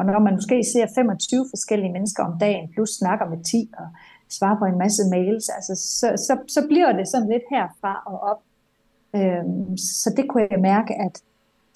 Og 0.00 0.06
når 0.06 0.18
man 0.18 0.34
måske 0.34 0.64
ser 0.72 0.86
25 0.94 1.46
forskellige 1.50 1.92
mennesker 1.92 2.24
om 2.24 2.38
dagen, 2.38 2.68
plus 2.74 2.90
snakker 2.90 3.26
med 3.28 3.44
10 3.44 3.70
og 3.78 3.86
svarer 4.28 4.58
på 4.58 4.64
en 4.64 4.78
masse 4.78 5.02
mails, 5.10 5.48
altså, 5.48 5.74
så, 5.74 6.06
så, 6.26 6.38
så 6.48 6.66
bliver 6.68 6.92
det 6.92 7.08
sådan 7.08 7.28
lidt 7.28 7.42
herfra 7.50 8.02
og 8.06 8.20
op. 8.30 8.40
Øhm, 9.16 9.76
så 9.76 10.12
det 10.16 10.28
kunne 10.28 10.46
jeg 10.50 10.60
mærke, 10.60 10.94
at 10.94 11.22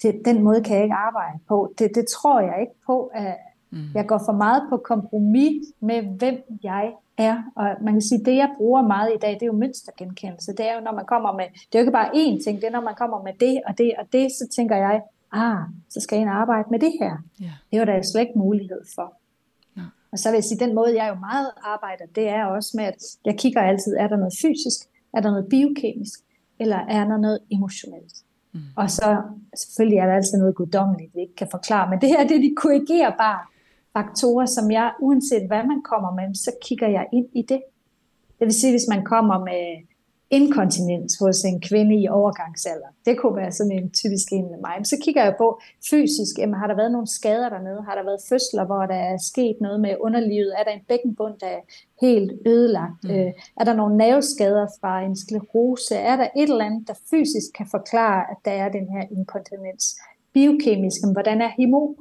det, 0.01 0.21
den 0.25 0.43
måde 0.43 0.63
kan 0.63 0.75
jeg 0.75 0.83
ikke 0.83 0.95
arbejde 0.95 1.39
på. 1.47 1.73
Det, 1.79 1.91
det 1.95 2.05
tror 2.07 2.39
jeg 2.39 2.57
ikke 2.61 2.79
på. 2.85 3.11
At 3.13 3.35
mm. 3.71 3.79
Jeg 3.95 4.05
går 4.07 4.21
for 4.25 4.33
meget 4.33 4.63
på 4.69 4.77
kompromis 4.77 5.65
med, 5.79 6.01
hvem 6.01 6.37
jeg 6.63 6.93
er. 7.17 7.37
Og 7.55 7.67
man 7.81 7.93
kan 7.93 8.01
sige, 8.01 8.19
at 8.19 8.25
det 8.25 8.35
jeg 8.35 8.49
bruger 8.57 8.81
meget 8.81 9.11
i 9.15 9.17
dag, 9.21 9.33
det 9.33 9.41
er 9.41 9.53
jo 9.53 9.61
mønstergenkendelse. 9.63 10.51
Det 10.51 10.69
er 10.69 10.73
jo, 10.75 10.81
når 10.81 10.93
man 10.93 11.05
kommer 11.05 11.31
med, 11.33 11.45
det 11.45 11.75
er 11.75 11.79
jo 11.79 11.83
ikke 11.85 11.99
bare 12.01 12.09
én 12.15 12.43
ting, 12.43 12.61
det 12.61 12.67
er, 12.67 12.71
når 12.71 12.81
man 12.81 12.95
kommer 12.95 13.23
med 13.23 13.33
det 13.39 13.61
og 13.67 13.77
det 13.77 13.93
og 13.99 14.05
det, 14.13 14.31
så 14.31 14.47
tænker 14.55 14.75
jeg, 14.75 15.01
ah, 15.35 15.61
så 15.89 15.99
skal 15.99 16.15
jeg 16.15 16.21
ind 16.21 16.29
og 16.29 16.35
arbejde 16.35 16.67
med 16.71 16.79
det 16.79 16.93
her. 17.01 17.13
Ja. 17.41 17.53
Det 17.71 17.79
var 17.79 17.85
der 17.85 18.01
slet 18.01 18.21
ikke 18.21 18.39
mulighed 18.39 18.81
for. 18.95 19.07
Ja. 19.77 19.81
Og 20.11 20.19
så 20.19 20.29
vil 20.29 20.37
jeg 20.37 20.43
sige, 20.43 20.59
den 20.65 20.75
måde, 20.75 20.95
jeg 21.01 21.09
jo 21.13 21.19
meget 21.19 21.51
arbejder, 21.63 22.05
det 22.15 22.29
er 22.29 22.45
også 22.45 22.71
med, 22.77 22.85
at 22.85 23.01
jeg 23.25 23.35
kigger 23.37 23.61
altid, 23.61 23.95
er 23.99 24.07
der 24.07 24.17
noget 24.17 24.33
fysisk, 24.41 24.79
er 25.13 25.21
der 25.21 25.29
noget 25.31 25.47
biokemisk, 25.49 26.19
eller 26.59 26.77
er 26.77 27.03
der 27.05 27.17
noget 27.17 27.39
emotionelt. 27.51 28.13
Mm. 28.53 28.59
Og 28.75 28.91
så 28.91 29.21
selvfølgelig 29.55 29.97
er 29.97 30.05
der 30.05 30.15
altid 30.15 30.37
noget 30.37 30.55
guddommeligt, 30.55 31.15
vi 31.15 31.21
ikke 31.21 31.35
kan 31.35 31.47
forklare, 31.51 31.89
men 31.89 32.01
det 32.01 32.09
her 32.09 32.27
det 32.27 32.37
er 32.37 32.41
de 32.41 32.55
korrigerbare 32.57 33.39
faktorer, 33.93 34.45
som 34.45 34.71
jeg, 34.71 34.93
uanset 34.99 35.47
hvad 35.47 35.63
man 35.63 35.81
kommer 35.91 36.11
med, 36.19 36.35
så 36.35 36.51
kigger 36.61 36.87
jeg 36.87 37.05
ind 37.13 37.27
i 37.33 37.41
det. 37.41 37.61
Det 38.39 38.45
vil 38.45 38.53
sige, 38.53 38.73
hvis 38.73 38.87
man 38.89 39.03
kommer 39.03 39.37
med 39.39 39.63
inkontinens 40.29 41.17
hos 41.21 41.43
en 41.43 41.61
kvinde 41.61 41.95
i 42.01 42.07
overgangsalder. 42.07 42.87
Det 43.05 43.17
kunne 43.17 43.35
være 43.35 43.51
sådan 43.51 43.71
en 43.71 43.91
typisk 43.91 44.27
en 44.31 44.49
med 44.51 44.59
mig. 44.65 44.73
Men 44.77 44.85
så 44.85 44.97
kigger 45.03 45.23
jeg 45.23 45.35
på 45.37 45.61
fysisk, 45.89 46.33
jamen, 46.37 46.59
har 46.59 46.67
der 46.67 46.75
været 46.75 46.91
nogle 46.91 47.07
skader 47.07 47.49
dernede? 47.49 47.81
Har 47.87 47.95
der 47.95 48.03
været 48.03 48.21
fødsler, 48.29 48.65
hvor 48.65 48.85
der 48.85 48.95
er 48.95 49.17
sket 49.17 49.57
noget 49.61 49.79
med 49.79 49.95
underlivet? 49.99 50.53
Er 50.59 50.63
der 50.63 50.71
en 50.71 50.85
bækkenbund, 50.87 51.35
der 51.39 51.47
er 51.47 51.61
helt 52.01 52.31
ødelagt? 52.45 53.03
Mm. 53.03 53.09
Øh, 53.09 53.31
er 53.59 53.63
der 53.65 53.73
nogle 53.73 53.97
nerveskader 53.97 54.67
fra 54.81 55.01
en 55.01 55.15
sklerose? 55.15 55.95
Er 55.95 56.15
der 56.15 56.27
et 56.37 56.49
eller 56.49 56.65
andet, 56.65 56.87
der 56.87 56.93
fysisk 57.09 57.49
kan 57.57 57.67
forklare, 57.71 58.21
at 58.31 58.37
der 58.45 58.51
er 58.51 58.69
den 58.69 58.87
her 58.93 59.03
inkontinens? 59.17 59.85
Biokemisk, 60.35 60.99
hvordan 61.17 61.37
er 61.45 61.51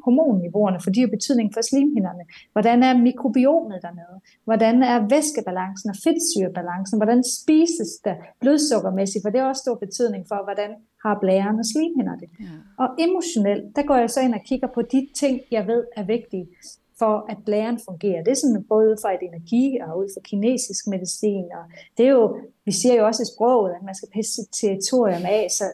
hormonniveauerne, 0.04 0.78
for 0.84 0.90
de 0.94 1.00
har 1.00 1.10
betydning 1.16 1.48
for 1.54 1.62
slimhinderne, 1.70 2.24
hvordan 2.54 2.78
er 2.88 2.92
mikrobiomet 3.08 3.78
dernede, 3.86 4.16
hvordan 4.48 4.76
er 4.92 4.98
væskebalancen 5.14 5.88
og 5.92 5.96
fedtsyrebalancen, 6.04 6.96
hvordan 6.98 7.20
spises 7.38 7.90
der 8.06 8.14
blodsukkermæssigt, 8.42 9.22
for 9.22 9.30
det 9.30 9.40
har 9.40 9.48
også 9.48 9.64
stor 9.66 9.76
betydning 9.84 10.22
for, 10.30 10.38
hvordan 10.48 10.70
har 11.04 11.14
blæren 11.22 11.56
og 11.62 11.66
slimhinder 11.72 12.16
det. 12.22 12.28
Ja. 12.40 12.56
Og 12.82 12.88
emotionelt, 13.06 13.64
der 13.76 13.82
går 13.90 13.96
jeg 14.02 14.10
så 14.10 14.20
ind 14.26 14.34
og 14.38 14.42
kigger 14.50 14.68
på 14.76 14.82
de 14.82 15.00
ting, 15.20 15.34
jeg 15.56 15.64
ved 15.70 15.82
er 15.98 16.04
vigtige 16.14 16.46
for 16.98 17.14
at 17.32 17.38
blæren 17.46 17.78
fungerer. 17.88 18.22
Det 18.24 18.30
er 18.30 18.40
sådan 18.42 18.64
både 18.68 18.84
ud 18.90 18.96
fra 19.02 19.14
et 19.16 19.22
energi 19.30 19.64
og 19.84 19.98
ud 20.00 20.08
fra 20.14 20.20
kinesisk 20.30 20.82
medicin. 20.86 21.46
Og 21.58 21.64
det 21.96 22.06
er 22.06 22.10
jo, 22.20 22.24
vi 22.64 22.72
siger 22.72 22.94
jo 22.98 23.06
også 23.06 23.22
i 23.22 23.32
sproget, 23.34 23.70
at 23.76 23.82
man 23.88 23.94
skal 23.94 24.08
pisse 24.16 24.42
territorium 24.60 25.24
af, 25.38 25.46
så 25.58 25.64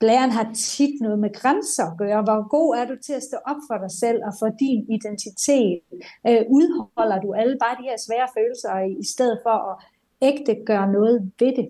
Blæren 0.00 0.30
har 0.30 0.52
tit 0.54 1.00
noget 1.00 1.18
med 1.18 1.32
grænser 1.40 1.84
at 1.90 1.98
gøre. 1.98 2.22
Hvor 2.22 2.48
god 2.48 2.76
er 2.78 2.84
du 2.84 2.96
til 3.06 3.12
at 3.12 3.22
stå 3.22 3.36
op 3.46 3.60
for 3.68 3.76
dig 3.84 3.92
selv 4.02 4.18
og 4.28 4.32
for 4.40 4.48
din 4.62 4.80
identitet? 4.96 5.80
Øh, 6.28 6.42
udholder 6.56 7.18
du 7.20 7.28
alle 7.40 7.56
bare 7.64 7.76
de 7.80 7.88
her 7.88 7.98
svære 8.06 8.28
følelser 8.36 8.72
i, 9.02 9.04
stedet 9.14 9.38
for 9.44 9.56
at 9.70 9.74
ægte 10.22 10.54
gøre 10.70 10.92
noget 10.92 11.32
ved 11.40 11.52
det? 11.58 11.68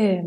Øh, 0.00 0.24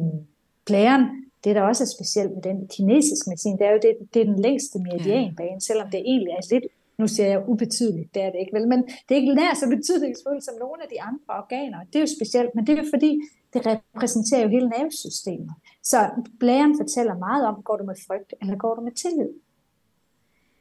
blæren, 0.66 1.04
det 1.44 1.56
der 1.56 1.62
også 1.62 1.84
er 1.84 1.94
specielt 1.98 2.32
med 2.36 2.42
den 2.42 2.68
kinesiske 2.76 3.30
medicin, 3.30 3.58
det 3.58 3.66
er 3.68 3.72
jo 3.72 3.80
det, 3.88 3.94
det 4.14 4.20
er 4.22 4.26
den 4.26 4.40
længste 4.40 4.80
meridianbane, 4.80 5.62
selvom 5.62 5.88
det 5.92 6.00
egentlig 6.00 6.34
er 6.34 6.44
lidt 6.54 6.66
nu 6.98 7.08
siger 7.08 7.30
jeg 7.30 7.50
ubetydeligt, 7.50 8.14
det 8.14 8.22
er 8.24 8.32
det 8.32 8.40
ikke 8.40 8.54
vel, 8.54 8.68
men 8.68 8.84
det 8.84 9.12
er 9.12 9.16
ikke 9.16 9.36
nær 9.36 9.54
så 9.54 9.68
betydningsfuldt 9.70 10.44
som 10.44 10.56
nogle 10.60 10.84
af 10.84 10.90
de 10.94 11.02
andre 11.02 11.34
organer. 11.42 11.80
Det 11.88 11.96
er 11.96 12.00
jo 12.00 12.16
specielt, 12.18 12.56
men 12.56 12.68
det 12.68 12.74
er 12.74 12.84
jo 12.84 12.90
fordi, 12.94 13.22
det 13.54 13.62
repræsenterer 13.66 14.44
jo 14.44 14.50
hele 14.50 14.70
nervesystemet. 14.70 15.54
Så 15.84 16.10
blæren 16.40 16.78
fortæller 16.78 17.18
meget 17.18 17.48
om, 17.48 17.62
går 17.64 17.78
du 17.78 17.84
med 17.84 17.96
frygt, 18.08 18.34
eller 18.42 18.56
går 18.56 18.76
du 18.76 18.82
med 18.82 18.92
tillid? 18.92 19.30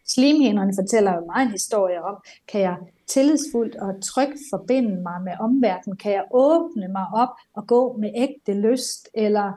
Slimhinderne 0.06 0.72
fortæller 0.80 1.14
jo 1.14 1.24
meget 1.26 1.46
en 1.46 1.52
historie 1.52 2.02
om, 2.02 2.16
kan 2.48 2.60
jeg 2.60 2.76
tillidsfuldt 3.06 3.76
og 3.76 4.02
trygt 4.02 4.38
forbinde 4.50 5.02
mig 5.02 5.22
med 5.22 5.32
omverdenen? 5.40 5.96
Kan 5.96 6.12
jeg 6.12 6.24
åbne 6.30 6.88
mig 6.88 7.06
op 7.14 7.28
og 7.54 7.66
gå 7.66 7.96
med 7.96 8.10
ægte 8.16 8.52
lyst, 8.52 9.08
eller 9.14 9.52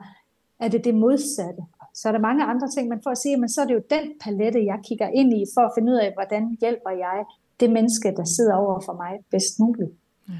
er 0.60 0.68
det 0.68 0.84
det 0.84 0.94
modsatte? 0.94 1.62
Så 1.96 2.08
er 2.08 2.12
der 2.12 2.18
mange 2.18 2.44
andre 2.44 2.68
ting, 2.70 2.88
men 2.88 3.00
for 3.02 3.10
at 3.10 3.18
sige, 3.18 3.36
men 3.36 3.48
så 3.48 3.60
er 3.60 3.66
det 3.66 3.74
jo 3.74 3.82
den 3.90 4.12
palette, 4.20 4.64
jeg 4.64 4.78
kigger 4.88 5.08
ind 5.08 5.32
i, 5.32 5.44
for 5.54 5.60
at 5.60 5.72
finde 5.76 5.92
ud 5.92 5.96
af, 5.96 6.12
hvordan 6.14 6.56
hjælper 6.60 6.90
jeg 6.90 7.24
det 7.60 7.70
menneske, 7.70 8.08
der 8.16 8.24
sidder 8.24 8.54
over 8.54 8.80
for 8.80 8.92
mig 8.92 9.12
bedst 9.30 9.60
muligt. 9.60 9.90
Ja. 10.28 10.34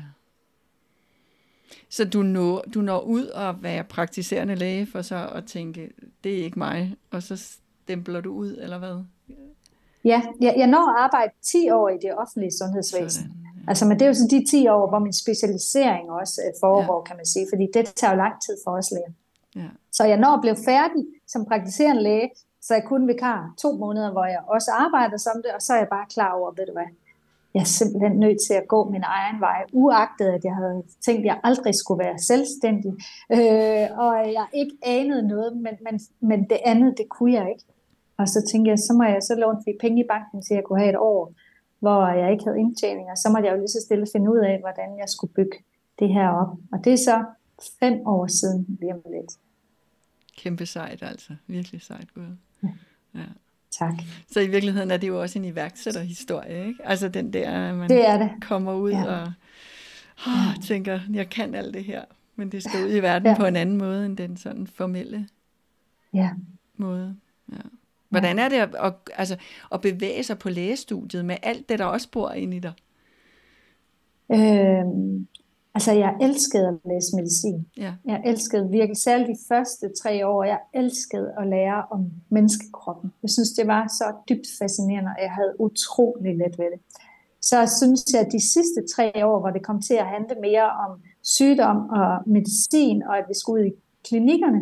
Så 1.88 2.04
du 2.04 2.22
når, 2.22 2.64
du 2.74 2.80
når 2.80 3.00
ud 3.00 3.26
og 3.26 3.62
være 3.62 3.84
praktiserende 3.84 4.54
læge 4.54 4.86
for 4.86 5.02
så 5.02 5.28
at 5.34 5.44
tænke, 5.44 5.92
det 6.24 6.38
er 6.38 6.44
ikke 6.44 6.58
mig, 6.58 6.96
og 7.10 7.22
så 7.22 7.36
stempler 7.36 8.20
du 8.20 8.32
ud, 8.32 8.56
eller 8.56 8.78
hvad? 8.78 9.04
Ja, 10.04 10.22
jeg, 10.40 10.54
jeg 10.56 10.66
når 10.66 10.90
at 10.90 10.96
arbejde 11.04 11.32
10 11.42 11.70
år 11.70 11.88
i 11.88 11.98
det 12.02 12.14
offentlige 12.14 12.52
sundhedsvæsen. 12.60 13.10
Sådan, 13.10 13.36
ja. 13.44 13.68
Altså, 13.68 13.84
men 13.84 13.98
det 13.98 14.02
er 14.02 14.06
jo 14.06 14.14
sådan 14.14 14.40
de 14.40 14.46
10 14.50 14.68
år, 14.68 14.88
hvor 14.88 14.98
min 14.98 15.12
specialisering 15.12 16.10
også 16.10 16.40
øh, 16.46 16.52
foregår, 16.60 17.00
ja. 17.00 17.04
kan 17.08 17.16
man 17.16 17.26
sige, 17.26 17.46
fordi 17.52 17.66
det 17.74 17.84
tager 17.94 18.12
jo 18.12 18.18
lang 18.18 18.34
tid 18.46 18.56
for 18.64 18.70
os 18.78 18.90
læger. 18.90 19.12
Ja. 19.56 19.68
Så 19.92 20.04
jeg 20.04 20.16
når 20.16 20.32
at 20.34 20.40
blive 20.40 20.56
færdig 20.64 21.02
som 21.26 21.44
praktiserende 21.44 22.02
læge, 22.02 22.30
så 22.62 22.74
jeg 22.74 22.84
kun 22.84 23.08
vikar 23.08 23.54
to 23.62 23.76
måneder, 23.76 24.12
hvor 24.12 24.24
jeg 24.24 24.40
også 24.46 24.70
arbejder 24.70 25.16
som 25.16 25.36
det, 25.44 25.50
og 25.56 25.62
så 25.62 25.72
er 25.72 25.78
jeg 25.78 25.88
bare 25.88 26.06
klar 26.14 26.32
over, 26.38 26.50
ved 26.56 26.66
du 26.66 26.72
hvad, 26.72 26.90
jeg 27.54 27.60
er 27.60 27.74
simpelthen 27.80 28.14
nødt 28.24 28.38
til 28.46 28.54
at 28.54 28.68
gå 28.68 28.90
min 28.90 29.04
egen 29.04 29.40
vej, 29.40 29.64
uagtet 29.72 30.28
at 30.36 30.44
jeg 30.44 30.54
havde 30.54 30.82
tænkt, 31.06 31.20
at 31.20 31.26
jeg 31.26 31.40
aldrig 31.44 31.74
skulle 31.74 32.04
være 32.04 32.18
selvstændig, 32.18 32.92
øh, 33.36 33.86
og 34.04 34.12
jeg 34.38 34.46
ikke 34.54 34.76
anede 34.82 35.28
noget, 35.28 35.56
men, 35.56 35.74
men, 35.86 36.00
men 36.20 36.38
det 36.50 36.58
andet, 36.64 36.98
det 36.98 37.08
kunne 37.08 37.32
jeg 37.32 37.48
ikke. 37.48 37.64
Og 38.18 38.28
så 38.28 38.48
tænkte 38.50 38.70
jeg, 38.70 38.78
så 38.78 38.92
må 38.92 39.04
jeg 39.04 39.22
så 39.22 39.34
låne 39.34 39.62
fik 39.64 39.78
penge 39.80 40.04
i 40.04 40.08
banken, 40.08 40.42
til 40.42 40.54
jeg 40.54 40.64
kunne 40.64 40.78
have 40.78 40.90
et 40.90 40.98
år, 40.98 41.32
hvor 41.80 42.08
jeg 42.20 42.32
ikke 42.32 42.44
havde 42.44 42.60
indtjening, 42.60 43.10
og 43.10 43.18
så 43.18 43.28
måtte 43.30 43.46
jeg 43.46 43.54
jo 43.54 43.60
lige 43.60 43.76
så 43.76 43.80
stille 43.86 44.06
finde 44.14 44.30
ud 44.30 44.38
af, 44.38 44.60
hvordan 44.60 44.98
jeg 44.98 45.08
skulle 45.08 45.32
bygge 45.32 45.58
det 45.98 46.08
her 46.08 46.28
op. 46.28 46.52
Og 46.72 46.84
det 46.84 46.92
er 46.92 46.96
så 47.10 47.24
fem 47.80 48.06
år 48.06 48.26
siden 48.26 48.66
lige 48.80 48.94
om 48.94 49.02
lidt. 49.10 49.32
Kæmpe 50.36 50.66
sejt 50.66 51.02
altså. 51.02 51.36
Virkelig 51.46 51.82
sejt 51.82 52.14
gået. 52.14 52.38
Ja. 53.14 53.20
Tak. 53.70 53.94
Så 54.30 54.40
i 54.40 54.48
virkeligheden 54.48 54.90
er 54.90 54.96
det 54.96 55.08
jo 55.08 55.20
også 55.20 55.38
en 55.38 55.44
iværksætterhistorie, 55.44 56.66
ikke? 56.66 56.86
Altså 56.86 57.08
den 57.08 57.32
der, 57.32 57.74
man 57.74 57.88
det 57.90 58.08
er 58.08 58.18
det. 58.18 58.30
kommer 58.40 58.74
ud 58.74 58.90
ja. 58.90 59.04
og 59.04 59.32
oh, 60.26 60.62
tænker, 60.62 61.00
jeg 61.12 61.30
kan 61.30 61.54
alt 61.54 61.74
det 61.74 61.84
her, 61.84 62.04
men 62.36 62.52
det 62.52 62.62
skal 62.62 62.84
ud 62.84 62.94
i 62.94 63.00
verden 63.02 63.28
ja. 63.28 63.36
på 63.36 63.46
en 63.46 63.56
anden 63.56 63.76
måde 63.76 64.06
end 64.06 64.16
den 64.16 64.36
sådan 64.36 64.66
formelle 64.66 65.28
ja. 66.14 66.30
måde. 66.76 67.16
Ja. 67.52 67.58
Hvordan 68.08 68.38
er 68.38 68.48
det 68.48 68.56
at, 68.56 68.74
at, 68.78 68.92
altså, 69.14 69.36
at 69.72 69.80
bevæge 69.80 70.22
sig 70.22 70.38
på 70.38 70.48
lægestudiet 70.48 71.24
med 71.24 71.36
alt 71.42 71.68
det, 71.68 71.78
der 71.78 71.84
også 71.84 72.10
bor 72.10 72.30
ind 72.30 72.54
i 72.54 72.58
dig? 72.58 72.72
Øhm, 74.32 75.28
altså, 75.76 75.92
jeg 75.92 76.12
elskede 76.20 76.68
at 76.68 76.74
læse 76.90 77.16
medicin. 77.16 77.66
Ja. 77.76 77.92
Jeg 78.04 78.22
elskede 78.30 78.70
virkelig, 78.70 78.96
særligt 78.96 79.28
de 79.28 79.44
første 79.48 79.86
tre 80.02 80.26
år, 80.26 80.44
jeg 80.44 80.60
elskede 80.74 81.28
at 81.40 81.46
lære 81.46 81.84
om 81.90 82.00
menneskekroppen. 82.28 83.12
Jeg 83.22 83.30
synes, 83.30 83.50
det 83.58 83.66
var 83.66 83.86
så 83.86 84.06
dybt 84.28 84.46
fascinerende, 84.58 85.10
og 85.16 85.22
jeg 85.22 85.32
havde 85.38 85.60
utrolig 85.60 86.36
let 86.36 86.58
ved 86.58 86.70
det. 86.74 86.80
Så 87.40 87.56
synes 87.78 88.00
jeg, 88.14 88.20
at 88.20 88.32
de 88.32 88.42
sidste 88.54 88.80
tre 88.94 89.26
år, 89.26 89.38
hvor 89.40 89.50
det 89.50 89.62
kom 89.62 89.82
til 89.82 89.94
at 89.94 90.06
handle 90.06 90.36
mere 90.40 90.68
om 90.84 90.92
sygdom 91.22 91.76
og 91.98 92.08
medicin, 92.26 93.02
og 93.02 93.18
at 93.18 93.24
vi 93.28 93.34
skulle 93.40 93.62
ud 93.62 93.70
i 93.70 93.74
klinikkerne, 94.08 94.60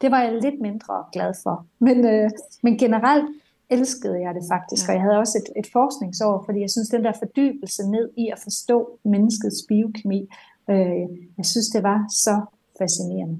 det 0.00 0.10
var 0.10 0.20
jeg 0.22 0.32
lidt 0.32 0.60
mindre 0.60 1.04
glad 1.12 1.32
for. 1.42 1.66
Men, 1.78 2.06
øh, 2.06 2.30
men 2.62 2.78
generelt 2.78 3.26
elskede 3.70 4.20
jeg 4.20 4.34
det 4.34 4.42
faktisk, 4.50 4.88
og 4.88 4.94
jeg 4.94 5.02
havde 5.02 5.18
også 5.18 5.38
et, 5.38 5.60
et 5.60 5.72
forskningsår, 5.72 6.42
fordi 6.44 6.60
jeg 6.60 6.70
synes, 6.70 6.88
den 6.88 7.04
der 7.04 7.12
fordybelse 7.12 7.90
ned 7.90 8.10
i 8.16 8.30
at 8.32 8.38
forstå 8.38 8.98
menneskets 9.04 9.64
biokemi, 9.68 10.28
øh, 10.70 11.06
jeg 11.38 11.46
synes, 11.46 11.68
det 11.68 11.82
var 11.82 12.06
så 12.10 12.44
fascinerende. 12.78 13.38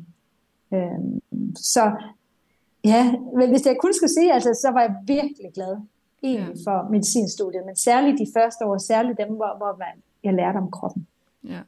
Øh, 0.74 1.20
så 1.56 1.92
ja, 2.84 3.14
hvis 3.48 3.66
jeg 3.66 3.76
kun 3.80 3.94
skulle 3.94 4.14
sige, 4.18 4.32
altså, 4.32 4.58
så 4.62 4.70
var 4.70 4.80
jeg 4.80 4.94
virkelig 5.06 5.50
glad 5.54 5.76
egentlig 6.22 6.56
for 6.64 6.90
medicinstudiet, 6.90 7.66
men 7.66 7.76
særligt 7.76 8.18
de 8.18 8.26
første 8.36 8.64
år, 8.66 8.78
særligt 8.78 9.18
dem, 9.18 9.28
hvor, 9.28 9.56
hvor 9.56 9.76
man, 9.78 10.02
jeg 10.24 10.34
lærte 10.34 10.56
om 10.56 10.70
kroppen. 10.70 11.06
Ja. 11.44 11.60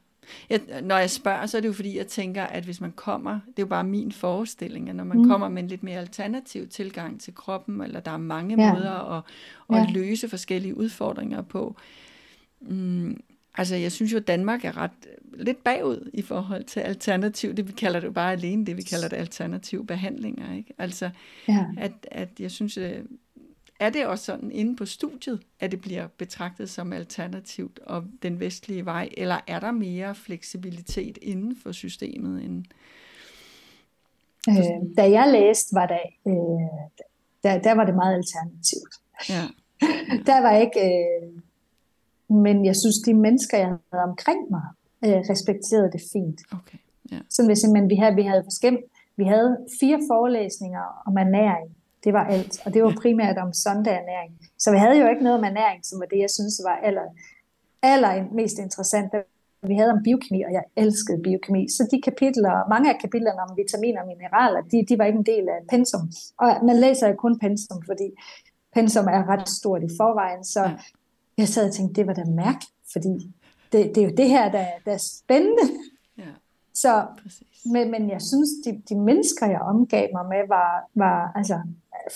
Jeg, 0.49 0.61
når 0.83 0.97
jeg 0.97 1.09
spørger, 1.09 1.45
så 1.45 1.57
er 1.57 1.61
det 1.61 1.67
jo 1.67 1.73
fordi, 1.73 1.97
jeg 1.97 2.07
tænker, 2.07 2.43
at 2.43 2.63
hvis 2.63 2.81
man 2.81 2.91
kommer, 2.91 3.31
det 3.31 3.59
er 3.59 3.63
jo 3.63 3.65
bare 3.65 3.83
min 3.83 4.11
forestilling, 4.11 4.89
at 4.89 4.95
når 4.95 5.03
man 5.03 5.17
mm. 5.17 5.27
kommer 5.27 5.49
med 5.49 5.63
en 5.63 5.67
lidt 5.67 5.83
mere 5.83 5.99
alternativ 5.99 6.67
tilgang 6.67 7.21
til 7.21 7.35
kroppen, 7.35 7.81
eller 7.81 7.99
der 7.99 8.11
er 8.11 8.17
mange 8.17 8.63
ja. 8.63 8.73
måder 8.73 9.17
at, 9.17 9.23
at 9.69 9.87
ja. 9.87 9.93
løse 9.93 10.29
forskellige 10.29 10.77
udfordringer 10.77 11.41
på. 11.41 11.75
Mm, 12.61 13.21
altså 13.57 13.75
jeg 13.75 13.91
synes 13.91 14.13
jo, 14.13 14.17
at 14.17 14.27
Danmark 14.27 14.65
er 14.65 14.77
ret 14.77 14.91
lidt 15.33 15.63
bagud 15.63 16.09
i 16.13 16.21
forhold 16.21 16.63
til 16.63 16.79
alternativ, 16.79 17.53
det 17.53 17.67
vi 17.67 17.71
kalder 17.71 17.99
det 17.99 18.07
jo 18.07 18.11
bare 18.11 18.31
alene, 18.31 18.65
det 18.65 18.77
vi 18.77 18.81
kalder 18.81 19.07
det 19.07 19.17
alternativ 19.17 19.87
behandlinger. 19.87 20.55
Ikke? 20.55 20.73
Altså 20.77 21.09
ja. 21.47 21.65
at, 21.77 21.91
at 22.11 22.29
jeg 22.39 22.51
synes, 22.51 22.77
at 22.77 23.01
er 23.79 23.89
det 23.89 24.05
også 24.05 24.25
sådan 24.25 24.51
inde 24.51 24.75
på 24.75 24.85
studiet, 24.85 25.41
at 25.59 25.71
det 25.71 25.81
bliver 25.81 26.07
betragtet 26.17 26.69
som 26.69 26.93
alternativt 26.93 27.79
og 27.79 28.03
den 28.23 28.39
vestlige 28.39 28.85
vej, 28.85 29.09
eller 29.17 29.39
er 29.47 29.59
der 29.59 29.71
mere 29.71 30.15
fleksibilitet 30.15 31.17
inden 31.21 31.55
for 31.63 31.71
systemet? 31.71 32.43
End 32.43 32.65
øh, 34.49 34.95
da 34.97 35.11
jeg 35.11 35.31
læste, 35.31 35.75
var 35.75 35.85
der, 35.85 35.99
øh, 36.27 36.33
der, 37.43 37.61
der 37.61 37.75
var 37.75 37.85
det 37.85 37.95
meget 37.95 38.15
alternativt. 38.15 38.93
Ja. 39.29 39.43
der 40.31 40.41
var 40.41 40.55
ikke... 40.55 40.79
Øh, 40.79 41.41
men 42.31 42.65
jeg 42.65 42.75
synes, 42.75 42.95
de 43.05 43.13
mennesker, 43.13 43.57
jeg 43.57 43.67
havde 43.67 44.03
omkring 44.03 44.39
mig, 44.51 44.67
øh, 45.05 45.19
respekterede 45.29 45.91
det 45.91 46.01
fint. 46.13 46.41
Okay. 46.51 46.77
Ja. 47.11 47.19
Så 47.29 47.45
hvis 47.45 47.65
vi 47.89 47.95
havde, 47.95 48.15
vi 48.15 48.21
havde 48.21 48.43
forskellige, 48.43 48.83
vi 49.15 49.23
havde 49.23 49.57
fire 49.79 49.99
forelæsninger 50.11 51.03
om 51.07 51.17
ernæring, 51.17 51.75
det 52.03 52.13
var 52.13 52.25
alt. 52.25 52.61
Og 52.65 52.73
det 52.73 52.83
var 52.83 52.93
primært 53.01 53.37
om 53.37 53.53
sondagernæring. 53.53 54.39
Så 54.57 54.71
vi 54.71 54.77
havde 54.77 54.97
jo 54.99 55.07
ikke 55.09 55.23
noget 55.23 55.37
om 55.39 55.43
ernæring, 55.43 55.85
som 55.85 55.99
var 55.99 56.05
det, 56.05 56.19
jeg 56.19 56.29
synes 56.29 56.61
var 56.63 56.75
aller, 56.75 57.07
aller 57.81 58.25
mest 58.31 58.59
interessant. 58.59 59.13
Vi 59.61 59.75
havde 59.75 59.91
om 59.91 60.03
biokemi, 60.03 60.43
og 60.43 60.53
jeg 60.53 60.63
elskede 60.75 61.21
biokemi. 61.23 61.69
Så 61.69 61.87
de 61.91 62.01
kapitler, 62.01 62.69
mange 62.69 62.93
af 62.93 62.99
kapitlerne 63.01 63.41
om 63.41 63.57
vitaminer 63.57 64.01
og 64.01 64.07
mineraler, 64.07 64.61
de, 64.61 64.85
de 64.89 64.97
var 64.97 65.05
ikke 65.05 65.17
en 65.17 65.25
del 65.25 65.49
af 65.49 65.59
pensum. 65.69 66.11
Og 66.37 66.65
man 66.65 66.75
læser 66.79 67.07
jo 67.07 67.15
kun 67.15 67.39
pensum, 67.39 67.83
fordi 67.85 68.07
pensum 68.73 69.05
er 69.07 69.29
ret 69.29 69.49
stort 69.49 69.83
i 69.83 69.89
forvejen. 69.97 70.43
Så 70.43 70.71
jeg 71.37 71.47
sad 71.47 71.67
og 71.67 71.73
tænkte, 71.73 71.95
det 71.95 72.07
var 72.07 72.13
da 72.13 72.23
mærkeligt, 72.23 72.73
fordi 72.93 73.33
det, 73.71 73.95
det 73.95 73.97
er 73.97 74.07
jo 74.09 74.13
det 74.17 74.29
her, 74.29 74.51
der, 74.51 74.65
der 74.85 74.91
er 74.91 75.03
spændende. 75.17 75.63
Ja, 76.17 76.31
så, 76.73 77.05
men, 77.65 77.91
men 77.91 78.09
jeg 78.09 78.21
synes, 78.21 78.49
de, 78.65 78.81
de 78.89 78.95
mennesker, 78.95 79.45
jeg 79.47 79.61
omgav 79.61 80.07
mig 80.13 80.25
med, 80.25 80.43
var, 80.47 80.89
var 80.95 81.31
altså, 81.35 81.57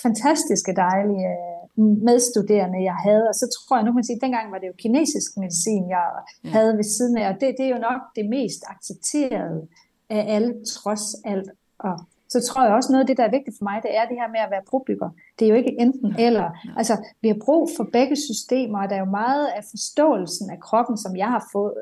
fantastiske 0.02 0.74
dejlige 0.76 1.28
øh, 1.28 1.86
medstuderende, 2.10 2.84
jeg 2.84 2.96
havde. 2.96 3.26
Og 3.30 3.36
så 3.36 3.46
tror 3.56 3.78
jeg 3.78 3.86
nu, 3.86 3.92
man 3.92 4.04
sige, 4.04 4.20
dengang 4.22 4.52
var 4.52 4.58
det 4.58 4.68
jo 4.68 4.74
kinesisk 4.78 5.38
medicin, 5.38 5.90
jeg 5.90 6.06
ja. 6.44 6.50
havde 6.50 6.78
ved 6.78 6.84
siden 6.84 7.18
af. 7.18 7.30
Og 7.30 7.36
det, 7.42 7.56
det 7.58 7.66
er 7.66 7.70
jo 7.70 7.82
nok 7.90 8.02
det 8.16 8.26
mest 8.30 8.64
accepterede 8.74 9.68
af 10.10 10.36
alle, 10.36 10.54
trods 10.66 11.06
alt. 11.26 11.50
Og 11.80 12.00
så 12.30 12.40
tror 12.48 12.64
jeg 12.64 12.74
også 12.74 12.92
noget 12.92 13.04
af 13.04 13.08
det, 13.08 13.18
der 13.18 13.26
er 13.26 13.38
vigtigt 13.38 13.58
for 13.58 13.64
mig, 13.64 13.78
det 13.84 13.98
er 13.98 14.06
det 14.10 14.18
her 14.22 14.30
med 14.36 14.42
at 14.46 14.52
være 14.52 14.68
brobygger. 14.70 15.10
Det 15.40 15.46
er 15.46 15.50
jo 15.50 15.56
ikke 15.56 15.76
enten 15.80 16.16
eller. 16.20 16.48
Altså, 16.80 16.96
vi 17.22 17.28
har 17.28 17.38
brug 17.46 17.70
for 17.78 17.86
begge 17.98 18.16
systemer, 18.16 18.78
og 18.84 18.90
der 18.90 18.96
er 18.96 19.00
jo 19.00 19.12
meget 19.24 19.48
af 19.58 19.64
forståelsen 19.74 20.50
af 20.50 20.60
kroppen, 20.60 20.98
som 20.98 21.16
jeg 21.16 21.28
har 21.28 21.44
fået 21.52 21.74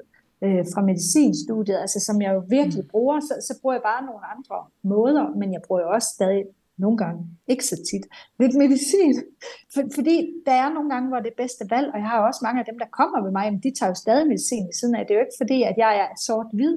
øh, 0.44 0.66
fra 0.74 0.82
medicinstudiet, 0.82 1.78
altså 1.78 2.00
som 2.00 2.22
jeg 2.22 2.34
jo 2.34 2.44
virkelig 2.50 2.84
mm. 2.84 2.90
bruger, 2.90 3.20
så, 3.20 3.34
så 3.48 3.54
bruger 3.62 3.76
jeg 3.76 3.86
bare 3.92 4.06
nogle 4.06 4.24
andre 4.36 4.58
måder, 4.84 5.26
men 5.40 5.54
jeg 5.54 5.62
bruger 5.68 5.82
jo 5.82 5.90
også 5.90 6.10
stadig 6.16 6.44
nogle 6.78 6.98
gange, 6.98 7.20
ikke 7.48 7.66
så 7.66 7.76
tit, 7.76 8.06
lidt 8.40 8.56
medicin. 8.64 9.14
For, 9.74 9.82
fordi 9.96 10.16
der 10.46 10.52
er 10.52 10.70
nogle 10.74 10.90
gange, 10.94 11.08
hvor 11.10 11.20
det 11.20 11.30
er 11.32 11.44
bedste 11.44 11.64
valg, 11.70 11.88
og 11.94 12.00
jeg 12.00 12.08
har 12.08 12.28
også 12.28 12.40
mange 12.44 12.60
af 12.60 12.66
dem, 12.70 12.80
der 12.80 12.90
kommer 13.00 13.24
ved 13.24 13.32
mig, 13.32 13.46
men 13.52 13.62
de 13.66 13.72
tager 13.78 13.90
jo 13.90 13.96
stadig 13.96 14.28
medicin 14.28 14.66
ved 14.66 14.74
siden 14.80 14.96
af. 14.96 15.02
Det 15.06 15.14
er 15.14 15.20
jo 15.20 15.26
ikke 15.28 15.42
fordi, 15.44 15.64
at 15.64 15.76
jeg 15.78 15.94
er 16.04 16.08
sort-hvid. 16.26 16.76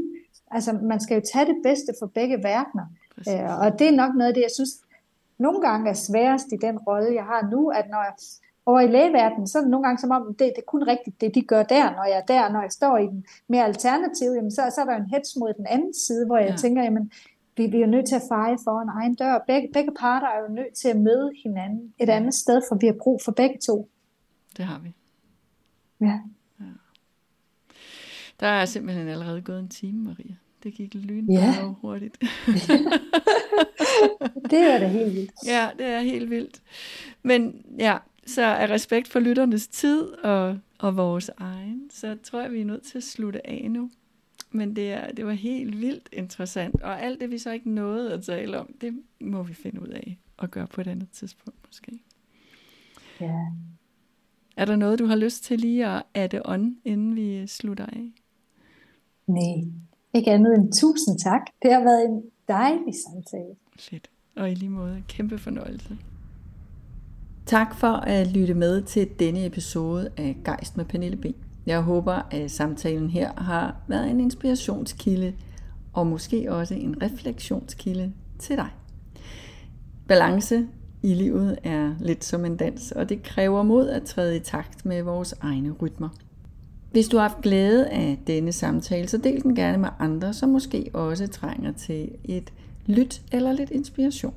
Altså, 0.57 0.71
man 0.73 1.01
skal 1.01 1.15
jo 1.15 1.23
tage 1.33 1.47
det 1.53 1.59
bedste 1.69 1.91
for 2.01 2.07
begge 2.07 2.37
verdener. 2.37 2.87
Øh, 3.31 3.59
og 3.63 3.79
det 3.79 3.87
er 3.89 3.97
nok 4.03 4.13
noget 4.15 4.29
af 4.29 4.35
det, 4.35 4.43
jeg 4.49 4.55
synes, 4.59 4.73
nogle 5.39 5.61
gange 5.67 5.91
er 5.91 5.99
sværest 6.09 6.49
i 6.53 6.59
den 6.67 6.79
rolle, 6.79 7.15
jeg 7.15 7.25
har 7.25 7.49
nu, 7.51 7.69
at 7.69 7.87
når 7.91 8.03
jeg 8.09 8.15
over 8.67 8.81
i 8.81 8.87
lægeverdenen, 8.87 9.47
så 9.47 9.59
er 9.59 9.63
det 9.63 9.71
nogle 9.71 9.87
gange 9.87 10.01
som 10.01 10.11
om, 10.11 10.27
det, 10.27 10.39
det 10.39 10.59
er 10.59 10.67
kun 10.67 10.83
rigtigt, 10.83 11.21
det 11.21 11.35
de 11.35 11.43
gør 11.43 11.63
der, 11.63 11.97
når 11.97 12.05
jeg 12.05 12.19
er 12.19 12.27
der, 12.35 12.53
når 12.53 12.63
jeg 12.63 12.73
står 12.73 12.99
i 12.99 13.07
den 13.07 13.25
mere 13.49 13.65
alternativ, 13.65 14.31
jamen 14.37 14.51
så, 14.51 14.73
så 14.75 14.81
er 14.81 14.85
der 14.85 14.93
jo 14.93 15.01
en 15.01 15.11
hets 15.15 15.37
mod 15.37 15.55
den 15.55 15.67
anden 15.67 15.95
side, 15.95 16.27
hvor 16.27 16.39
jeg 16.39 16.51
ja. 16.51 16.57
tænker, 16.57 16.83
jamen, 16.83 17.13
vi, 17.57 17.67
vi 17.67 17.77
er 17.77 17.81
jo 17.81 17.87
nødt 17.87 18.09
til 18.09 18.15
at 18.15 18.23
feje 18.29 18.57
for 18.65 18.81
en 18.81 18.89
egen 18.89 19.15
dør. 19.15 19.45
Begge, 19.47 19.69
begge 19.73 19.93
parter 19.99 20.27
er 20.27 20.41
jo 20.49 20.55
nødt 20.55 20.75
til 20.75 20.89
at 20.89 20.97
møde 20.97 21.33
hinanden 21.43 21.95
et 22.01 22.09
andet 22.09 22.35
sted, 22.35 22.63
for 22.69 22.77
vi 22.81 22.87
har 22.87 22.97
brug 23.03 23.21
for 23.25 23.33
begge 23.33 23.59
to. 23.67 23.91
Det 24.57 24.65
har 24.65 24.79
vi. 24.79 24.95
Ja. 26.01 26.21
ja. 26.61 26.65
Der 28.41 28.47
er 28.47 28.65
simpelthen 28.65 29.09
allerede 29.09 29.43
gået 29.43 29.61
en 29.61 29.69
time, 29.69 30.05
Maria. 30.05 30.35
Det 30.63 30.75
gik 30.75 30.95
lyn 30.95 31.27
ja. 31.27 31.63
hurtigt. 31.63 32.19
det 34.51 34.61
er 34.61 34.79
da 34.79 34.87
helt 34.87 35.15
vildt. 35.15 35.33
Ja, 35.47 35.71
det 35.79 35.87
er 35.87 36.01
helt 36.01 36.31
vildt. 36.31 36.63
Men 37.23 37.65
ja, 37.79 37.99
så 38.27 38.43
er 38.43 38.71
respekt 38.71 39.09
for 39.09 39.21
lytternes 39.21 39.69
tid 39.69 40.03
og, 40.03 40.59
og 40.79 40.97
vores 40.97 41.31
egen, 41.37 41.91
så 41.91 42.17
tror 42.23 42.41
jeg, 42.41 42.53
vi 42.53 42.61
er 42.61 42.65
nødt 42.65 42.83
til 42.83 42.99
at 42.99 43.05
slutte 43.05 43.47
af 43.47 43.71
nu. 43.71 43.91
Men 44.51 44.77
det, 44.77 44.93
er, 44.93 45.13
det 45.13 45.27
var 45.27 45.33
helt 45.33 45.81
vildt 45.81 46.09
interessant. 46.13 46.83
Og 46.83 47.03
alt 47.03 47.21
det, 47.21 47.31
vi 47.31 47.39
så 47.39 47.51
ikke 47.51 47.71
nåede 47.71 48.13
at 48.13 48.23
tale 48.23 48.59
om, 48.59 48.75
det 48.81 49.03
må 49.21 49.43
vi 49.43 49.55
finde 49.55 49.83
ud 49.83 49.89
af 49.89 50.19
og 50.37 50.51
gøre 50.51 50.67
på 50.67 50.81
et 50.81 50.87
andet 50.87 51.09
tidspunkt 51.11 51.59
måske. 51.67 52.01
Ja. 53.21 53.35
Er 54.57 54.65
der 54.65 54.77
noget, 54.77 54.99
du 54.99 55.07
har 55.07 55.17
lyst 55.17 55.45
til 55.45 55.61
lige 55.61 55.87
at 55.87 56.03
adde 56.15 56.43
on, 56.45 56.77
inden 56.85 57.17
vi 57.17 57.47
slutter 57.47 57.87
af? 57.87 58.13
Nej, 59.27 59.71
ikke 60.15 60.31
andet 60.31 60.55
end 60.55 60.73
tusind 60.73 61.19
tak. 61.19 61.41
Det 61.63 61.73
har 61.73 61.81
været 61.81 62.05
en 62.05 62.23
dejlig 62.49 62.95
samtale. 63.07 63.57
Fedt. 63.79 64.11
Og 64.37 64.51
i 64.51 64.55
lige 64.55 64.71
måde, 64.71 65.03
kæmpe 65.09 65.39
fornøjelse. 65.39 65.99
Tak 67.47 67.75
for 67.75 67.89
at 67.89 68.27
lytte 68.27 68.55
med 68.55 68.83
til 68.83 69.09
denne 69.19 69.47
episode 69.47 70.09
af 70.17 70.37
Geist 70.45 70.77
med 70.77 70.85
Pernille 70.85 71.17
B. 71.17 71.27
Jeg 71.67 71.81
håber, 71.81 72.23
at 72.31 72.51
samtalen 72.51 73.11
her 73.11 73.31
har 73.37 73.77
været 73.89 74.11
en 74.11 74.21
inspirationskilde 74.21 75.33
og 75.93 76.07
måske 76.07 76.53
også 76.53 76.75
en 76.75 77.03
refleksionskilde 77.03 78.13
til 78.39 78.57
dig. 78.57 78.69
Balance 80.09 80.67
i 81.03 81.15
livet 81.15 81.59
er 81.65 81.95
lidt 82.01 82.25
som 82.25 82.45
en 82.45 82.57
dans, 82.57 82.93
og 82.93 83.09
det 83.09 83.23
kræver 83.23 83.63
mod 83.63 83.89
at 83.89 84.03
træde 84.03 84.37
i 84.37 84.41
takt 84.41 84.87
med 84.87 85.03
vores 85.03 85.35
egne 85.41 85.71
rytmer. 85.71 86.09
Hvis 86.91 87.09
du 87.09 87.17
har 87.17 87.29
haft 87.29 87.43
glæde 87.43 87.89
af 87.89 88.19
denne 88.27 88.53
samtale, 88.53 89.09
så 89.09 89.19
del 89.19 89.43
den 89.43 89.55
gerne 89.55 89.79
med 89.79 89.89
andre, 89.99 90.35
som 90.35 90.49
måske 90.49 90.91
også 90.93 91.27
trænger 91.27 91.73
til 91.73 92.11
et 92.25 92.53
lyt 92.87 93.23
eller 93.33 93.53
lidt 93.53 93.71
inspiration. 93.71 94.35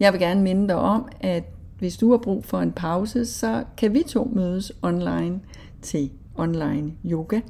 Jeg 0.00 0.12
vil 0.12 0.20
gerne 0.20 0.42
minde 0.42 0.68
dig 0.68 0.76
om, 0.76 1.08
at 1.20 1.44
hvis 1.78 1.96
du 1.96 2.10
har 2.10 2.18
brug 2.18 2.44
for 2.44 2.60
en 2.60 2.72
pause, 2.72 3.26
så 3.26 3.64
kan 3.76 3.94
vi 3.94 4.02
to 4.08 4.30
mødes 4.34 4.72
online 4.82 5.40
til 5.82 6.10
online 6.34 6.92
yoga, 7.04 7.40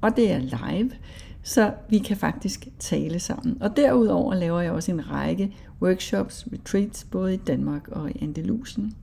og 0.00 0.16
det 0.16 0.32
er 0.32 0.38
live. 0.38 0.90
så 1.42 1.72
vi 1.88 1.98
kan 1.98 2.16
faktisk 2.16 2.68
tale 2.78 3.18
sammen. 3.18 3.62
Og 3.62 3.76
derudover 3.76 4.34
laver 4.34 4.60
jeg 4.60 4.72
også 4.72 4.92
en 4.92 5.10
række 5.10 5.52
workshops, 5.82 6.46
retreats, 6.52 7.04
både 7.04 7.34
i 7.34 7.36
Danmark 7.36 7.88
og 7.88 8.10
i 8.10 8.18
Andalusien. 8.22 8.94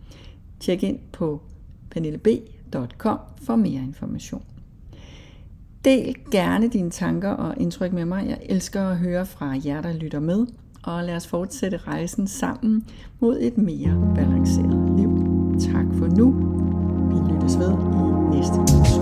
Tjek 0.59 0.83
ind 0.83 0.99
på 1.11 1.41
pernilleb.com 1.89 3.19
for 3.41 3.55
mere 3.55 3.81
information. 3.81 4.43
Del 5.85 6.15
gerne 6.31 6.69
dine 6.69 6.89
tanker 6.89 7.29
og 7.29 7.53
indtryk 7.57 7.93
med 7.93 8.05
mig. 8.05 8.25
Jeg 8.27 8.39
elsker 8.43 8.81
at 8.81 8.97
høre 8.97 9.25
fra 9.25 9.55
jer, 9.65 9.81
der 9.81 9.93
lytter 9.93 10.19
med 10.19 10.47
og 10.84 11.03
lad 11.03 11.15
os 11.15 11.27
fortsætte 11.27 11.77
rejsen 11.77 12.27
sammen 12.27 12.88
mod 13.19 13.38
et 13.41 13.57
mere 13.57 14.14
balanceret 14.15 14.93
liv. 14.97 15.10
Tak 15.73 15.85
for 15.93 16.07
nu. 16.07 16.31
Vi 17.10 17.34
lyttes 17.34 17.57
ved 17.60 17.72
i 17.72 18.38
næste 18.38 18.60
uge. 18.60 18.92